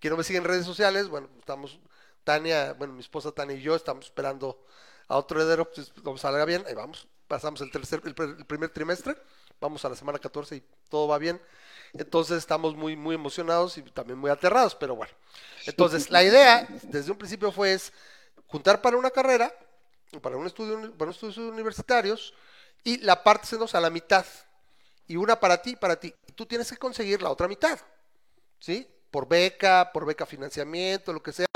que 0.00 0.10
no 0.10 0.16
me 0.16 0.24
siguen 0.24 0.42
en 0.44 0.48
redes 0.50 0.66
sociales, 0.66 1.08
bueno, 1.08 1.28
estamos, 1.38 1.80
Tania, 2.24 2.74
bueno, 2.74 2.94
mi 2.94 3.00
esposa 3.00 3.32
Tania 3.32 3.56
y 3.56 3.62
yo 3.62 3.74
estamos 3.76 4.06
esperando 4.06 4.64
a 5.08 5.16
otro 5.18 5.40
heredero, 5.40 5.70
pues 5.72 5.92
nos 6.04 6.20
salga 6.22 6.44
bien, 6.44 6.64
ahí 6.66 6.74
vamos, 6.74 7.08
pasamos 7.34 7.60
el 7.62 7.70
tercer, 7.72 8.00
el, 8.04 8.14
el 8.38 8.46
primer 8.46 8.70
trimestre, 8.70 9.16
vamos 9.60 9.84
a 9.84 9.88
la 9.88 9.96
semana 9.96 10.20
14 10.20 10.54
y 10.54 10.62
todo 10.88 11.08
va 11.08 11.18
bien. 11.18 11.40
Entonces 11.92 12.38
estamos 12.38 12.76
muy, 12.76 12.94
muy 12.94 13.16
emocionados 13.16 13.76
y 13.76 13.82
también 13.82 14.20
muy 14.20 14.30
aterrados, 14.30 14.76
pero 14.76 14.94
bueno. 14.94 15.12
Entonces, 15.66 16.10
la 16.10 16.22
idea 16.22 16.68
desde 16.84 17.10
un 17.10 17.18
principio 17.18 17.50
fue 17.50 17.72
es 17.72 17.92
juntar 18.46 18.80
para 18.80 18.96
una 18.96 19.10
carrera, 19.10 19.52
para 20.22 20.36
un 20.36 20.46
estudio, 20.46 20.96
para 20.96 21.10
estudios 21.10 21.38
universitarios, 21.38 22.34
y 22.84 22.98
la 22.98 23.20
parte 23.20 23.48
se 23.48 23.58
nos 23.58 23.74
a 23.74 23.80
la 23.80 23.90
mitad. 23.90 24.24
Y 25.08 25.16
una 25.16 25.40
para 25.40 25.60
ti, 25.60 25.74
para 25.74 25.98
ti. 25.98 26.14
Tú 26.36 26.46
tienes 26.46 26.70
que 26.70 26.76
conseguir 26.76 27.20
la 27.20 27.30
otra 27.30 27.48
mitad. 27.48 27.80
¿Sí? 28.60 28.88
Por 29.10 29.26
beca, 29.26 29.90
por 29.92 30.06
beca 30.06 30.24
financiamiento, 30.24 31.12
lo 31.12 31.22
que 31.22 31.32
sea. 31.32 31.46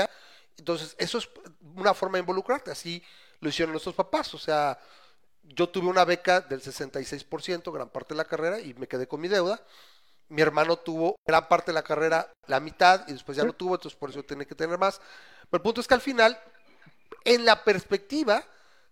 Entonces, 0.57 0.93
eso 0.97 1.19
es 1.19 1.29
una 1.75 1.93
forma 1.93 2.17
de 2.17 2.21
involucrarte. 2.21 2.69
Así 2.69 3.01
lo 3.39 3.47
hicieron 3.47 3.71
nuestros 3.71 3.95
papás. 3.95 4.33
O 4.33 4.37
sea, 4.37 4.77
yo 5.55 5.69
tuve 5.69 5.87
una 5.87 6.05
beca 6.05 6.41
del 6.41 6.61
66%, 6.61 7.71
gran 7.71 7.89
parte 7.89 8.13
de 8.13 8.17
la 8.17 8.25
carrera, 8.25 8.59
y 8.59 8.73
me 8.75 8.87
quedé 8.87 9.07
con 9.07 9.19
mi 9.19 9.27
deuda. 9.27 9.61
Mi 10.29 10.41
hermano 10.41 10.77
tuvo 10.77 11.15
gran 11.25 11.47
parte 11.47 11.71
de 11.71 11.73
la 11.73 11.83
carrera, 11.83 12.31
la 12.45 12.59
mitad, 12.59 13.07
y 13.07 13.13
después 13.13 13.35
ya 13.37 13.43
no 13.43 13.53
tuvo, 13.53 13.75
entonces 13.75 13.97
por 13.97 14.11
eso 14.11 14.23
tiene 14.23 14.45
que 14.45 14.55
tener 14.55 14.77
más. 14.77 14.99
Pero 15.49 15.59
el 15.59 15.61
punto 15.61 15.81
es 15.81 15.87
que 15.87 15.95
al 15.95 16.01
final, 16.01 16.39
en 17.25 17.45
la 17.45 17.63
perspectiva, 17.63 18.43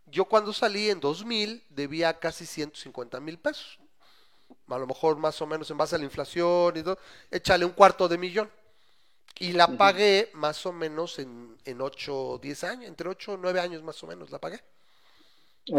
yo 0.08 0.26
cuando 0.26 0.52
salí 0.52 0.90
en 0.90 1.00
2000 1.00 1.66
debía 1.70 2.20
casi 2.20 2.46
150 2.46 3.20
mil 3.20 3.38
pesos. 3.38 3.80
A 4.70 4.78
lo 4.78 4.88
mejor 4.88 5.18
más 5.18 5.42
o 5.42 5.46
menos 5.46 5.70
en 5.70 5.78
base 5.78 5.96
a 5.96 6.00
la 6.00 6.06
inflación 6.06 6.78
y 6.78 6.84
todo, 6.84 6.98
échale 7.30 7.66
un 7.66 7.72
cuarto 7.72 8.08
de 8.08 8.18
millón. 8.18 8.50
Y 9.40 9.52
la 9.52 9.68
pagué 9.68 10.32
más 10.34 10.66
o 10.66 10.74
menos 10.74 11.20
en, 11.20 11.56
en 11.64 11.82
8 11.82 12.16
o 12.16 12.38
10 12.40 12.64
años, 12.64 12.86
entre 12.86 13.08
8 13.08 13.34
o 13.34 13.38
9 13.38 13.60
años 13.60 13.84
más 13.84 14.02
o 14.04 14.08
menos 14.08 14.32
la 14.32 14.40
pagué. 14.40 14.64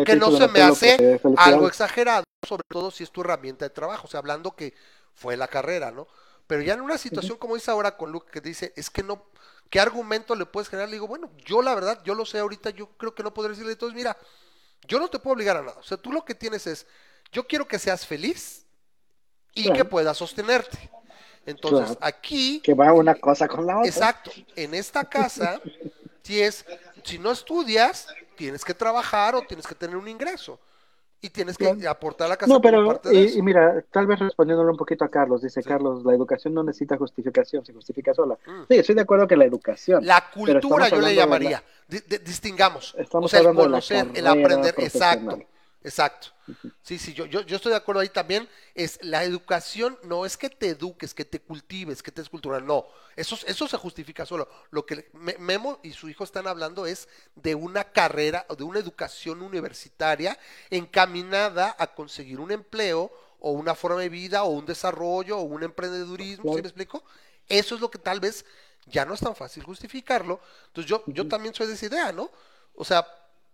Que 0.05 0.17
no 0.17 0.37
se 0.37 0.49
me 0.49 0.61
hace 0.61 1.21
algo 1.37 1.67
exagerado, 1.69 2.25
sobre 2.47 2.63
todo 2.69 2.91
si 2.91 3.05
es 3.05 3.11
tu 3.11 3.23
herramienta 3.23 3.65
de 3.65 3.71
trabajo, 3.71 4.07
o 4.07 4.11
sea, 4.11 4.19
hablando 4.19 4.55
que 4.55 4.75
fue 5.15 5.37
la 5.37 5.49
carrera, 5.49 5.91
¿no? 5.91 6.07
Pero 6.47 6.63
ya 6.63 6.75
en 6.75 6.81
una 6.81 6.99
situación 6.99 7.37
como 7.39 7.55
dice 7.55 7.71
ahora 7.71 7.97
con 7.97 8.11
Luke, 8.13 8.31
que 8.31 8.41
dice, 8.41 8.73
es 8.77 8.91
que 8.91 9.03
no, 9.03 9.27
¿qué 9.71 9.81
argumento 9.81 10.35
le 10.35 10.47
puedes 10.47 10.69
generar? 10.69 10.89
Le 10.89 10.97
digo, 10.97 11.07
bueno, 11.07 11.31
yo 11.45 11.63
la 11.63 11.75
verdad, 11.75 12.01
yo 12.05 12.15
lo 12.15 12.25
sé 12.25 12.39
ahorita, 12.39 12.71
yo 12.71 12.89
creo 12.97 13.15
que 13.15 13.23
no 13.23 13.35
podré 13.35 13.51
decirle, 13.51 13.73
entonces 13.73 13.95
mira, 13.97 14.17
yo 14.87 14.99
no 14.99 15.09
te 15.09 15.19
puedo 15.19 15.35
obligar 15.35 15.57
a 15.57 15.63
nada, 15.63 15.79
o 15.79 15.83
sea, 15.83 15.97
tú 15.97 16.13
lo 16.13 16.25
que 16.25 16.35
tienes 16.35 16.67
es, 16.67 16.87
yo 17.33 17.47
quiero 17.47 17.67
que 17.69 17.79
seas 17.79 18.07
feliz 18.07 18.65
y 19.55 19.65
Claro. 19.65 19.77
que 19.79 19.85
puedas 19.85 20.17
sostenerte. 20.17 20.91
Entonces, 21.45 21.97
Claro. 21.97 21.99
aquí 22.03 22.61
Que 22.61 22.75
va 22.75 22.93
una 22.93 23.15
cosa 23.15 23.49
con 23.49 23.67
la 23.67 23.79
otra. 23.79 23.89
Exacto. 23.89 24.31
En 24.55 24.75
esta 24.75 25.05
casa, 25.05 25.61
si 26.23 26.41
es, 26.43 26.65
si 27.05 27.19
no 27.19 27.31
estudias, 27.33 28.09
tienes 28.37 28.65
que 28.65 28.75
trabajar 28.75 29.35
o 29.35 29.43
tienes 29.43 29.67
que 29.67 29.75
tener 29.75 29.97
un 29.97 30.09
ingreso. 30.09 30.59
Y 31.21 31.31
tienes 31.31 31.59
que 31.59 31.67
aportar 31.89 32.27
a 32.27 32.29
la 32.29 32.37
casa 32.37 32.53
No, 32.53 32.61
pero, 32.61 32.87
parte 32.87 33.09
de 33.09 33.15
y, 33.17 33.25
eso. 33.25 33.39
y 33.39 33.43
mira, 33.43 33.83
tal 33.91 34.07
vez 34.07 34.21
respondiéndole 34.21 34.71
un 34.71 34.77
poquito 34.77 35.05
a 35.05 35.09
Carlos, 35.11 35.43
dice 35.43 35.61
Sí. 35.63 35.69
Carlos, 35.69 36.05
la 36.05 36.15
educación 36.15 36.55
no 36.55 36.63
necesita 36.63 36.97
justificación, 36.97 37.65
se 37.67 37.73
justifica 37.73 38.15
sola. 38.15 38.37
Mm. 38.47 38.63
Sí, 38.69 38.75
estoy 38.77 38.95
de 38.95 39.01
acuerdo 39.01 39.27
que 39.27 39.37
la 39.37 39.45
educación. 39.45 40.07
La 40.07 40.31
cultura 40.33 40.89
yo 40.89 41.01
le 41.01 41.09
de 41.09 41.15
la- 41.17 41.21
llamaría. 41.23 41.61
Di- 41.89 42.19
distingamos. 42.25 42.95
Estamos 42.97 43.25
o 43.25 43.29
sea, 43.29 43.41
el 43.41 43.47
hablando 43.49 43.63
de 43.63 43.69
la 43.69 43.73
conocer, 43.73 44.07
el 44.15 44.27
aprender. 44.29 44.75
Exacto. 44.79 45.41
Exacto. 45.89 46.29
Sí, 46.83 46.99
sí, 46.99 47.13
yo, 47.13 47.27
yo, 47.27 47.43
yo 47.43 47.57
estoy 47.57 47.71
de 47.71 47.77
acuerdo 47.77 48.01
ahí 48.01 48.09
también. 48.09 48.49
Es 48.75 48.99
la 49.03 49.23
educación, 49.25 49.99
no 50.05 50.25
es 50.25 50.37
que 50.37 50.49
te 50.49 50.71
eduques, 50.71 51.13
que 51.13 51.25
te 51.25 51.41
cultives, 51.41 52.03
que 52.03 52.11
te 52.13 52.23
es 52.23 52.29
cultural, 52.29 52.65
no. 52.67 52.87
Eso, 53.17 53.39
eso 53.47 53.69
se 53.69 53.77
justifica 53.77 54.25
solo. 54.25 54.49
Lo 54.71 54.87
que 54.87 55.11
Me- 55.13 55.37
Memo 55.39 55.81
y 55.83 55.93
su 55.93 56.09
hijo 56.09 56.25
están 56.25 56.47
hablando 56.47 56.87
es 56.87 57.09
de 57.35 57.55
una 57.55 57.85
carrera 57.85 58.47
o 58.49 58.57
de 58.57 58.65
una 58.65 58.79
educación 58.79 59.43
universitaria 59.43 60.39
encaminada 60.71 61.77
a 61.79 61.95
conseguir 61.95 62.41
un 62.41 62.51
empleo 62.53 63.13
o 63.41 63.53
una 63.53 63.75
forma 63.75 64.01
de 64.01 64.09
vida 64.09 64.43
o 64.45 64.49
un 64.51 64.67
desarrollo 64.67 65.39
o 65.39 65.43
un 65.43 65.63
emprendedurismo, 65.63 66.53
¿sí 66.53 66.63
me 66.63 66.69
explico? 66.69 67.05
Eso 67.49 67.75
es 67.75 67.81
lo 67.81 67.91
que 67.91 67.99
tal 67.99 68.21
vez 68.21 68.45
ya 68.87 69.05
no 69.05 69.15
es 69.15 69.21
tan 69.21 69.37
fácil 69.37 69.63
justificarlo. 69.63 70.41
Entonces 70.69 70.89
yo, 70.89 71.05
yo 71.13 71.27
también 71.27 71.55
soy 71.55 71.67
de 71.67 71.75
esa 71.75 71.87
idea, 71.87 72.13
¿no? 72.13 72.31
O 72.75 72.85
sea, 72.85 73.07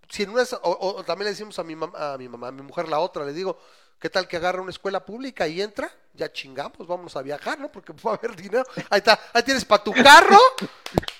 si 0.08 0.22
en 0.24 0.30
una, 0.30 0.42
o, 0.62 0.94
o 0.98 1.04
también 1.04 1.26
le 1.26 1.30
decimos 1.30 1.58
a 1.58 1.64
mi, 1.64 1.74
mam- 1.74 1.94
a 1.96 2.16
mi 2.18 2.28
mamá, 2.28 2.48
a 2.48 2.52
mi 2.52 2.62
mujer 2.62 2.88
la 2.88 2.98
otra, 2.98 3.24
le 3.24 3.32
digo, 3.32 3.58
¿qué 3.98 4.10
tal 4.10 4.28
que 4.28 4.36
agarra 4.36 4.60
una 4.60 4.70
escuela 4.70 5.04
pública 5.04 5.46
y 5.48 5.60
entra? 5.62 5.90
Ya 6.14 6.32
chingamos, 6.32 6.86
vamos 6.86 7.16
a 7.16 7.22
viajar, 7.22 7.58
¿no? 7.58 7.70
Porque 7.72 7.92
va 8.06 8.12
a 8.12 8.14
haber 8.14 8.36
dinero. 8.36 8.64
Ahí 8.90 8.98
está, 8.98 9.18
ahí 9.32 9.42
tienes 9.42 9.64
para 9.64 9.82
tu 9.82 9.92
carro. 9.92 10.38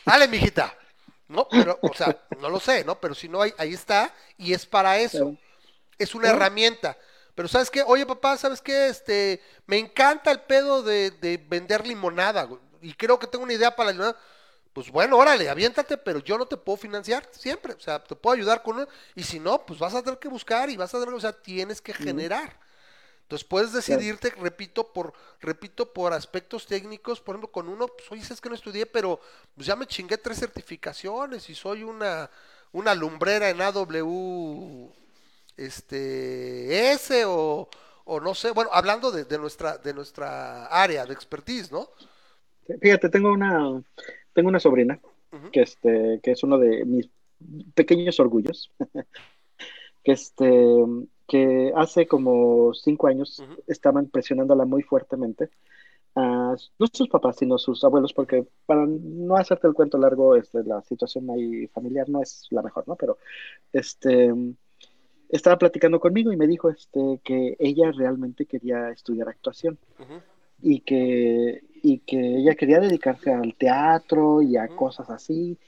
Dale, 0.04 0.28
mijita. 0.28 0.74
No, 1.26 1.48
pero, 1.48 1.78
o 1.82 1.94
sea, 1.94 2.16
no 2.38 2.50
lo 2.50 2.60
sé, 2.60 2.84
¿no? 2.84 3.00
Pero 3.00 3.14
si 3.14 3.28
no, 3.28 3.40
ahí, 3.40 3.52
ahí 3.58 3.72
está 3.74 4.12
y 4.36 4.52
es 4.52 4.66
para 4.66 4.98
eso. 4.98 5.34
Es 5.98 6.14
una 6.14 6.28
herramienta. 6.28 6.96
Pero 7.34 7.48
¿sabes 7.48 7.70
qué? 7.70 7.82
Oye, 7.82 8.04
papá, 8.06 8.36
¿sabes 8.36 8.60
qué? 8.60 8.88
Este, 8.88 9.42
me 9.66 9.78
encanta 9.78 10.30
el 10.30 10.42
pedo 10.42 10.82
de, 10.82 11.10
de 11.12 11.38
vender 11.38 11.86
limonada, 11.86 12.44
güey, 12.44 12.60
y 12.82 12.92
creo 12.94 13.18
que 13.18 13.26
tengo 13.26 13.42
una 13.44 13.54
idea 13.54 13.74
para 13.74 13.86
la 13.88 13.92
limonada. 13.92 14.18
Pues 14.74 14.90
bueno, 14.90 15.18
órale, 15.18 15.48
aviéntate, 15.50 15.96
pero 15.98 16.20
yo 16.20 16.38
no 16.38 16.46
te 16.46 16.58
puedo 16.58 16.76
financiar 16.78 17.28
siempre. 17.32 17.74
O 17.74 17.80
sea, 17.80 18.04
te 18.04 18.16
puedo 18.16 18.34
ayudar 18.36 18.62
con 18.62 18.76
uno. 18.76 18.88
Y 19.16 19.24
si 19.24 19.40
no, 19.40 19.64
pues 19.66 19.78
vas 19.80 19.94
a 19.94 20.02
tener 20.02 20.18
que 20.20 20.28
buscar 20.28 20.70
y 20.70 20.76
vas 20.76 20.94
a 20.94 21.00
tener, 21.00 21.14
o 21.14 21.20
sea, 21.20 21.32
tienes 21.32 21.80
que 21.82 21.94
generar. 21.94 22.58
Entonces 23.22 23.48
puedes 23.48 23.72
decidirte, 23.72 24.30
repito, 24.32 24.92
por, 24.92 25.14
repito, 25.40 25.92
por 25.92 26.12
aspectos 26.12 26.66
técnicos, 26.66 27.20
por 27.20 27.34
ejemplo, 27.34 27.50
con 27.52 27.68
uno, 27.68 27.88
pues 27.88 28.10
oye, 28.12 28.22
es 28.22 28.40
que 28.40 28.50
no 28.50 28.54
estudié, 28.54 28.86
pero 28.86 29.20
pues 29.54 29.66
ya 29.66 29.76
me 29.76 29.86
chingué 29.86 30.18
tres 30.18 30.38
certificaciones 30.40 31.48
y 31.48 31.54
soy 31.54 31.84
una, 31.84 32.30
una 32.72 32.94
lumbrera 32.94 33.48
en 33.50 33.62
AW 33.62 34.92
este 35.56 36.92
S 36.92 37.24
o, 37.26 37.68
o 38.04 38.20
no 38.20 38.34
sé, 38.34 38.50
bueno, 38.50 38.70
hablando 38.72 39.10
de, 39.10 39.24
de 39.24 39.38
nuestra, 39.38 39.78
de 39.78 39.94
nuestra 39.94 40.66
área 40.66 41.06
de 41.06 41.14
expertise, 41.14 41.72
¿no? 41.72 41.90
Fíjate, 42.80 43.08
tengo 43.10 43.32
una, 43.32 43.82
tengo 44.34 44.48
una 44.48 44.60
sobrina 44.60 45.00
que 45.50 45.62
este, 45.62 46.20
que 46.22 46.32
es 46.32 46.42
uno 46.42 46.58
de 46.58 46.84
mis 46.84 47.08
pequeños 47.74 48.20
orgullos, 48.20 48.70
que 50.04 50.12
este, 50.12 50.84
que 51.26 51.72
hace 51.74 52.06
como 52.06 52.74
cinco 52.74 53.06
años 53.06 53.40
Ujú. 53.40 53.62
estaban 53.66 54.06
presionándola 54.08 54.64
muy 54.64 54.82
fuertemente 54.82 55.50
a 56.16 56.54
no 56.78 56.86
sus 56.92 57.08
papás, 57.08 57.36
sino 57.38 57.58
sus 57.58 57.82
abuelos, 57.82 58.12
porque 58.12 58.46
para 58.66 58.86
no 58.86 59.36
hacerte 59.36 59.66
el 59.66 59.74
cuento 59.74 59.98
largo, 59.98 60.36
este, 60.36 60.62
la 60.62 60.82
situación 60.82 61.28
ahí 61.30 61.66
familiar 61.68 62.08
no 62.08 62.22
es 62.22 62.46
la 62.50 62.62
mejor, 62.62 62.86
¿no? 62.86 62.94
Pero 62.94 63.18
este 63.72 64.32
estaba 65.28 65.58
platicando 65.58 65.98
conmigo 65.98 66.32
y 66.32 66.36
me 66.36 66.46
dijo 66.46 66.70
este 66.70 67.20
que 67.24 67.56
ella 67.58 67.90
realmente 67.90 68.46
quería 68.46 68.90
estudiar 68.90 69.28
actuación 69.28 69.78
y 70.62 70.80
que, 70.80 71.62
y 71.84 71.98
que 71.98 72.18
ella 72.38 72.54
quería 72.54 72.80
dedicarse 72.80 73.30
al 73.30 73.54
teatro 73.54 74.40
y 74.40 74.56
a 74.56 74.68
cosas 74.68 75.10
así. 75.10 75.58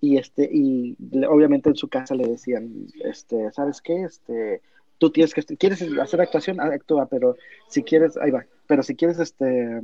Y 0.00 0.16
este, 0.18 0.48
y 0.50 0.96
obviamente 1.28 1.68
en 1.70 1.74
su 1.76 1.88
casa 1.88 2.14
le 2.14 2.26
decían, 2.28 2.86
este, 3.02 3.50
¿sabes 3.50 3.80
qué? 3.80 4.02
Este, 4.04 4.62
tú 4.98 5.10
tienes 5.10 5.34
que, 5.34 5.42
quieres 5.42 5.82
hacer 6.00 6.20
actuación, 6.20 6.60
Ah, 6.60 6.66
actúa, 6.72 7.06
pero 7.06 7.34
si 7.68 7.82
quieres, 7.82 8.16
ahí 8.16 8.30
va, 8.30 8.46
pero 8.68 8.82
si 8.84 8.94
quieres, 8.94 9.18
este, 9.18 9.80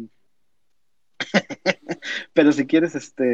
pero 2.32 2.52
si 2.52 2.66
quieres, 2.66 2.94
este, 2.94 3.24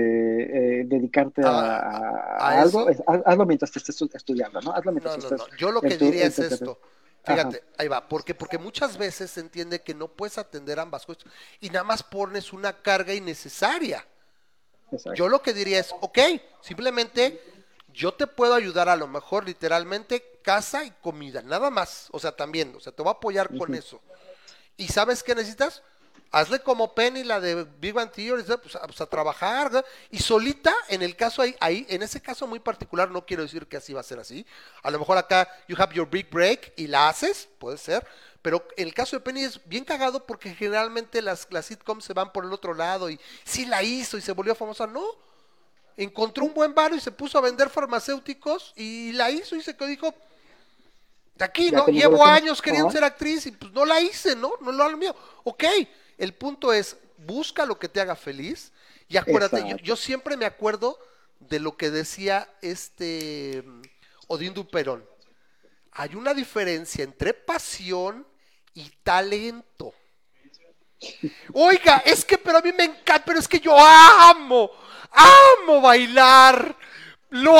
eh, 0.80 0.84
dedicarte 0.86 1.42
a, 1.42 1.49
A- 1.49 1.78
a- 1.78 2.38
a 2.38 2.59
a 2.59 2.62
algo, 2.62 2.88
es- 2.88 3.03
hazlo 3.07 3.46
mientras 3.46 3.72
te 3.72 3.78
estés 3.80 4.01
estu- 4.01 4.14
estudiando, 4.14 4.61
¿no? 4.61 4.72
Hazlo 4.72 4.92
mientras 4.92 5.18
no, 5.18 5.22
estés 5.24 5.38
no. 5.38 5.57
Yo 5.59 5.70
lo 5.70 5.80
que 5.82 5.96
tu- 5.96 6.05
diría 6.07 6.26
es 6.26 6.38
esto. 6.38 6.78
Fíjate, 7.24 7.64
ahí 7.76 7.88
va, 7.88 8.08
porque 8.08 8.34
porque 8.34 8.56
muchas 8.56 8.96
veces 8.96 9.30
se 9.30 9.40
entiende 9.40 9.82
que 9.82 9.94
no 9.94 10.08
puedes 10.08 10.38
atender 10.38 10.80
ambas 10.80 11.04
cosas 11.04 11.24
y 11.60 11.68
nada 11.68 11.84
más 11.84 12.02
pones 12.02 12.52
una 12.52 12.80
carga 12.80 13.12
innecesaria. 13.12 14.06
Exacto. 14.90 15.14
Yo 15.14 15.28
lo 15.28 15.42
que 15.42 15.52
diría 15.52 15.78
es, 15.78 15.94
ok, 16.00 16.18
simplemente 16.62 17.42
yo 17.92 18.14
te 18.14 18.26
puedo 18.26 18.54
ayudar 18.54 18.88
a 18.88 18.96
lo 18.96 19.06
mejor 19.06 19.44
literalmente 19.44 20.40
casa 20.42 20.84
y 20.84 20.90
comida, 21.02 21.42
nada 21.42 21.68
más. 21.68 22.08
O 22.12 22.18
sea, 22.18 22.32
también, 22.32 22.74
o 22.76 22.80
sea, 22.80 22.92
te 22.92 23.02
voy 23.02 23.10
a 23.10 23.12
apoyar 23.12 23.54
con 23.56 23.74
eso. 23.74 24.00
¿Y 24.76 24.88
sabes 24.88 25.22
qué 25.22 25.34
necesitas? 25.34 25.82
Hazle 26.30 26.60
como 26.60 26.94
Penny, 26.94 27.24
la 27.24 27.40
de 27.40 27.64
Big 27.80 27.94
Bang 27.94 28.10
Theory, 28.10 28.42
pues, 28.42 28.76
a, 28.76 28.86
pues, 28.86 29.00
a 29.00 29.06
trabajar. 29.06 29.72
¿no? 29.72 29.82
Y 30.10 30.18
solita, 30.18 30.74
en 30.88 31.02
el 31.02 31.16
caso 31.16 31.40
ahí, 31.40 31.56
ahí, 31.58 31.86
en 31.88 32.02
ese 32.02 32.20
caso 32.20 32.46
muy 32.46 32.60
particular, 32.60 33.10
no 33.10 33.24
quiero 33.24 33.42
decir 33.42 33.66
que 33.66 33.78
así 33.78 33.94
va 33.94 34.00
a 34.00 34.04
ser 34.04 34.18
así. 34.18 34.44
A 34.82 34.90
lo 34.90 34.98
mejor 34.98 35.16
acá, 35.16 35.48
you 35.68 35.76
have 35.78 35.94
your 35.94 36.08
big 36.08 36.28
break 36.30 36.74
y 36.76 36.86
la 36.86 37.08
haces, 37.08 37.48
puede 37.58 37.78
ser. 37.78 38.06
Pero 38.42 38.66
el 38.76 38.92
caso 38.94 39.16
de 39.16 39.20
Penny 39.20 39.42
es 39.42 39.60
bien 39.66 39.84
cagado 39.84 40.24
porque 40.24 40.54
generalmente 40.54 41.22
las, 41.22 41.48
las 41.50 41.66
sitcoms 41.66 42.04
se 42.04 42.12
van 42.12 42.32
por 42.32 42.44
el 42.44 42.52
otro 42.52 42.74
lado 42.74 43.10
y 43.10 43.18
sí 43.44 43.64
la 43.64 43.82
hizo 43.82 44.18
y 44.18 44.20
se 44.20 44.32
volvió 44.32 44.54
famosa. 44.54 44.86
No, 44.86 45.04
encontró 45.96 46.44
un 46.44 46.54
buen 46.54 46.74
bar 46.74 46.92
y 46.92 47.00
se 47.00 47.10
puso 47.10 47.38
a 47.38 47.40
vender 47.40 47.70
farmacéuticos 47.70 48.72
y 48.76 49.12
la 49.12 49.30
hizo 49.30 49.56
y 49.56 49.62
se 49.62 49.72
dijo, 49.72 50.14
de 51.34 51.44
aquí, 51.44 51.70
¿no? 51.70 51.86
Llevo 51.86 52.24
años 52.24 52.60
queriendo 52.60 52.90
ser 52.90 53.04
actriz 53.04 53.46
y 53.46 53.52
pues 53.52 53.72
no 53.72 53.84
la 53.84 54.00
hice, 54.00 54.36
¿no? 54.36 54.52
No 54.60 54.72
lo 54.72 54.96
mío. 54.96 55.14
Ok, 55.44 55.64
el 56.18 56.34
punto 56.34 56.72
es, 56.72 56.96
busca 57.16 57.64
lo 57.64 57.78
que 57.78 57.88
te 57.88 58.00
haga 58.00 58.16
feliz 58.16 58.72
y 59.08 59.16
acuérdate, 59.16 59.76
yo, 59.82 59.96
siempre 59.96 60.36
me 60.36 60.44
acuerdo 60.44 60.98
de 61.40 61.60
lo 61.60 61.76
que 61.76 61.90
decía 61.90 62.48
este 62.60 63.62
mm, 63.64 63.82
Odín 64.26 64.52
Duperón. 64.52 65.08
Hay 65.92 66.14
una 66.14 66.34
diferencia 66.34 67.04
entre 67.04 67.32
pasión 67.32 68.26
y 68.74 68.90
talento. 69.02 69.94
Oiga, 71.54 72.02
es 72.04 72.24
que 72.24 72.36
pero 72.36 72.58
a 72.58 72.60
mí 72.60 72.72
me 72.72 72.84
encanta, 72.84 73.24
pero 73.24 73.38
es 73.38 73.48
que 73.48 73.60
yo 73.60 73.76
amo, 73.78 74.70
amo 75.10 75.80
bailar, 75.80 76.76
lo 77.30 77.58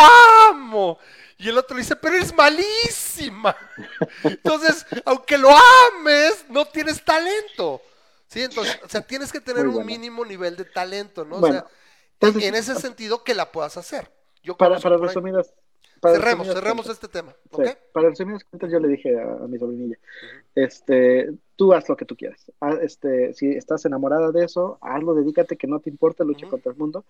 amo. 0.51 0.99
Y 1.39 1.49
el 1.49 1.57
otro 1.57 1.77
le 1.77 1.83
dice, 1.83 1.97
pero 1.97 2.17
eres 2.17 2.35
malísima. 2.35 3.57
Entonces, 4.25 4.85
aunque 5.05 5.39
lo 5.39 5.51
ames, 5.51 6.45
no 6.49 6.67
tienes 6.67 7.03
talento. 7.05 7.81
Sí, 8.29 8.43
entonces, 8.43 8.79
o 8.85 8.89
sea, 8.89 9.01
tienes 9.01 9.33
que 9.33 9.41
tener 9.41 9.67
un 9.67 9.85
mínimo 9.87 10.25
nivel 10.25 10.57
de 10.57 10.65
talento, 10.65 11.25
¿no? 11.25 11.39
Bueno, 11.41 11.57
o 11.57 11.61
sea, 11.61 11.67
entonces- 12.21 12.45
en 12.49 12.55
ese 12.55 12.75
sentido 12.77 13.25
que 13.25 13.35
la 13.35 13.51
puedas 13.51 13.77
hacer. 13.77 14.11
Yo 14.43 14.57
Para, 14.57 14.79
para 14.79 14.97
resumidas. 14.99 15.53
para 16.01 16.15
cerremos, 16.15 16.47
resumidas 16.47 16.55
cerremos 16.63 16.87
cuentas. 16.87 17.05
este 17.05 17.09
tema. 17.09 17.35
Para 17.93 18.11
resumidas 18.11 18.45
cuentas, 18.45 18.71
yo 18.71 18.79
le 18.81 18.89
dije 18.89 19.19
a, 19.19 19.33
a 19.45 19.49
mi 19.49 19.59
sobrinilla, 19.59 19.97
este, 20.55 21.31
tú 21.57 21.73
haz 21.73 21.89
lo 21.89 21.97
que 21.97 22.05
tú 22.05 22.17
quieras. 22.17 22.53
Ah, 22.61 22.77
Este, 22.83 23.33
si 23.35 23.51
estás 23.51 23.85
enamorada 23.85 24.31
de 24.31 24.45
eso, 24.45 24.79
hazlo, 24.81 25.15
dedícate, 25.15 25.57
que 25.57 25.67
no 25.67 25.81
te 25.81 25.91
importa, 25.91 26.23
lucha 26.23 26.47
contra 26.49 26.71
el 26.73 26.79
mundo. 26.79 27.05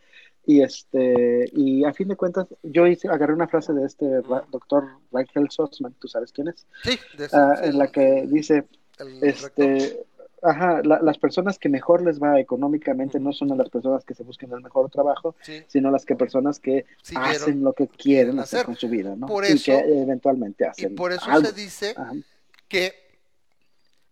Y 0.47 0.63
este, 0.63 1.51
y 1.53 1.85
a 1.85 1.93
fin 1.93 2.09
de 2.09 2.17
cuentas, 2.17 2.47
yo 2.63 2.87
hice, 2.87 3.09
agarré 3.09 3.35
una 3.35 3.49
frase 3.49 3.73
de 3.73 3.85
este 3.85 4.07
doctor 4.51 4.85
Rachel 5.13 5.51
Sussman, 5.51 5.95
¿tú 5.95 6.09
sabes 6.09 6.33
quién 6.33 6.49
es? 6.49 6.67
Sí, 6.85 6.99
de 7.17 7.25
eso, 7.27 7.37
Ah, 7.37 7.57
sí, 7.61 7.69
en 7.69 7.79
la 7.79 7.89
que 7.89 8.25
dice, 8.29 8.67
rector. 8.99 10.07
Ajá, 10.43 10.83
la- 10.85 11.01
las 11.03 11.19
personas 11.19 11.59
que 11.59 11.69
mejor 11.69 12.03
les 12.03 12.21
va 12.23 12.39
económicamente 12.41 13.19
no 13.21 13.33
son 13.33 13.57
las 13.57 13.69
personas 13.71 14.05
que 14.05 14.15
se 14.15 14.23
buscan 14.23 14.53
el 14.53 14.61
mejor 14.61 14.91
trabajo, 14.91 15.35
Sí. 15.43 15.63
sino 15.69 15.91
las 15.91 16.05
que 16.05 16.15
personas 16.17 16.61
que 16.61 16.87
hacen 17.17 17.63
lo 17.63 17.73
que 17.73 17.89
quieren 17.89 18.39
hacer 18.39 18.61
hacer. 18.61 18.67
con 18.67 18.77
su 18.77 18.89
vida, 18.89 19.15
¿no? 19.17 19.27
Por 19.27 19.45
y 19.45 19.49
eso- 19.49 19.65
que 19.67 19.79
eventualmente 20.03 20.71
Y 20.77 20.87
por 20.89 21.13
eso 21.13 21.25
algo. 21.31 21.49
se 21.49 21.53
dice 21.55 21.95
Ajá. 21.97 22.13
que 22.69 22.95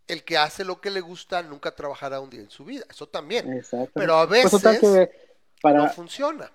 el 0.09 0.23
que 0.23 0.39
hace 0.39 0.65
lo 0.65 0.81
que 0.81 0.91
le 0.91 1.01
gusta 1.01 1.43
nunca 1.43 1.75
trabajará 1.75 2.21
un 2.21 2.31
día 2.31 2.41
en 2.41 2.51
su 2.51 2.65
vida. 2.65 2.85
Eso 2.89 3.07
también. 3.09 3.63
Pero 3.93 4.19
a 4.19 4.29
Pues 4.29 4.45
veces 4.53 4.79
que 4.81 5.11
para, 5.61 5.79
no 5.79 5.89
funciona. 5.91 6.51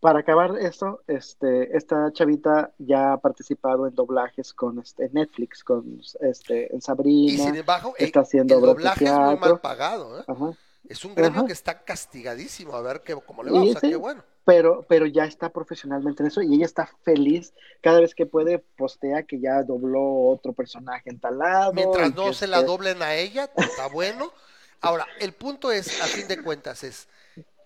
Para 0.00 0.20
acabar 0.20 0.56
esto, 0.58 1.02
este, 1.06 1.76
esta 1.76 2.12
chavita 2.12 2.72
ya 2.78 3.14
ha 3.14 3.16
participado 3.18 3.86
en 3.86 3.94
doblajes 3.94 4.52
con 4.52 4.78
este 4.78 5.08
Netflix, 5.12 5.64
con 5.64 6.00
este 6.20 6.70
en 6.72 6.78
Y 6.78 6.80
Sabrina. 6.80 7.44
sin 7.44 7.56
embargo, 7.56 7.94
eh, 7.98 8.04
está 8.04 8.20
haciendo 8.20 8.54
el 8.56 8.60
doblaje 8.60 9.04
es 9.04 9.12
muy 9.12 9.36
mal 9.36 9.60
pagado. 9.60 10.20
¿eh? 10.20 10.24
Ajá. 10.26 10.52
Es 10.88 11.04
un 11.04 11.14
gremio 11.14 11.40
Ajá. 11.40 11.46
que 11.46 11.52
está 11.52 11.82
castigadísimo. 11.84 12.74
A 12.74 12.80
ver 12.80 13.02
qué, 13.02 13.14
cómo 13.26 13.42
le 13.42 13.50
va. 13.50 13.64
Y 13.64 13.68
O 13.68 13.72
sea, 13.72 13.80
sí, 13.80 13.90
qué 13.90 13.96
bueno. 13.96 14.22
Pero, 14.44 14.86
pero 14.88 15.04
ya 15.04 15.24
está 15.24 15.50
profesionalmente 15.50 16.22
en 16.22 16.28
eso 16.28 16.40
y 16.40 16.54
ella 16.54 16.64
está 16.64 16.88
feliz 17.02 17.52
cada 17.82 18.00
vez 18.00 18.14
que 18.14 18.24
puede 18.24 18.60
postea 18.60 19.24
que 19.24 19.40
ya 19.40 19.62
dobló 19.62 20.00
otro 20.28 20.54
personaje 20.54 21.10
en 21.10 21.20
tal 21.20 21.38
lado. 21.38 21.74
Mientras 21.74 22.10
y 22.10 22.14
no 22.14 22.32
se 22.32 22.46
la 22.46 22.58
este- 22.58 22.66
doblen 22.68 23.02
a 23.02 23.14
ella, 23.14 23.50
está 23.56 23.88
bueno. 23.88 24.32
Ahora, 24.80 25.06
el 25.20 25.32
punto 25.34 25.72
es, 25.72 26.00
a 26.00 26.06
fin 26.06 26.28
de 26.28 26.42
cuentas, 26.42 26.84
es 26.84 27.08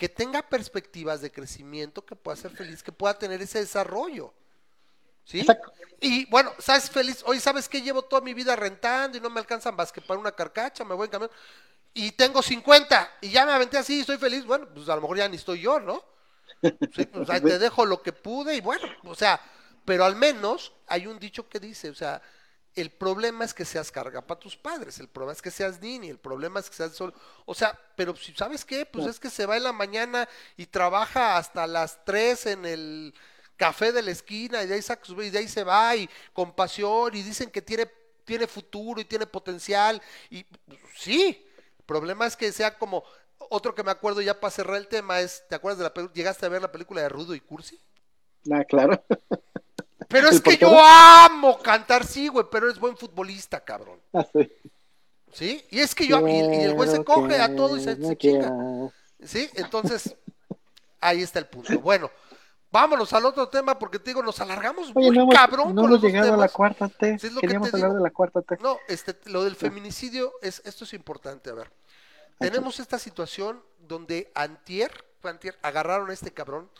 que 0.02 0.08
tenga 0.08 0.42
perspectivas 0.42 1.20
de 1.20 1.30
crecimiento, 1.30 2.04
que 2.04 2.16
pueda 2.16 2.36
ser 2.36 2.50
feliz, 2.50 2.82
que 2.82 2.90
pueda 2.90 3.16
tener 3.16 3.40
ese 3.40 3.60
desarrollo. 3.60 4.34
¿Sí? 5.24 5.38
Exacto. 5.38 5.72
Y 6.00 6.28
bueno, 6.28 6.52
¿sabes 6.58 6.90
feliz? 6.90 7.22
Hoy 7.24 7.38
sabes 7.38 7.68
que 7.68 7.82
llevo 7.82 8.02
toda 8.02 8.20
mi 8.20 8.34
vida 8.34 8.56
rentando 8.56 9.16
y 9.16 9.20
no 9.20 9.30
me 9.30 9.38
alcanzan 9.38 9.76
más 9.76 9.92
que 9.92 10.00
para 10.00 10.18
una 10.18 10.32
carcacha, 10.32 10.84
me 10.84 10.96
voy 10.96 11.04
en 11.04 11.12
camión. 11.12 11.30
Y 11.94 12.10
tengo 12.10 12.42
50 12.42 13.18
y 13.20 13.30
ya 13.30 13.46
me 13.46 13.52
aventé 13.52 13.78
así 13.78 13.98
y 13.98 14.00
estoy 14.00 14.18
feliz. 14.18 14.44
Bueno, 14.44 14.66
pues 14.74 14.88
a 14.88 14.96
lo 14.96 15.02
mejor 15.02 15.18
ya 15.18 15.28
ni 15.28 15.36
estoy 15.36 15.60
yo, 15.60 15.78
¿no? 15.78 16.02
Sí, 16.60 17.06
pues 17.06 17.30
ahí 17.30 17.40
te 17.40 17.60
dejo 17.60 17.86
lo 17.86 18.02
que 18.02 18.12
pude 18.12 18.56
y 18.56 18.60
bueno, 18.60 18.88
o 19.04 19.14
sea, 19.14 19.40
pero 19.84 20.04
al 20.04 20.16
menos 20.16 20.72
hay 20.88 21.06
un 21.06 21.20
dicho 21.20 21.48
que 21.48 21.60
dice, 21.60 21.90
o 21.90 21.94
sea, 21.94 22.20
el 22.74 22.90
problema 22.90 23.44
es 23.44 23.52
que 23.52 23.64
seas 23.64 23.90
carga 23.92 24.22
para 24.22 24.40
tus 24.40 24.56
padres, 24.56 24.98
el 24.98 25.08
problema 25.08 25.32
es 25.32 25.42
que 25.42 25.50
seas 25.50 25.80
niño, 25.80 26.10
el 26.10 26.18
problema 26.18 26.60
es 26.60 26.70
que 26.70 26.76
seas 26.76 26.92
solo, 26.92 27.12
o 27.44 27.54
sea, 27.54 27.78
pero 27.96 28.16
si 28.16 28.32
sabes 28.32 28.64
qué, 28.64 28.86
pues 28.86 29.06
es 29.06 29.20
que 29.20 29.30
se 29.30 29.46
va 29.46 29.56
en 29.56 29.64
la 29.64 29.72
mañana 29.72 30.28
y 30.56 30.66
trabaja 30.66 31.36
hasta 31.36 31.66
las 31.66 32.04
3 32.04 32.46
en 32.46 32.64
el 32.64 33.14
café 33.56 33.92
de 33.92 34.02
la 34.02 34.10
esquina 34.10 34.62
y 34.62 34.66
de 34.66 34.74
ahí 34.74 34.82
saca 34.82 35.02
y 35.22 35.30
de 35.30 35.38
ahí 35.38 35.48
se 35.48 35.64
va 35.64 35.94
y 35.96 36.08
con 36.32 36.54
pasión 36.54 37.14
y 37.14 37.22
dicen 37.22 37.50
que 37.50 37.62
tiene 37.62 37.90
tiene 38.24 38.46
futuro 38.46 39.00
y 39.00 39.04
tiene 39.04 39.26
potencial 39.26 40.00
y 40.30 40.44
pues, 40.44 40.78
sí, 40.96 41.44
el 41.78 41.84
problema 41.84 42.26
es 42.26 42.36
que 42.36 42.52
sea 42.52 42.78
como 42.78 43.04
otro 43.50 43.74
que 43.74 43.82
me 43.82 43.90
acuerdo 43.90 44.20
ya 44.22 44.40
para 44.40 44.50
cerrar 44.50 44.76
el 44.76 44.88
tema 44.88 45.20
es, 45.20 45.44
¿te 45.48 45.54
acuerdas 45.54 45.78
de 45.78 45.84
la 45.84 45.92
película? 45.92 46.14
¿Llegaste 46.14 46.46
a 46.46 46.48
ver 46.48 46.62
la 46.62 46.72
película 46.72 47.02
de 47.02 47.08
Rudo 47.08 47.34
y 47.34 47.40
Cursi? 47.40 47.78
Ah, 48.50 48.64
claro. 48.64 49.04
Pero 50.08 50.28
¿El 50.28 50.34
es 50.34 50.40
que 50.40 50.56
yo 50.56 50.78
amo 50.78 51.58
cantar, 51.58 52.04
sí, 52.04 52.28
güey, 52.28 52.46
pero 52.50 52.66
eres 52.66 52.78
buen 52.78 52.96
futbolista, 52.96 53.60
cabrón. 53.60 54.00
Ah, 54.12 54.26
sí. 54.32 54.52
¿Sí? 55.32 55.64
Y 55.70 55.80
es 55.80 55.94
que 55.94 56.06
yo, 56.06 56.26
y, 56.28 56.32
y 56.32 56.60
el 56.62 56.74
güey 56.74 56.90
se 56.90 57.02
coge 57.02 57.40
a 57.40 57.48
que 57.48 57.54
todo 57.54 57.76
y 57.78 57.80
se, 57.82 57.96
se 57.96 58.16
chinga. 58.18 58.52
¿Sí? 59.24 59.48
Entonces, 59.54 60.14
ahí 61.00 61.22
está 61.22 61.38
el 61.38 61.46
punto. 61.46 61.78
Bueno, 61.80 62.10
vámonos 62.70 63.12
al 63.14 63.24
otro 63.24 63.48
tema 63.48 63.78
porque 63.78 63.98
te 63.98 64.10
digo, 64.10 64.22
nos 64.22 64.40
alargamos 64.40 64.92
Oye, 64.94 65.06
muy 65.06 65.16
no 65.16 65.22
hemos, 65.22 65.34
cabrón 65.34 65.74
no 65.74 65.82
con 65.82 65.90
hemos 65.90 66.02
llegado 66.02 66.34
a 66.34 66.36
la 66.36 66.48
cuarta 66.48 66.88
T. 66.88 67.18
Sí, 67.18 67.28
es 67.28 67.32
lo 67.32 67.40
que 67.40 67.46
Queríamos 67.46 67.70
te 67.70 67.76
hablar 67.76 67.90
digo. 67.92 67.98
de 68.02 68.08
la 68.08 68.10
cuarta 68.12 68.42
T. 68.42 68.58
No, 68.60 68.78
este, 68.88 69.16
lo 69.30 69.44
del 69.44 69.56
feminicidio, 69.56 70.32
es, 70.42 70.60
esto 70.64 70.84
es 70.84 70.92
importante, 70.92 71.48
a 71.50 71.54
ver. 71.54 71.72
Tenemos 72.38 72.78
esta 72.80 72.98
situación 72.98 73.62
donde 73.78 74.30
antier, 74.34 74.92
antier, 75.22 75.58
agarraron 75.62 76.10
a 76.10 76.12
este 76.12 76.32
cabrón 76.32 76.70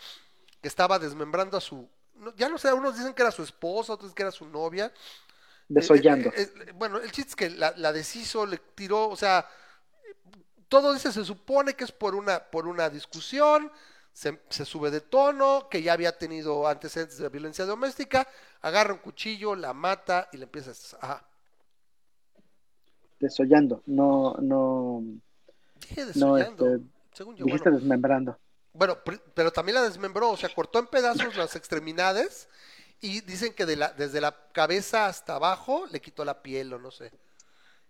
que 0.61 0.69
estaba 0.69 0.99
desmembrando 0.99 1.57
a 1.57 1.61
su, 1.61 1.89
no, 2.23 2.35
ya 2.37 2.49
no 2.49 2.57
sé, 2.57 2.73
unos 2.73 2.97
dicen 2.97 3.13
que 3.13 3.23
era 3.23 3.31
su 3.31 3.43
esposa, 3.43 3.95
otros 3.95 4.15
que 4.15 4.23
era 4.23 4.31
su 4.31 4.47
novia. 4.47 4.93
Desollando. 5.69 6.31
Eh, 6.31 6.43
eh, 6.43 6.53
eh, 6.69 6.73
bueno, 6.75 6.99
el 6.99 7.11
chiste 7.11 7.31
es 7.31 7.37
que 7.37 7.51
la, 7.51 7.75
la 7.77 7.93
deshizo, 7.93 8.47
le 8.47 8.59
tiró, 8.59 9.09
o 9.09 9.17
sea, 9.17 9.47
todo 10.69 10.93
dice, 10.93 11.13
se 11.13 11.25
supone 11.25 11.75
que 11.75 11.85
es 11.85 11.93
por 11.93 12.15
una, 12.15 12.39
por 12.39 12.67
una 12.67 12.89
discusión, 12.89 13.71
se, 14.13 14.41
se 14.49 14.65
sube 14.65 14.91
de 14.91 15.01
tono, 15.01 15.69
que 15.69 15.83
ya 15.83 15.93
había 15.93 16.17
tenido 16.17 16.67
antecedentes 16.67 17.19
de 17.19 17.29
violencia 17.29 17.65
doméstica, 17.65 18.27
agarra 18.61 18.93
un 18.93 19.01
cuchillo, 19.01 19.55
la 19.55 19.73
mata 19.73 20.29
y 20.33 20.37
le 20.37 20.45
empieza 20.45 20.71
a... 21.01 21.07
Ajá. 21.07 21.27
Desollando. 23.19 23.83
No, 23.87 24.35
no. 24.41 25.03
Dije 25.81 26.07
No, 26.17 26.37
este, 26.37 26.81
según 27.13 27.37
yo. 27.37 27.45
dijiste 27.45 27.71
Bueno, 27.71 27.79
desmembrando. 27.79 28.39
Bueno, 28.73 28.99
pero 29.35 29.53
también 29.53 29.75
la 29.77 29.83
desmembró, 29.83 30.31
o 30.31 30.37
sea, 30.37 30.49
cortó 30.55 30.79
en 30.79 30.87
pedazos 30.87 31.37
las 31.37 31.57
extremidades 31.57 32.49
y 33.01 33.21
dicen 33.23 33.53
que 33.53 33.67
de 33.67 33.77
la, 33.77 33.93
desde 33.93 34.21
la 34.21 34.37
cabeza 34.53 35.07
hasta 35.07 35.35
abajo 35.37 35.87
le 35.91 36.01
quitó 36.01 36.25
la 36.25 36.43
piel 36.43 36.73
o 36.73 36.79
no 36.79 36.91
sé. 36.91 37.11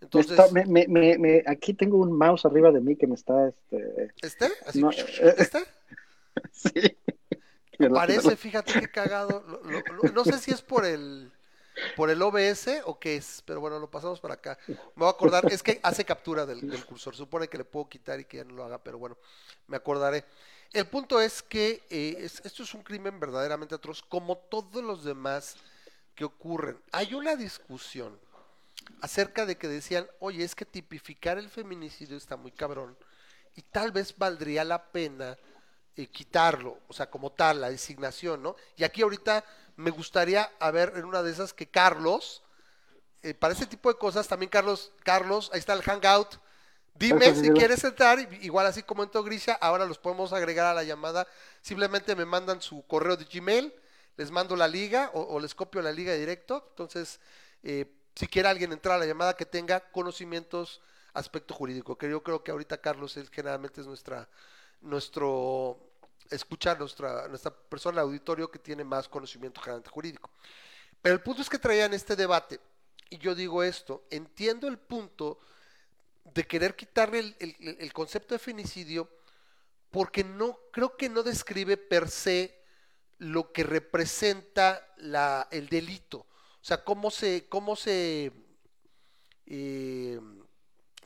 Entonces, 0.00 0.32
está- 0.32 0.50
me- 0.52 0.66
me- 0.66 0.88
me- 0.88 1.18
me- 1.18 1.44
aquí 1.46 1.74
tengo 1.74 1.98
un 1.98 2.12
mouse 2.16 2.44
arriba 2.44 2.72
de 2.72 2.80
mí 2.80 2.96
que 2.96 3.06
me 3.06 3.14
está. 3.14 3.48
Este, 3.48 4.12
¿este? 4.20 4.50
Así, 4.66 4.80
No, 4.80 4.90
¿este? 4.90 5.64
sí. 6.52 6.98
Parece, 7.94 8.36
fíjate 8.36 8.72
qué 8.80 8.88
cagado. 8.90 9.44
Lo- 9.46 9.62
lo- 9.62 9.80
lo- 10.02 10.12
no 10.12 10.24
sé 10.24 10.38
si 10.38 10.50
es 10.50 10.62
por 10.62 10.84
el 10.84 11.30
por 11.96 12.10
el 12.10 12.20
OBS 12.20 12.82
o 12.84 12.98
qué 12.98 13.16
es, 13.16 13.42
pero 13.46 13.60
bueno, 13.60 13.78
lo 13.78 13.90
pasamos 13.90 14.20
para 14.20 14.34
acá. 14.34 14.58
Me 14.68 14.76
voy 14.94 15.06
a 15.06 15.10
acordar, 15.10 15.50
es 15.50 15.62
que 15.62 15.80
hace 15.82 16.04
captura 16.04 16.44
del, 16.46 16.68
del 16.68 16.84
cursor. 16.84 17.16
Supone 17.16 17.48
que 17.48 17.56
le 17.58 17.64
puedo 17.64 17.88
quitar 17.88 18.20
y 18.20 18.24
que 18.24 18.38
ya 18.38 18.44
no 18.44 18.54
lo 18.54 18.64
haga, 18.64 18.78
pero 18.82 18.98
bueno, 18.98 19.16
me 19.68 19.76
acordaré. 19.76 20.24
El 20.72 20.86
punto 20.86 21.20
es 21.20 21.42
que 21.42 21.84
eh, 21.90 22.16
es- 22.18 22.40
esto 22.44 22.62
es 22.62 22.72
un 22.74 22.82
crimen 22.82 23.20
verdaderamente 23.20 23.74
atroz, 23.74 24.02
como 24.02 24.36
todos 24.38 24.82
los 24.82 25.04
demás 25.04 25.56
que 26.14 26.24
ocurren. 26.24 26.80
Hay 26.92 27.14
una 27.14 27.36
discusión 27.36 28.18
acerca 29.00 29.46
de 29.46 29.56
que 29.58 29.68
decían, 29.68 30.08
oye, 30.20 30.44
es 30.44 30.54
que 30.54 30.64
tipificar 30.66 31.38
el 31.38 31.48
feminicidio 31.50 32.16
está 32.16 32.36
muy 32.36 32.52
cabrón 32.52 32.96
y 33.56 33.62
tal 33.62 33.92
vez 33.92 34.16
valdría 34.16 34.64
la 34.64 34.84
pena 34.92 35.38
eh, 35.96 36.06
quitarlo, 36.08 36.78
o 36.88 36.92
sea, 36.94 37.10
como 37.10 37.32
tal, 37.32 37.60
la 37.60 37.70
designación, 37.70 38.42
¿no? 38.42 38.56
Y 38.76 38.84
aquí 38.84 39.02
ahorita 39.02 39.44
me 39.76 39.90
gustaría 39.90 40.50
a 40.60 40.70
ver 40.70 40.94
en 40.96 41.04
una 41.04 41.22
de 41.22 41.32
esas 41.32 41.52
que 41.54 41.68
Carlos, 41.68 42.42
eh, 43.22 43.34
para 43.34 43.54
ese 43.54 43.66
tipo 43.66 43.90
de 43.92 43.98
cosas, 43.98 44.28
también 44.28 44.50
Carlos, 44.50 44.92
Carlos, 45.04 45.50
ahí 45.52 45.60
está 45.60 45.74
el 45.74 45.82
hangout. 45.82 46.36
Dime 46.94 47.34
si 47.34 47.50
quieres 47.50 47.82
entrar, 47.84 48.18
igual 48.42 48.66
así 48.66 48.82
como 48.82 49.02
entró 49.02 49.22
Grisha, 49.22 49.54
ahora 49.54 49.86
los 49.86 49.98
podemos 49.98 50.32
agregar 50.32 50.66
a 50.66 50.74
la 50.74 50.84
llamada. 50.84 51.26
Simplemente 51.60 52.14
me 52.14 52.24
mandan 52.24 52.60
su 52.60 52.86
correo 52.86 53.16
de 53.16 53.24
Gmail, 53.24 53.74
les 54.16 54.30
mando 54.30 54.54
la 54.56 54.68
liga 54.68 55.10
o, 55.14 55.20
o 55.22 55.40
les 55.40 55.54
copio 55.54 55.82
la 55.82 55.90
liga 55.90 56.12
directo. 56.12 56.66
Entonces, 56.70 57.18
eh, 57.62 57.86
si 58.14 58.26
quiere 58.26 58.48
alguien 58.48 58.72
entrar 58.72 58.96
a 58.96 58.98
la 58.98 59.06
llamada 59.06 59.34
que 59.34 59.46
tenga 59.46 59.80
conocimientos 59.90 60.80
aspecto 61.14 61.54
jurídico, 61.54 61.96
que 61.96 62.08
yo 62.08 62.22
creo 62.22 62.42
que 62.42 62.50
ahorita 62.50 62.78
Carlos 62.78 63.16
es, 63.16 63.28
generalmente 63.30 63.80
es 63.80 63.86
nuestra, 63.86 64.28
nuestro, 64.80 65.78
escucha 66.30 66.74
nuestra, 66.74 67.28
nuestra 67.28 67.50
persona 67.50 68.00
auditorio 68.02 68.50
que 68.50 68.58
tiene 68.58 68.84
más 68.84 69.08
conocimiento 69.08 69.60
generalmente 69.60 69.90
jurídico. 69.90 70.30
Pero 71.00 71.14
el 71.14 71.20
punto 71.20 71.42
es 71.42 71.50
que 71.50 71.58
traían 71.58 71.92
este 71.94 72.16
debate, 72.16 72.60
y 73.10 73.18
yo 73.18 73.34
digo 73.34 73.62
esto, 73.62 74.04
entiendo 74.10 74.68
el 74.68 74.78
punto 74.78 75.38
de 76.34 76.44
querer 76.46 76.76
quitarle 76.76 77.18
el, 77.20 77.36
el- 77.40 77.76
el 77.80 77.92
concepto 77.92 78.34
de 78.34 78.38
femicidio 78.38 79.08
porque 79.90 80.24
no 80.24 80.58
creo 80.72 80.96
que 80.96 81.08
no 81.08 81.22
describe 81.22 81.76
per 81.76 82.08
se 82.08 82.58
lo 83.18 83.52
que 83.52 83.62
representa 83.62 84.92
la, 84.96 85.48
el 85.50 85.68
delito. 85.68 86.18
O 86.18 86.64
sea, 86.64 86.82
cómo 86.84 87.10
se, 87.10 87.46
cómo 87.48 87.76
se, 87.76 88.32
eh, 89.46 90.20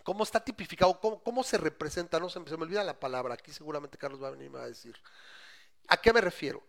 cómo 0.03 0.23
está 0.25 0.43
tipificado, 0.45 1.01
cómo, 1.01 1.23
cómo 1.23 1.43
se 1.43 1.59
representa, 1.59 2.21
no 2.21 2.29
se, 2.29 2.41
me- 2.41 2.51
olvida 2.53 2.85
la 2.85 2.99
palabra, 2.99 3.35
aquí 3.35 3.53
seguramente 3.53 3.99
Carlos 3.99 4.23
va 4.23 4.29
a 4.29 4.33
venir 4.33 4.47
y 4.47 4.51
me 4.51 4.59
va 4.59 4.65
a 4.65 4.69
decir. 4.69 4.97
¿A 5.89 5.97
qué 5.97 6.13
me 6.13 6.21
refiero? 6.21 6.63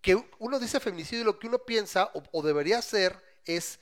Que 0.00 0.16
uno 0.38 0.58
dice 0.58 0.80
feminicidio 0.80 1.22
y 1.22 1.26
lo 1.26 1.38
que 1.38 1.48
uno 1.48 1.58
piensa 1.58 2.10
o, 2.32 2.42
debería 2.42 2.80
ser 2.82 3.22
es 3.44 3.80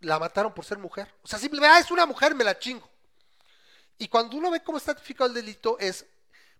la 0.00 0.18
mataron 0.18 0.52
por 0.52 0.64
ser 0.64 0.78
mujer. 0.78 1.12
O 1.22 1.26
sea, 1.26 1.38
simplemente, 1.38 1.74
ah, 1.74 1.80
es 1.80 1.90
una 1.90 2.06
mujer, 2.06 2.34
me 2.34 2.44
la 2.44 2.58
chingo. 2.58 2.88
Y 3.98 4.08
cuando 4.08 4.36
uno 4.36 4.50
ve 4.50 4.62
cómo 4.62 4.78
está 4.78 4.94
tipificado 4.94 5.28
el 5.28 5.34
delito 5.34 5.78
es, 5.78 6.06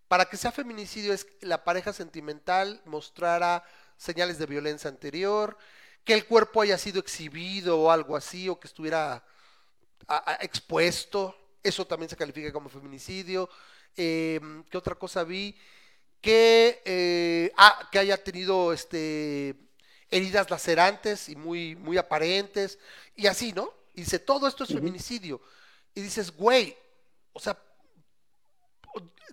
para 0.09 0.24
que 0.24 0.37
sea 0.37 0.53
feminicidio 0.53 1.12
es 1.12 1.24
que 1.24 1.47
la 1.47 1.64
pareja 1.64 1.93
sentimental 1.93 2.80
mostrara 2.84 3.64
señales 3.97 4.39
de 4.39 4.47
violencia 4.47 4.89
anterior, 4.89 5.57
que 6.05 6.14
el 6.14 6.26
cuerpo 6.26 6.62
haya 6.62 6.78
sido 6.78 7.01
exhibido 7.01 7.80
o 7.80 7.91
algo 7.91 8.16
así, 8.16 8.49
o 8.49 8.59
que 8.59 8.68
estuviera 8.68 9.24
expuesto, 10.41 11.37
eso 11.62 11.87
también 11.87 12.09
se 12.09 12.16
califica 12.16 12.53
como 12.53 12.68
feminicidio. 12.68 13.49
Eh, 13.97 14.41
¿Qué 14.70 14.78
otra 14.78 14.95
cosa 14.95 15.24
vi? 15.24 15.57
Que, 16.20 16.82
eh, 16.84 17.53
ah, 17.57 17.89
que 17.91 17.99
haya 17.99 18.22
tenido 18.22 18.72
este, 18.72 19.57
heridas 20.11 20.50
lacerantes 20.50 21.28
y 21.28 21.36
muy, 21.36 21.76
muy 21.76 21.98
aparentes, 21.98 22.78
y 23.14 23.26
así, 23.26 23.52
¿no? 23.52 23.72
Y 23.94 24.02
dice, 24.02 24.18
todo 24.18 24.46
esto 24.46 24.64
es 24.64 24.72
feminicidio. 24.72 25.40
Y 25.94 26.02
dices, 26.02 26.30
güey, 26.30 26.76
o 27.32 27.40
sea, 27.40 27.59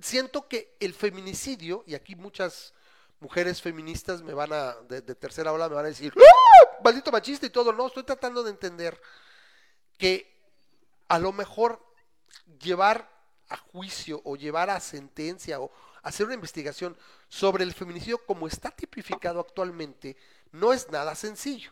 siento 0.02 0.48
que 0.48 0.76
el 0.80 0.94
feminicidio, 0.94 1.84
y 1.86 1.96
aquí 1.96 2.16
muchas 2.16 2.74
mujeres 3.20 3.62
feministas 3.62 4.22
me 4.22 4.34
van 4.34 4.54
a, 4.54 4.74
de, 4.88 5.02
de 5.02 5.16
tercera 5.16 5.52
ola, 5.52 5.70
me 5.70 5.76
van 5.76 5.86
a 5.86 5.90
decir, 5.90 6.14
¡Ah! 6.16 6.82
maldito 6.84 7.12
machista 7.12 7.46
y 7.46 7.50
todo, 7.50 7.72
no, 7.72 7.88
estoy 7.88 8.04
tratando 8.04 8.44
de 8.44 8.52
entender 8.52 9.00
que 9.98 10.34
a 11.08 11.20
lo 11.20 11.32
mejor 11.32 11.82
llevar 12.60 13.10
a 13.50 13.58
juicio 13.58 14.22
o 14.26 14.36
llevar 14.36 14.70
a 14.70 14.80
sentencia 14.80 15.60
o 15.60 15.72
hacer 16.02 16.26
una 16.26 16.36
investigación 16.36 16.98
sobre 17.30 17.64
el 17.64 17.74
feminicidio 17.74 18.24
como 18.26 18.48
está 18.48 18.72
tipificado 18.72 19.40
actualmente 19.40 20.18
no 20.54 20.72
es 20.72 20.90
nada 20.90 21.14
sencillo. 21.16 21.72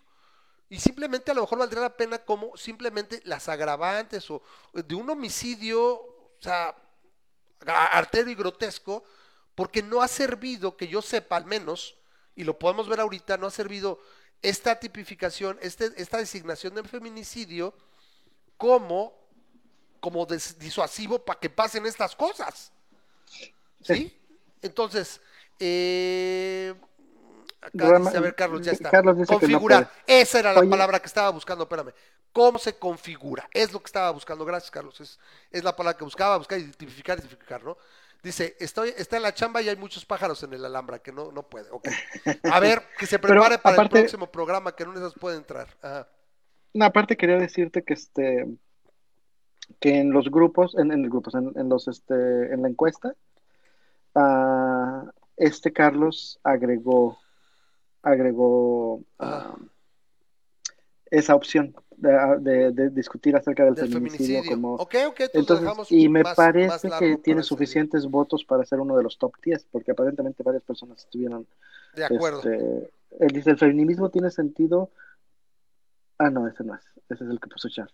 Y 0.70 0.80
simplemente 0.80 1.32
a 1.32 1.34
lo 1.34 1.42
mejor 1.42 1.60
valdría 1.60 1.82
la 1.82 1.96
pena 1.98 2.20
como 2.20 2.56
simplemente 2.58 3.22
las 3.26 3.48
agravantes 3.50 4.30
o 4.30 4.42
de 4.74 4.96
un 4.96 5.10
homicidio, 5.10 5.94
o 5.94 6.38
sea, 6.40 6.76
artero 7.66 8.30
y 8.30 8.36
grotesco, 8.36 9.04
porque 9.56 9.84
no 9.84 10.02
ha 10.02 10.08
servido, 10.08 10.76
que 10.78 10.88
yo 10.88 11.02
sepa 11.02 11.38
al 11.38 11.46
menos, 11.46 11.96
y 12.36 12.44
lo 12.44 12.58
podemos 12.58 12.88
ver 12.88 13.00
ahorita, 13.02 13.38
no 13.38 13.48
ha 13.48 13.52
servido 13.52 14.00
esta 14.42 14.80
tipificación, 14.80 15.60
este, 15.62 15.92
esta 15.98 16.18
designación 16.18 16.74
de 16.74 16.84
feminicidio 16.84 17.74
como, 18.58 19.14
como 20.00 20.26
des- 20.26 20.58
disuasivo 20.58 21.20
para 21.20 21.40
que 21.40 21.50
pasen 21.50 21.86
estas 21.86 22.16
cosas. 22.16 22.72
¿Sí? 23.84 24.18
Entonces, 24.62 25.20
eh, 25.60 26.74
acá 27.62 28.00
dice, 28.00 28.18
a 28.18 28.22
ver, 28.22 28.36
Carlos, 28.36 28.62
ya 28.66 28.72
está. 28.72 28.90
Carlos 28.90 29.18
dice 29.18 29.28
que 29.28 29.34
no 29.34 29.40
Configurar. 29.40 29.92
Esa 30.08 30.40
era 30.40 30.54
la 30.54 30.62
Oye. 30.62 30.70
palabra 30.70 31.00
que 31.00 31.08
estaba 31.08 31.30
buscando, 31.30 31.64
espérame. 31.64 31.94
¿Cómo 32.34 32.58
se 32.60 32.78
configura? 32.78 33.48
Es 33.54 33.72
lo 33.74 33.80
que 33.80 33.86
estaba 33.88 34.10
buscando. 34.12 34.46
Gracias, 34.46 34.72
Carlos. 34.72 35.00
Es, 35.02 35.20
es 35.52 35.64
la 35.64 35.76
palabra 35.76 35.98
que 35.98 36.04
buscaba, 36.04 36.38
buscar 36.38 36.60
y 36.60 36.72
tipificar, 36.72 37.20
¿no? 37.64 37.78
Dice, 38.24 38.56
estoy, 38.60 38.94
está 38.98 39.18
en 39.18 39.24
la 39.24 39.34
chamba 39.34 39.62
y 39.62 39.70
hay 39.70 39.76
muchos 39.76 40.06
pájaros 40.06 40.44
en 40.44 40.54
el 40.54 40.64
alhambra, 40.64 41.00
que 41.00 41.12
no, 41.12 41.32
no 41.32 41.44
puede. 41.44 41.70
Ok. 41.72 41.88
A 42.44 42.60
ver, 42.60 42.84
que 42.98 43.08
se 43.08 43.18
Pero, 43.20 43.34
prepare 43.34 43.58
para 43.58 43.76
aparte- 43.76 43.98
el 43.98 44.04
próximo 44.04 44.28
programa, 44.32 44.76
que 44.76 44.86
de 44.86 44.94
esas 44.94 45.14
puede 45.16 45.38
entrar. 45.38 45.68
Ajá. 45.82 46.08
No, 46.74 46.86
aparte 46.86 47.18
quería 47.18 47.38
decirte 47.38 47.84
que 47.84 47.94
este 47.94 48.48
que 49.80 49.98
en 50.00 50.12
los 50.12 50.30
grupos, 50.30 50.76
en, 50.78 50.92
en 50.92 51.02
los 51.04 51.12
grupos, 51.12 51.34
en, 51.36 51.52
en 51.56 51.70
los 51.70 51.88
este, 51.88 52.14
en 52.54 52.62
la 52.62 52.70
encuesta, 52.70 53.14
ah, 54.16 55.06
este 55.38 55.74
Carlos 55.74 56.40
agregó 56.44 57.18
agregó 58.04 59.02
ah, 59.20 59.56
esa 61.10 61.36
opción 61.36 61.76
de, 61.98 62.12
de- 62.40 62.72
de 62.72 62.90
discutir 62.90 63.36
acerca 63.36 63.66
del, 63.66 63.76
Del 63.76 63.90
feminicidio, 63.92 64.38
feminicidio. 64.42 64.56
como 64.56 64.76
Ok, 64.76 64.96
ok, 65.10 65.20
entonces 65.34 65.92
y 65.92 66.10
me 66.10 66.24
más- 66.24 66.36
parece 66.36 66.90
que 67.00 67.18
tiene 67.18 67.42
ese 67.42 67.50
suficientes 67.50 68.08
votos 68.08 68.44
para 68.46 68.66
ser 68.66 68.80
uno 68.80 68.96
de 68.98 69.04
los 69.04 69.18
top 69.18 69.34
10, 69.44 69.68
porque 69.72 69.92
aparentemente 69.92 70.42
varias 70.44 70.64
personas 70.64 71.00
estuvieron. 71.00 71.46
De 71.96 72.06
acuerdo. 72.06 72.40
este, 72.40 72.90
él 73.20 73.28
dice, 73.34 73.52
el 73.52 73.58
feminismo 73.58 74.10
tiene 74.10 74.32
sentido. 74.32 74.90
Ah, 76.24 76.30
no, 76.30 76.48
ese 76.48 76.64
no 76.64 76.76
es. 76.76 76.82
Ese 77.10 77.24
es 77.24 77.30
el 77.30 77.40
que 77.40 77.48
puso 77.50 77.68
Char. 77.70 77.90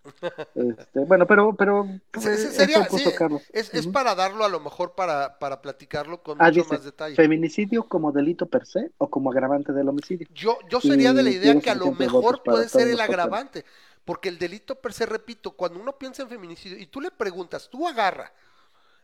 Este, 0.54 1.00
bueno, 1.00 1.26
pero, 1.26 1.54
pero 1.56 1.86
pues, 2.10 2.24
se- 2.24 2.50
sería- 2.52 2.80
eso 2.82 2.90
puso 2.90 3.10
sí, 3.10 3.16
Carlos. 3.16 3.42
Es, 3.52 3.86
para 3.86 4.14
darlo 4.14 4.44
a 4.44 4.48
lo 4.48 4.60
mejor 4.60 4.94
para, 4.94 5.38
para 5.38 5.62
platicarlo 5.62 6.22
con 6.22 6.40
Ah, 6.40 6.46
mucho 6.48 6.60
dice, 6.60 6.74
más 6.74 6.84
detalle. 6.84 7.16
feminicidio 7.16 7.88
como 7.88 8.12
delito 8.12 8.46
per 8.46 8.66
se 8.66 8.92
o 8.98 9.08
como 9.08 9.30
agravante 9.30 9.72
del 9.72 9.88
homicidio. 9.88 10.28
Yo, 10.34 10.58
yo 10.68 10.80
sería 10.80 11.12
de 11.12 11.22
la 11.22 11.30
idea 11.30 11.58
que 11.58 11.70
a 11.70 11.74
lo 11.74 11.90
mejor 11.92 12.42
puede 12.42 12.68
ser 12.68 12.88
el 12.88 13.00
agravante, 13.00 13.64
porque 14.04 14.28
el 14.28 14.38
delito 14.38 14.74
per 14.76 14.92
se, 14.92 15.06
repito, 15.06 15.52
cuando 15.52 15.80
uno 15.80 15.96
piensa 15.98 16.22
en 16.22 16.28
feminicidio 16.28 16.78
y 16.78 16.86
tú 16.86 17.00
le 17.00 17.10
preguntas, 17.10 17.68
tú 17.70 17.88
agarra 17.88 18.32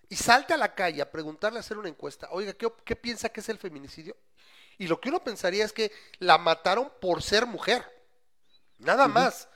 y 0.09 0.16
salta 0.16 0.55
a 0.55 0.59
la 0.59 0.74
calle 0.74 1.01
a 1.01 1.10
preguntarle, 1.10 1.59
a 1.59 1.60
hacer 1.60 1.78
una 1.78 1.88
encuesta, 1.88 2.28
oiga, 2.30 2.52
¿qué, 2.52 2.70
qué 2.84 2.94
piensa 2.94 3.30
que 3.30 3.40
es 3.40 3.48
el 3.48 3.59
feminicidio? 3.59 4.16
Y 4.76 4.86
lo 4.88 5.01
que 5.01 5.09
uno 5.09 5.24
pensaría 5.24 5.64
es 5.64 5.72
que 5.72 5.90
la 6.18 6.36
mataron 6.36 6.90
por 7.01 7.22
ser 7.22 7.46
mujer, 7.46 7.82
nada 8.78 9.09
más. 9.09 9.48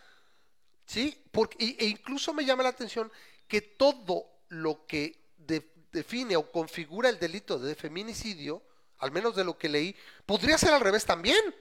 ¿Sí? 0.86 1.22
Porque, 1.32 1.76
e 1.78 1.86
incluso 1.86 2.32
me 2.32 2.44
llama 2.44 2.62
la 2.62 2.70
atención 2.70 3.12
que 3.46 3.60
todo 3.60 4.26
lo 4.48 4.86
que 4.86 5.32
de- 5.36 5.72
define 5.92 6.36
o 6.36 6.50
configura 6.50 7.08
el 7.08 7.18
delito 7.18 7.58
de 7.58 7.74
feminicidio, 7.74 8.62
al 8.98 9.10
menos 9.12 9.36
de 9.36 9.44
lo 9.44 9.58
que 9.58 9.68
leí, 9.68 9.94
podría 10.24 10.56
ser 10.58 10.72
al 10.72 10.80
revés 10.80 11.04
también. 11.04 11.54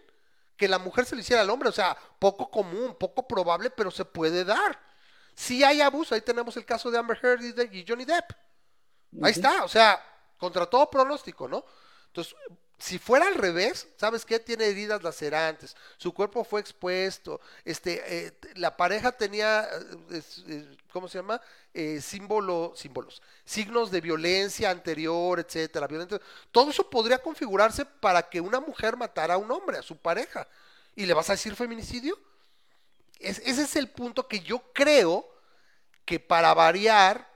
Que 0.56 0.68
la 0.68 0.80
mujer 0.80 1.06
se 1.06 1.14
lo 1.16 1.22
hiciera 1.22 1.42
al 1.44 1.50
hombre, 1.52 1.70
o 1.70 1.74
sea, 1.74 1.96
poco 2.18 2.50
común, 2.50 2.96
poco 3.00 3.28
probable, 3.28 3.70
pero 3.70 3.92
se 3.92 4.06
puede 4.06 4.44
dar. 4.44 4.80
Si 5.36 5.64
hay 5.64 5.82
abuso, 5.82 6.16
ahí 6.16 6.22
tenemos 6.22 6.58
el 6.58 6.66
caso 6.66 6.90
de 6.90 6.98
Amber 6.98 7.20
Heard 7.22 7.44
y, 7.44 7.52
de, 7.52 7.70
y 7.72 7.86
Johnny 7.88 8.06
Depp. 8.06 8.32
Ahí 9.22 9.32
está, 9.32 9.64
o 9.64 9.68
sea, 9.68 10.04
contra 10.38 10.66
todo 10.66 10.90
pronóstico, 10.90 11.48
¿no? 11.48 11.64
Entonces, 12.08 12.36
si 12.80 13.00
fuera 13.00 13.28
al 13.28 13.36
revés, 13.36 13.88
¿sabes 13.98 14.26
qué? 14.26 14.40
Tiene 14.40 14.66
heridas 14.66 15.02
lacerantes, 15.04 15.76
su 15.98 16.14
cuerpo 16.14 16.44
fue 16.44 16.62
expuesto, 16.62 17.42
este, 17.66 18.28
eh, 18.28 18.34
la 18.56 18.78
pareja 18.78 19.12
tenía, 19.12 19.68
eh, 20.12 20.22
eh, 20.48 20.78
¿cómo 20.92 21.08
se 21.08 21.18
llama? 21.20 21.42
Símbolo, 22.02 22.74
símbolos, 22.76 23.22
signos 23.46 23.92
de 23.92 24.02
violencia 24.02 24.72
anterior, 24.72 25.40
etcétera, 25.40 25.86
violento. 25.86 26.20
Todo 26.52 26.72
eso 26.72 26.90
podría 26.90 27.20
configurarse 27.20 27.86
para 27.86 28.28
que 28.28 28.42
una 28.42 28.60
mujer 28.60 28.98
matara 28.98 29.36
a 29.36 29.38
un 29.38 29.52
hombre, 29.52 29.78
a 29.78 29.84
su 29.84 29.96
pareja. 29.96 30.48
¿Y 30.96 31.06
le 31.06 31.14
vas 31.14 31.30
a 31.30 31.34
decir 31.34 31.56
feminicidio? 31.56 32.20
Es- 33.20 33.40
ese 33.46 33.64
es 33.64 33.76
el 33.76 33.90
punto 33.90 34.28
que 34.28 34.40
yo 34.40 34.60
creo 34.74 35.28
que 36.06 36.20
para 36.20 36.54
variar, 36.54 37.30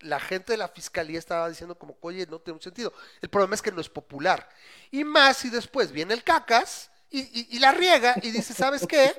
la 0.00 0.20
gente 0.20 0.52
de 0.52 0.58
la 0.58 0.68
fiscalía 0.68 1.18
estaba 1.18 1.48
diciendo 1.48 1.76
como, 1.76 1.96
oye, 2.00 2.26
no 2.26 2.38
tiene 2.38 2.56
un 2.56 2.62
sentido. 2.62 2.92
El 3.20 3.28
problema 3.28 3.54
es 3.54 3.62
que 3.62 3.72
no 3.72 3.80
es 3.80 3.88
popular. 3.88 4.48
Y 4.90 5.04
más 5.04 5.38
si 5.38 5.50
después 5.50 5.92
viene 5.92 6.14
el 6.14 6.24
cacas 6.24 6.90
y, 7.10 7.58
la 7.58 7.72
riega 7.72 8.14
y 8.22 8.30
dice, 8.30 8.52
¿sabes 8.52 8.86
qué? 8.86 9.14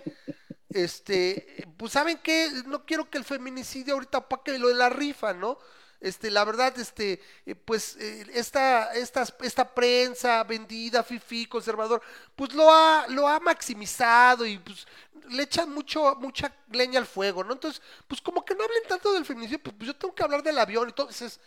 este, 0.70 1.68
pues 1.78 1.94
saben 1.94 2.20
qué, 2.22 2.52
no 2.66 2.86
quiero 2.86 3.10
que 3.10 3.18
el 3.18 3.24
feminicidio 3.24 3.96
ahorita 3.96 4.20
apaque 4.20 4.58
lo 4.58 4.68
de 4.68 4.76
la 4.76 4.90
rifa, 4.90 5.34
¿no? 5.34 5.58
Este, 6.00 6.30
la 6.30 6.44
verdad, 6.46 6.78
este, 6.78 7.20
eh, 7.46 7.56
pues 7.56 7.96
eh, 7.98 8.26
esta, 8.34 8.94
esta, 8.94 9.26
esta 9.42 9.74
prensa 9.74 10.44
vendida, 10.44 11.04
fifi, 11.04 11.48
conservador, 11.48 12.02
pues 12.36 12.54
lo 12.54 12.72
ha, 12.72 13.08
lo 13.10 13.28
ha 13.28 13.40
maximizado 13.40 14.46
y 14.46 14.60
pues 14.60 14.86
le 15.30 15.44
echan 15.44 15.72
mucho, 15.74 16.16
mucha 16.16 16.54
leña 16.72 17.00
al 17.00 17.08
fuego, 17.08 17.44
¿no? 17.44 17.54
Entonces, 17.54 17.82
pues 18.08 18.22
como 18.22 18.46
que 18.46 18.54
no 18.56 18.64
hablen 18.64 18.84
tanto 18.88 19.12
del 19.12 19.26
feminicidio, 19.26 19.62
pues, 19.64 19.76
pues 19.78 19.88
yo 19.88 19.96
tengo 19.96 20.14
que 20.14 20.24
hablar 20.24 20.44
del 20.44 20.60
avión 20.60 20.88
y 20.88 20.92
todo. 20.94 21.08
Entonces, 21.08 21.40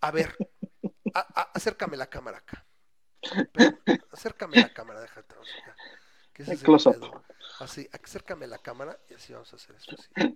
a 0.00 0.10
ver, 0.10 0.36
a- 1.14 1.40
a- 1.40 1.50
acércame 1.54 1.96
la 1.96 2.06
cámara 2.08 2.38
acá. 2.38 2.64
Acércame 4.12 4.56
la 4.60 4.72
cámara, 4.72 5.00
déjate. 5.00 5.34
Que 6.32 6.42
es 6.42 6.62
Close 6.62 6.88
up. 6.88 7.22
Así, 7.60 7.88
acércame 7.92 8.46
la 8.46 8.58
cámara 8.58 8.98
y 9.08 9.14
así 9.14 9.32
vamos 9.32 9.52
a 9.52 9.56
hacer 9.56 9.76
esto 9.76 9.94
así. 9.98 10.34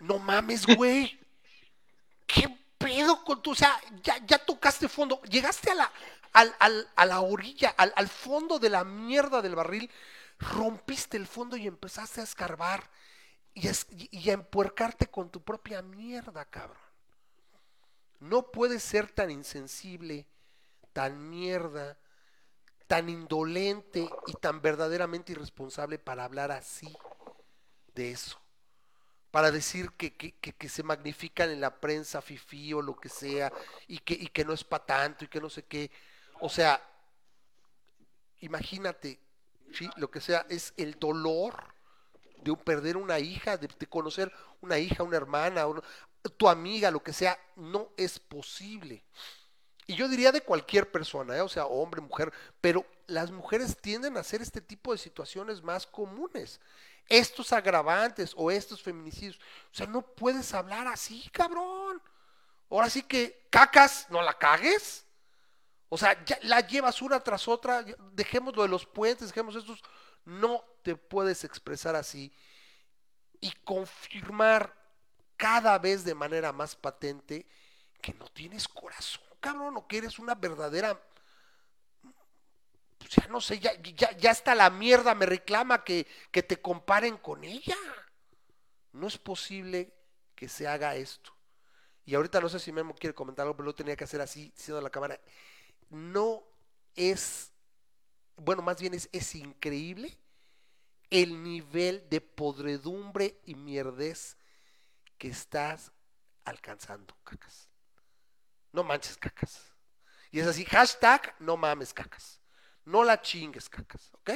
No 0.00 0.18
mames, 0.18 0.66
güey. 0.66 1.18
¿Qué 2.26 2.48
pedo 2.78 3.24
con 3.24 3.42
tu? 3.42 3.52
O 3.52 3.54
sea, 3.54 3.78
ya, 4.02 4.18
ya 4.26 4.38
tocaste 4.38 4.88
fondo. 4.88 5.20
Llegaste 5.22 5.70
a 5.70 5.74
la, 5.74 5.92
al- 6.32 6.54
al- 6.58 6.88
a 6.96 7.06
la 7.06 7.20
orilla, 7.20 7.70
al, 7.76 8.08
fondo 8.08 8.58
de 8.58 8.70
la 8.70 8.84
mierda 8.84 9.42
del 9.42 9.54
barril. 9.56 9.90
Rompiste 10.38 11.16
el 11.16 11.26
fondo 11.26 11.56
y 11.56 11.66
empezaste 11.66 12.20
a 12.20 12.24
escarbar 12.24 12.90
y, 13.54 13.68
y 14.10 14.30
a 14.30 14.34
empuercarte 14.34 15.06
con 15.08 15.30
tu 15.30 15.42
propia 15.42 15.82
mierda, 15.82 16.44
cabrón. 16.46 16.78
No 18.20 18.50
puedes 18.50 18.82
ser 18.82 19.10
tan 19.12 19.30
insensible, 19.30 20.26
tan 20.92 21.28
mierda, 21.30 21.98
tan 22.86 23.08
indolente 23.08 24.08
y 24.26 24.34
tan 24.34 24.62
verdaderamente 24.62 25.32
irresponsable 25.32 25.98
para 25.98 26.24
hablar 26.24 26.52
así 26.52 26.94
de 27.94 28.10
eso. 28.12 28.40
Para 29.34 29.50
decir 29.50 29.90
que, 29.98 30.14
que- 30.16 30.34
que- 30.40 30.68
se 30.68 30.82
magnifican 30.84 31.50
en 31.50 31.60
la 31.60 31.72
prensa 31.80 32.22
fifí 32.22 32.72
o 32.72 32.80
lo 32.82 32.94
que 32.96 33.08
sea 33.08 33.52
y 33.88 33.98
que, 33.98 34.14
y 34.14 34.28
que 34.28 34.44
no 34.44 34.52
es 34.54 34.64
para 34.64 34.86
tanto 34.86 35.24
y 35.24 35.28
que 35.28 35.40
no 35.40 35.50
sé 35.50 35.64
qué. 35.64 35.90
O 36.40 36.48
sea, 36.48 36.80
imagínate, 38.40 39.18
¿sí? 39.72 39.88
lo 39.96 40.10
que 40.10 40.20
sea, 40.20 40.46
es 40.48 40.74
el 40.76 40.98
dolor 40.98 41.54
de 42.42 42.56
perder 42.56 42.96
una 42.96 43.18
hija, 43.18 43.56
de, 43.56 43.68
de 43.78 43.86
conocer 43.86 44.32
una 44.60 44.78
hija, 44.78 45.02
una 45.02 45.16
hermana, 45.16 45.66
una- 45.66 45.82
tu 46.36 46.48
amiga, 46.48 46.90
lo 46.90 47.02
que 47.02 47.12
sea, 47.12 47.38
no 47.56 47.90
es 47.96 48.18
posible. 48.18 49.04
Y 49.86 49.96
yo 49.96 50.08
diría 50.08 50.32
de 50.32 50.42
cualquier 50.42 50.90
persona, 50.90 51.36
¿eh? 51.36 51.42
o 51.42 51.48
sea, 51.48 51.66
hombre, 51.66 52.00
mujer, 52.00 52.32
pero 52.60 52.86
las 53.06 53.30
mujeres 53.32 53.76
tienden 53.80 54.16
a 54.16 54.20
hacer 54.20 54.42
este 54.42 54.60
tipo 54.62 54.92
de 54.92 54.98
situaciones 54.98 55.62
más 55.62 55.86
comunes. 55.86 56.60
Estos 57.08 57.52
agravantes 57.52 58.32
o 58.36 58.50
estos 58.50 58.82
feminicidios. 58.82 59.36
O 59.36 59.74
sea, 59.74 59.86
no 59.86 60.02
puedes 60.02 60.52
hablar 60.54 60.86
así, 60.86 61.28
cabrón. 61.32 62.02
Ahora 62.70 62.90
sí 62.90 63.02
que, 63.02 63.46
cacas, 63.50 64.06
no 64.10 64.22
la 64.22 64.36
cagues. 64.38 65.04
O 65.88 65.98
sea, 65.98 66.18
la 66.42 66.60
llevas 66.60 67.00
una 67.02 67.20
tras 67.20 67.46
otra, 67.46 67.84
dejemos 68.12 68.56
lo 68.56 68.62
de 68.62 68.68
los 68.68 68.86
puentes, 68.86 69.28
dejemos 69.28 69.54
estos. 69.54 69.82
No 70.24 70.64
te 70.82 70.96
puedes 70.96 71.44
expresar 71.44 71.94
así 71.94 72.32
y 73.40 73.52
confirmar 73.64 74.74
cada 75.36 75.78
vez 75.78 76.04
de 76.04 76.14
manera 76.14 76.52
más 76.52 76.74
patente 76.74 77.46
que 78.00 78.14
no 78.14 78.26
tienes 78.28 78.66
corazón, 78.66 79.24
cabrón, 79.40 79.76
o 79.76 79.86
que 79.86 79.98
eres 79.98 80.18
una 80.18 80.34
verdadera. 80.34 81.00
Pues 83.04 83.16
ya 83.16 83.26
no 83.28 83.38
sé, 83.38 83.58
ya, 83.58 83.74
ya, 83.82 84.16
ya 84.16 84.30
hasta 84.30 84.54
la 84.54 84.70
mierda 84.70 85.14
me 85.14 85.26
reclama 85.26 85.84
que, 85.84 86.06
que 86.30 86.42
te 86.42 86.58
comparen 86.62 87.18
con 87.18 87.44
ella. 87.44 87.76
No 88.92 89.06
es 89.06 89.18
posible 89.18 89.92
que 90.34 90.48
se 90.48 90.66
haga 90.66 90.96
esto. 90.96 91.36
Y 92.06 92.14
ahorita 92.14 92.40
no 92.40 92.48
sé 92.48 92.58
si 92.58 92.72
Memo 92.72 92.94
quiere 92.94 93.14
comentar 93.14 93.44
algo, 93.44 93.56
pero 93.56 93.66
lo 93.66 93.74
tenía 93.74 93.94
que 93.94 94.04
hacer 94.04 94.22
así, 94.22 94.50
siendo 94.56 94.80
la 94.80 94.88
cámara. 94.88 95.20
No 95.90 96.44
es, 96.94 97.52
bueno, 98.36 98.62
más 98.62 98.80
bien 98.80 98.94
es, 98.94 99.10
es 99.12 99.34
increíble 99.34 100.16
el 101.10 101.42
nivel 101.42 102.08
de 102.08 102.22
podredumbre 102.22 103.38
y 103.44 103.54
mierdez 103.54 104.38
que 105.18 105.28
estás 105.28 105.92
alcanzando, 106.44 107.14
cacas. 107.22 107.68
No 108.72 108.82
manches, 108.82 109.18
cacas. 109.18 109.74
Y 110.30 110.40
es 110.40 110.46
así, 110.46 110.64
hashtag 110.64 111.34
no 111.38 111.58
mames, 111.58 111.92
cacas. 111.92 112.40
No 112.84 113.02
la 113.04 113.20
chingues, 113.20 113.68
cacas, 113.68 114.10
¿ok? 114.14 114.30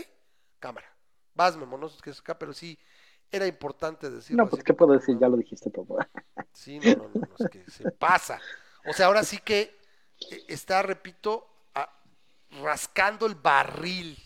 Cámara. 0.59 0.93
Vas, 1.35 1.57
Memo, 1.57 1.79
no 1.79 1.89
sé 1.89 1.99
qué 2.03 2.11
es 2.11 2.21
acá, 2.21 2.39
pero 2.39 2.53
sí, 2.53 2.79
era 3.31 3.47
importante 3.47 4.11
decirlo. 4.11 4.45
No, 4.45 4.51
pues, 4.51 4.65
¿qué 4.65 4.75
puedo 4.75 4.93
decir? 4.93 5.19
Ya 5.21 5.29
lo 5.29 5.37
dijiste 5.37 5.71
todo. 5.71 5.99
Sí, 6.53 6.81
no, 6.81 6.87
no, 6.97 7.09
no, 7.09 7.21
no, 7.21 7.37
es 7.39 7.49
que 7.51 7.71
se 7.71 7.89
pasa. 7.93 8.41
O 8.85 8.93
sea, 8.93 9.07
ahora 9.07 9.23
sí 9.23 9.39
que 9.39 9.79
eh, 10.31 10.45
está, 10.49 10.83
repito, 10.83 11.47
a- 11.75 11.89
rascando 12.63 13.27
el 13.27 13.37
barril. 13.37 14.19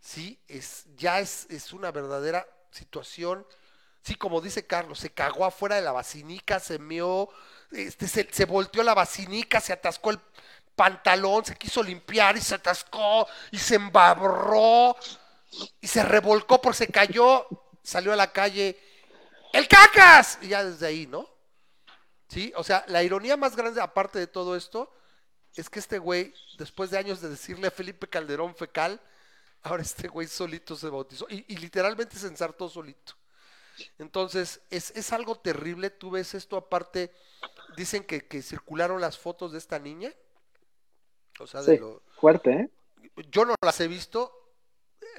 Sí, 0.00 0.38
es, 0.48 0.86
ya 0.96 1.20
es, 1.20 1.46
es 1.50 1.72
una 1.72 1.90
verdadera 1.92 2.46
situación. 2.70 3.46
Sí, 4.02 4.14
como 4.14 4.40
dice 4.40 4.66
Carlos, 4.66 4.98
se 4.98 5.10
cagó 5.10 5.44
afuera 5.44 5.76
de 5.76 5.82
la 5.82 5.92
vacinica, 5.92 6.58
se 6.58 6.78
meó, 6.78 7.28
este, 7.70 8.08
se, 8.08 8.28
se 8.32 8.44
volteó 8.46 8.82
la 8.82 8.94
vacinica, 8.94 9.60
se 9.60 9.72
atascó 9.74 10.10
el 10.10 10.20
pantalón, 10.74 11.44
se 11.44 11.56
quiso 11.56 11.82
limpiar 11.82 12.36
y 12.36 12.40
se 12.40 12.54
atascó 12.54 13.26
y 13.50 13.58
se 13.58 13.76
embarró 13.76 14.96
y 15.80 15.86
se 15.86 16.02
revolcó 16.02 16.60
porque 16.60 16.78
se 16.78 16.88
cayó, 16.88 17.46
salió 17.82 18.12
a 18.12 18.16
la 18.16 18.32
calle, 18.32 18.78
¡el 19.52 19.66
cacas! 19.68 20.38
Y 20.42 20.48
ya 20.48 20.64
desde 20.64 20.86
ahí, 20.86 21.06
¿no? 21.06 21.28
Sí, 22.28 22.52
o 22.56 22.62
sea, 22.62 22.84
la 22.88 23.02
ironía 23.02 23.36
más 23.36 23.56
grande, 23.56 23.80
aparte 23.80 24.18
de 24.18 24.28
todo 24.28 24.54
esto, 24.56 24.92
es 25.56 25.68
que 25.68 25.80
este 25.80 25.98
güey, 25.98 26.32
después 26.58 26.90
de 26.90 26.98
años 26.98 27.20
de 27.20 27.28
decirle 27.28 27.66
a 27.66 27.72
Felipe 27.72 28.08
Calderón 28.08 28.54
fecal, 28.54 29.00
ahora 29.62 29.82
este 29.82 30.06
güey 30.06 30.28
solito 30.28 30.76
se 30.76 30.88
bautizó 30.88 31.26
y, 31.28 31.56
literalmente 31.56 32.16
se 32.16 32.28
ensartó 32.28 32.68
solito. 32.68 33.14
Entonces, 33.98 34.60
es, 34.70 34.92
es 34.94 35.12
algo 35.12 35.36
terrible. 35.36 35.90
Tú 35.90 36.10
ves 36.10 36.34
esto, 36.34 36.56
aparte, 36.56 37.12
dicen 37.76 38.04
que, 38.04 38.26
que 38.26 38.42
circularon 38.42 39.00
las 39.00 39.18
fotos 39.18 39.52
de 39.52 39.58
esta 39.58 39.78
niña. 39.78 40.12
O 41.40 41.46
sea, 41.46 41.62
de 41.62 41.74
Sí, 41.76 41.80
lo, 41.80 42.02
fuerte, 42.16 42.50
¿eh? 42.52 42.70
yo 43.30 43.44
no 43.44 43.54
las 43.62 43.80
he 43.80 43.88
visto. 43.88 44.32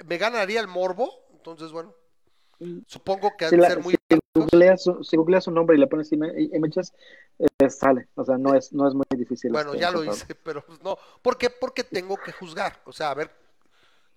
Me 0.06 0.18
ganaría 0.18 0.60
el 0.60 0.68
morbo. 0.68 1.10
Entonces, 1.32 1.72
bueno, 1.72 1.94
supongo 2.86 3.32
que 3.36 3.44
han 3.46 3.50
Si, 3.50 3.56
de 3.56 3.62
la- 3.62 3.68
ser 3.68 3.80
muy. 3.80 3.94
si 4.08 4.18
googleas, 4.34 4.82
su, 4.82 5.02
si 5.04 5.16
googleas 5.16 5.44
su 5.44 5.50
nombre 5.50 5.76
y 5.76 5.80
le 5.80 5.86
pones 5.88 6.10
ima- 6.12 6.32
images, 6.54 6.92
eh, 7.38 7.68
sale. 7.70 8.08
O 8.14 8.24
sea, 8.24 8.38
no 8.38 8.54
es, 8.54 8.72
no 8.72 8.86
es 8.88 8.94
muy 8.94 9.04
difícil. 9.16 9.50
Bueno, 9.52 9.70
este, 9.70 9.80
ya 9.82 9.90
lo 9.90 10.04
hice, 10.04 10.34
pero 10.44 10.64
pues, 10.64 10.80
no. 10.82 10.96
¿Por 11.20 11.36
qué? 11.36 11.50
Porque 11.50 11.84
tengo 11.84 12.16
que 12.16 12.32
juzgar. 12.32 12.80
O 12.84 12.92
sea, 12.92 13.10
a 13.10 13.14
ver 13.14 13.30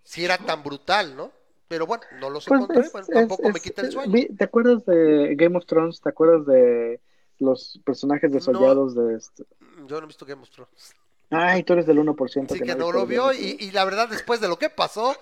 si 0.03 0.23
era 0.23 0.37
tan 0.37 0.61
brutal, 0.63 1.15
¿no? 1.15 1.31
Pero 1.67 1.87
bueno, 1.87 2.03
no 2.19 2.29
los 2.29 2.45
Pues 2.45 2.61
encontré. 2.61 2.85
es- 2.85 2.91
bueno, 2.91 3.07
es- 3.09 3.13
tampoco 3.13 3.49
me 3.49 3.59
quita 3.59 3.81
el 3.81 3.87
eh, 3.87 3.91
sueño. 3.91 4.27
¿Te 4.37 4.43
acuerdas 4.43 4.85
de 4.85 5.33
Game 5.35 5.57
of 5.57 5.65
Thrones? 5.65 5.99
¿Te 5.99 6.09
acuerdas 6.09 6.45
de 6.45 7.01
los 7.39 7.81
personajes 7.83 8.31
desollados 8.31 8.93
de 8.95 9.15
este? 9.15 9.45
Yo 9.87 9.97
no 9.99 10.03
he 10.03 10.07
visto 10.07 10.25
Game 10.27 10.43
of 10.43 10.49
Thrones. 10.51 10.93
Ay, 11.37 11.63
tú 11.63 11.73
eres 11.73 11.85
del 11.85 11.97
1%. 11.99 12.53
Sí, 12.53 12.61
que 12.61 12.71
ha 12.71 12.75
no 12.75 12.91
lo 12.91 13.05
vio 13.05 13.33
y, 13.33 13.57
y 13.59 13.71
la 13.71 13.85
verdad 13.85 14.07
después 14.09 14.39
de 14.41 14.47
lo 14.47 14.57
que 14.57 14.69
pasó, 14.69 15.15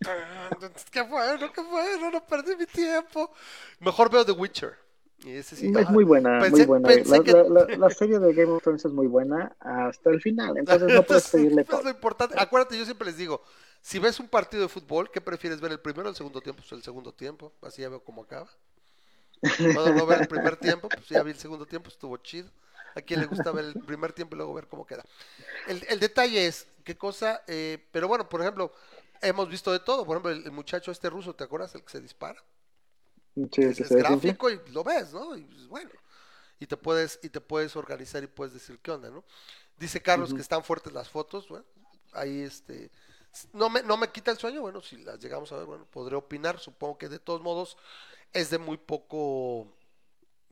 qué 0.90 1.02
bueno, 1.02 1.52
qué 1.52 1.60
bueno, 1.62 2.10
no 2.10 2.24
perdí 2.26 2.56
mi 2.56 2.66
tiempo. 2.66 3.32
Mejor 3.80 4.10
veo 4.10 4.24
The 4.24 4.32
Witcher. 4.32 4.74
Y 5.24 5.30
ese 5.36 5.54
sí, 5.54 5.68
es 5.68 5.86
ah, 5.86 5.90
muy 5.92 6.02
buena, 6.02 6.40
pensé- 6.40 6.50
muy 6.50 6.64
buena. 6.66 6.88
La, 6.88 7.22
que- 7.22 7.32
la- 7.32 7.44
la- 7.44 7.76
la 7.76 7.90
serie 7.90 8.18
de 8.18 8.32
Game 8.34 8.50
of 8.50 8.62
Thrones 8.62 8.84
es 8.84 8.92
muy 8.92 9.06
buena 9.06 9.54
hasta 9.60 10.10
el 10.10 10.20
final, 10.20 10.56
entonces 10.58 10.92
no 10.92 11.02
puedes 11.06 11.28
pedirle 11.28 11.62
es 11.62 11.68
lo 11.68 11.78
todo. 11.78 11.90
importante. 11.90 12.34
Acuérdate, 12.38 12.76
yo 12.76 12.84
siempre 12.84 13.06
les 13.06 13.16
digo, 13.16 13.40
si 13.80 14.00
ves 14.00 14.18
un 14.18 14.28
partido 14.28 14.64
de 14.64 14.68
fútbol, 14.68 15.10
¿qué 15.12 15.20
prefieres 15.20 15.60
ver 15.60 15.70
el 15.70 15.78
primero 15.80 16.08
o 16.08 16.10
el 16.10 16.16
segundo 16.16 16.40
tiempo? 16.40 16.60
Pues 16.62 16.72
el 16.72 16.82
segundo 16.82 17.12
tiempo, 17.12 17.52
así 17.62 17.82
ya 17.82 17.88
veo 17.88 18.02
cómo 18.02 18.22
acaba. 18.24 18.48
Puedo 19.40 19.92
no 19.94 20.06
ver 20.06 20.22
el 20.22 20.28
primer 20.28 20.56
tiempo, 20.56 20.88
pues 20.88 21.08
ya 21.08 21.22
vi 21.22 21.30
el 21.32 21.38
segundo 21.38 21.66
tiempo, 21.66 21.88
estuvo 21.88 22.16
chido. 22.16 22.48
A 22.94 23.00
quien 23.00 23.20
le 23.20 23.26
gusta 23.26 23.52
ver 23.52 23.64
el 23.64 23.74
primer 23.74 24.12
tiempo 24.12 24.34
y 24.34 24.38
luego 24.38 24.54
ver 24.54 24.66
cómo 24.68 24.86
queda. 24.86 25.04
El, 25.66 25.84
el 25.88 26.00
detalle 26.00 26.46
es, 26.46 26.66
qué 26.84 26.96
cosa, 26.96 27.42
eh, 27.46 27.78
pero 27.90 28.08
bueno, 28.08 28.28
por 28.28 28.40
ejemplo, 28.40 28.72
hemos 29.20 29.48
visto 29.48 29.72
de 29.72 29.80
todo. 29.80 30.04
Por 30.04 30.16
ejemplo, 30.16 30.32
el, 30.32 30.44
el 30.44 30.52
muchacho 30.52 30.90
este 30.90 31.08
ruso, 31.08 31.34
¿te 31.34 31.44
acuerdas? 31.44 31.74
El 31.74 31.82
que 31.82 31.90
se 31.90 32.00
dispara. 32.00 32.42
Sí, 33.34 33.62
es, 33.62 33.76
que 33.78 33.82
es 33.84 33.90
gráfico 33.90 34.50
y 34.50 34.60
lo 34.72 34.84
ves, 34.84 35.12
¿no? 35.12 35.36
Y 35.36 35.42
pues, 35.42 35.66
bueno, 35.68 35.90
y 36.60 36.66
te 36.66 36.76
puedes 36.76 37.18
y 37.22 37.30
te 37.30 37.40
puedes 37.40 37.74
organizar 37.76 38.22
y 38.22 38.26
puedes 38.26 38.52
decir 38.52 38.78
qué 38.82 38.90
onda, 38.90 39.10
¿no? 39.10 39.24
Dice 39.78 40.02
Carlos 40.02 40.34
que 40.34 40.40
están 40.40 40.62
fuertes 40.62 40.92
las 40.92 41.08
fotos, 41.08 41.48
bueno, 41.48 41.64
ahí 42.12 42.42
este 42.42 42.90
no 43.54 43.70
me 43.70 43.82
no 43.82 43.96
me 43.96 44.10
quita 44.10 44.30
el 44.30 44.38
sueño, 44.38 44.60
bueno, 44.60 44.82
si 44.82 44.98
las 44.98 45.18
llegamos 45.18 45.50
a 45.50 45.56
ver, 45.56 45.64
bueno, 45.64 45.86
podré 45.90 46.14
opinar, 46.14 46.58
supongo 46.58 46.98
que 46.98 47.08
de 47.08 47.18
todos 47.18 47.40
modos 47.40 47.78
es 48.34 48.50
de 48.50 48.58
muy 48.58 48.76
poco 48.76 49.66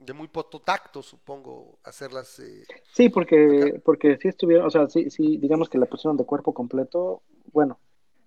de 0.01 0.13
muy 0.13 0.29
poco 0.29 0.61
tacto, 0.61 1.03
supongo, 1.03 1.79
hacerlas 1.85 2.39
eh, 2.41 2.65
Sí, 2.95 3.09
porque, 3.09 3.81
porque 3.85 4.17
sí 4.19 4.29
estuvieron, 4.29 4.67
o 4.67 4.71
sea, 4.71 4.89
sí, 4.89 5.11
sí, 5.11 5.39
digamos 5.39 5.69
que 5.69 5.79
la 5.79 5.87
pusieron 5.87 6.17
de 6.17 6.25
cuerpo 6.25 6.53
completo, 6.55 7.23
bueno, 7.53 7.79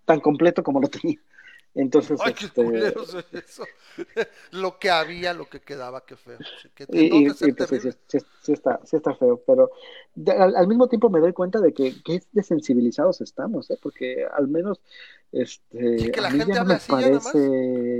tan 0.06 0.20
completo 0.20 0.64
como 0.64 0.80
lo 0.80 0.88
tenía. 0.88 1.20
Entonces, 1.76 2.22
Ay, 2.24 2.34
qué 2.34 2.46
este, 2.46 2.64
culeros 2.66 3.16
es 3.16 3.34
eso. 3.50 3.64
lo 4.52 4.78
que 4.78 4.92
había, 4.92 5.34
lo 5.34 5.50
que 5.50 5.60
quedaba, 5.60 6.06
qué 6.06 6.16
feo. 6.16 6.38
Que 6.76 6.86
y, 6.92 7.02
y- 7.02 7.28
y, 7.28 7.52
pues, 7.54 7.70
sí, 7.70 7.80
sí, 8.08 8.20
sí, 8.44 8.52
está, 8.54 8.80
sí 8.84 8.96
está 8.96 9.16
feo, 9.16 9.42
pero 9.48 9.72
de- 10.14 10.34
al, 10.34 10.56
al 10.56 10.68
mismo 10.68 10.88
tiempo 10.88 11.10
me 11.10 11.20
doy 11.20 11.34
cuenta 11.34 11.60
de 11.60 11.74
que, 11.74 11.96
que 12.04 12.22
desensibilizados 12.32 13.22
estamos, 13.22 13.72
¿eh? 13.72 13.78
Porque 13.82 14.26
al 14.32 14.48
menos 14.48 14.82
este, 15.32 16.12
que 16.12 16.22
la 16.22 16.28
a 16.28 16.32
mí 16.32 16.38
gente 16.38 16.52
ya 16.52 16.56
no 16.56 16.62
habla 16.62 16.76
me 16.76 16.76
así 16.76 16.92
parece... 16.92 17.40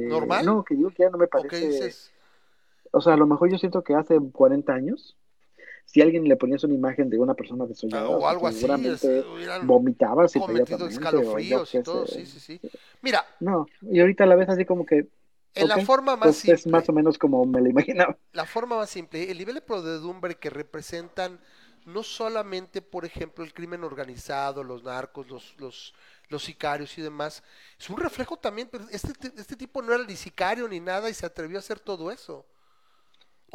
¿Normal? 0.10 0.46
No, 0.46 0.64
que 0.64 0.76
digo 0.76 0.90
que 0.92 1.04
ya 1.04 1.10
no 1.10 1.18
me 1.18 1.26
¿O 1.26 1.48
qué 1.48 1.58
parece... 1.58 1.90
O 2.94 3.02
sea, 3.02 3.14
a 3.14 3.18
lo 3.18 3.28
mejor 3.28 3.52
yo 3.52 3.58
siento 3.58 3.84
que 3.84 3.96
hace 3.96 4.18
40 4.32 4.74
años, 4.74 5.18
si 5.86 6.02
alguien 6.02 6.26
le 6.26 6.38
ponías 6.38 6.64
una 6.64 6.76
imagen 6.76 7.10
de 7.10 7.20
una 7.20 7.34
persona 7.36 7.66
desollada, 7.66 8.10
o 8.10 8.28
algo 8.28 8.48
así, 8.48 8.60
seguramente 8.62 9.08
o 10.36 10.52
yo 10.52 10.88
escalofríos 10.88 11.74
y 11.76 11.80
todo, 11.80 12.08
sí, 12.08 12.26
sí, 12.26 12.40
sí. 12.40 12.62
Mira, 13.02 13.26
No, 13.40 13.66
y 13.82 14.00
ahorita 14.00 14.26
la 14.26 14.36
vez 14.36 14.50
así 14.50 14.66
como 14.66 14.86
que, 14.86 15.08
en 15.56 15.68
la 15.68 15.76
ok, 15.76 15.86
forma 15.86 16.16
más 16.16 16.28
pues 16.28 16.38
simple, 16.38 16.54
es 16.54 16.68
más 16.68 16.88
o 16.90 16.94
menos 16.94 17.18
como 17.18 17.46
me 17.46 17.62
lo 17.62 17.70
imaginaba. 17.70 18.18
la 18.32 18.46
forma 18.46 18.78
más 18.78 18.90
simple, 18.90 19.30
el 19.32 19.38
nivel 19.38 19.56
de 19.56 19.62
podredumbre 19.62 20.36
que 20.36 20.50
representan 20.50 21.40
no 21.86 22.02
solamente, 22.04 22.82
por 22.82 23.06
ejemplo, 23.06 23.44
el 23.44 23.54
crimen 23.54 23.84
organizado, 23.84 24.64
los 24.64 24.84
narcos, 24.84 25.28
los, 25.30 25.56
los, 25.60 25.94
los 26.30 26.44
sicarios 26.44 26.98
y 26.98 27.02
demás, 27.02 27.44
es 27.78 27.90
un 27.90 27.98
reflejo 27.98 28.38
también, 28.38 28.70
pero 28.72 28.86
este, 28.90 29.12
este 29.36 29.56
tipo 29.58 29.82
no 29.82 29.94
era 29.94 30.04
ni 30.06 30.16
sicario 30.16 30.68
ni 30.68 30.80
nada 30.80 31.10
y 31.10 31.14
se 31.14 31.26
atrevió 31.26 31.58
a 31.58 31.60
hacer 31.60 31.80
todo 31.80 32.10
eso. 32.12 32.46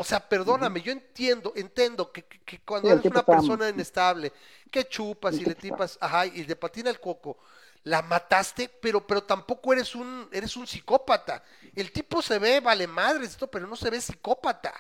O 0.01 0.05
sea, 0.05 0.21
perdóname, 0.29 0.81
yo 0.81 0.93
entiendo, 0.93 1.53
entiendo 1.57 2.13
que, 2.13 2.23
que- 2.25 2.41
que 2.41 2.61
cuando 2.61 2.93
Sí, 2.93 2.93
eres 2.93 3.09
una 3.11 3.29
persona 3.29 3.69
inestable, 3.69 4.33
que 4.71 4.89
chupas 4.89 5.41
y 5.41 5.45
le 5.45 5.57
tipas, 5.57 5.99
ajá, 6.01 6.27
y 6.27 6.45
le 6.45 6.55
patina 6.57 6.89
el 6.91 7.01
coco, 7.01 7.39
la 7.85 8.03
mataste, 8.03 8.69
pero, 8.69 9.05
pero 9.07 9.25
tampoco 9.25 9.73
eres 9.73 9.95
un, 9.97 10.29
eres 10.33 10.57
un 10.57 10.67
psicópata. 10.69 11.43
El 11.75 11.91
tipo 11.93 12.23
se 12.23 12.39
ve, 12.39 12.61
vale 12.61 12.87
madres, 12.87 13.31
esto, 13.31 13.51
pero 13.51 13.67
no 13.67 13.75
se 13.77 13.91
ve 13.91 14.01
psicópata. 14.01 14.73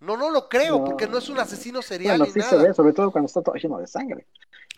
No, 0.00 0.16
no 0.16 0.30
lo 0.30 0.48
creo, 0.48 0.76
No. 0.76 0.84
porque 0.84 1.08
no 1.08 1.18
es 1.18 1.28
un 1.30 1.40
asesino 1.40 1.82
serial 1.82 2.18
Bueno, 2.18 2.24
ni 2.24 2.32
sí 2.32 2.38
nada. 2.38 2.50
se 2.50 2.58
ve, 2.58 2.74
sobre 2.74 2.92
todo 2.92 3.10
cuando 3.10 3.26
está 3.26 3.42
todo 3.42 3.54
lleno 3.56 3.78
de 3.78 3.86
sangre. 3.86 4.26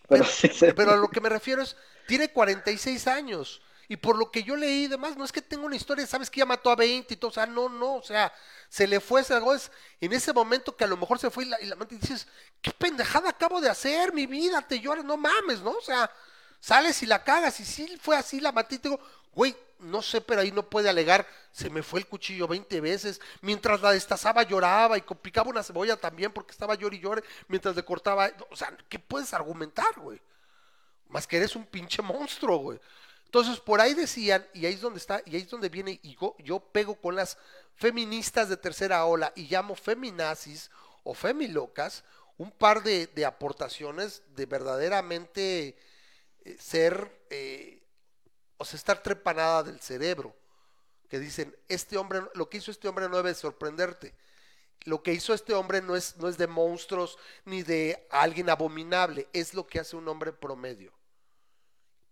Pero, 0.09 0.25
Pero, 0.25 0.25
sí 0.25 0.49
se 0.49 0.75
pero 0.75 0.93
a 0.93 0.97
lo 0.97 1.11
que 1.11 1.21
me 1.21 1.29
refiero 1.29 1.63
es, 1.63 1.77
tiene 2.07 2.33
46 2.33 3.07
años. 3.07 3.63
Y 3.89 3.97
por 3.97 4.17
lo 4.17 4.31
que 4.31 4.43
yo 4.43 4.57
leí 4.57 4.85
y 4.85 4.89
demás, 4.89 5.17
no 5.17 5.25
es 5.25 5.33
que 5.33 5.43
tenga 5.43 5.65
una 5.65 5.77
historia, 5.77 6.07
sabes 6.07 6.31
que 6.31 6.41
ya 6.41 6.47
mató 6.47 6.71
a 6.71 6.77
20 6.77 7.15
y 7.15 7.17
todo, 7.17 7.31
o 7.31 7.35
sea, 7.35 7.47
no, 7.47 7.69
no, 7.69 7.95
o 7.97 8.03
sea, 8.03 8.33
se 8.69 8.87
le 8.87 9.01
fue 9.01 9.21
ese 9.21 9.35
algo, 9.35 9.55
es 9.55 9.71
en 10.01 10.13
ese 10.13 10.33
momento 10.33 10.77
que 10.77 10.85
a 10.85 10.89
lo 10.89 10.97
mejor 10.97 11.19
se 11.19 11.31
fue 11.31 11.45
y 11.45 11.49
la, 11.49 11.61
y 11.61 11.67
mente 11.77 11.97
dices, 11.97 12.27
qué 12.61 12.73
pendejada 12.73 13.31
acabo 13.31 13.61
de 13.61 13.71
hacer, 13.71 14.13
mi 14.13 14.27
vida, 14.27 14.61
te 14.63 14.81
lloras, 14.81 15.05
no 15.05 15.17
mames, 15.17 15.61
¿no? 15.61 15.71
O 15.71 15.81
sea, 15.81 16.11
sales 16.61 17.03
y 17.03 17.07
la 17.07 17.23
cagas, 17.23 17.61
y 17.61 17.65
si 17.65 17.97
fue 17.99 18.17
así, 18.17 18.41
la 18.41 18.53
maté 18.53 18.77
y 18.77 18.79
te 18.79 18.89
digo, 18.89 19.01
güey, 19.33 19.55
no 19.79 20.03
sé, 20.03 20.21
pero 20.21 20.41
ahí 20.41 20.51
no 20.51 20.69
puede 20.69 20.89
alegar, 20.89 21.27
se 21.53 21.71
me 21.71 21.83
fue 21.83 22.01
el 22.01 22.07
cuchillo 22.07 22.49
20 22.49 22.81
veces, 22.81 23.21
mientras 23.41 23.81
la 23.83 23.93
destazaba 23.93 24.43
lloraba 24.43 24.99
y 24.99 25.03
picaba 25.23 25.51
una 25.51 25.63
cebolla 25.63 25.97
también 25.97 26.33
porque 26.33 26.53
estaba 26.53 26.75
llore 26.75 26.97
y 26.97 27.01
llore, 27.01 27.23
mientras 27.49 27.77
le 27.77 27.85
cortaba, 27.85 28.31
o 28.51 28.57
sea, 28.57 28.77
¿qué 28.89 28.99
puedes 28.99 29.33
argumentar, 29.35 29.99
güey? 29.99 30.21
Más 31.09 31.27
que 31.27 31.37
eres 31.37 31.55
un 31.55 31.65
pinche 31.67 32.03
monstruo, 32.03 32.59
güey. 32.59 32.81
Entonces, 33.37 33.61
por 33.61 33.83
ahí 33.83 33.93
decían, 33.93 34.47
y 34.55 34.65
ahí 34.65 34.73
es 34.73 34.81
donde 34.81 34.99
está, 34.99 35.21
y 35.27 35.37
ahí 35.37 35.43
es 35.43 35.51
donde 35.51 35.69
viene, 35.69 36.01
y 36.03 36.17
yo, 36.43 36.59
pego 36.73 36.95
con 36.95 37.15
las 37.15 37.37
feministas 37.75 38.49
de 38.49 38.57
tercera 38.57 39.05
ola 39.05 39.31
y 39.37 39.43
llamo 39.43 39.75
feminazis 39.75 40.71
o 41.05 41.13
femilocas, 41.13 42.03
un 42.39 42.51
par 42.51 42.83
de, 42.83 43.09
de 43.09 43.27
aportaciones 43.27 44.23
de 44.35 44.47
verdaderamente 44.47 45.77
eh, 46.47 46.57
ser, 46.59 47.27
eh, 47.29 47.83
o 48.57 48.65
sea, 48.65 48.79
estar 48.79 49.03
trepanada 49.03 49.65
del 49.65 49.81
cerebro. 49.81 50.35
Que 51.11 51.19
dicen, 51.19 51.55
este 51.69 51.99
hombre, 51.99 52.23
lo 52.33 52.49
que 52.49 52.57
hizo 52.57 52.71
este 52.71 52.89
hombre 52.89 53.07
no 53.07 53.19
debe 53.19 53.35
sorprenderte. 53.35 54.15
Lo 54.85 55.03
que 55.03 55.13
hizo 55.13 55.35
este 55.35 55.53
hombre 55.53 55.83
no 55.83 55.95
es, 55.95 56.17
no 56.17 56.31
es 56.31 56.39
de 56.39 56.47
monstruos 56.47 57.19
ni 57.45 57.63
de 57.63 58.09
alguien 58.11 58.49
abominable, 58.49 59.29
es 59.35 59.53
lo 59.53 59.67
que 59.67 59.79
hace 59.79 59.95
un 59.95 60.09
hombre 60.09 60.33
promedio. 60.33 60.96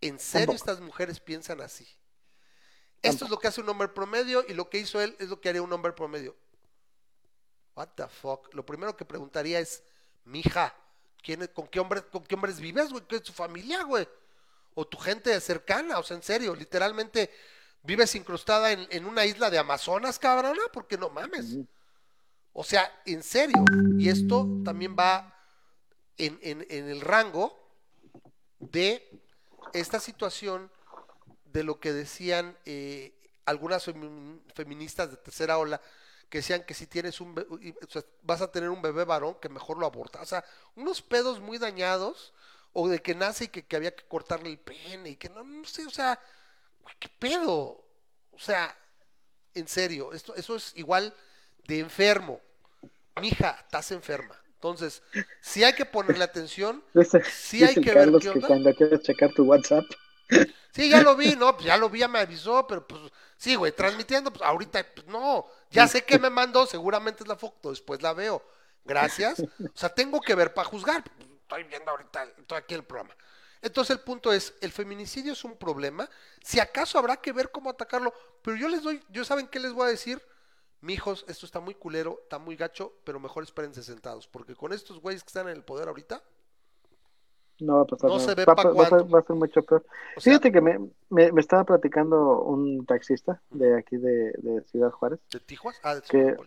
¿En 0.01 0.19
serio 0.19 0.47
Tampoco. 0.49 0.57
estas 0.57 0.81
mujeres 0.81 1.21
piensan 1.21 1.61
así? 1.61 1.87
Esto 3.03 3.25
es 3.27 3.31
lo 3.31 3.39
que 3.39 3.49
hace 3.49 3.61
un 3.61 3.69
hombre 3.69 3.89
promedio 3.89 4.45
y 4.49 4.55
lo 4.55 4.71
que 4.71 4.79
hizo 4.79 5.01
él 5.01 5.15
es 5.19 5.29
lo 5.29 5.41
que 5.41 5.49
haría 5.51 5.63
un 5.63 5.73
hombre 5.73 5.93
promedio. 5.93 6.35
What 7.77 7.89
the 7.97 8.09
fuck? 8.09 8.53
Lo 8.55 8.65
primero 8.65 8.97
que 8.97 9.05
preguntaría 9.05 9.59
es, 9.61 9.83
mija, 10.25 10.75
¿quién, 11.23 11.43
es- 11.43 11.49
con, 11.51 11.67
qué 11.69 11.81
hombre, 11.81 12.03
¿con 12.07 12.23
qué 12.25 12.35
hombres 12.35 12.61
vives, 12.61 12.91
güey? 12.91 13.05
¿Qué 13.07 13.17
es 13.17 13.23
tu 13.23 13.33
familia, 13.33 13.83
güey? 13.83 14.09
O 14.75 14.87
tu 14.87 14.97
gente 14.99 15.39
cercana, 15.41 15.99
o 15.99 16.03
sea, 16.03 16.17
en 16.17 16.23
serio, 16.23 16.55
literalmente 16.55 17.31
vives 17.83 18.15
incrustada 18.15 18.73
en, 18.73 18.87
en 18.91 19.05
una 19.07 19.25
isla 19.27 19.51
de 19.51 19.59
Amazonas, 19.59 20.19
cabrona, 20.19 20.63
porque 20.73 20.97
no 20.97 21.11
mames. 21.11 21.57
O 22.53 22.65
sea, 22.65 22.91
en 23.05 23.23
serio. 23.23 23.65
Y 23.99 24.09
esto 24.09 24.47
también 24.65 24.97
va 24.99 25.37
en, 26.17 26.39
en- 26.43 26.67
en 26.71 26.89
el 26.89 27.01
rango 27.01 27.69
de 28.61 29.11
esta 29.73 30.01
situación 30.01 30.71
de 31.47 31.65
lo 31.65 31.81
que 31.81 31.93
decían 31.93 32.57
eh, 32.65 33.15
algunas 33.45 33.87
femi- 33.87 34.41
feministas 34.55 35.11
de 35.11 35.17
tercera 35.17 35.59
ola, 35.59 35.81
que 36.29 36.39
decían 36.39 36.65
que 36.65 36.75
si 36.75 36.87
tienes 36.87 37.21
un 37.21 37.35
vas 38.23 38.41
a 38.41 38.51
tener 38.51 38.71
un 38.71 38.83
bebé 38.83 39.05
varón, 39.05 39.37
que 39.41 39.49
mejor 39.49 39.79
lo 39.79 39.87
aborta. 39.87 40.21
O 40.21 40.27
sea, 40.27 40.45
unos 40.75 41.01
pedos 41.01 41.41
muy 41.41 41.59
dañados, 41.59 42.33
o 42.73 42.89
de 42.89 43.01
que 43.01 43.15
nace 43.15 43.45
y 43.45 43.49
que, 43.49 43.65
que 43.65 43.77
había 43.77 43.95
que 43.95 44.05
cortarle 44.05 44.51
el 44.51 44.59
pene, 44.59 45.11
y 45.11 45.17
que 45.17 45.29
no, 45.29 45.45
no 45.45 45.65
sé, 45.65 45.87
o 45.87 45.91
sea, 45.91 46.19
¿qué 46.99 47.09
pedo? 47.09 47.85
O 48.33 48.39
sea, 48.39 48.77
en 49.55 49.69
serio, 49.69 50.13
esto, 50.13 50.35
eso 50.35 50.57
es 50.57 50.73
igual 50.75 51.15
de 51.69 51.79
enfermo. 51.79 52.41
Mija, 53.21 53.59
estás 53.61 53.93
enferma. 53.93 54.37
Entonces, 54.65 55.03
si 55.43 55.63
hay 55.63 55.75
que 55.75 55.85
ponerle 55.85 56.25
atención, 56.25 56.83
sí 57.31 57.63
hay 57.63 57.75
que 57.75 57.81
ver 57.81 57.95
Carlos 57.95 58.23
qué 58.23 58.31
que 58.31 58.39
onda. 58.39 58.49
cuando 58.49 58.75
quieres 58.75 59.03
checar 59.03 59.31
tu 59.35 59.45
WhatsApp, 59.45 59.85
Sí, 60.73 60.89
ya 60.89 61.03
lo 61.03 61.15
vi, 61.15 61.37
no, 61.39 61.55
pues 61.55 61.67
ya 61.67 61.77
lo 61.77 61.91
vi, 61.91 61.99
ya 61.99 62.09
me 62.09 62.19
avisó, 62.19 62.67
pero 62.67 62.87
pues 62.87 63.03
sí, 63.37 63.57
güey, 63.57 63.73
transmitiendo, 63.73 64.33
pues 64.33 64.43
ahorita, 64.43 64.83
pues 64.95 65.07
no, 65.07 65.47
ya 65.71 65.87
sé 65.87 66.03
que 66.03 66.19
me 66.19 66.31
mandó, 66.31 66.65
seguramente 66.65 67.25
es 67.25 67.29
la 67.29 67.37
foto, 67.37 67.69
después 67.69 68.01
la 68.01 68.15
veo. 68.15 68.43
Gracias. 68.87 69.41
O 69.41 69.77
sea, 69.77 69.91
tengo 69.95 70.19
que 70.23 70.35
ver 70.35 70.55
para 70.55 70.67
juzgar. 70.67 71.05
Estoy 71.43 71.65
viendo 71.65 71.91
ahorita, 71.91 72.25
estoy 72.39 72.59
aquí 72.59 72.73
el 72.73 72.85
programa. 72.85 73.15
Entonces 73.61 73.95
el 73.97 74.03
punto 74.03 74.33
es, 74.33 74.55
el 74.63 74.73
feminicidio 74.73 75.35
es 75.35 75.45
un 75.45 75.59
problema, 75.59 76.09
si 76.43 76.59
acaso 76.59 76.99
habrá 76.99 77.19
que 77.19 77.33
ver 77.33 77.51
cómo 77.51 77.69
atacarlo, 77.69 78.15
pero 78.43 78.57
yo 78.57 78.69
les 78.69 78.83
doy, 78.83 79.03
yo 79.11 79.27
saben 79.27 79.47
qué 79.47 79.61
les 79.61 79.73
voy 79.73 79.87
a 79.87 79.91
decir, 79.91 80.23
mijos, 80.85 81.25
esto 81.29 81.47
está 81.47 81.61
muy 81.61 81.75
culero, 81.75 82.21
está 82.23 82.39
muy 82.39 82.57
gacho, 82.57 82.93
pero 83.05 83.19
mejor 83.19 83.43
espérense 83.43 83.83
sentados, 83.83 84.29
porque 84.29 84.55
con 84.55 84.73
estos 84.73 85.01
güeyes 85.01 85.23
que 85.25 85.29
están 85.29 85.49
en 85.49 85.57
el 85.57 85.65
poder 85.65 85.89
ahorita, 85.89 86.23
no 87.61 87.77
va 87.77 87.83
a 87.83 87.87
pasar 87.87 88.11
No 88.11 88.17
nada. 88.17 88.29
se 88.29 88.35
ve 88.35 88.45
va, 88.45 88.55
pa' 88.55 88.65
va 88.65 88.71
a 88.71 88.75
ser, 88.75 88.89
cuánto. 88.99 89.09
va 89.15 89.19
a 89.21 89.23
ser 89.23 89.37
mucho 89.37 89.63
peor. 89.63 89.85
o 90.17 90.21
sea, 90.21 90.33
Fíjate 90.33 90.53
que 90.53 90.61
me, 90.61 90.79
me, 91.11 91.33
me 91.33 91.41
estaba 91.41 91.65
platicando 91.65 92.43
un 92.43 92.85
taxista 92.85 93.41
de 93.51 93.79
aquí 93.79 93.97
de, 93.97 94.33
de 94.39 94.63
Ciudad 94.65 94.91
Juárez. 94.91 95.21
de 95.33 95.41
Tijuas, 95.41 95.79
ah, 95.83 95.95
de 95.97 96.03
que- 96.03 96.09
Ciudad 96.35 96.39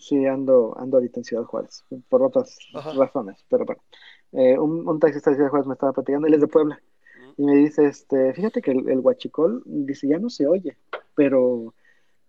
Sí, 0.00 0.24
ando, 0.26 0.76
ando 0.78 0.96
ahorita 0.98 1.18
en 1.18 1.24
Ciudad 1.24 1.42
Juárez, 1.42 1.84
por 2.08 2.22
otras 2.22 2.56
Ajá. 2.72 2.92
razones, 2.92 3.44
pero 3.48 3.64
bueno. 3.64 3.82
Eh, 4.30 4.56
un, 4.56 4.88
un 4.88 5.00
taxista 5.00 5.30
de 5.30 5.36
Ciudad 5.36 5.50
Juárez 5.50 5.66
me 5.66 5.74
estaba 5.74 5.92
platicando, 5.92 6.28
él 6.28 6.34
es 6.34 6.40
de 6.40 6.46
Puebla, 6.46 6.80
y 7.36 7.42
me 7.44 7.56
dice, 7.56 7.86
este, 7.86 8.32
fíjate 8.32 8.62
que 8.62 8.70
el, 8.70 8.88
el 8.88 9.00
huachicol, 9.00 9.60
dice, 9.66 10.06
ya 10.06 10.20
no 10.20 10.30
se 10.30 10.46
oye, 10.46 10.78
pero, 11.16 11.74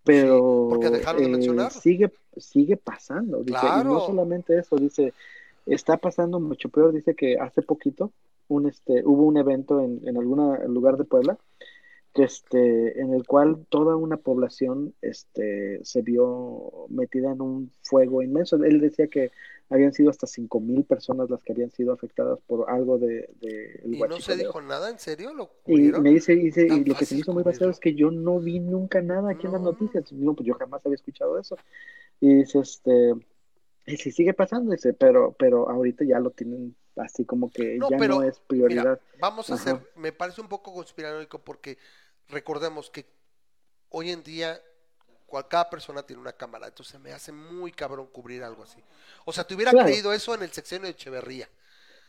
pero 0.04 0.78
dejaron 0.80 1.40
de 1.40 1.46
eh, 1.46 1.70
sigue, 1.72 2.12
sigue 2.38 2.78
pasando, 2.78 3.44
dice, 3.44 3.66
y 3.66 3.84
no 3.84 4.02
solamente 4.02 4.58
eso, 4.58 4.76
dice, 4.76 5.14
está 5.66 5.98
pasando 5.98 6.40
mucho 6.40 6.70
peor, 6.70 6.94
dice 6.94 7.16
que 7.16 7.38
hace 7.38 7.62
poquito 7.62 8.12
un, 8.48 8.68
este, 8.68 9.04
hubo 9.06 9.24
un 9.24 9.38
evento 9.38 9.80
en, 9.80 10.02
en 10.08 10.18
algún 10.18 10.58
lugar 10.74 10.98
de 10.98 11.06
Puebla, 11.06 11.38
que 12.14 12.24
este, 12.24 13.00
en 13.02 13.14
el 13.14 13.26
cual 13.26 13.66
toda 13.70 13.96
una 13.96 14.18
población 14.18 14.94
este, 15.02 15.84
se 15.84 16.02
vio 16.02 16.72
metida 16.90 17.32
en 17.32 17.42
un 17.42 17.72
fuego 17.82 18.22
inmenso. 18.22 18.64
Él 18.64 18.80
decía 18.80 19.08
que 19.08 19.32
habían 19.74 19.94
sido 19.94 20.10
hasta 20.10 20.28
cinco 20.28 20.60
mil 20.60 20.84
personas 20.84 21.30
las 21.30 21.44
que 21.44 21.52
habían 21.52 21.72
sido 21.72 21.94
afectadas 21.94 22.40
por 22.45 22.70
algo 22.70 22.98
de, 22.98 23.30
de 23.41 23.82
el 23.84 23.95
¿Y 23.95 24.00
no 24.02 24.20
se 24.20 24.36
dijo 24.38 24.62
nada? 24.62 24.90
¿En 24.90 25.00
serio? 25.00 25.34
¿Lo 25.34 25.52
Y 25.66 25.80
me 25.91 26.12
dice, 26.12 26.36
dice, 26.36 26.68
y 26.68 26.86
lo 26.86 26.95
que 26.95 27.06
se 27.06 27.16
me 27.16 27.22
hizo 27.22 27.34
muy 27.34 27.44
basado 27.44 27.72
es 27.72 27.80
que 27.80 27.95
yo 27.95 28.12
no 28.12 28.40
vi 28.40 28.60
nunca 28.60 29.02
nada 29.02 29.32
aquí 29.32 29.48
en 29.48 29.54
las 29.54 29.62
No. 29.62 29.72
noticias. 29.72 30.12
No, 30.14 30.34
pues 30.36 30.48
yo 30.48 30.54
jamás 30.54 30.86
había 30.86 30.95
escuchado 30.95 31.40
eso. 31.40 31.58
Y 32.22 32.36
dice, 32.36 32.60
este, 32.60 33.14
y 33.86 33.98
si 33.98 34.12
sigue 34.12 34.34
pasando, 34.34 34.72
dice, 34.72 34.94
pero, 34.94 35.36
pero 35.38 35.70
ahorita 35.70 36.06
ya 36.06 36.20
lo 36.20 36.30
tienen 36.32 36.76
así 36.95 37.26
como 37.26 37.50
que 37.52 37.80
No, 37.80 37.90
ya 37.90 37.98
pero, 37.98 38.16
no 38.16 38.24
es 38.24 38.40
prioridad. 38.41 38.84
Mira, 38.84 39.00
vamos 39.20 39.50
a 39.50 39.56
Ajá. 39.56 39.72
hacer, 39.72 39.90
me 39.95 40.12
parece 40.12 40.41
un 40.41 40.48
poco 40.50 40.74
conspiranoico 40.74 41.40
porque 41.44 41.78
recordemos 42.30 42.90
que 42.90 43.06
hoy 43.90 44.12
en 44.12 44.24
día 44.24 44.62
cada 45.48 45.70
persona 45.70 46.04
tiene 46.06 46.22
una 46.22 46.34
cámara, 46.34 46.68
entonces 46.68 47.00
me 47.00 47.12
hace 47.14 47.32
muy 47.32 47.72
cabrón 47.72 48.08
cubrir 48.08 48.44
algo 48.44 48.64
así. 48.64 48.84
O 49.26 49.34
sea, 49.34 49.44
te 49.46 49.56
hubiera 49.56 49.72
Claro. 49.72 49.88
creído 49.88 50.14
eso 50.14 50.34
en 50.36 50.44
el 50.44 50.52
sexenio 50.52 50.86
de 50.86 50.92
Echeverría. 50.92 51.50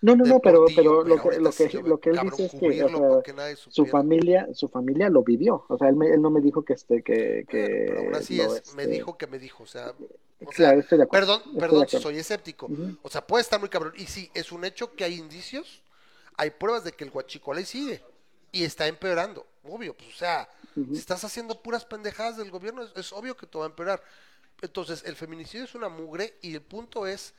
No, 0.01 0.15
no, 0.17 0.27
no, 0.27 0.41
pero, 0.41 0.67
pero 0.77 1.03
lo 1.03 1.17
que, 1.17 1.41
lo 1.41 1.51
que, 1.55 1.71
lo 1.83 1.99
que 1.99 2.11
él 2.11 2.21
dice 2.21 2.45
es 2.47 2.55
que 2.57 2.69
o 2.69 2.73
sea, 2.75 3.25
su 3.69 3.87
familia, 3.87 4.49
su 4.53 4.69
familia 4.69 5.09
lo 5.09 5.23
vivió. 5.23 5.65
O 5.69 5.79
sea, 5.79 5.89
él, 5.89 5.97
me- 5.97 6.11
él 6.11 6.21
no 6.21 6.31
me 6.31 6.41
dijo 6.41 6.65
que 6.65 6.75
este, 6.75 7.03
que, 7.03 7.47
que 7.49 7.87
Pero 7.87 8.01
aún 8.01 8.15
así 8.15 8.41
es, 8.41 8.63
me 8.75 8.83
este, 8.83 8.87
dijo 8.87 9.17
que 9.17 9.27
me 9.27 9.39
dijo, 9.39 9.63
o 9.65 9.67
sea, 9.67 9.95
o 10.45 10.53
sea, 10.53 10.75
Claro, 10.75 10.81
estoy 10.81 10.99
de 10.99 11.07
perdón, 11.07 11.43
estoy 11.47 11.59
perdón 11.59 11.89
si 11.89 11.99
soy 11.99 12.19
escéptico. 12.19 12.67
Ujú. 12.67 12.99
O 13.03 13.09
sea, 13.11 13.27
puede 13.27 13.43
estar 13.43 13.61
muy 13.61 13.69
cabrón. 13.69 13.95
Y 13.97 14.07
sí, 14.07 14.31
es 14.35 14.53
un 14.53 14.65
hecho 14.65 14.95
que 14.95 15.05
hay 15.05 15.15
indicios, 15.15 15.83
hay 16.37 16.51
pruebas 16.51 16.85
de 16.85 16.93
que 16.93 17.05
el 17.05 17.11
guachicolé 17.11 17.65
sigue 17.65 18.03
y 18.53 18.65
está 18.65 18.87
empeorando. 18.87 19.47
Obvio, 19.65 19.97
pues, 19.97 20.11
o 20.15 20.19
sea, 20.19 20.49
si 20.93 20.99
estás 20.99 21.25
haciendo 21.25 21.63
puras 21.63 21.85
pendejadas 21.85 22.37
del 22.37 22.51
gobierno, 22.51 22.83
es, 22.83 22.93
es 22.97 23.13
obvio 23.13 23.37
que 23.37 23.47
todo 23.47 23.61
va 23.61 23.67
a 23.67 23.71
empeorar. 23.71 24.03
Entonces, 24.63 25.03
el 25.05 25.17
feminicidio 25.17 25.65
es 25.65 25.75
una 25.75 25.89
mugre 25.89 26.39
y 26.43 26.55
el 26.55 26.63
punto 26.63 27.07
es 27.07 27.35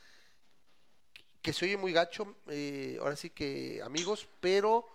que 1.42 1.54
se 1.54 1.66
oye 1.66 1.78
muy 1.78 1.94
gacho, 1.94 2.36
eh, 2.48 2.98
ahora 3.00 3.16
sí 3.16 3.30
que 3.30 3.82
amigos, 3.84 4.28
pero 4.40 4.88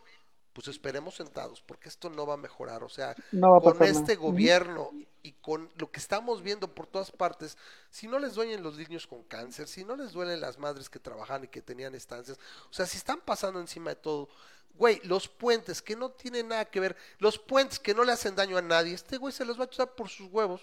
pues 0.53 0.67
esperemos 0.67 1.15
sentados, 1.15 1.62
porque 1.62 1.89
esto 1.89 2.11
no 2.11 2.27
va 2.27 2.35
a 2.35 2.37
mejorar. 2.37 2.83
O 2.83 2.89
sea, 2.89 3.17
No 3.31 3.61
con 3.61 3.83
este 3.83 4.17
nada. 4.17 4.17
Gobierno 4.17 4.91
y 5.23 5.33
con 5.35 5.71
lo 5.77 5.91
que 5.93 6.01
estamos 6.01 6.43
viendo 6.43 6.75
por 6.75 6.87
todas 6.89 7.12
partes, 7.12 7.57
si 7.91 8.09
no 8.09 8.19
les 8.19 8.35
duelen 8.35 8.62
los 8.62 8.77
niños 8.77 9.07
con 9.07 9.23
cáncer, 9.25 9.69
si 9.69 9.85
no 9.85 9.95
les 9.97 10.12
duelen 10.12 10.41
las 10.41 10.59
madres 10.59 10.91
que 10.91 10.99
trabajan 10.99 11.45
y 11.45 11.49
que 11.49 11.62
tenían 11.62 11.95
estancias, 11.95 12.39
o 12.71 12.73
sea, 12.73 12.87
si 12.87 12.97
están 12.97 13.21
pasando 13.21 13.61
encima 13.61 13.91
de 13.91 13.97
todo, 13.97 14.29
güey, 14.74 15.01
los 15.05 15.28
puentes 15.28 15.82
que 15.82 15.97
no 15.97 16.10
tienen 16.10 16.48
nada 16.48 16.64
que 16.64 16.80
ver, 16.80 16.97
los 17.18 17.38
puentes 17.38 17.78
que 17.78 17.94
no 17.94 18.05
le 18.05 18.12
hacen 18.12 18.34
daño 18.34 18.56
a 18.56 18.62
nadie, 18.62 18.94
este 18.94 19.16
güey 19.16 19.32
se 19.32 19.44
los 19.44 19.59
va 19.59 19.64
a 19.64 19.66
echar 19.66 19.94
por 19.94 20.09
sus 20.09 20.30
huevos. 20.30 20.62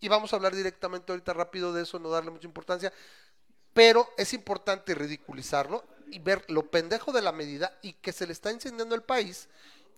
Y 0.00 0.08
vamos 0.08 0.32
a 0.32 0.36
hablar 0.36 0.54
directamente 0.54 1.12
ahorita 1.12 1.34
rápido 1.34 1.72
de 1.72 1.82
eso, 1.82 1.98
no 1.98 2.08
darle 2.08 2.30
mucha 2.30 2.46
importancia 2.46 2.92
pero 3.72 4.12
es 4.16 4.32
importante 4.32 4.94
ridiculizarlo 4.94 5.84
y 6.10 6.18
ver 6.18 6.44
lo 6.48 6.70
pendejo 6.70 7.12
de 7.12 7.22
la 7.22 7.32
medida 7.32 7.78
y 7.82 7.94
que 7.94 8.12
se 8.12 8.26
le 8.26 8.32
está 8.32 8.50
incendiando 8.50 8.94
el 8.94 9.02
país 9.02 9.48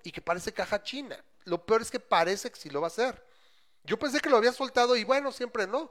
y 0.03 0.13
que 0.13 0.21
parece 0.21 0.53
caja 0.53 0.83
china. 0.83 1.23
Lo 1.45 1.65
peor 1.65 1.83
es 1.83 1.91
que 1.91 2.01
parece 2.01 2.51
que 2.51 2.61
sí 2.61 2.71
lo 2.71 2.81
va 2.81 2.89
a 2.89 2.89
hacer. 2.89 3.25
Yo 3.85 3.99
pensé 3.99 4.21
que 4.21 4.31
lo 4.31 4.37
había 4.37 4.53
soltado 4.53 4.95
y 4.95 5.05
bueno, 5.05 5.33
siempre 5.33 5.67
no. 5.67 5.91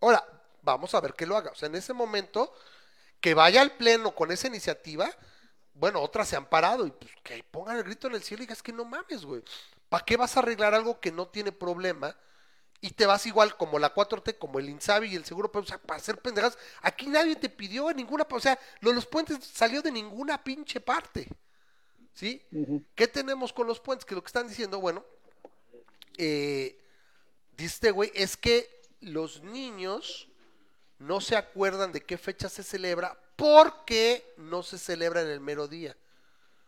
Ahora, 0.00 0.26
vamos 0.62 0.94
a 0.94 1.00
ver 1.00 1.14
que 1.14 1.26
lo 1.26 1.36
haga. 1.36 1.50
O 1.50 1.54
sea, 1.54 1.68
en 1.68 1.74
ese 1.74 1.92
momento, 1.92 2.52
que 3.20 3.34
vaya 3.34 3.60
al 3.60 3.76
pleno 3.76 4.14
con 4.14 4.32
esa 4.32 4.48
iniciativa, 4.48 5.10
bueno, 5.80 6.00
otras 6.00 6.28
se 6.28 6.36
han 6.36 6.46
parado 6.46 6.86
y 6.86 6.90
pues 6.90 7.10
que 7.22 7.42
pongan 7.42 7.78
el 7.78 7.84
grito 7.84 8.06
en 8.06 8.14
el 8.14 8.22
cielo 8.22 8.42
y 8.42 8.46
digas 8.46 8.62
que 8.62 8.72
no 8.72 8.84
mames, 8.84 9.24
güey. 9.24 9.42
¿Para 9.88 10.04
qué 10.04 10.16
vas 10.16 10.36
a 10.36 10.40
arreglar 10.40 10.74
algo 10.74 11.00
que 11.00 11.10
no 11.10 11.26
tiene 11.26 11.50
problema? 11.50 12.14
y 12.82 12.90
te 12.90 13.06
vas 13.06 13.26
igual 13.26 13.56
como 13.56 13.78
la 13.78 13.94
4T, 13.94 14.38
como 14.38 14.58
el 14.58 14.70
Insabi 14.70 15.08
y 15.08 15.16
el 15.16 15.24
Seguro, 15.24 15.52
pero, 15.52 15.64
o 15.64 15.66
sea, 15.66 15.78
para 15.78 15.98
hacer 15.98 16.16
pendejadas. 16.18 16.56
Aquí 16.80 17.06
nadie 17.06 17.36
te 17.36 17.50
pidió 17.50 17.92
ninguna, 17.92 18.26
o 18.30 18.40
sea, 18.40 18.58
lo 18.80 18.90
de 18.90 18.96
los 18.96 19.06
puentes 19.06 19.44
salió 19.44 19.82
de 19.82 19.92
ninguna 19.92 20.42
pinche 20.42 20.80
parte. 20.80 21.28
¿Sí? 22.14 22.42
¿Qué 22.94 23.06
tenemos 23.06 23.52
con 23.52 23.66
los 23.66 23.80
puentes? 23.80 24.04
Que 24.04 24.14
lo 24.14 24.22
que 24.22 24.28
están 24.28 24.48
diciendo, 24.48 24.80
bueno, 24.80 25.04
eh, 26.16 26.82
dice 27.56 27.74
este 27.74 27.90
güey, 27.90 28.10
es 28.14 28.36
que 28.36 28.82
los 29.00 29.42
niños 29.42 30.28
no 30.98 31.20
se 31.20 31.36
acuerdan 31.36 31.92
de 31.92 32.02
qué 32.02 32.18
fecha 32.18 32.48
se 32.48 32.62
celebra 32.62 33.18
porque 33.40 34.34
no 34.36 34.62
se 34.62 34.78
celebra 34.78 35.22
en 35.22 35.28
el 35.28 35.40
mero 35.40 35.66
día. 35.66 35.96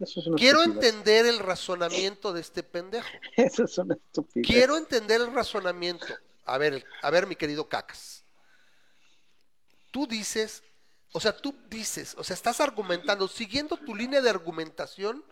Eso 0.00 0.20
es 0.20 0.26
una 0.26 0.36
Quiero 0.36 0.62
estupidez. 0.62 0.88
entender 0.94 1.26
el 1.26 1.38
razonamiento 1.38 2.32
de 2.32 2.40
este 2.40 2.62
pendejo. 2.62 3.06
Eso 3.36 3.64
es 3.64 3.76
una 3.76 3.94
estupidez. 3.94 4.46
Quiero 4.46 4.78
entender 4.78 5.20
el 5.20 5.34
razonamiento. 5.34 6.06
A 6.46 6.56
ver, 6.56 6.82
a 7.02 7.10
ver, 7.10 7.26
mi 7.26 7.36
querido 7.36 7.68
Cacas. 7.68 8.24
Tú 9.90 10.06
dices, 10.06 10.62
o 11.12 11.20
sea, 11.20 11.36
tú 11.36 11.54
dices, 11.68 12.14
o 12.16 12.24
sea, 12.24 12.32
estás 12.32 12.58
argumentando, 12.60 13.28
siguiendo 13.28 13.76
tu 13.76 13.94
línea 13.94 14.22
de 14.22 14.30
argumentación, 14.30 15.22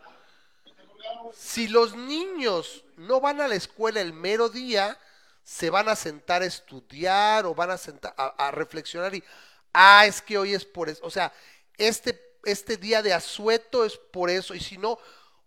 si 1.34 1.68
los 1.68 1.96
niños 1.96 2.84
no 2.98 3.22
van 3.22 3.40
a 3.40 3.48
la 3.48 3.54
escuela 3.54 4.02
el 4.02 4.12
mero 4.12 4.50
día, 4.50 4.98
se 5.42 5.70
van 5.70 5.88
a 5.88 5.96
sentar 5.96 6.42
a 6.42 6.46
estudiar 6.46 7.46
o 7.46 7.54
van 7.54 7.70
a 7.70 7.78
sentar 7.78 8.14
a, 8.18 8.26
a 8.26 8.50
reflexionar 8.50 9.14
y, 9.14 9.24
ah, 9.72 10.06
es 10.06 10.20
que 10.22 10.38
hoy 10.38 10.54
es 10.54 10.64
por 10.64 10.88
eso, 10.88 11.04
o 11.04 11.10
sea, 11.10 11.32
este, 11.76 12.20
este 12.44 12.76
día 12.76 13.02
de 13.02 13.12
asueto 13.12 13.84
es 13.84 13.96
por 13.96 14.30
eso, 14.30 14.54
y 14.54 14.60
si 14.60 14.78
no, 14.78 14.98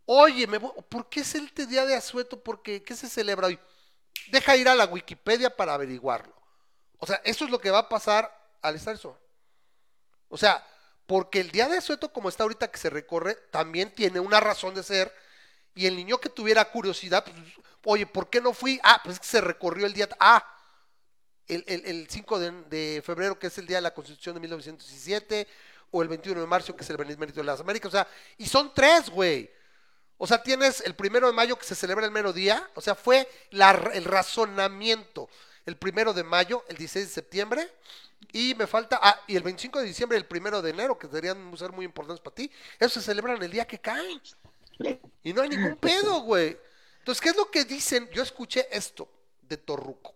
oye, 0.05 0.47
me 0.47 0.59
¿por 0.59 1.09
qué 1.09 1.21
es 1.21 1.35
este 1.35 1.65
día 1.65 1.85
de 1.85 1.95
asueto? 1.95 2.41
Porque, 2.41 2.83
¿qué 2.83 2.95
se 2.95 3.09
celebra 3.09 3.47
hoy? 3.47 3.59
Deja 4.31 4.55
ir 4.55 4.67
a 4.67 4.75
la 4.75 4.85
Wikipedia 4.85 5.55
para 5.55 5.73
averiguarlo. 5.73 6.33
O 6.97 7.05
sea, 7.05 7.21
eso 7.23 7.45
es 7.45 7.51
lo 7.51 7.59
que 7.59 7.71
va 7.71 7.79
a 7.79 7.89
pasar 7.89 8.31
al 8.61 8.75
estar 8.75 8.95
eso. 8.95 9.17
O 10.29 10.37
sea, 10.37 10.65
porque 11.05 11.39
el 11.39 11.51
día 11.51 11.67
de 11.67 11.77
asueto, 11.77 12.11
como 12.13 12.29
está 12.29 12.43
ahorita 12.43 12.71
que 12.71 12.77
se 12.77 12.89
recorre, 12.89 13.35
también 13.51 13.93
tiene 13.93 14.19
una 14.19 14.39
razón 14.39 14.73
de 14.73 14.83
ser. 14.83 15.13
Y 15.75 15.85
el 15.85 15.95
niño 15.95 16.19
que 16.19 16.29
tuviera 16.29 16.63
curiosidad, 16.71 17.23
pues, 17.23 17.35
oye, 17.83 18.05
¿por 18.05 18.29
qué 18.29 18.41
no 18.41 18.53
fui? 18.53 18.79
Ah, 18.83 19.01
pues 19.03 19.15
es 19.15 19.19
que 19.19 19.27
se 19.27 19.41
recorrió 19.41 19.85
el 19.85 19.93
día. 19.93 20.07
Ah, 20.19 20.47
el, 21.47 21.63
el, 21.67 21.85
el 21.85 22.07
5 22.09 22.39
de, 22.39 23.01
febrero, 23.05 23.37
que 23.37 23.47
es 23.47 23.57
el 23.57 23.67
día 23.67 23.77
de 23.77 23.81
la 23.81 23.93
Constitución 23.93 24.35
de 24.35 24.41
1917, 24.41 25.47
o 25.91 26.01
el 26.01 26.07
21 26.07 26.41
de 26.41 26.47
marzo, 26.47 26.75
que 26.75 26.83
es 26.83 26.89
el 26.89 26.97
Benemérito 26.97 27.39
de 27.39 27.45
las 27.45 27.59
Américas. 27.59 27.89
O 27.89 27.91
sea, 27.91 28.07
y 28.37 28.47
son 28.47 28.73
tres, 28.73 29.09
güey. 29.09 29.49
O 30.17 30.25
sea, 30.25 30.41
tienes 30.41 30.81
el 30.81 30.95
primero 30.95 31.27
de 31.27 31.33
mayo 31.33 31.57
que 31.57 31.65
se 31.65 31.75
celebra 31.75 32.05
el 32.05 32.11
mero 32.11 32.33
día. 32.33 32.69
O 32.75 32.81
sea, 32.81 32.95
fue 32.95 33.27
el 33.51 34.05
razonamiento. 34.05 35.29
El 35.65 35.77
primero 35.77 36.13
de 36.13 36.23
mayo, 36.23 36.63
el 36.67 36.77
16 36.77 37.07
de 37.07 37.13
septiembre. 37.13 37.71
Y 38.31 38.55
me 38.55 38.65
falta. 38.65 38.99
Ah, 39.01 39.19
y 39.27 39.35
el 39.35 39.43
25 39.43 39.79
de 39.79 39.85
diciembre, 39.85 40.17
el 40.17 40.25
primero 40.25 40.61
de 40.61 40.71
enero, 40.71 40.97
que 40.97 41.07
deberían 41.07 41.55
ser 41.57 41.71
muy 41.71 41.85
importantes 41.85 42.21
para 42.21 42.35
ti. 42.35 42.49
Esos 42.79 42.93
se 42.93 43.01
celebran 43.01 43.41
el 43.41 43.51
día 43.51 43.65
que 43.65 43.79
caen. 43.79 44.21
Y 45.23 45.33
no 45.33 45.41
hay 45.41 45.49
ningún 45.49 45.75
pedo, 45.75 46.21
güey. 46.21 46.57
Entonces, 46.99 47.21
¿qué 47.21 47.29
es 47.29 47.35
lo 47.35 47.51
que 47.51 47.65
dicen? 47.65 48.09
Yo 48.13 48.23
escuché 48.23 48.67
esto 48.71 49.09
de 49.41 49.57
Torruco. 49.57 50.15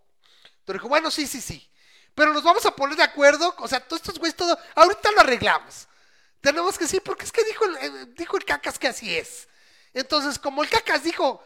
Pero 0.67 0.77
dijo, 0.79 0.89
bueno, 0.89 1.09
sí, 1.09 1.25
sí, 1.25 1.39
sí. 1.39 1.65
Pero 2.13 2.33
nos 2.33 2.43
vamos 2.43 2.65
a 2.65 2.75
poner 2.75 2.97
de 2.97 3.03
acuerdo. 3.03 3.55
O 3.59 3.67
sea, 3.69 3.79
todos 3.79 4.01
estos 4.01 4.19
güeyes, 4.19 4.35
todo. 4.35 4.57
Ahorita 4.75 5.11
lo 5.13 5.21
arreglamos. 5.21 5.87
Tenemos 6.41 6.77
que 6.77 6.87
sí, 6.87 6.99
porque 6.99 7.23
es 7.23 7.31
que 7.31 7.43
dijo 7.45 7.63
el, 7.65 7.75
eh, 7.77 8.05
dijo 8.17 8.35
el 8.37 8.43
Cacas 8.43 8.77
que 8.77 8.87
así 8.87 9.15
es. 9.15 9.47
Entonces, 9.93 10.37
como 10.37 10.61
el 10.61 10.69
Cacas 10.69 11.03
dijo 11.03 11.41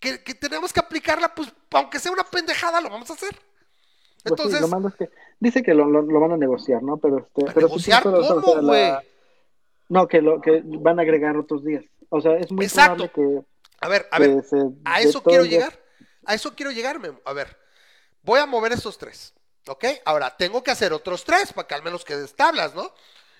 que, 0.00 0.22
que 0.22 0.34
tenemos 0.34 0.72
que 0.72 0.78
aplicarla, 0.80 1.34
pues 1.34 1.52
aunque 1.72 1.98
sea 1.98 2.12
una 2.12 2.22
pendejada, 2.24 2.80
lo 2.80 2.90
vamos 2.90 3.10
a 3.10 3.14
hacer. 3.14 3.30
Pues 3.32 3.42
sí, 4.22 4.28
Entonces, 4.28 4.60
lo 4.60 4.68
malo 4.68 4.88
es 4.88 4.94
que 4.94 5.10
dice 5.40 5.62
que 5.64 5.74
lo, 5.74 5.86
lo, 5.86 6.02
lo 6.02 6.20
van 6.20 6.32
a 6.32 6.36
negociar, 6.36 6.82
¿no? 6.82 6.96
Pero 6.98 7.18
este, 7.18 7.50
¿a 7.50 7.52
pero 7.52 7.66
sí 7.68 7.90
negociar 7.90 8.02
cómo, 8.04 8.54
la- 8.56 8.60
güey? 8.62 8.92
No, 9.88 10.06
que 10.08 10.22
lo 10.22 10.40
que 10.40 10.62
van 10.64 10.98
a 10.98 11.02
agregar 11.02 11.36
otros 11.36 11.64
días. 11.64 11.84
O 12.08 12.20
sea, 12.20 12.36
es 12.38 12.50
muy 12.52 12.64
Exacto. 12.66 13.10
que, 13.12 13.40
A 13.80 13.88
ver, 13.88 14.06
a 14.12 14.18
ver, 14.18 14.42
se 14.44 14.56
a 14.84 15.00
eso 15.00 15.22
quiero 15.22 15.42
día- 15.42 15.50
llegar. 15.58 15.80
A 16.24 16.34
eso 16.34 16.54
quiero 16.54 16.70
llegar, 16.70 16.98
Memo. 17.00 17.20
A 17.26 17.32
ver, 17.34 17.58
voy 18.24 18.40
a 18.40 18.46
mover 18.46 18.72
estos 18.72 18.98
tres. 18.98 19.32
¿Ok? 19.66 19.84
Ahora, 20.04 20.36
tengo 20.36 20.62
que 20.62 20.70
hacer 20.70 20.92
otros 20.92 21.24
tres 21.24 21.52
para 21.54 21.66
que 21.66 21.74
al 21.74 21.82
menos 21.82 22.04
quedes 22.04 22.34
tablas, 22.36 22.74
¿no? 22.74 22.92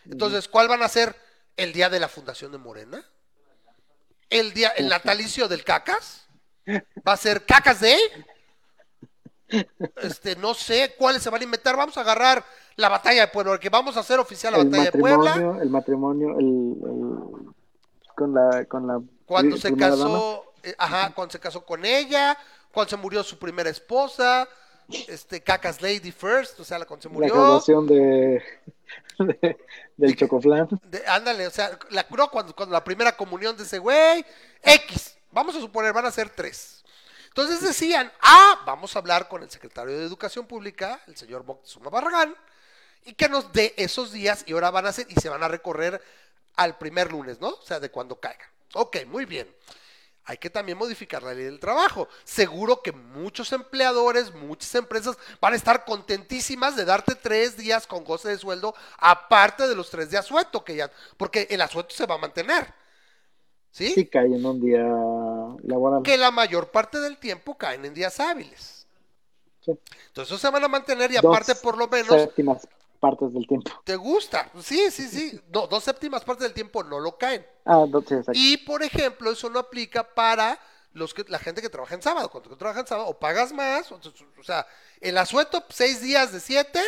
Entonces, 0.07 0.49
¿cuál 0.49 0.69
van 0.69 0.83
a 0.83 0.89
ser? 0.89 1.15
¿El 1.57 1.73
día 1.75 1.91
de 1.91 2.01
la 2.01 2.09
fundación 2.09 2.51
de 2.51 2.57
Morena? 2.59 3.05
¿El 4.31 4.55
día, 4.55 4.71
el 4.71 4.89
natalicio 4.89 5.49
del 5.49 5.65
Cacas? 5.65 6.27
¿Va 7.07 7.13
a 7.13 7.17
ser 7.19 7.45
Cacas 7.45 7.81
Day? 7.81 7.99
Este, 9.97 10.35
no 10.37 10.55
sé 10.55 10.95
cuáles 10.99 11.23
se 11.23 11.31
van 11.31 11.41
a 11.43 11.45
inventar. 11.45 11.77
Vamos 11.77 11.97
a 11.97 12.01
agarrar 12.01 12.45
la 12.77 12.89
batalla 12.89 13.21
de 13.23 13.29
Puebla, 13.29 13.53
porque 13.53 13.69
vamos 13.69 13.97
a 13.97 14.01
hacer 14.01 14.19
oficial 14.19 14.53
la 14.55 14.61
el 14.61 14.65
batalla 14.69 14.91
de 14.91 14.99
Puebla. 14.99 15.31
matrimonio, 15.31 15.63
el 15.63 15.71
matrimonio, 15.71 16.29
el, 16.39 16.47
el- 16.47 17.55
con 18.17 18.33
la 18.35 18.65
con 18.65 18.87
la 18.87 19.01
cuando 19.27 19.57
se 19.57 19.71
dama. 19.71 19.91
casó, 19.91 20.53
eh, 20.63 20.75
ajá, 20.79 21.13
cuando 21.15 21.33
se 21.33 21.41
casó 21.41 21.65
con 21.65 21.85
ella, 21.85 22.37
cuando 22.73 22.91
se 22.91 22.97
murió 22.97 23.23
su 23.23 23.39
primera 23.39 23.69
esposa, 23.71 24.49
este 25.09 25.43
Cacas 25.43 25.81
Lady 25.83 26.13
First, 26.13 26.61
o 26.61 26.65
sea, 26.65 26.79
la 26.79 26.87
cuando 26.87 27.03
se 27.03 27.09
la 27.09 27.15
murió, 27.15 27.35
graduación 27.35 27.87
de, 27.87 28.43
de- 29.19 29.57
del 29.97 30.17
chocoflan. 30.17 30.69
de- 30.85 31.07
ándale, 31.07 31.47
o 31.47 31.51
sea, 31.51 31.79
la 31.91 32.07
no, 32.11 32.31
cuando, 32.31 32.55
cuando 32.55 32.73
la 32.73 32.85
primera 32.85 33.17
comunión 33.17 33.57
de 33.57 33.63
ese 33.65 33.79
güey, 33.79 34.25
X, 34.63 35.17
vamos 35.31 35.55
a 35.57 35.61
suponer, 35.61 35.93
van 35.93 36.07
a 36.07 36.11
ser 36.11 36.29
tres. 36.31 36.85
Entonces 37.29 37.61
decían, 37.63 38.13
ah, 38.23 38.63
vamos 38.65 38.95
a 38.95 39.01
hablar 39.01 39.29
con 39.29 39.43
el 39.43 39.51
secretario 39.51 39.99
de 39.99 40.05
Educación 40.05 40.47
Pública, 40.47 41.01
el 41.09 41.17
señor 41.17 41.45
Moctezuma 41.45 41.91
Barragán, 41.91 42.35
y 43.05 43.15
que 43.15 43.29
nos 43.29 43.53
dé 43.53 43.75
esos 43.77 44.13
días 44.13 44.45
y 44.47 44.53
ahora 44.53 44.71
van 44.71 44.87
a 44.87 44.91
hacer, 44.91 45.07
y 45.11 45.15
se 45.21 45.29
van 45.29 45.43
a 45.43 45.49
recorrer 45.49 46.01
al 46.55 46.79
primer 46.79 47.11
lunes, 47.11 47.41
¿no? 47.41 47.49
O 47.49 47.63
sea, 47.63 47.81
de 47.81 47.91
cuando 47.91 48.21
caiga. 48.21 48.49
Ok, 48.75 48.99
muy 49.07 49.25
bien. 49.25 49.53
Hay 50.27 50.39
que 50.39 50.49
también 50.49 50.79
modificar 50.79 51.23
la 51.23 51.35
ley 51.35 51.45
del 51.45 51.61
trabajo. 51.61 52.09
Seguro 52.25 52.81
que 52.81 52.93
muchos 52.93 53.53
empleadores, 53.53 54.35
muchas 54.35 54.75
empresas 54.75 55.19
van 55.41 55.53
a 55.53 55.57
estar 55.57 55.85
contentísimas 55.85 56.77
de 56.77 56.87
darte 56.87 57.15
tres 57.15 57.57
días 57.57 57.87
con 57.87 58.05
goce 58.05 58.31
de 58.31 58.39
sueldo, 58.39 58.75
aparte 58.99 59.69
de 59.69 59.75
los 59.75 59.91
tres 59.91 60.11
de 60.11 60.19
asueto 60.19 60.65
que 60.65 60.77
ya, 60.77 60.91
porque 61.19 61.47
el 61.51 61.61
asueto 61.61 61.95
se 61.95 62.07
va 62.07 62.15
a 62.15 62.19
mantener. 62.19 62.73
¿Sí? 63.71 63.89
Sí 63.93 64.07
cae 64.07 64.27
en 64.27 64.47
un 64.47 64.61
día 64.61 64.85
laboral. 65.65 66.03
Que 66.03 66.17
la 66.17 66.31
mayor 66.31 66.71
parte 66.71 67.01
del 67.01 67.19
tiempo 67.19 67.59
caen 67.59 67.85
en 67.85 67.93
días 67.93 68.19
hábiles. 68.21 68.87
Sí. 69.61 69.73
Entonces, 70.07 70.33
eso 70.33 70.39
se 70.39 70.51
van 70.51 70.65
a 70.65 70.69
mantener 70.69 71.11
y 71.11 71.17
Dos 71.17 71.25
aparte, 71.25 71.55
por 71.57 71.77
lo 71.77 71.89
menos, 71.89 72.21
séptimas 72.21 72.67
partes 73.05 73.35
del 73.35 73.47
tiempo. 73.47 73.71
¿Te 73.85 73.97
gusta? 73.97 74.51
Sí, 74.61 74.91
sí, 74.91 75.09
sí. 75.09 75.39
No, 75.53 75.67
dos 75.67 75.85
séptimas 75.85 76.25
partes 76.25 76.45
del 76.45 76.55
tiempo 76.55 76.83
no 76.83 76.99
lo 76.99 77.19
caen. 77.19 77.45
Ah, 77.67 77.85
no, 77.87 78.01
sí, 78.01 78.15
exacto. 78.15 78.33
Y, 78.35 78.57
por 78.57 78.83
ejemplo, 78.83 79.31
eso 79.31 79.51
no 79.51 79.59
aplica 79.59 80.03
para 80.15 80.59
los 80.95 81.13
que, 81.13 81.23
la 81.29 81.39
gente 81.39 81.61
que 81.61 81.69
trabaja 81.69 81.95
en 81.95 82.01
sábado. 82.01 82.31
Cuando 82.31 82.49
tú 82.49 82.57
trabajas 82.57 82.85
en 82.85 82.87
sábado, 82.87 83.09
o 83.11 83.19
pagas 83.19 83.53
más, 83.53 83.93
o, 83.93 83.97
o 83.97 84.43
sea, 84.43 84.67
el 85.03 85.19
asueto, 85.19 85.63
seis 85.69 86.01
días 86.01 86.33
de 86.33 86.41
siete, 86.41 86.81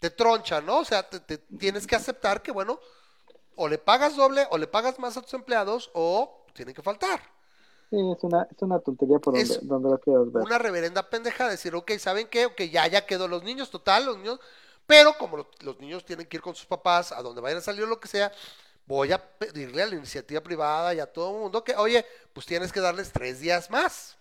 te 0.00 0.10
troncha, 0.10 0.60
¿no? 0.60 0.78
O 0.78 0.84
sea, 0.84 1.08
te, 1.08 1.20
te 1.20 1.38
tienes 1.38 1.86
que 1.86 1.94
aceptar 1.94 2.42
que, 2.42 2.50
bueno, 2.50 2.80
o 3.54 3.68
le 3.68 3.78
pagas 3.78 4.16
doble, 4.16 4.48
o 4.50 4.58
le 4.58 4.66
pagas 4.66 4.98
más 4.98 5.16
a 5.16 5.22
tus 5.22 5.34
empleados, 5.34 5.90
o 5.94 6.44
tienen 6.54 6.74
que 6.74 6.82
faltar. 6.82 7.20
Sí, 7.90 7.96
es 7.96 8.22
una, 8.22 8.46
es 8.50 8.60
una 8.62 8.78
tontería 8.80 9.18
por 9.18 9.34
donde, 9.34 9.58
donde 9.62 9.90
lo 9.90 9.98
quieras 9.98 10.32
ver. 10.32 10.42
Una 10.42 10.58
reverenda 10.58 11.08
pendeja 11.08 11.48
decir, 11.48 11.74
ok, 11.74 11.92
¿saben 11.98 12.26
qué? 12.28 12.46
Ok, 12.46 12.62
ya, 12.70 12.86
ya 12.88 13.06
quedó 13.06 13.28
los 13.28 13.44
niños, 13.44 13.70
total, 13.70 14.04
los 14.06 14.18
niños. 14.18 14.40
Pero 14.88 15.12
como 15.18 15.36
los, 15.36 15.46
los 15.60 15.78
niños 15.78 16.04
tienen 16.04 16.26
que 16.26 16.38
ir 16.38 16.42
con 16.42 16.54
sus 16.56 16.66
papás 16.66 17.12
a 17.12 17.22
donde 17.22 17.40
vayan 17.42 17.58
a 17.58 17.60
salir 17.60 17.84
o 17.84 17.86
lo 17.86 18.00
que 18.00 18.08
sea, 18.08 18.32
voy 18.86 19.12
a 19.12 19.18
pedirle 19.22 19.82
a 19.82 19.86
la 19.86 19.94
iniciativa 19.96 20.40
privada 20.40 20.94
y 20.94 20.98
a 20.98 21.06
todo 21.06 21.30
el 21.36 21.42
mundo 21.42 21.62
que, 21.62 21.76
oye, 21.76 22.04
pues 22.32 22.46
tienes 22.46 22.72
que 22.72 22.80
darles 22.80 23.12
tres 23.12 23.38
días 23.38 23.70
más. 23.70 24.16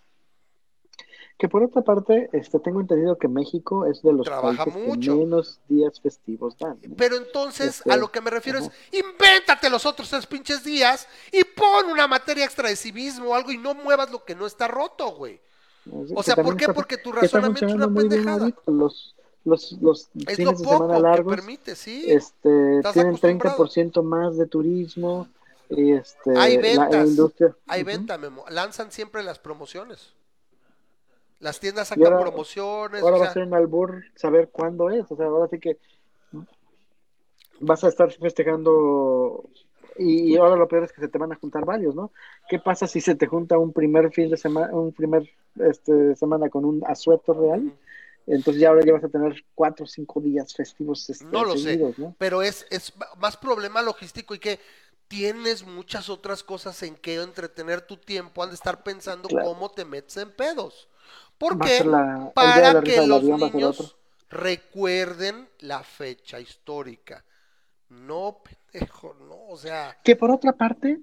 Que 1.38 1.48
por 1.48 1.64
otra 1.64 1.84
parte, 1.84 2.30
este, 2.34 2.60
tengo 2.60 2.82
entendido 2.82 3.16
que 3.18 3.28
México 3.28 3.86
es 3.86 4.02
de 4.02 4.12
los 4.12 4.26
Trabaja 4.26 4.66
países 4.66 4.88
mucho. 4.88 5.14
que 5.14 5.20
menos 5.20 5.60
días 5.70 6.02
festivos 6.02 6.58
dan. 6.58 6.80
¿no? 6.84 6.96
Pero 6.98 7.16
entonces, 7.16 7.78
Este, 7.78 7.92
a 7.94 7.96
lo 7.96 8.12
que 8.12 8.20
me 8.22 8.30
refiero 8.32 8.58
ajá. 8.60 8.68
es, 8.92 9.00
invéntate 9.04 9.70
los 9.70 9.86
otros 9.86 10.10
tres 10.10 10.26
pinches 10.26 10.64
días 10.64 11.08
y 11.32 11.44
pon 11.44 11.86
una 11.92 12.08
materia 12.08 12.44
extra 12.44 12.68
de 12.70 12.76
civismo 12.76 13.30
o 13.30 13.36
algo 13.36 13.52
y 13.52 13.58
no 13.58 13.74
muevas 13.76 14.10
lo 14.12 14.26
que 14.26 14.34
no 14.36 14.48
está 14.48 14.68
roto, 14.68 15.12
güey. 15.12 15.40
O 16.16 16.24
sea, 16.24 16.36
¿por 16.36 16.58
qué? 16.58 16.64
está- 16.66 16.74
Porque 16.74 16.98
tu 16.98 17.12
razonamiento 17.14 17.68
es 17.68 17.74
una 17.74 17.88
pendejada. 17.94 18.50
Los, 18.66 19.16
los, 19.48 19.72
los 19.82 20.10
Es 20.28 20.38
lo 20.40 20.52
fines 20.52 20.60
de 20.60 20.66
semana 20.68 21.00
largos 21.00 21.36
permite, 21.36 21.76
sí. 21.76 22.06
este, 22.08 22.82
tienen 22.94 23.16
acostumbrado. 23.16 23.66
30% 23.68 24.04
más 24.04 24.38
de 24.38 24.46
turismo. 24.46 25.28
Y 25.70 25.94
este, 25.94 26.32
Hay 26.38 26.56
la- 26.58 26.62
la, 26.76 26.84
ventas, 26.84 27.08
industria. 27.10 27.56
hay 27.68 27.82
Ujú. 27.82 27.88
venta, 27.92 28.18
Memo. 28.18 28.46
Lanzan 28.50 28.92
siempre 28.92 29.24
las 29.24 29.40
promociones. 29.40 30.14
Las 31.40 31.60
tiendas 31.60 31.90
sacan 31.90 32.06
ahora- 32.14 32.22
promociones. 32.22 33.02
Ahora 33.04 33.18
o 33.18 33.20
va 33.20 33.28
a 33.28 33.34
ser 33.34 33.44
un 33.44 33.54
albur 33.54 34.04
saber 34.16 34.50
cuándo 34.52 34.90
es. 34.90 35.06
O 35.12 35.16
sea, 35.16 35.26
ahora 35.28 35.48
sí 35.50 35.60
que 35.60 35.78
vas 37.60 37.84
a 37.84 37.88
estar 37.90 38.12
festejando. 38.12 39.44
Y, 40.00 40.34
y 40.34 40.38
ahora 40.38 40.56
lo 40.56 40.68
peor 40.68 40.84
es 40.84 40.92
que 40.94 41.02
se 41.02 41.08
te 41.08 41.18
van 41.18 41.32
a 41.32 41.36
juntar 41.38 41.66
varios, 41.66 41.96
¿no? 41.96 42.12
¿Qué 42.48 42.60
pasa 42.60 42.86
si 42.88 43.02
se 43.02 43.16
te 43.16 43.26
junta 43.28 43.58
un 43.58 43.74
primer 43.74 44.12
fin 44.12 44.30
de 44.30 44.38
semana, 44.38 44.72
un 44.74 44.94
primer 44.94 45.28
este, 45.60 46.16
semana 46.16 46.50
con 46.50 46.66
un 46.66 46.84
asueto 46.86 47.34
real? 47.34 47.72
Entonces 48.28 48.62
ya 48.62 48.70
ahora 48.70 48.86
ya 48.86 48.94
vas 48.94 49.04
a 49.04 49.10
tener 49.10 49.44
cuatro 49.56 49.86
o 49.86 49.88
cinco 49.88 50.20
días 50.22 50.54
festivos 50.54 51.10
este, 51.10 51.26
No 51.26 51.44
lo 51.46 51.56
sé. 51.58 51.78
¿no? 51.98 52.16
pero 52.18 52.42
es, 52.42 52.68
es 52.70 52.94
más 53.18 53.38
problema 53.38 53.82
logístico 53.82 54.36
y 54.36 54.40
que 54.40 54.60
tienes 55.08 55.66
muchas 55.66 56.10
otras 56.10 56.44
cosas 56.44 56.84
en 56.84 56.96
que 56.96 57.22
entretener 57.22 57.82
tu 57.82 57.98
tiempo, 57.98 58.44
han 58.44 58.50
de 58.50 58.56
estar 58.56 58.84
pensando 58.84 59.30
Claro. 59.30 59.48
cómo 59.48 59.72
te 59.72 59.86
metes 59.86 60.18
en 60.18 60.32
pedos. 60.32 60.90
¿Por 61.38 61.60
Va 61.60 61.66
a 61.66 61.70
qué? 61.70 61.78
ser 61.78 61.86
la- 61.88 62.32
Para 62.36 62.82
que 62.82 63.08
los 63.08 63.24
niños 63.24 63.96
recuerden 64.30 65.48
la 65.60 65.82
fecha 65.84 66.40
histórica. 66.40 67.24
No, 67.90 68.42
pendejo, 68.44 69.16
no, 69.22 69.48
o 69.48 69.58
sea, 69.58 69.98
Que 70.04 70.16
por 70.18 70.30
otra 70.30 70.52
parte, 70.52 71.00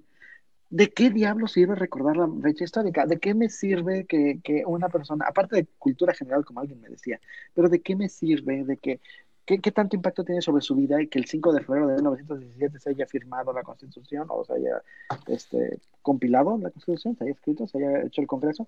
¿de 0.70 0.90
qué 0.90 1.10
diablos 1.10 1.52
sirve 1.52 1.74
recordar 1.74 2.16
la 2.16 2.28
fecha 2.42 2.64
histórica? 2.64 3.06
¿De 3.06 3.18
qué 3.18 3.34
me 3.34 3.48
sirve 3.48 4.06
que, 4.06 4.40
que 4.42 4.64
una 4.66 4.88
persona, 4.88 5.26
aparte 5.28 5.56
de 5.56 5.66
cultura 5.78 6.14
general, 6.14 6.44
como 6.44 6.60
alguien 6.60 6.80
me 6.80 6.88
decía, 6.88 7.20
pero 7.54 7.68
de 7.68 7.80
qué 7.80 7.96
me 7.96 8.08
sirve 8.08 8.64
de 8.64 8.76
que, 8.76 9.00
qué, 9.44 9.60
qué 9.60 9.70
tanto 9.72 9.96
impacto 9.96 10.24
tiene 10.24 10.42
sobre 10.42 10.62
su 10.62 10.74
vida 10.74 11.00
y 11.00 11.08
que 11.08 11.18
el 11.18 11.26
5 11.26 11.52
de 11.52 11.60
febrero 11.60 11.86
de 11.88 11.94
1917 11.96 12.78
se 12.78 12.90
haya 12.90 13.06
firmado 13.06 13.52
la 13.52 13.62
Constitución 13.62 14.26
o 14.30 14.44
se 14.44 14.54
haya 14.54 14.82
este, 15.26 15.78
compilado 16.02 16.58
la 16.58 16.70
Constitución, 16.70 17.16
se 17.16 17.24
haya 17.24 17.32
escrito, 17.32 17.66
se 17.66 17.78
haya 17.78 18.02
hecho 18.02 18.20
el 18.20 18.26
Congreso? 18.26 18.66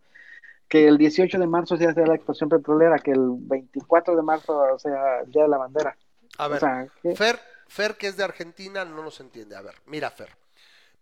Que 0.69 0.89
el 0.89 0.99
18 0.99 1.39
de 1.39 1.47
marzo 1.47 1.77
sea, 1.77 1.93
la 1.93 2.15
explosión 2.15 2.49
petrolera, 2.49 2.99
que 2.99 3.13
el 3.13 3.37
24 3.39 4.17
de 4.17 4.23
marzo 4.23 4.79
sea 4.79 5.21
el 5.21 5.31
Día 5.31 5.43
de 5.43 5.49
la 5.49 5.59
Bandera. 5.59 5.97
a 6.39 6.49
ver, 6.49 6.57
o 6.57 6.61
sea. 6.61 6.89
Fer, 7.15 7.39
Fer, 7.69 7.95
que 7.97 8.09
es 8.09 8.17
de 8.17 8.25
Argentina, 8.25 8.85
no 8.85 9.03
nos 9.03 9.21
entiende. 9.21 9.55
A 9.55 9.63
ver, 9.63 9.75
mira, 9.87 10.11
Fer. 10.11 10.31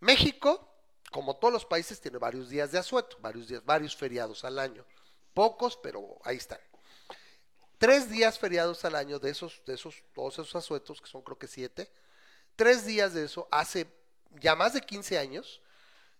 México, 0.01 0.74
como 1.15 1.37
todos 1.37 1.55
los 1.55 1.65
países, 1.65 2.01
tiene 2.01 2.19
varios 2.19 2.49
días 2.49 2.73
de 2.73 2.79
asueto, 2.81 3.17
varios 3.21 3.47
días, 3.47 3.65
varios 3.65 3.95
feriados 3.95 4.43
al 4.43 4.59
año. 4.59 4.85
Pocos, 5.33 5.79
pero 5.81 6.19
ahí 6.25 6.39
están. 6.39 6.59
Tres 7.79 8.11
días 8.11 8.37
feriados 8.37 8.85
al 8.85 8.97
año 8.97 9.21
de 9.21 9.31
esos, 9.31 9.63
de 9.65 9.75
esos, 9.75 10.03
todos 10.13 10.35
esos 10.35 10.57
asuetos, 10.57 11.01
que 11.01 11.07
son 11.07 11.23
creo 11.23 11.39
que 11.39 11.47
siete. 11.47 11.89
Tres 12.57 12.85
días 12.85 13.15
de 13.15 13.27
eso, 13.27 13.47
hace 13.53 13.87
ya 14.41 14.57
más 14.57 14.73
de 14.73 14.81
15 14.81 15.17
años, 15.17 15.63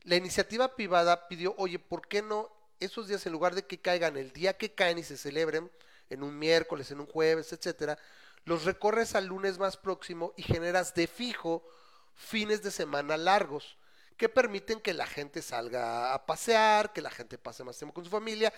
la 0.05 0.15
iniciativa 0.15 0.77
privada 0.77 1.27
pidió, 1.27 1.57
oye, 1.59 1.81
¿por 1.81 2.07
qué 2.07 2.23
no 2.23 2.53
esos 2.79 3.09
días, 3.09 3.27
en 3.27 3.33
lugar 3.33 3.57
de 3.57 3.67
que 3.67 3.81
caigan 3.81 4.17
el 4.17 4.33
día 4.33 4.57
que 4.57 4.75
caen 4.75 4.99
y 4.99 5.03
se 5.03 5.17
celebren, 5.17 5.73
en 6.09 6.23
un 6.23 6.39
miércoles, 6.39 6.93
en 6.93 7.01
un 7.01 7.07
jueves, 7.07 7.53
etcétera, 7.53 7.99
los 8.45 8.63
recorres 8.63 9.17
al 9.17 9.27
lunes 9.27 9.59
más 9.59 9.77
próximo 9.77 10.35
y 10.37 10.45
generas 10.45 10.95
de 10.95 11.09
fijo 11.09 11.67
fines 12.15 12.63
de 12.63 12.71
semana 12.71 13.17
largos 13.17 13.77
que 14.17 14.29
permiten 14.29 14.81
que 14.81 14.95
la 14.95 15.07
gente 15.07 15.43
salga 15.43 16.15
a 16.15 16.27
pasear, 16.27 16.93
que 16.93 17.03
la 17.03 17.11
gente 17.11 17.39
pase 17.39 17.65
más 17.65 17.77
tiempo 17.79 17.95
con 17.95 18.05
su 18.05 18.11
familia, 18.11 18.53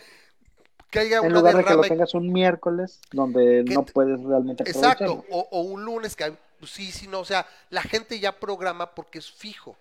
que 0.91 1.01
haya 1.01 1.21
En 1.21 1.27
una 1.29 1.41
lugar 1.41 1.57
de 1.57 1.65
que 1.65 1.75
lo 1.75 1.85
tengas 1.85 2.15
un 2.15 2.33
miércoles 2.33 3.01
donde 3.13 3.65
no 3.65 3.85
puedes 3.85 4.23
realmente. 4.23 4.65
Exacto, 4.65 5.25
o, 5.31 5.49
o 5.51 5.61
un 5.63 5.85
lunes 5.85 6.17
que 6.17 6.25
hay- 6.25 6.39
pues 6.59 6.71
sí, 6.73 6.91
sí, 6.91 7.07
no, 7.07 7.21
o 7.21 7.25
sea, 7.25 7.47
la 7.71 7.83
gente 7.83 8.19
ya 8.19 8.39
programa 8.41 8.95
porque 8.95 9.19
es 9.19 9.31
fijo. 9.31 9.77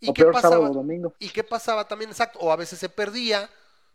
¿Y 0.00 0.10
O 0.10 0.12
qué 0.12 0.24
peor, 0.24 0.34
pasaba? 0.34 0.66
sábado 0.66 0.72
o 0.72 0.74
domingo. 0.74 1.14
¿Y 1.18 1.30
qué 1.30 1.42
pasaba 1.42 1.88
también? 1.88 2.10
Exacto, 2.10 2.38
o 2.40 2.52
a 2.52 2.56
veces 2.56 2.78
se 2.78 2.88
perdía 2.88 3.50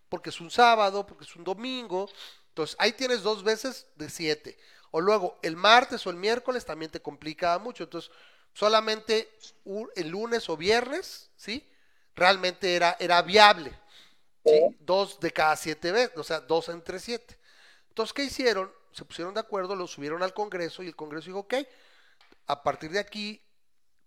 porque 0.10 0.30
es 0.30 0.42
un 0.42 0.52
sábado, 0.52 1.06
porque 1.06 1.24
es 1.26 1.36
un 1.36 1.44
domingo. 1.44 2.10
Entonces, 2.50 2.76
ahí 2.80 2.92
tienes 2.94 3.24
dos 3.24 3.44
veces 3.44 3.88
de 3.96 4.10
siete. 4.10 4.58
O 4.92 5.00
luego, 5.02 5.40
el 5.42 5.56
martes 5.56 6.06
o 6.06 6.10
el 6.10 6.18
miércoles 6.18 6.66
también 6.66 6.92
te 6.92 7.02
complicaba 7.02 7.60
mucho. 7.60 7.84
Entonces, 7.86 8.12
solamente 8.54 9.30
el 9.96 10.08
lunes 10.10 10.50
o 10.50 10.58
viernes, 10.58 11.30
¿sí? 11.36 11.68
Realmente 12.16 12.76
era, 12.76 12.96
era 13.00 13.22
viable. 13.22 13.74
¿sí? 14.46 14.78
Dos 14.80 15.20
de 15.20 15.32
cada 15.32 15.56
siete 15.56 15.92
veces, 15.92 16.18
o 16.18 16.24
sea, 16.24 16.40
dos 16.40 16.70
entre 16.70 17.00
siete. 17.00 17.38
Entonces, 17.90 18.14
¿qué 18.14 18.24
hicieron? 18.24 18.72
Se 18.92 19.06
pusieron 19.06 19.34
de 19.34 19.40
acuerdo, 19.40 19.76
lo 19.76 19.88
subieron 19.88 20.24
al 20.24 20.34
Congreso 20.34 20.84
y 20.84 20.88
el 20.88 20.96
Congreso 20.96 21.28
dijo, 21.28 21.40
ok, 21.40 21.56
a 22.48 22.64
partir 22.64 22.92
de 22.92 23.00
aquí, 23.00 23.42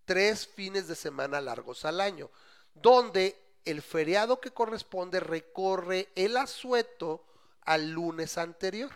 tres 0.05 0.47
fines 0.47 0.87
de 0.89 0.95
semana 0.95 1.41
largos 1.41 1.85
al 1.85 2.01
año, 2.01 2.31
donde 2.75 3.37
el 3.65 3.83
feriado 3.83 4.41
que 4.41 4.53
corresponde 4.53 5.21
recorre 5.21 6.09
el 6.15 6.37
asueto 6.37 7.25
al 7.63 7.91
lunes 7.91 8.39
anterior. 8.39 8.91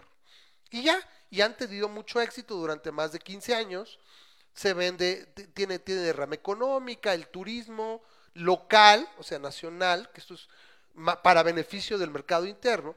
Y 0.70 0.84
ya, 0.84 0.98
y 1.30 1.40
han 1.40 1.56
tenido 1.56 1.88
mucho 1.88 2.20
éxito 2.20 2.54
durante 2.54 2.92
más 2.92 3.12
de 3.12 3.18
15 3.18 3.54
años. 3.54 3.98
Se 4.54 4.74
vende, 4.74 5.26
tiene, 5.54 5.78
tiene 5.78 6.08
económica, 6.32 7.14
el 7.14 7.28
turismo 7.28 8.02
local, 8.34 9.08
o 9.18 9.22
sea, 9.22 9.38
nacional, 9.38 10.10
que 10.12 10.20
esto 10.20 10.34
es 10.34 10.48
para 11.22 11.42
beneficio 11.42 11.98
del 11.98 12.10
mercado 12.10 12.46
interno, 12.46 12.94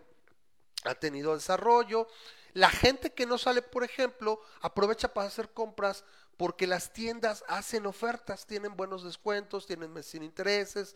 ha 0.84 0.96
tenido 0.96 1.34
desarrollo. 1.34 2.08
La 2.54 2.70
gente 2.70 3.12
que 3.14 3.26
no 3.26 3.38
sale, 3.38 3.62
por 3.62 3.84
ejemplo, 3.84 4.42
aprovecha 4.62 5.14
para 5.14 5.28
hacer 5.28 5.50
compras 5.50 6.04
porque 6.38 6.68
las 6.68 6.92
tiendas 6.92 7.44
hacen 7.48 7.86
ofertas, 7.86 8.46
tienen 8.46 8.76
buenos 8.76 9.04
descuentos, 9.04 9.66
tienen 9.66 10.04
sin 10.04 10.24
intereses 10.24 10.96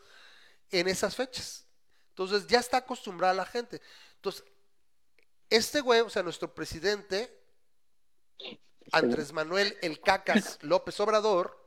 en 0.71 0.87
esas 0.87 1.15
fechas. 1.15 1.65
Entonces 2.09 2.47
ya 2.47 2.59
está 2.59 2.77
acostumbrada 2.77 3.33
la 3.33 3.45
gente. 3.45 3.81
Entonces, 4.15 4.43
este 5.49 5.81
güey, 5.81 6.01
o 6.01 6.09
sea, 6.09 6.23
nuestro 6.23 6.53
presidente, 6.53 7.33
Andrés 8.91 9.33
Manuel 9.33 9.77
El 9.81 9.99
Cacas 9.99 10.59
López 10.61 10.99
Obrador, 10.99 11.57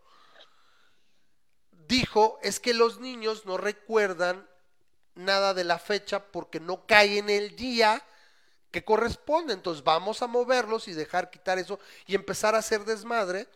dijo 1.87 2.39
es 2.43 2.61
que 2.61 2.75
los 2.75 3.01
niños 3.01 3.47
no 3.47 3.57
recuerdan 3.57 4.49
nada 5.15 5.55
de 5.55 5.65
la 5.65 5.79
fecha 5.79 6.25
porque 6.31 6.61
no 6.61 6.87
cae 6.87 7.19
en 7.19 7.31
el 7.31 7.57
día 7.57 8.03
que 8.71 8.85
corresponde. 8.85 9.53
Entonces 9.53 9.85
vamos 9.85 10.23
a 10.23 10.27
moverlos 10.27 10.89
y 10.89 10.93
dejar 10.93 11.31
quitar 11.31 11.59
eso 11.59 11.79
y 12.07 12.15
empezar 12.15 12.55
a 12.55 12.59
hacer 12.59 12.85
desmadre 12.85 13.49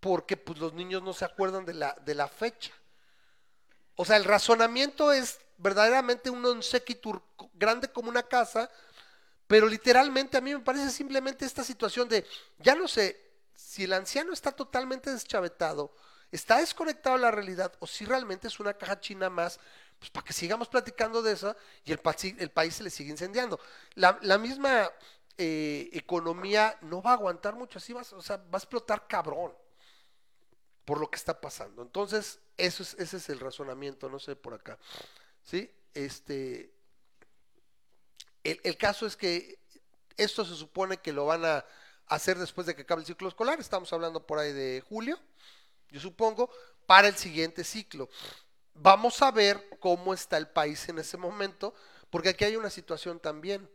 porque 0.00 0.36
pues 0.36 0.58
los 0.58 0.72
niños 0.74 1.02
no 1.02 1.12
se 1.12 1.24
acuerdan 1.24 1.64
de 1.64 1.74
la, 1.74 1.96
de 2.04 2.14
la 2.14 2.28
fecha. 2.28 2.72
O 3.96 4.04
sea, 4.04 4.16
el 4.16 4.24
razonamiento 4.24 5.10
es 5.10 5.40
verdaderamente 5.58 6.30
un 6.30 6.42
non 6.42 6.60
sequitur 6.62 7.24
grande 7.56 7.88
como 7.88 8.12
una 8.12 8.22
casa, 8.22 8.68
pero 9.46 9.66
literalmente 9.66 10.36
a 10.36 10.40
mí 10.40 10.52
me 10.52 10.60
parece 10.60 10.90
simplemente 10.90 11.44
esta 11.44 11.64
situación 11.64 12.08
de, 12.08 12.26
ya 12.58 12.74
no 12.74 12.88
sé, 12.88 13.20
si 13.54 13.84
el 13.84 13.92
anciano 13.92 14.32
está 14.32 14.52
totalmente 14.52 15.10
deschavetado, 15.10 15.94
está 16.32 16.58
desconectado 16.58 17.16
de 17.16 17.22
la 17.22 17.30
realidad, 17.30 17.72
o 17.78 17.86
si 17.86 18.04
realmente 18.04 18.48
es 18.48 18.60
una 18.60 18.74
caja 18.74 19.00
china 19.00 19.30
más, 19.30 19.60
pues 19.98 20.10
para 20.10 20.24
que 20.24 20.32
sigamos 20.32 20.68
platicando 20.68 21.22
de 21.22 21.32
eso 21.32 21.56
y 21.84 21.92
el, 21.92 22.00
el 22.38 22.50
país 22.50 22.74
se 22.74 22.82
le 22.82 22.90
sigue 22.90 23.10
incendiando. 23.10 23.58
La, 23.94 24.18
la 24.22 24.36
misma 24.36 24.90
eh, 25.38 25.88
economía 25.92 26.76
no 26.82 27.00
va 27.00 27.10
a 27.10 27.14
aguantar 27.14 27.54
mucho, 27.54 27.78
así 27.78 27.92
vas, 27.92 28.12
o 28.12 28.22
sea, 28.22 28.36
va 28.36 28.54
a 28.54 28.58
explotar 28.58 29.06
cabrón 29.06 29.52
por 30.84 31.00
lo 31.00 31.10
que 31.10 31.16
está 31.16 31.40
pasando. 31.40 31.82
Entonces, 31.82 32.38
eso 32.56 32.82
es, 32.82 32.94
ese 32.94 33.16
es 33.18 33.28
el 33.28 33.40
razonamiento, 33.40 34.08
no 34.08 34.18
sé 34.18 34.36
por 34.36 34.54
acá. 34.54 34.78
¿Sí? 35.42 35.70
Este, 35.94 36.72
el, 38.62 38.76
caso 38.76 39.06
es 39.06 39.16
que 39.16 39.58
esto 40.16 40.44
se 40.44 40.54
supone 40.54 40.98
que 40.98 41.12
lo 41.12 41.26
van 41.26 41.44
a 41.44 41.64
hacer 42.06 42.38
después 42.38 42.66
de 42.66 42.74
que 42.74 42.82
acabe 42.82 43.00
el 43.00 43.06
ciclo 43.06 43.28
escolar, 43.28 43.58
estamos 43.58 43.92
hablando 43.92 44.24
por 44.26 44.38
ahí 44.38 44.52
de 44.52 44.82
julio, 44.88 45.18
yo 45.90 46.00
supongo, 46.00 46.50
para 46.86 47.08
el 47.08 47.16
siguiente 47.16 47.64
ciclo. 47.64 48.08
Vamos 48.74 49.22
a 49.22 49.30
ver 49.30 49.68
cómo 49.80 50.14
está 50.14 50.36
el 50.36 50.48
país 50.48 50.88
en 50.88 50.98
ese 50.98 51.16
momento, 51.16 51.74
porque 52.10 52.30
aquí 52.30 52.44
hay 52.44 52.56
una 52.56 52.70
situación 52.70 53.18
también. 53.18 53.68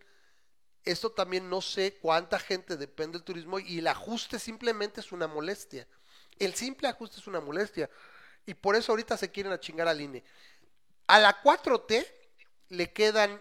Esto 0.84 1.11
también 1.11 1.49
no 1.49 1.61
sé 1.61 1.98
cuánta 2.02 2.39
gente 2.39 2.77
depende 2.77 3.18
del 3.18 3.26
turismo 3.26 3.60
y 3.60 3.80
el 3.80 3.88
ajuste 3.88 4.39
simplemente 4.39 5.02
es 5.02 5.11
una 5.11 5.27
molestia. 5.27 5.88
El 6.39 6.56
simple 6.56 6.88
ajuste 6.88 7.19
es 7.19 7.27
una 7.27 7.39
molestia. 7.39 7.89
Y 8.45 8.53
por 8.53 8.76
eso 8.76 8.91
ahorita 8.91 9.18
se 9.18 9.30
quieren 9.30 9.52
a 9.52 9.60
chingar 9.60 9.88
al 9.88 10.02
INE. 10.02 10.23
A 11.07 11.19
la 11.19 11.41
4T 11.43 12.07
le 12.69 12.91
quedan 12.91 13.39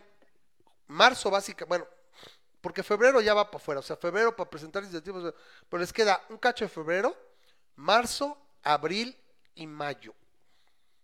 marzo 0.91 1.31
básica, 1.31 1.65
bueno, 1.65 1.87
porque 2.61 2.83
febrero 2.83 3.21
ya 3.21 3.33
va 3.33 3.51
para 3.51 3.63
afuera, 3.63 3.81
o 3.81 3.83
sea, 3.83 3.97
febrero 3.97 4.35
para 4.37 4.51
presentar 4.51 4.83
iniciativas, 4.83 5.33
pero 5.69 5.81
les 5.81 5.93
queda 5.93 6.23
un 6.29 6.37
cacho 6.37 6.65
de 6.65 6.69
febrero, 6.69 7.17
marzo, 7.77 8.37
abril 8.63 9.17
y 9.55 9.67
mayo. 9.67 10.15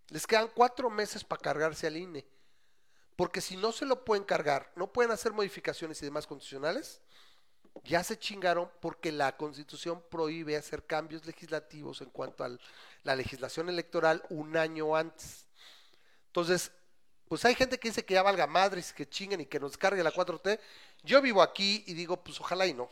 Les 0.08 0.26
quedan 0.26 0.50
cuatro 0.54 0.90
meses 0.90 1.24
para 1.24 1.40
cargarse 1.40 1.86
al 1.86 1.96
INE. 1.96 2.26
Porque 3.16 3.40
si 3.40 3.56
no 3.56 3.72
se 3.72 3.86
lo 3.86 4.04
pueden 4.04 4.24
cargar, 4.24 4.70
no 4.76 4.92
pueden 4.92 5.10
hacer 5.10 5.32
modificaciones 5.32 6.00
y 6.02 6.04
demás 6.04 6.26
constitucionales, 6.26 7.00
ya 7.84 8.04
se 8.04 8.18
chingaron 8.18 8.70
porque 8.80 9.10
la 9.10 9.36
constitución 9.36 10.02
prohíbe 10.10 10.56
hacer 10.56 10.84
cambios 10.84 11.24
legislativos 11.24 12.02
en 12.02 12.10
cuanto 12.10 12.44
a 12.44 12.50
la 13.02 13.16
legislación 13.16 13.68
electoral 13.68 14.22
un 14.28 14.56
año 14.56 14.94
antes. 14.94 15.46
Entonces, 16.26 16.72
pues 17.28 17.44
hay 17.44 17.54
gente 17.54 17.78
que 17.78 17.88
dice 17.88 18.04
que 18.04 18.14
ya 18.14 18.22
valga 18.22 18.46
madres, 18.46 18.92
que 18.92 19.08
chinguen 19.08 19.40
y 19.40 19.46
que 19.46 19.58
nos 19.58 19.76
cargue 19.76 20.02
la 20.02 20.12
4T. 20.12 20.60
Yo 21.02 21.20
vivo 21.20 21.42
aquí 21.42 21.82
y 21.86 21.94
digo, 21.94 22.22
pues 22.22 22.40
ojalá 22.40 22.66
y 22.66 22.74
no. 22.74 22.88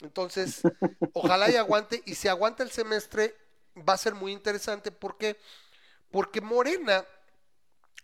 Entonces, 0.00 0.62
ojalá 1.12 1.50
y 1.50 1.56
aguante. 1.56 2.02
Y 2.06 2.14
si 2.14 2.28
aguanta 2.28 2.62
el 2.62 2.70
semestre, 2.70 3.36
va 3.76 3.94
a 3.94 3.98
ser 3.98 4.14
muy 4.14 4.32
interesante. 4.32 4.92
¿Por 4.92 5.16
qué? 5.16 5.36
Porque 6.10 6.40
Morena 6.40 7.04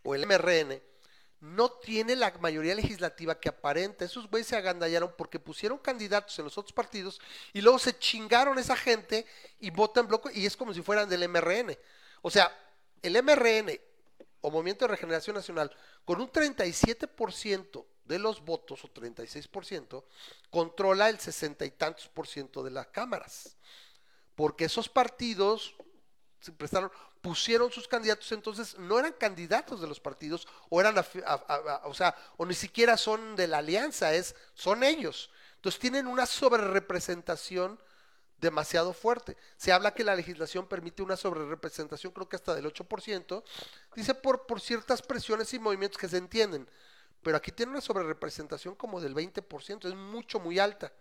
o 0.02 0.14
el 0.14 0.26
MRN 0.26 0.80
no 1.42 1.70
tiene 1.70 2.14
la 2.14 2.32
mayoría 2.40 2.74
legislativa 2.74 3.38
que 3.38 3.48
aparenta. 3.48 4.04
Esos 4.04 4.28
güeyes 4.28 4.46
se 4.46 4.56
agandallaron 4.56 5.14
porque 5.16 5.38
pusieron 5.40 5.78
candidatos 5.78 6.38
en 6.38 6.44
los 6.44 6.58
otros 6.58 6.72
partidos 6.72 7.20
y 7.52 7.60
luego 7.60 7.78
se 7.78 7.98
chingaron 7.98 8.58
esa 8.58 8.76
gente 8.76 9.26
y 9.58 9.70
votan 9.70 10.06
bloque 10.06 10.30
y 10.34 10.46
es 10.46 10.56
como 10.56 10.72
si 10.72 10.82
fueran 10.82 11.08
del 11.08 11.28
MRN. 11.28 11.76
O 12.20 12.30
sea, 12.30 12.50
el 13.02 13.20
MRN 13.20 13.78
o 14.42 14.50
Movimiento 14.50 14.84
de 14.84 14.90
Regeneración 14.90 15.34
Nacional, 15.34 15.74
con 16.04 16.20
un 16.20 16.30
37% 16.30 17.86
de 18.04 18.18
los 18.18 18.44
votos, 18.44 18.84
o 18.84 18.88
36%, 18.92 20.04
controla 20.50 21.08
el 21.08 21.18
sesenta 21.18 21.64
y 21.64 21.70
tantos 21.70 22.08
por 22.08 22.26
ciento 22.26 22.62
de 22.62 22.72
las 22.72 22.88
cámaras. 22.88 23.56
Porque 24.34 24.64
esos 24.64 24.88
partidos 24.88 25.74
se 26.40 26.50
prestaron, 26.52 26.90
pusieron 27.20 27.70
sus 27.70 27.86
candidatos, 27.86 28.32
entonces 28.32 28.76
no 28.78 28.98
eran 28.98 29.12
candidatos 29.12 29.80
de 29.80 29.86
los 29.86 30.00
partidos, 30.00 30.48
o 30.68 30.80
eran, 30.80 30.96
o 31.84 31.94
sea, 31.94 32.16
o 32.36 32.44
ni 32.44 32.54
siquiera 32.54 32.96
son 32.96 33.36
de 33.36 33.46
la 33.46 33.58
alianza, 33.58 34.12
es, 34.12 34.34
son 34.54 34.82
ellos. 34.82 35.30
Entonces 35.54 35.80
tienen 35.80 36.08
una 36.08 36.26
sobrerepresentación 36.26 37.80
demasiado 38.42 38.92
fuerte. 38.92 39.36
Se 39.56 39.72
habla 39.72 39.94
que 39.94 40.04
la 40.04 40.14
legislación 40.14 40.66
permite 40.66 41.02
una 41.02 41.16
sobrerepresentación, 41.16 42.12
creo 42.12 42.28
que 42.28 42.36
hasta 42.36 42.54
del 42.54 42.66
8%, 42.66 43.42
dice 43.94 44.14
por, 44.14 44.46
por 44.46 44.60
ciertas 44.60 45.00
presiones 45.00 45.54
y 45.54 45.58
movimientos 45.58 45.98
que 45.98 46.08
se 46.08 46.18
entienden, 46.18 46.68
pero 47.22 47.36
aquí 47.36 47.52
tiene 47.52 47.72
una 47.72 47.80
sobrerepresentación 47.80 48.74
como 48.74 49.00
del 49.00 49.14
20%, 49.14 49.88
es 49.88 49.94
mucho, 49.94 50.40
muy 50.40 50.58
alta. 50.58 50.92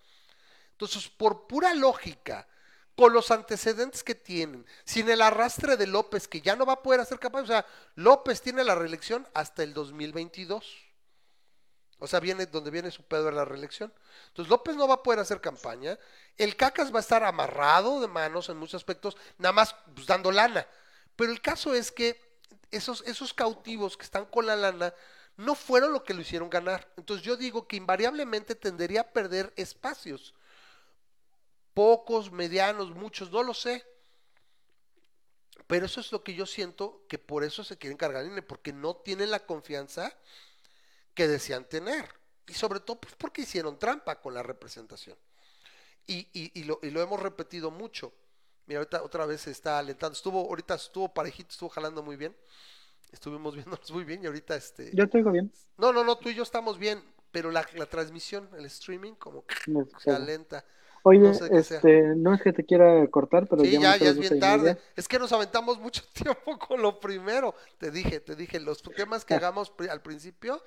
Entonces, 0.73 1.09
por 1.09 1.47
pura 1.47 1.73
lógica, 1.73 2.47
con 2.95 3.11
los 3.11 3.31
antecedentes 3.31 4.03
que 4.03 4.13
tienen, 4.13 4.65
sin 4.85 5.09
el 5.09 5.22
arrastre 5.22 5.77
de 5.77 5.88
López, 5.88 6.27
que 6.27 6.41
ya 6.41 6.55
no 6.55 6.65
va 6.65 6.73
a 6.73 6.84
poder 6.84 6.99
hacer 6.99 7.19
capaz, 7.19 7.41
o 7.41 7.47
sea, 7.47 7.65
López 7.95 8.41
tiene 8.41 8.63
la 8.63 8.76
reelección 8.76 9.27
hasta 9.34 9.63
el 9.63 9.73
2022. 9.73 10.90
O 12.03 12.07
sea, 12.07 12.19
viene 12.19 12.48
donde 12.48 12.72
viene 12.72 12.90
su 12.90 13.03
pedo 13.03 13.26
de 13.26 13.32
la 13.32 13.45
reelección. 13.45 13.94
Entonces 14.30 14.49
López 14.49 14.76
no 14.76 14.88
va 14.88 14.95
a 14.95 15.03
poder 15.03 15.19
hacer 15.19 15.40
campaña. 15.40 15.99
El 16.36 16.56
Cacas 16.56 16.91
va 16.91 16.98
a 16.98 17.02
estar 17.02 17.23
amarrado 17.23 18.02
de 18.02 18.07
manos 18.07 18.49
en 18.49 18.57
muchos 18.57 18.73
aspectos, 18.73 19.15
nada 19.38 19.53
más 19.53 19.76
pues, 19.94 20.07
dando 20.07 20.32
lana. 20.32 20.65
Pero 21.15 21.32
el 21.32 21.41
caso 21.41 21.76
es 21.76 21.91
que 21.91 22.19
esos, 22.72 23.03
esos 23.06 23.36
cautivos 23.36 23.98
que 23.98 24.03
están 24.03 24.26
con 24.26 24.48
la 24.48 24.56
lana 24.56 24.95
no 25.38 25.53
fueron 25.53 25.94
lo 25.94 26.03
que 26.03 26.15
lo 26.15 26.22
hicieron 26.22 26.49
ganar. 26.49 26.91
Entonces 26.98 27.23
yo 27.23 27.38
digo 27.38 27.68
que 27.68 27.76
invariablemente 27.76 28.56
tendería 28.56 29.02
a 29.02 29.11
perder 29.11 29.53
espacios. 29.56 30.34
Pocos, 31.76 32.32
medianos, 32.32 32.90
muchos, 32.95 33.30
no 33.30 33.44
lo 33.44 33.53
sé. 33.53 33.86
Pero 35.68 35.86
eso 35.86 35.99
es 35.99 36.11
lo 36.11 36.23
que 36.23 36.34
yo 36.34 36.48
siento 36.48 37.06
que 37.07 37.19
por 37.19 37.44
eso 37.44 37.64
se 37.64 37.78
quieren 37.78 37.95
cargar, 37.95 38.26
porque 38.48 38.73
no 38.73 38.95
tienen 38.95 39.30
la 39.30 39.45
confianza 39.45 40.11
que 41.14 41.28
decían 41.28 41.66
tener. 41.66 42.06
Y 42.48 42.54
sobre 42.54 42.80
todo 42.80 43.00
pues, 43.00 43.16
porque 43.16 43.42
hicieron 43.42 43.78
trampa 43.80 44.20
con 44.20 44.34
la 44.34 44.44
representación. 44.44 45.18
Y, 46.08 46.28
y, 46.34 46.64
lo, 46.64 46.80
y, 46.82 46.90
lo, 46.90 47.02
hemos 47.02 47.22
repetido 47.22 47.72
mucho. 47.72 48.12
Mira, 48.66 48.80
ahorita 48.80 49.04
otra 49.04 49.26
vez 49.26 49.42
se 49.42 49.52
está 49.52 49.80
alentando. 49.80 50.14
Estuvo, 50.14 50.40
ahorita 50.40 50.76
estuvo 50.76 51.14
parejito, 51.14 51.50
estuvo 51.52 51.70
jalando 51.70 52.04
muy 52.04 52.16
bien. 52.18 52.36
Estuvimos 53.12 53.56
viéndonos 53.56 53.92
muy 53.92 54.04
bien 54.04 54.24
y 54.24 54.28
ahorita 54.28 54.56
este. 54.56 54.92
Yo 54.94 55.10
te 55.10 55.20
digo 55.20 55.32
bien. 55.32 55.52
No, 55.78 55.94
no, 55.94 56.04
no, 56.04 56.18
tú 56.18 56.30
y 56.30 56.36
yo 56.36 56.44
estamos 56.44 56.78
bien, 56.78 57.02
pero 57.32 57.52
la, 57.52 57.66
la 57.76 57.86
transmisión, 57.86 58.50
el 58.58 58.66
streaming, 58.66 59.14
como 59.14 59.46
que 59.46 59.56
No, 59.68 59.86
se 59.86 59.92
claro. 60.06 60.24
alenta. 60.24 60.66
Oye, 61.04 61.20
No 61.20 61.34
sé 61.34 61.50
este, 61.52 62.16
no 62.16 62.34
es 62.34 62.42
que 62.42 62.54
te 62.54 62.64
quiera 62.64 63.08
cortar, 63.08 63.48
pero 63.48 63.64
Sí, 63.64 63.72
ya, 63.72 63.80
ya, 63.80 63.98
ya 63.98 64.10
es 64.10 64.20
bien 64.20 64.40
tarde. 64.40 64.78
Es 64.96 65.08
que 65.08 65.18
nos 65.18 65.32
aventamos 65.32 65.80
mucho 65.80 66.04
tiempo 66.14 66.60
con 66.60 66.82
lo 66.82 67.00
primero. 67.00 67.56
Te 67.78 67.90
dije, 67.90 68.20
te 68.20 68.36
dije, 68.36 68.60
los 68.60 68.84
temas 68.84 69.26
que 69.26 69.34
hagamos 69.34 69.74
al 69.90 70.02
principio, 70.02 70.62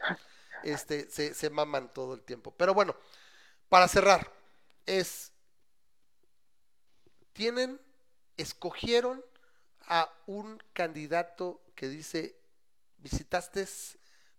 este, 0.65 1.09
se, 1.11 1.35
se 1.35 1.51
maman 1.51 1.93
todo 1.93 2.15
el 2.15 2.23
tiempo. 2.23 2.53
Pero 2.57 2.74
bueno, 2.74 2.97
para 3.69 3.86
cerrar, 3.86 4.32
es, 4.86 5.31
tienen, 7.32 7.81
escogieron 8.36 9.24
a 9.82 10.11
un 10.27 10.62
candidato 10.73 11.61
que 11.74 11.89
dice, 11.89 12.36
visitaste, 12.99 13.66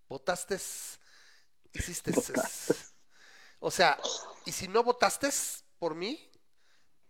votaste, 0.10 0.56
hiciste. 1.73 2.14
O 3.60 3.72
sea, 3.72 3.99
y 4.45 4.52
si 4.52 4.68
no 4.68 4.84
votaste 4.84 5.30
por 5.80 5.95
mí, 5.95 6.30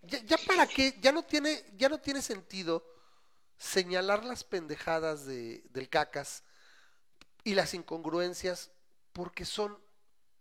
ya, 0.02 0.20
ya 0.20 0.38
para 0.38 0.68
qué, 0.68 0.98
ya 1.00 1.12
no 1.12 1.24
tiene, 1.24 1.66
ya 1.78 1.90
no 1.90 2.00
tiene 2.00 2.22
sentido 2.22 2.86
señalar 3.58 4.26
las 4.26 4.44
pendejadas 4.44 5.26
de, 5.26 5.64
del 5.70 5.90
cacas 5.90 6.44
y 7.44 7.54
las 7.54 7.74
incongruencias 7.74 8.72
porque 9.16 9.46
son, 9.46 9.80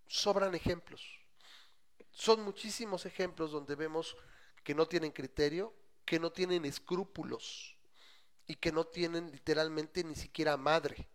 sobran 0.08 0.52
ejemplos. 0.56 1.00
Son 2.10 2.42
muchísimos 2.42 3.06
ejemplos 3.06 3.52
donde 3.52 3.76
vemos 3.76 4.16
que 4.64 4.74
no 4.74 4.86
tienen 4.88 5.12
criterio, 5.12 5.72
que 6.04 6.18
no 6.18 6.32
tienen 6.32 6.64
escrúpulos 6.64 7.76
y 8.48 8.56
que 8.56 8.72
no 8.72 8.84
tienen 8.84 9.30
literalmente 9.30 10.02
ni 10.02 10.16
siquiera 10.16 10.56
madre. 10.56 11.06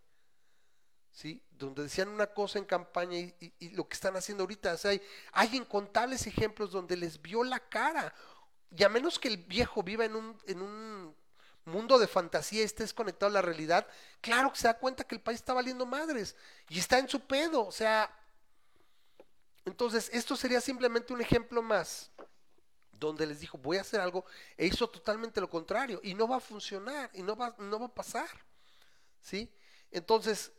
¿Sí? 1.11 1.43
Donde 1.51 1.83
decían 1.83 2.07
una 2.07 2.27
cosa 2.27 2.59
en 2.59 2.65
campaña 2.65 3.17
y, 3.17 3.69
lo 3.71 3.89
que 3.89 3.95
están 3.95 4.15
haciendo 4.15 4.43
ahorita. 4.43 4.77
hay, 4.85 5.01
hay 5.33 5.57
incontables 5.57 6.27
ejemplos 6.27 6.71
donde 6.71 6.95
les 6.95 7.21
vio 7.21 7.43
la 7.43 7.59
cara. 7.59 8.15
Y 8.73 8.85
a 8.85 8.89
menos 8.89 9.19
que 9.19 9.27
el 9.27 9.35
viejo 9.35 9.83
viva 9.83 10.05
en 10.05 10.15
un 10.15 11.15
mundo 11.69 11.97
de 11.97 12.07
fantasía 12.07 12.61
y 12.61 12.65
esté 12.65 12.83
desconectado 12.83 13.29
a 13.29 13.33
la 13.33 13.41
realidad, 13.41 13.87
claro 14.21 14.51
que 14.51 14.59
se 14.59 14.67
da 14.67 14.77
cuenta 14.77 15.03
que 15.03 15.15
el 15.15 15.21
país 15.21 15.39
está 15.39 15.53
valiendo 15.53 15.85
madres 15.85 16.35
y 16.67 16.79
está 16.79 16.99
en 16.99 17.07
su 17.07 17.21
pedo. 17.21 17.65
O 17.65 17.71
sea, 17.71 18.13
entonces 19.65 20.09
esto 20.13 20.35
sería 20.35 20.61
simplemente 20.61 21.13
un 21.13 21.21
ejemplo 21.21 21.61
más 21.61 22.11
donde 22.91 23.25
les 23.25 23.39
dijo 23.39 23.57
voy 23.57 23.77
a 23.77 23.81
hacer 23.81 24.01
algo 24.01 24.25
e 24.57 24.65
hizo 24.65 24.89
totalmente 24.89 25.39
lo 25.39 25.49
contrario 25.49 26.01
y 26.03 26.13
no 26.13 26.27
va 26.27 26.37
a 26.37 26.41
funcionar 26.41 27.09
y 27.13 27.23
no 27.23 27.35
va, 27.35 27.55
no 27.59 27.79
va 27.79 27.85
a 27.85 27.93
pasar. 27.93 28.29
¿Sí? 29.21 29.49
Entonces, 29.91 30.51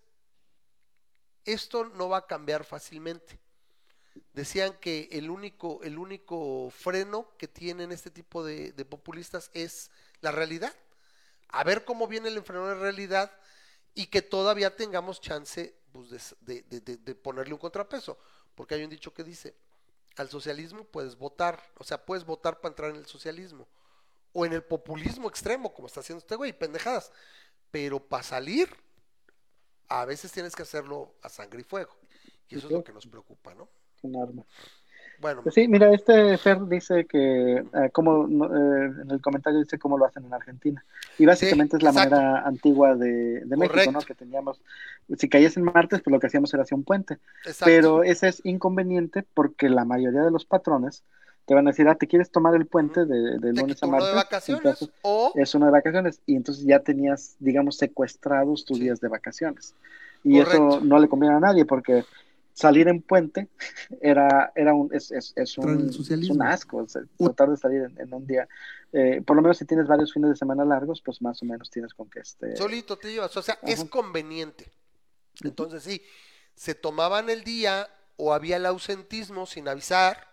esto 1.44 1.84
no 1.84 2.08
va 2.08 2.18
a 2.18 2.26
cambiar 2.26 2.64
fácilmente. 2.64 3.38
Decían 4.34 4.74
que 4.80 5.08
el 5.12 5.30
único, 5.30 5.80
el 5.82 5.98
único 5.98 6.70
freno 6.70 7.28
que 7.38 7.48
tienen 7.48 7.92
este 7.92 8.10
tipo 8.10 8.44
de 8.44 8.72
populistas 8.84 9.50
es 9.54 9.90
la 10.20 10.30
realidad. 10.30 10.74
A 11.52 11.64
ver 11.64 11.84
cómo 11.84 12.06
viene 12.06 12.28
el 12.28 12.42
freno 12.42 12.66
de 12.68 12.74
realidad 12.74 13.30
y 13.94 14.06
que 14.06 14.22
todavía 14.22 14.76
tengamos 14.76 15.20
chance 15.20 15.76
pues, 15.92 16.10
de, 16.10 16.20
de- 16.40 16.62
de- 16.62 16.80
de- 16.80 16.96
de 16.96 17.14
ponerle 17.14 17.54
un 17.54 17.60
contrapeso. 17.60 18.18
Porque 18.54 18.74
hay 18.74 18.84
un 18.84 18.90
dicho 18.90 19.12
que 19.14 19.24
dice, 19.24 19.56
al 20.16 20.28
socialismo, 20.28 20.84
puedes 20.84 21.16
votar. 21.16 21.62
O 21.78 21.84
sea, 21.84 22.04
puedes 22.04 22.24
votar 22.24 22.60
para 22.60 22.72
entrar 22.72 22.90
en 22.90 22.96
el 22.96 23.06
socialismo. 23.06 23.68
O 24.32 24.46
en 24.46 24.52
el 24.52 24.62
populismo 24.62 25.28
extremo, 25.28 25.72
como 25.74 25.86
está 25.88 26.00
haciendo 26.00 26.20
este 26.20 26.36
güey, 26.36 26.52
pendejadas. 26.56 27.10
Pero 27.70 27.98
para 28.00 28.22
salir, 28.22 28.68
a 29.88 30.04
veces 30.04 30.30
tienes 30.32 30.54
que 30.54 30.62
hacerlo 30.62 31.14
a 31.22 31.28
sangre 31.28 31.60
y 31.62 31.64
fuego. 31.64 31.96
Y 32.48 32.56
eso 32.56 32.66
es 32.66 32.72
lo 32.72 32.84
que 32.84 32.92
nos 32.92 33.06
preocupa, 33.06 33.54
¿no? 33.54 33.68
Un 34.02 34.16
arma. 34.22 34.44
Bueno, 35.20 35.42
sí, 35.52 35.68
mira, 35.68 35.92
este 35.92 36.38
Fer 36.38 36.66
dice 36.66 37.04
que, 37.04 37.56
eh, 37.58 37.90
como 37.92 38.24
eh, 38.26 38.92
en 39.02 39.10
el 39.10 39.20
comentario 39.20 39.58
dice 39.60 39.78
cómo 39.78 39.98
lo 39.98 40.06
hacen 40.06 40.24
en 40.24 40.32
Argentina. 40.32 40.82
Y 41.18 41.26
básicamente 41.26 41.76
Sí, 41.76 41.78
es 41.78 41.82
la 41.82 41.90
exacto. 41.90 42.16
manera 42.16 42.46
antigua 42.46 42.94
de, 42.96 43.44
de 43.44 43.56
México. 43.56 43.92
¿no? 43.92 44.00
Que 44.00 44.14
teníamos, 44.14 44.60
si 45.18 45.28
caías 45.28 45.56
en 45.58 45.64
martes, 45.64 46.00
pues 46.02 46.12
lo 46.12 46.20
que 46.20 46.28
hacíamos 46.28 46.52
era 46.54 46.62
hacer 46.62 46.76
un 46.76 46.84
puente. 46.84 47.18
exacto. 47.44 47.64
Pero 47.66 48.02
ese 48.02 48.28
es 48.28 48.40
inconveniente 48.44 49.24
porque 49.34 49.68
la 49.68 49.84
mayoría 49.84 50.22
de 50.22 50.30
los 50.30 50.46
patrones 50.46 51.02
te 51.44 51.54
van 51.54 51.66
a 51.66 51.70
decir, 51.72 51.88
ah, 51.88 51.96
¿te 51.96 52.06
quieres 52.06 52.30
tomar 52.30 52.54
el 52.54 52.66
puente 52.66 53.04
de, 53.04 53.38
de 53.38 53.52
lunes 53.52 53.82
a 53.82 53.86
uno 53.86 53.96
martes? 53.96 54.10
de 54.10 54.14
vacaciones 54.16 54.64
Entonces, 54.64 54.90
o 55.02 55.32
es 55.34 55.54
uno 55.54 55.66
de 55.66 55.72
vacaciones 55.72 56.20
y 56.24 56.36
entonces 56.36 56.64
ya 56.64 56.78
tenías, 56.80 57.34
digamos, 57.40 57.76
secuestrados 57.76 58.64
tus 58.64 58.78
Sí. 58.78 58.84
días 58.84 59.00
de 59.00 59.08
vacaciones. 59.08 59.74
Y 60.22 60.38
eso 60.38 60.80
no 60.80 60.98
le 60.98 61.08
conviene 61.08 61.34
a 61.34 61.40
nadie 61.40 61.64
porque 61.64 62.04
salir 62.60 62.88
en 62.88 63.00
puente 63.02 63.48
era, 64.00 64.52
era 64.54 64.74
un, 64.74 64.92
es, 64.94 65.10
un, 65.58 65.88
es 65.88 66.30
asco, 66.40 66.86
tratar 67.18 67.50
de 67.50 67.56
salir 67.56 67.82
en, 67.82 68.00
en 68.00 68.12
un 68.14 68.26
día. 68.26 68.46
Eh, 68.92 69.22
por 69.24 69.36
lo 69.36 69.42
menos 69.42 69.58
si 69.58 69.64
tienes 69.64 69.86
varios 69.86 70.12
fines 70.12 70.30
de 70.30 70.36
semana 70.36 70.64
largos, 70.64 71.00
pues 71.00 71.22
más 71.22 71.40
o 71.42 71.46
menos 71.46 71.70
tienes 71.70 71.94
con 71.94 72.10
que 72.10 72.20
este... 72.20 72.56
solito 72.56 72.96
te 72.98 73.12
llevas. 73.12 73.36
O 73.36 73.42
sea, 73.42 73.58
es 73.62 73.84
conveniente. 73.84 74.70
Entonces 75.42 75.82
sí, 75.82 76.02
se 76.54 76.74
tomaban 76.74 77.30
el 77.30 77.44
día 77.44 77.88
o 78.16 78.34
había 78.34 78.56
el 78.56 78.66
ausentismo 78.66 79.46
sin 79.46 79.68
avisar. 79.68 80.28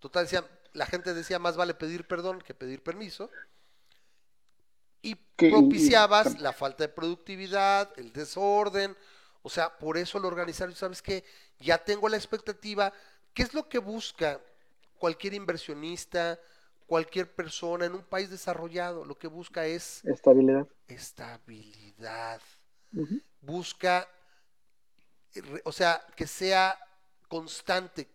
Total, 0.00 0.24
decían, 0.24 0.44
la 0.72 0.86
gente 0.86 1.14
decía 1.14 1.38
más 1.38 1.56
vale 1.56 1.74
pedir 1.74 2.06
perdón 2.08 2.40
que 2.40 2.54
pedir 2.54 2.82
permiso. 2.82 3.30
Y 5.02 5.14
Que- 5.36 5.46
y- 5.46 5.48
y- 5.48 5.52
propiciabas 5.52 6.40
la 6.40 6.52
falta 6.52 6.84
de 6.84 6.88
productividad, 6.88 7.90
el 7.96 8.12
desorden. 8.12 8.96
O 9.42 9.50
sea, 9.50 9.76
por 9.76 9.98
eso 9.98 10.18
lo 10.18 10.28
organizaron. 10.28 10.74
¿Sabes 10.74 11.02
qué? 11.02 11.24
Ya 11.62 11.78
tengo 11.78 12.08
la 12.08 12.16
expectativa. 12.16 12.92
¿Qué 13.34 13.42
es 13.42 13.54
lo 13.54 13.68
que 13.68 13.78
busca 13.78 14.40
cualquier 14.98 15.34
inversionista, 15.34 16.38
cualquier 16.86 17.34
persona 17.34 17.86
en 17.86 17.94
un 17.94 18.02
país 18.02 18.30
desarrollado? 18.30 19.04
Lo 19.04 19.18
que 19.18 19.28
busca 19.28 19.64
es 19.66 20.04
Estabilidad. 20.04 20.66
estabilidad. 20.88 22.40
Busca, 23.40 24.08
o 25.64 25.72
sea, 25.72 26.04
que 26.16 26.26
sea 26.26 26.78
constante, 27.28 28.08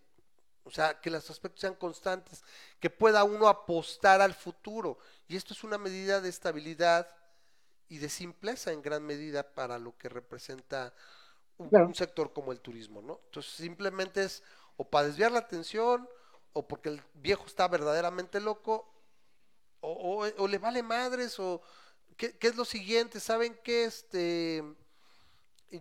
o 0.64 0.70
sea, 0.70 1.00
que 1.00 1.10
los 1.10 1.28
aspectos 1.30 1.60
sean 1.60 1.74
constantes, 1.74 2.44
que 2.78 2.90
pueda 2.90 3.24
uno 3.24 3.48
apostar 3.48 4.20
al 4.20 4.34
futuro. 4.34 4.98
Y 5.26 5.36
esto 5.36 5.54
es 5.54 5.64
una 5.64 5.78
medida 5.78 6.20
de 6.20 6.28
estabilidad 6.28 7.08
y 7.88 7.98
de 7.98 8.08
simpleza 8.08 8.70
en 8.72 8.82
gran 8.82 9.02
medida 9.04 9.42
para 9.54 9.78
lo 9.78 9.96
que 9.96 10.08
representa 10.08 10.94
un, 11.58 11.68
Claro. 11.68 11.86
un 11.86 11.94
sector 11.94 12.32
como 12.32 12.52
el 12.52 12.60
turismo, 12.60 13.02
¿no? 13.02 13.20
Entonces 13.26 13.52
simplemente 13.52 14.22
es 14.24 14.42
o 14.76 14.84
para 14.88 15.06
desviar 15.08 15.32
la 15.32 15.40
atención 15.40 16.08
o 16.52 16.66
porque 16.66 16.88
el 16.88 17.02
viejo 17.14 17.44
está 17.46 17.66
verdaderamente 17.68 18.40
loco 18.40 18.88
o, 19.80 20.24
o- 20.24 20.42
o 20.42 20.48
le 20.48 20.58
vale 20.58 20.82
madres 20.82 21.38
o 21.38 21.60
¿qué, 22.16 22.36
qué 22.38 22.48
es 22.48 22.56
lo 22.56 22.64
siguiente? 22.64 23.20
¿Saben 23.20 23.58
qué? 23.62 23.84
Este 23.84 24.64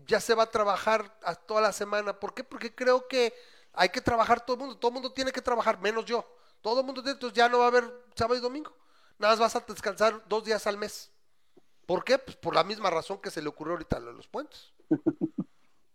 ya 0.05 0.19
se 0.19 0.35
va 0.35 0.43
a 0.43 0.51
trabajar 0.51 1.17
a 1.23 1.33
toda 1.35 1.61
la 1.61 1.71
semana. 1.71 2.19
¿Por 2.19 2.33
qué? 2.33 2.43
Porque 2.43 2.73
creo 2.75 3.07
que 3.07 3.33
hay 3.73 3.89
que 3.89 4.01
trabajar 4.01 4.45
todo 4.45 4.55
el 4.55 4.59
mundo. 4.61 4.77
Todo 4.77 4.89
el 4.89 4.93
mundo 4.95 5.13
tiene 5.13 5.31
que 5.31 5.41
trabajar, 5.41 5.79
menos 5.79 6.03
yo. 6.05 6.25
Todo 6.61 6.81
el 6.81 6.85
mundo 6.85 7.01
tiene, 7.01 7.13
entonces 7.13 7.37
ya 7.37 7.47
no 7.47 7.59
va 7.59 7.65
a 7.65 7.67
haber 7.69 7.85
sábado 8.15 8.35
y 8.37 8.41
domingo. 8.41 8.75
Nada 9.17 9.33
más 9.33 9.39
vas 9.39 9.55
a 9.55 9.59
descansar 9.65 10.21
dos 10.27 10.43
días 10.43 10.67
al 10.67 10.75
mes. 10.77 11.09
¿Por 11.85 12.03
qué? 12.03 12.17
Pues 12.19 12.35
por 12.35 12.53
la 12.53 12.63
misma 12.65 12.89
razón 12.89 13.19
que 13.21 13.31
se 13.31 13.41
le 13.41 13.47
ocurrió 13.47 13.73
ahorita 13.73 13.99
de 13.99 14.11
los 14.13 14.27
puentes. 14.27 14.73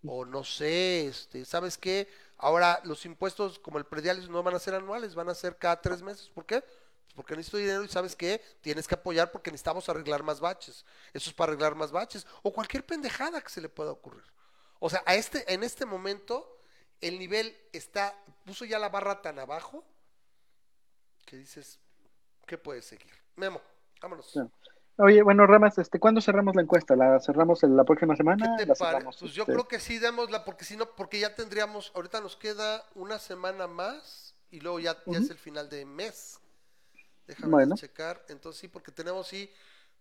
O 0.04 0.24
no 0.24 0.44
sé, 0.44 1.06
este, 1.06 1.44
¿sabes 1.44 1.78
qué? 1.78 2.08
Ahora 2.36 2.80
los 2.84 3.04
impuestos 3.06 3.58
como 3.58 3.78
el 3.78 3.84
predial 3.84 4.30
no 4.30 4.42
van 4.42 4.54
a 4.54 4.58
ser 4.58 4.74
anuales, 4.74 5.14
van 5.14 5.28
a 5.28 5.34
ser 5.34 5.56
cada 5.56 5.80
tres 5.80 6.02
meses. 6.02 6.28
¿Por 6.28 6.44
qué? 6.44 6.60
Pues 6.60 7.14
porque 7.14 7.36
necesito 7.36 7.58
dinero 7.58 7.84
y 7.84 7.88
¿sabes 7.88 8.16
qué? 8.16 8.42
Tienes 8.62 8.88
que 8.88 8.94
apoyar 8.94 9.30
porque 9.30 9.50
necesitamos 9.50 9.88
arreglar 9.88 10.22
más 10.22 10.40
baches. 10.40 10.84
Eso 11.12 11.30
es 11.30 11.36
para 11.36 11.52
arreglar 11.52 11.74
más 11.74 11.92
baches. 11.92 12.26
O 12.42 12.52
cualquier 12.52 12.84
pendejada 12.84 13.40
que 13.40 13.50
se 13.50 13.60
le 13.60 13.68
pueda 13.68 13.90
ocurrir. 13.90 14.24
O 14.80 14.90
sea, 14.90 15.02
a 15.06 15.14
este, 15.14 15.52
en 15.52 15.62
este 15.62 15.84
momento 15.84 16.58
el 17.00 17.18
nivel 17.18 17.56
está, 17.72 18.16
puso 18.44 18.64
ya 18.64 18.78
la 18.78 18.88
barra 18.88 19.20
tan 19.20 19.38
abajo 19.38 19.84
que 21.26 21.36
dices, 21.36 21.78
¿qué 22.46 22.58
puede 22.58 22.82
seguir? 22.82 23.12
Memo, 23.36 23.60
vámonos. 24.00 24.32
Oye, 24.98 25.22
bueno, 25.22 25.46
Ramas, 25.46 25.78
este, 25.78 25.98
¿cuándo 25.98 26.20
cerramos 26.20 26.54
la 26.54 26.62
encuesta? 26.62 26.94
¿La 26.96 27.18
cerramos 27.18 27.62
en 27.62 27.76
la 27.76 27.84
próxima 27.84 28.14
semana? 28.14 28.56
¿Qué 28.56 28.64
te 28.64 28.68
¿La 28.68 28.74
cerramos, 28.74 29.16
Pues 29.16 29.32
yo 29.32 29.42
este, 29.42 29.52
creo 29.52 29.68
que 29.68 29.80
sí 29.80 29.98
démosla, 29.98 30.44
porque 30.44 30.64
si 30.64 30.76
no, 30.76 30.86
porque 30.94 31.18
ya 31.18 31.34
tendríamos, 31.34 31.92
ahorita 31.94 32.20
nos 32.20 32.36
queda 32.36 32.84
una 32.94 33.18
semana 33.18 33.66
más 33.66 34.34
y 34.50 34.60
luego 34.60 34.80
ya, 34.80 34.96
es 35.06 35.30
el 35.30 35.38
final 35.38 35.68
de 35.68 35.84
mes. 35.86 36.38
Déjame 37.26 37.52
Bueno. 37.52 37.74
checar. 37.76 38.24
Entonces 38.28 38.60
sí, 38.60 38.68
porque 38.68 38.92
tenemos 38.92 39.26
sí, 39.28 39.50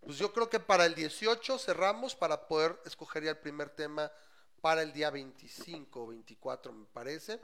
pues 0.01 0.17
yo 0.17 0.33
creo 0.33 0.49
que 0.49 0.59
para 0.59 0.85
el 0.85 0.95
18 0.95 1.57
cerramos 1.57 2.15
para 2.15 2.47
poder 2.47 2.79
escoger 2.85 3.23
ya 3.23 3.31
el 3.31 3.37
primer 3.37 3.69
tema 3.69 4.11
para 4.61 4.81
el 4.81 4.91
día 4.93 5.09
25 5.09 6.03
o 6.03 6.07
24, 6.07 6.73
me 6.73 6.85
parece. 6.85 7.39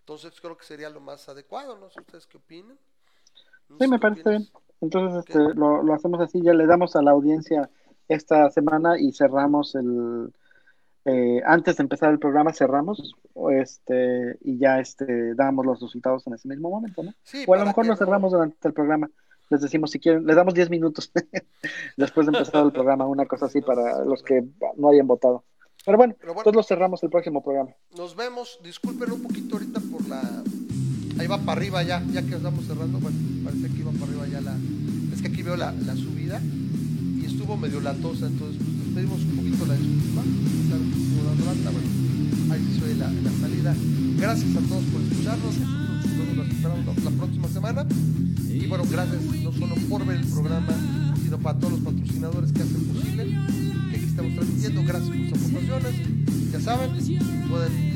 Entonces 0.00 0.40
creo 0.40 0.56
que 0.56 0.64
sería 0.64 0.90
lo 0.90 1.00
más 1.00 1.28
adecuado, 1.28 1.76
¿no? 1.76 1.90
sé 1.90 2.00
¿Ustedes 2.00 2.26
qué 2.26 2.36
opinan? 2.36 2.78
Sí, 3.78 3.88
me 3.88 3.98
parece 3.98 4.28
bien. 4.30 4.48
Entonces, 4.80 5.24
este, 5.26 5.38
lo, 5.54 5.82
lo 5.82 5.94
hacemos 5.94 6.20
así, 6.20 6.40
ya 6.42 6.54
le 6.54 6.66
damos 6.66 6.96
a 6.96 7.02
la 7.02 7.10
audiencia 7.10 7.68
esta 8.08 8.50
semana 8.50 8.98
y 8.98 9.12
cerramos 9.12 9.74
el, 9.74 10.32
eh, 11.04 11.40
antes 11.44 11.76
de 11.76 11.82
empezar 11.82 12.10
el 12.10 12.18
programa 12.18 12.52
cerramos, 12.52 13.14
este, 13.52 14.38
y 14.42 14.58
ya 14.58 14.80
este, 14.80 15.34
damos 15.34 15.64
los 15.66 15.80
resultados 15.80 16.26
en 16.26 16.34
ese 16.34 16.48
mismo 16.48 16.70
momento, 16.70 17.02
¿no? 17.02 17.12
Sí, 17.22 17.44
O 17.46 17.54
a 17.54 17.58
lo 17.58 17.66
mejor 17.66 17.86
lo 17.86 17.92
no- 17.92 17.96
cerramos 17.96 18.32
durante 18.32 18.68
el 18.68 18.74
programa. 18.74 19.10
Les 19.50 19.60
decimos 19.60 19.90
si 19.90 19.98
quieren, 19.98 20.24
les 20.26 20.36
damos 20.36 20.54
10 20.54 20.70
minutos 20.70 21.10
después 21.96 22.26
de 22.26 22.32
empezar 22.32 22.64
el 22.64 22.72
programa, 22.72 23.06
una 23.06 23.26
cosa 23.26 23.46
así 23.46 23.60
para 23.60 24.04
los 24.04 24.22
que 24.22 24.44
no 24.76 24.88
hayan 24.90 25.06
votado. 25.08 25.44
Pero 25.84 25.96
bueno, 25.98 26.14
Pero 26.20 26.34
bueno. 26.34 26.40
entonces 26.50 26.56
lo 26.56 26.62
cerramos 26.62 27.02
el 27.02 27.10
próximo 27.10 27.42
programa. 27.42 27.70
Nos 27.96 28.14
vemos. 28.14 28.60
Disculpen 28.62 29.10
un 29.12 29.22
poquito 29.22 29.56
ahorita 29.56 29.80
por 29.90 30.06
la. 30.08 30.20
Ahí 31.20 31.26
va 31.26 31.36
para 31.36 31.60
arriba 31.60 31.82
ya, 31.82 32.02
ya 32.14 32.22
que 32.22 32.34
estamos 32.34 32.64
cerrando. 32.64 32.98
Bueno, 32.98 33.18
parece 33.44 33.68
que 33.68 33.80
iba 33.80 33.92
para 33.92 34.04
arriba 34.06 34.26
ya 34.26 34.40
la. 34.40 34.56
Es 35.12 35.20
que 35.20 35.28
aquí 35.28 35.42
veo 35.42 35.54
la, 35.54 35.70
la 35.72 35.94
subida 35.94 36.40
y 37.20 37.26
estuvo 37.26 37.58
medio 37.58 37.78
latosa, 37.82 38.26
entonces 38.26 38.56
pues, 38.56 38.72
nos 38.72 38.94
pedimos 38.94 39.20
un 39.28 39.36
poquito 39.36 39.66
la 39.66 39.74
disculpa. 39.74 40.22
Bueno, 41.76 42.54
ahí 42.54 42.60
sí 42.72 42.80
soy 42.80 42.94
la, 42.94 43.12
la 43.12 43.30
salida. 43.38 43.74
Gracias 44.16 44.56
a 44.56 44.60
todos 44.60 44.82
por 44.84 45.02
escucharnos. 45.02 45.54
Nosotros 45.58 46.36
nos 46.38 46.48
esperamos 46.48 46.86
la, 46.86 47.10
la 47.10 47.16
próxima 47.18 47.48
semana. 47.48 47.86
Y 48.48 48.66
bueno, 48.66 48.84
gracias 48.90 49.20
no 49.44 49.52
solo 49.52 49.74
por 49.90 50.06
ver 50.06 50.16
el 50.20 50.26
programa, 50.26 50.72
sino 51.22 51.38
para 51.38 51.58
todos 51.58 51.72
los 51.74 51.82
patrocinadores 51.82 52.50
que 52.50 52.62
hacen 52.62 52.82
posible 52.84 53.24
que 53.90 53.96
aquí 53.96 54.06
estamos 54.06 54.34
transmitiendo. 54.36 54.82
Gracias 54.84 55.10
por 55.10 55.38
sus 55.38 55.48
aportaciones. 55.50 55.94
Ya 56.50 56.60
saben, 56.60 56.90
pueden, 57.50 57.89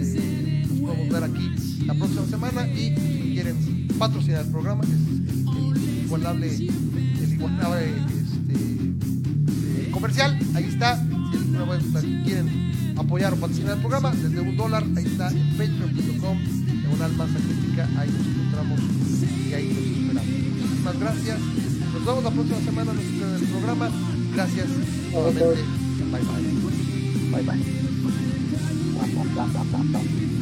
eh, 0.85 0.97
nos 0.97 0.97
podemos 0.97 1.09
ver 1.09 1.25
aquí 1.25 1.85
la 1.87 1.95
próxima 1.95 2.27
semana 2.27 2.69
y 2.69 2.95
si 2.97 3.31
quieren 3.35 3.89
patrocinar 3.99 4.45
el 4.45 4.51
programa, 4.51 4.85
es, 4.85 6.05
igualable, 6.05 6.55
el 6.55 7.33
igualable 7.33 7.95
este, 8.09 8.55
eh, 9.83 9.91
comercial. 9.91 10.39
Ahí 10.55 10.65
está. 10.65 11.03
Si 12.01 12.23
quieren 12.25 12.95
apoyar 12.97 13.33
o 13.33 13.37
patrocinar 13.37 13.75
el 13.75 13.81
programa, 13.81 14.13
desde 14.13 14.41
un 14.41 14.57
dólar, 14.57 14.85
ahí 14.97 15.05
está 15.05 15.31
en 15.31 15.51
patreon.com, 15.57 16.39
diagonal 16.81 17.13
masa 17.17 17.39
crítica, 17.39 17.89
ahí 17.99 18.11
nos 18.11 18.27
encontramos 18.27 18.81
y 19.49 19.55
ahí 19.55 19.69
los 19.69 19.99
esperamos. 20.01 20.29
Muchísimas 20.61 20.99
gracias. 21.01 21.39
Nos 21.95 22.05
vemos 22.05 22.25
la 22.25 22.31
próxima 22.31 22.61
semana 22.61 22.93
en 22.93 22.99
el 23.35 23.49
programa. 23.49 23.91
Gracias 24.35 24.67
nuevamente. 25.13 25.63
Bye 26.11 26.23
bye. 26.23 26.55
Bye 27.31 27.43
bye. 29.83 30.34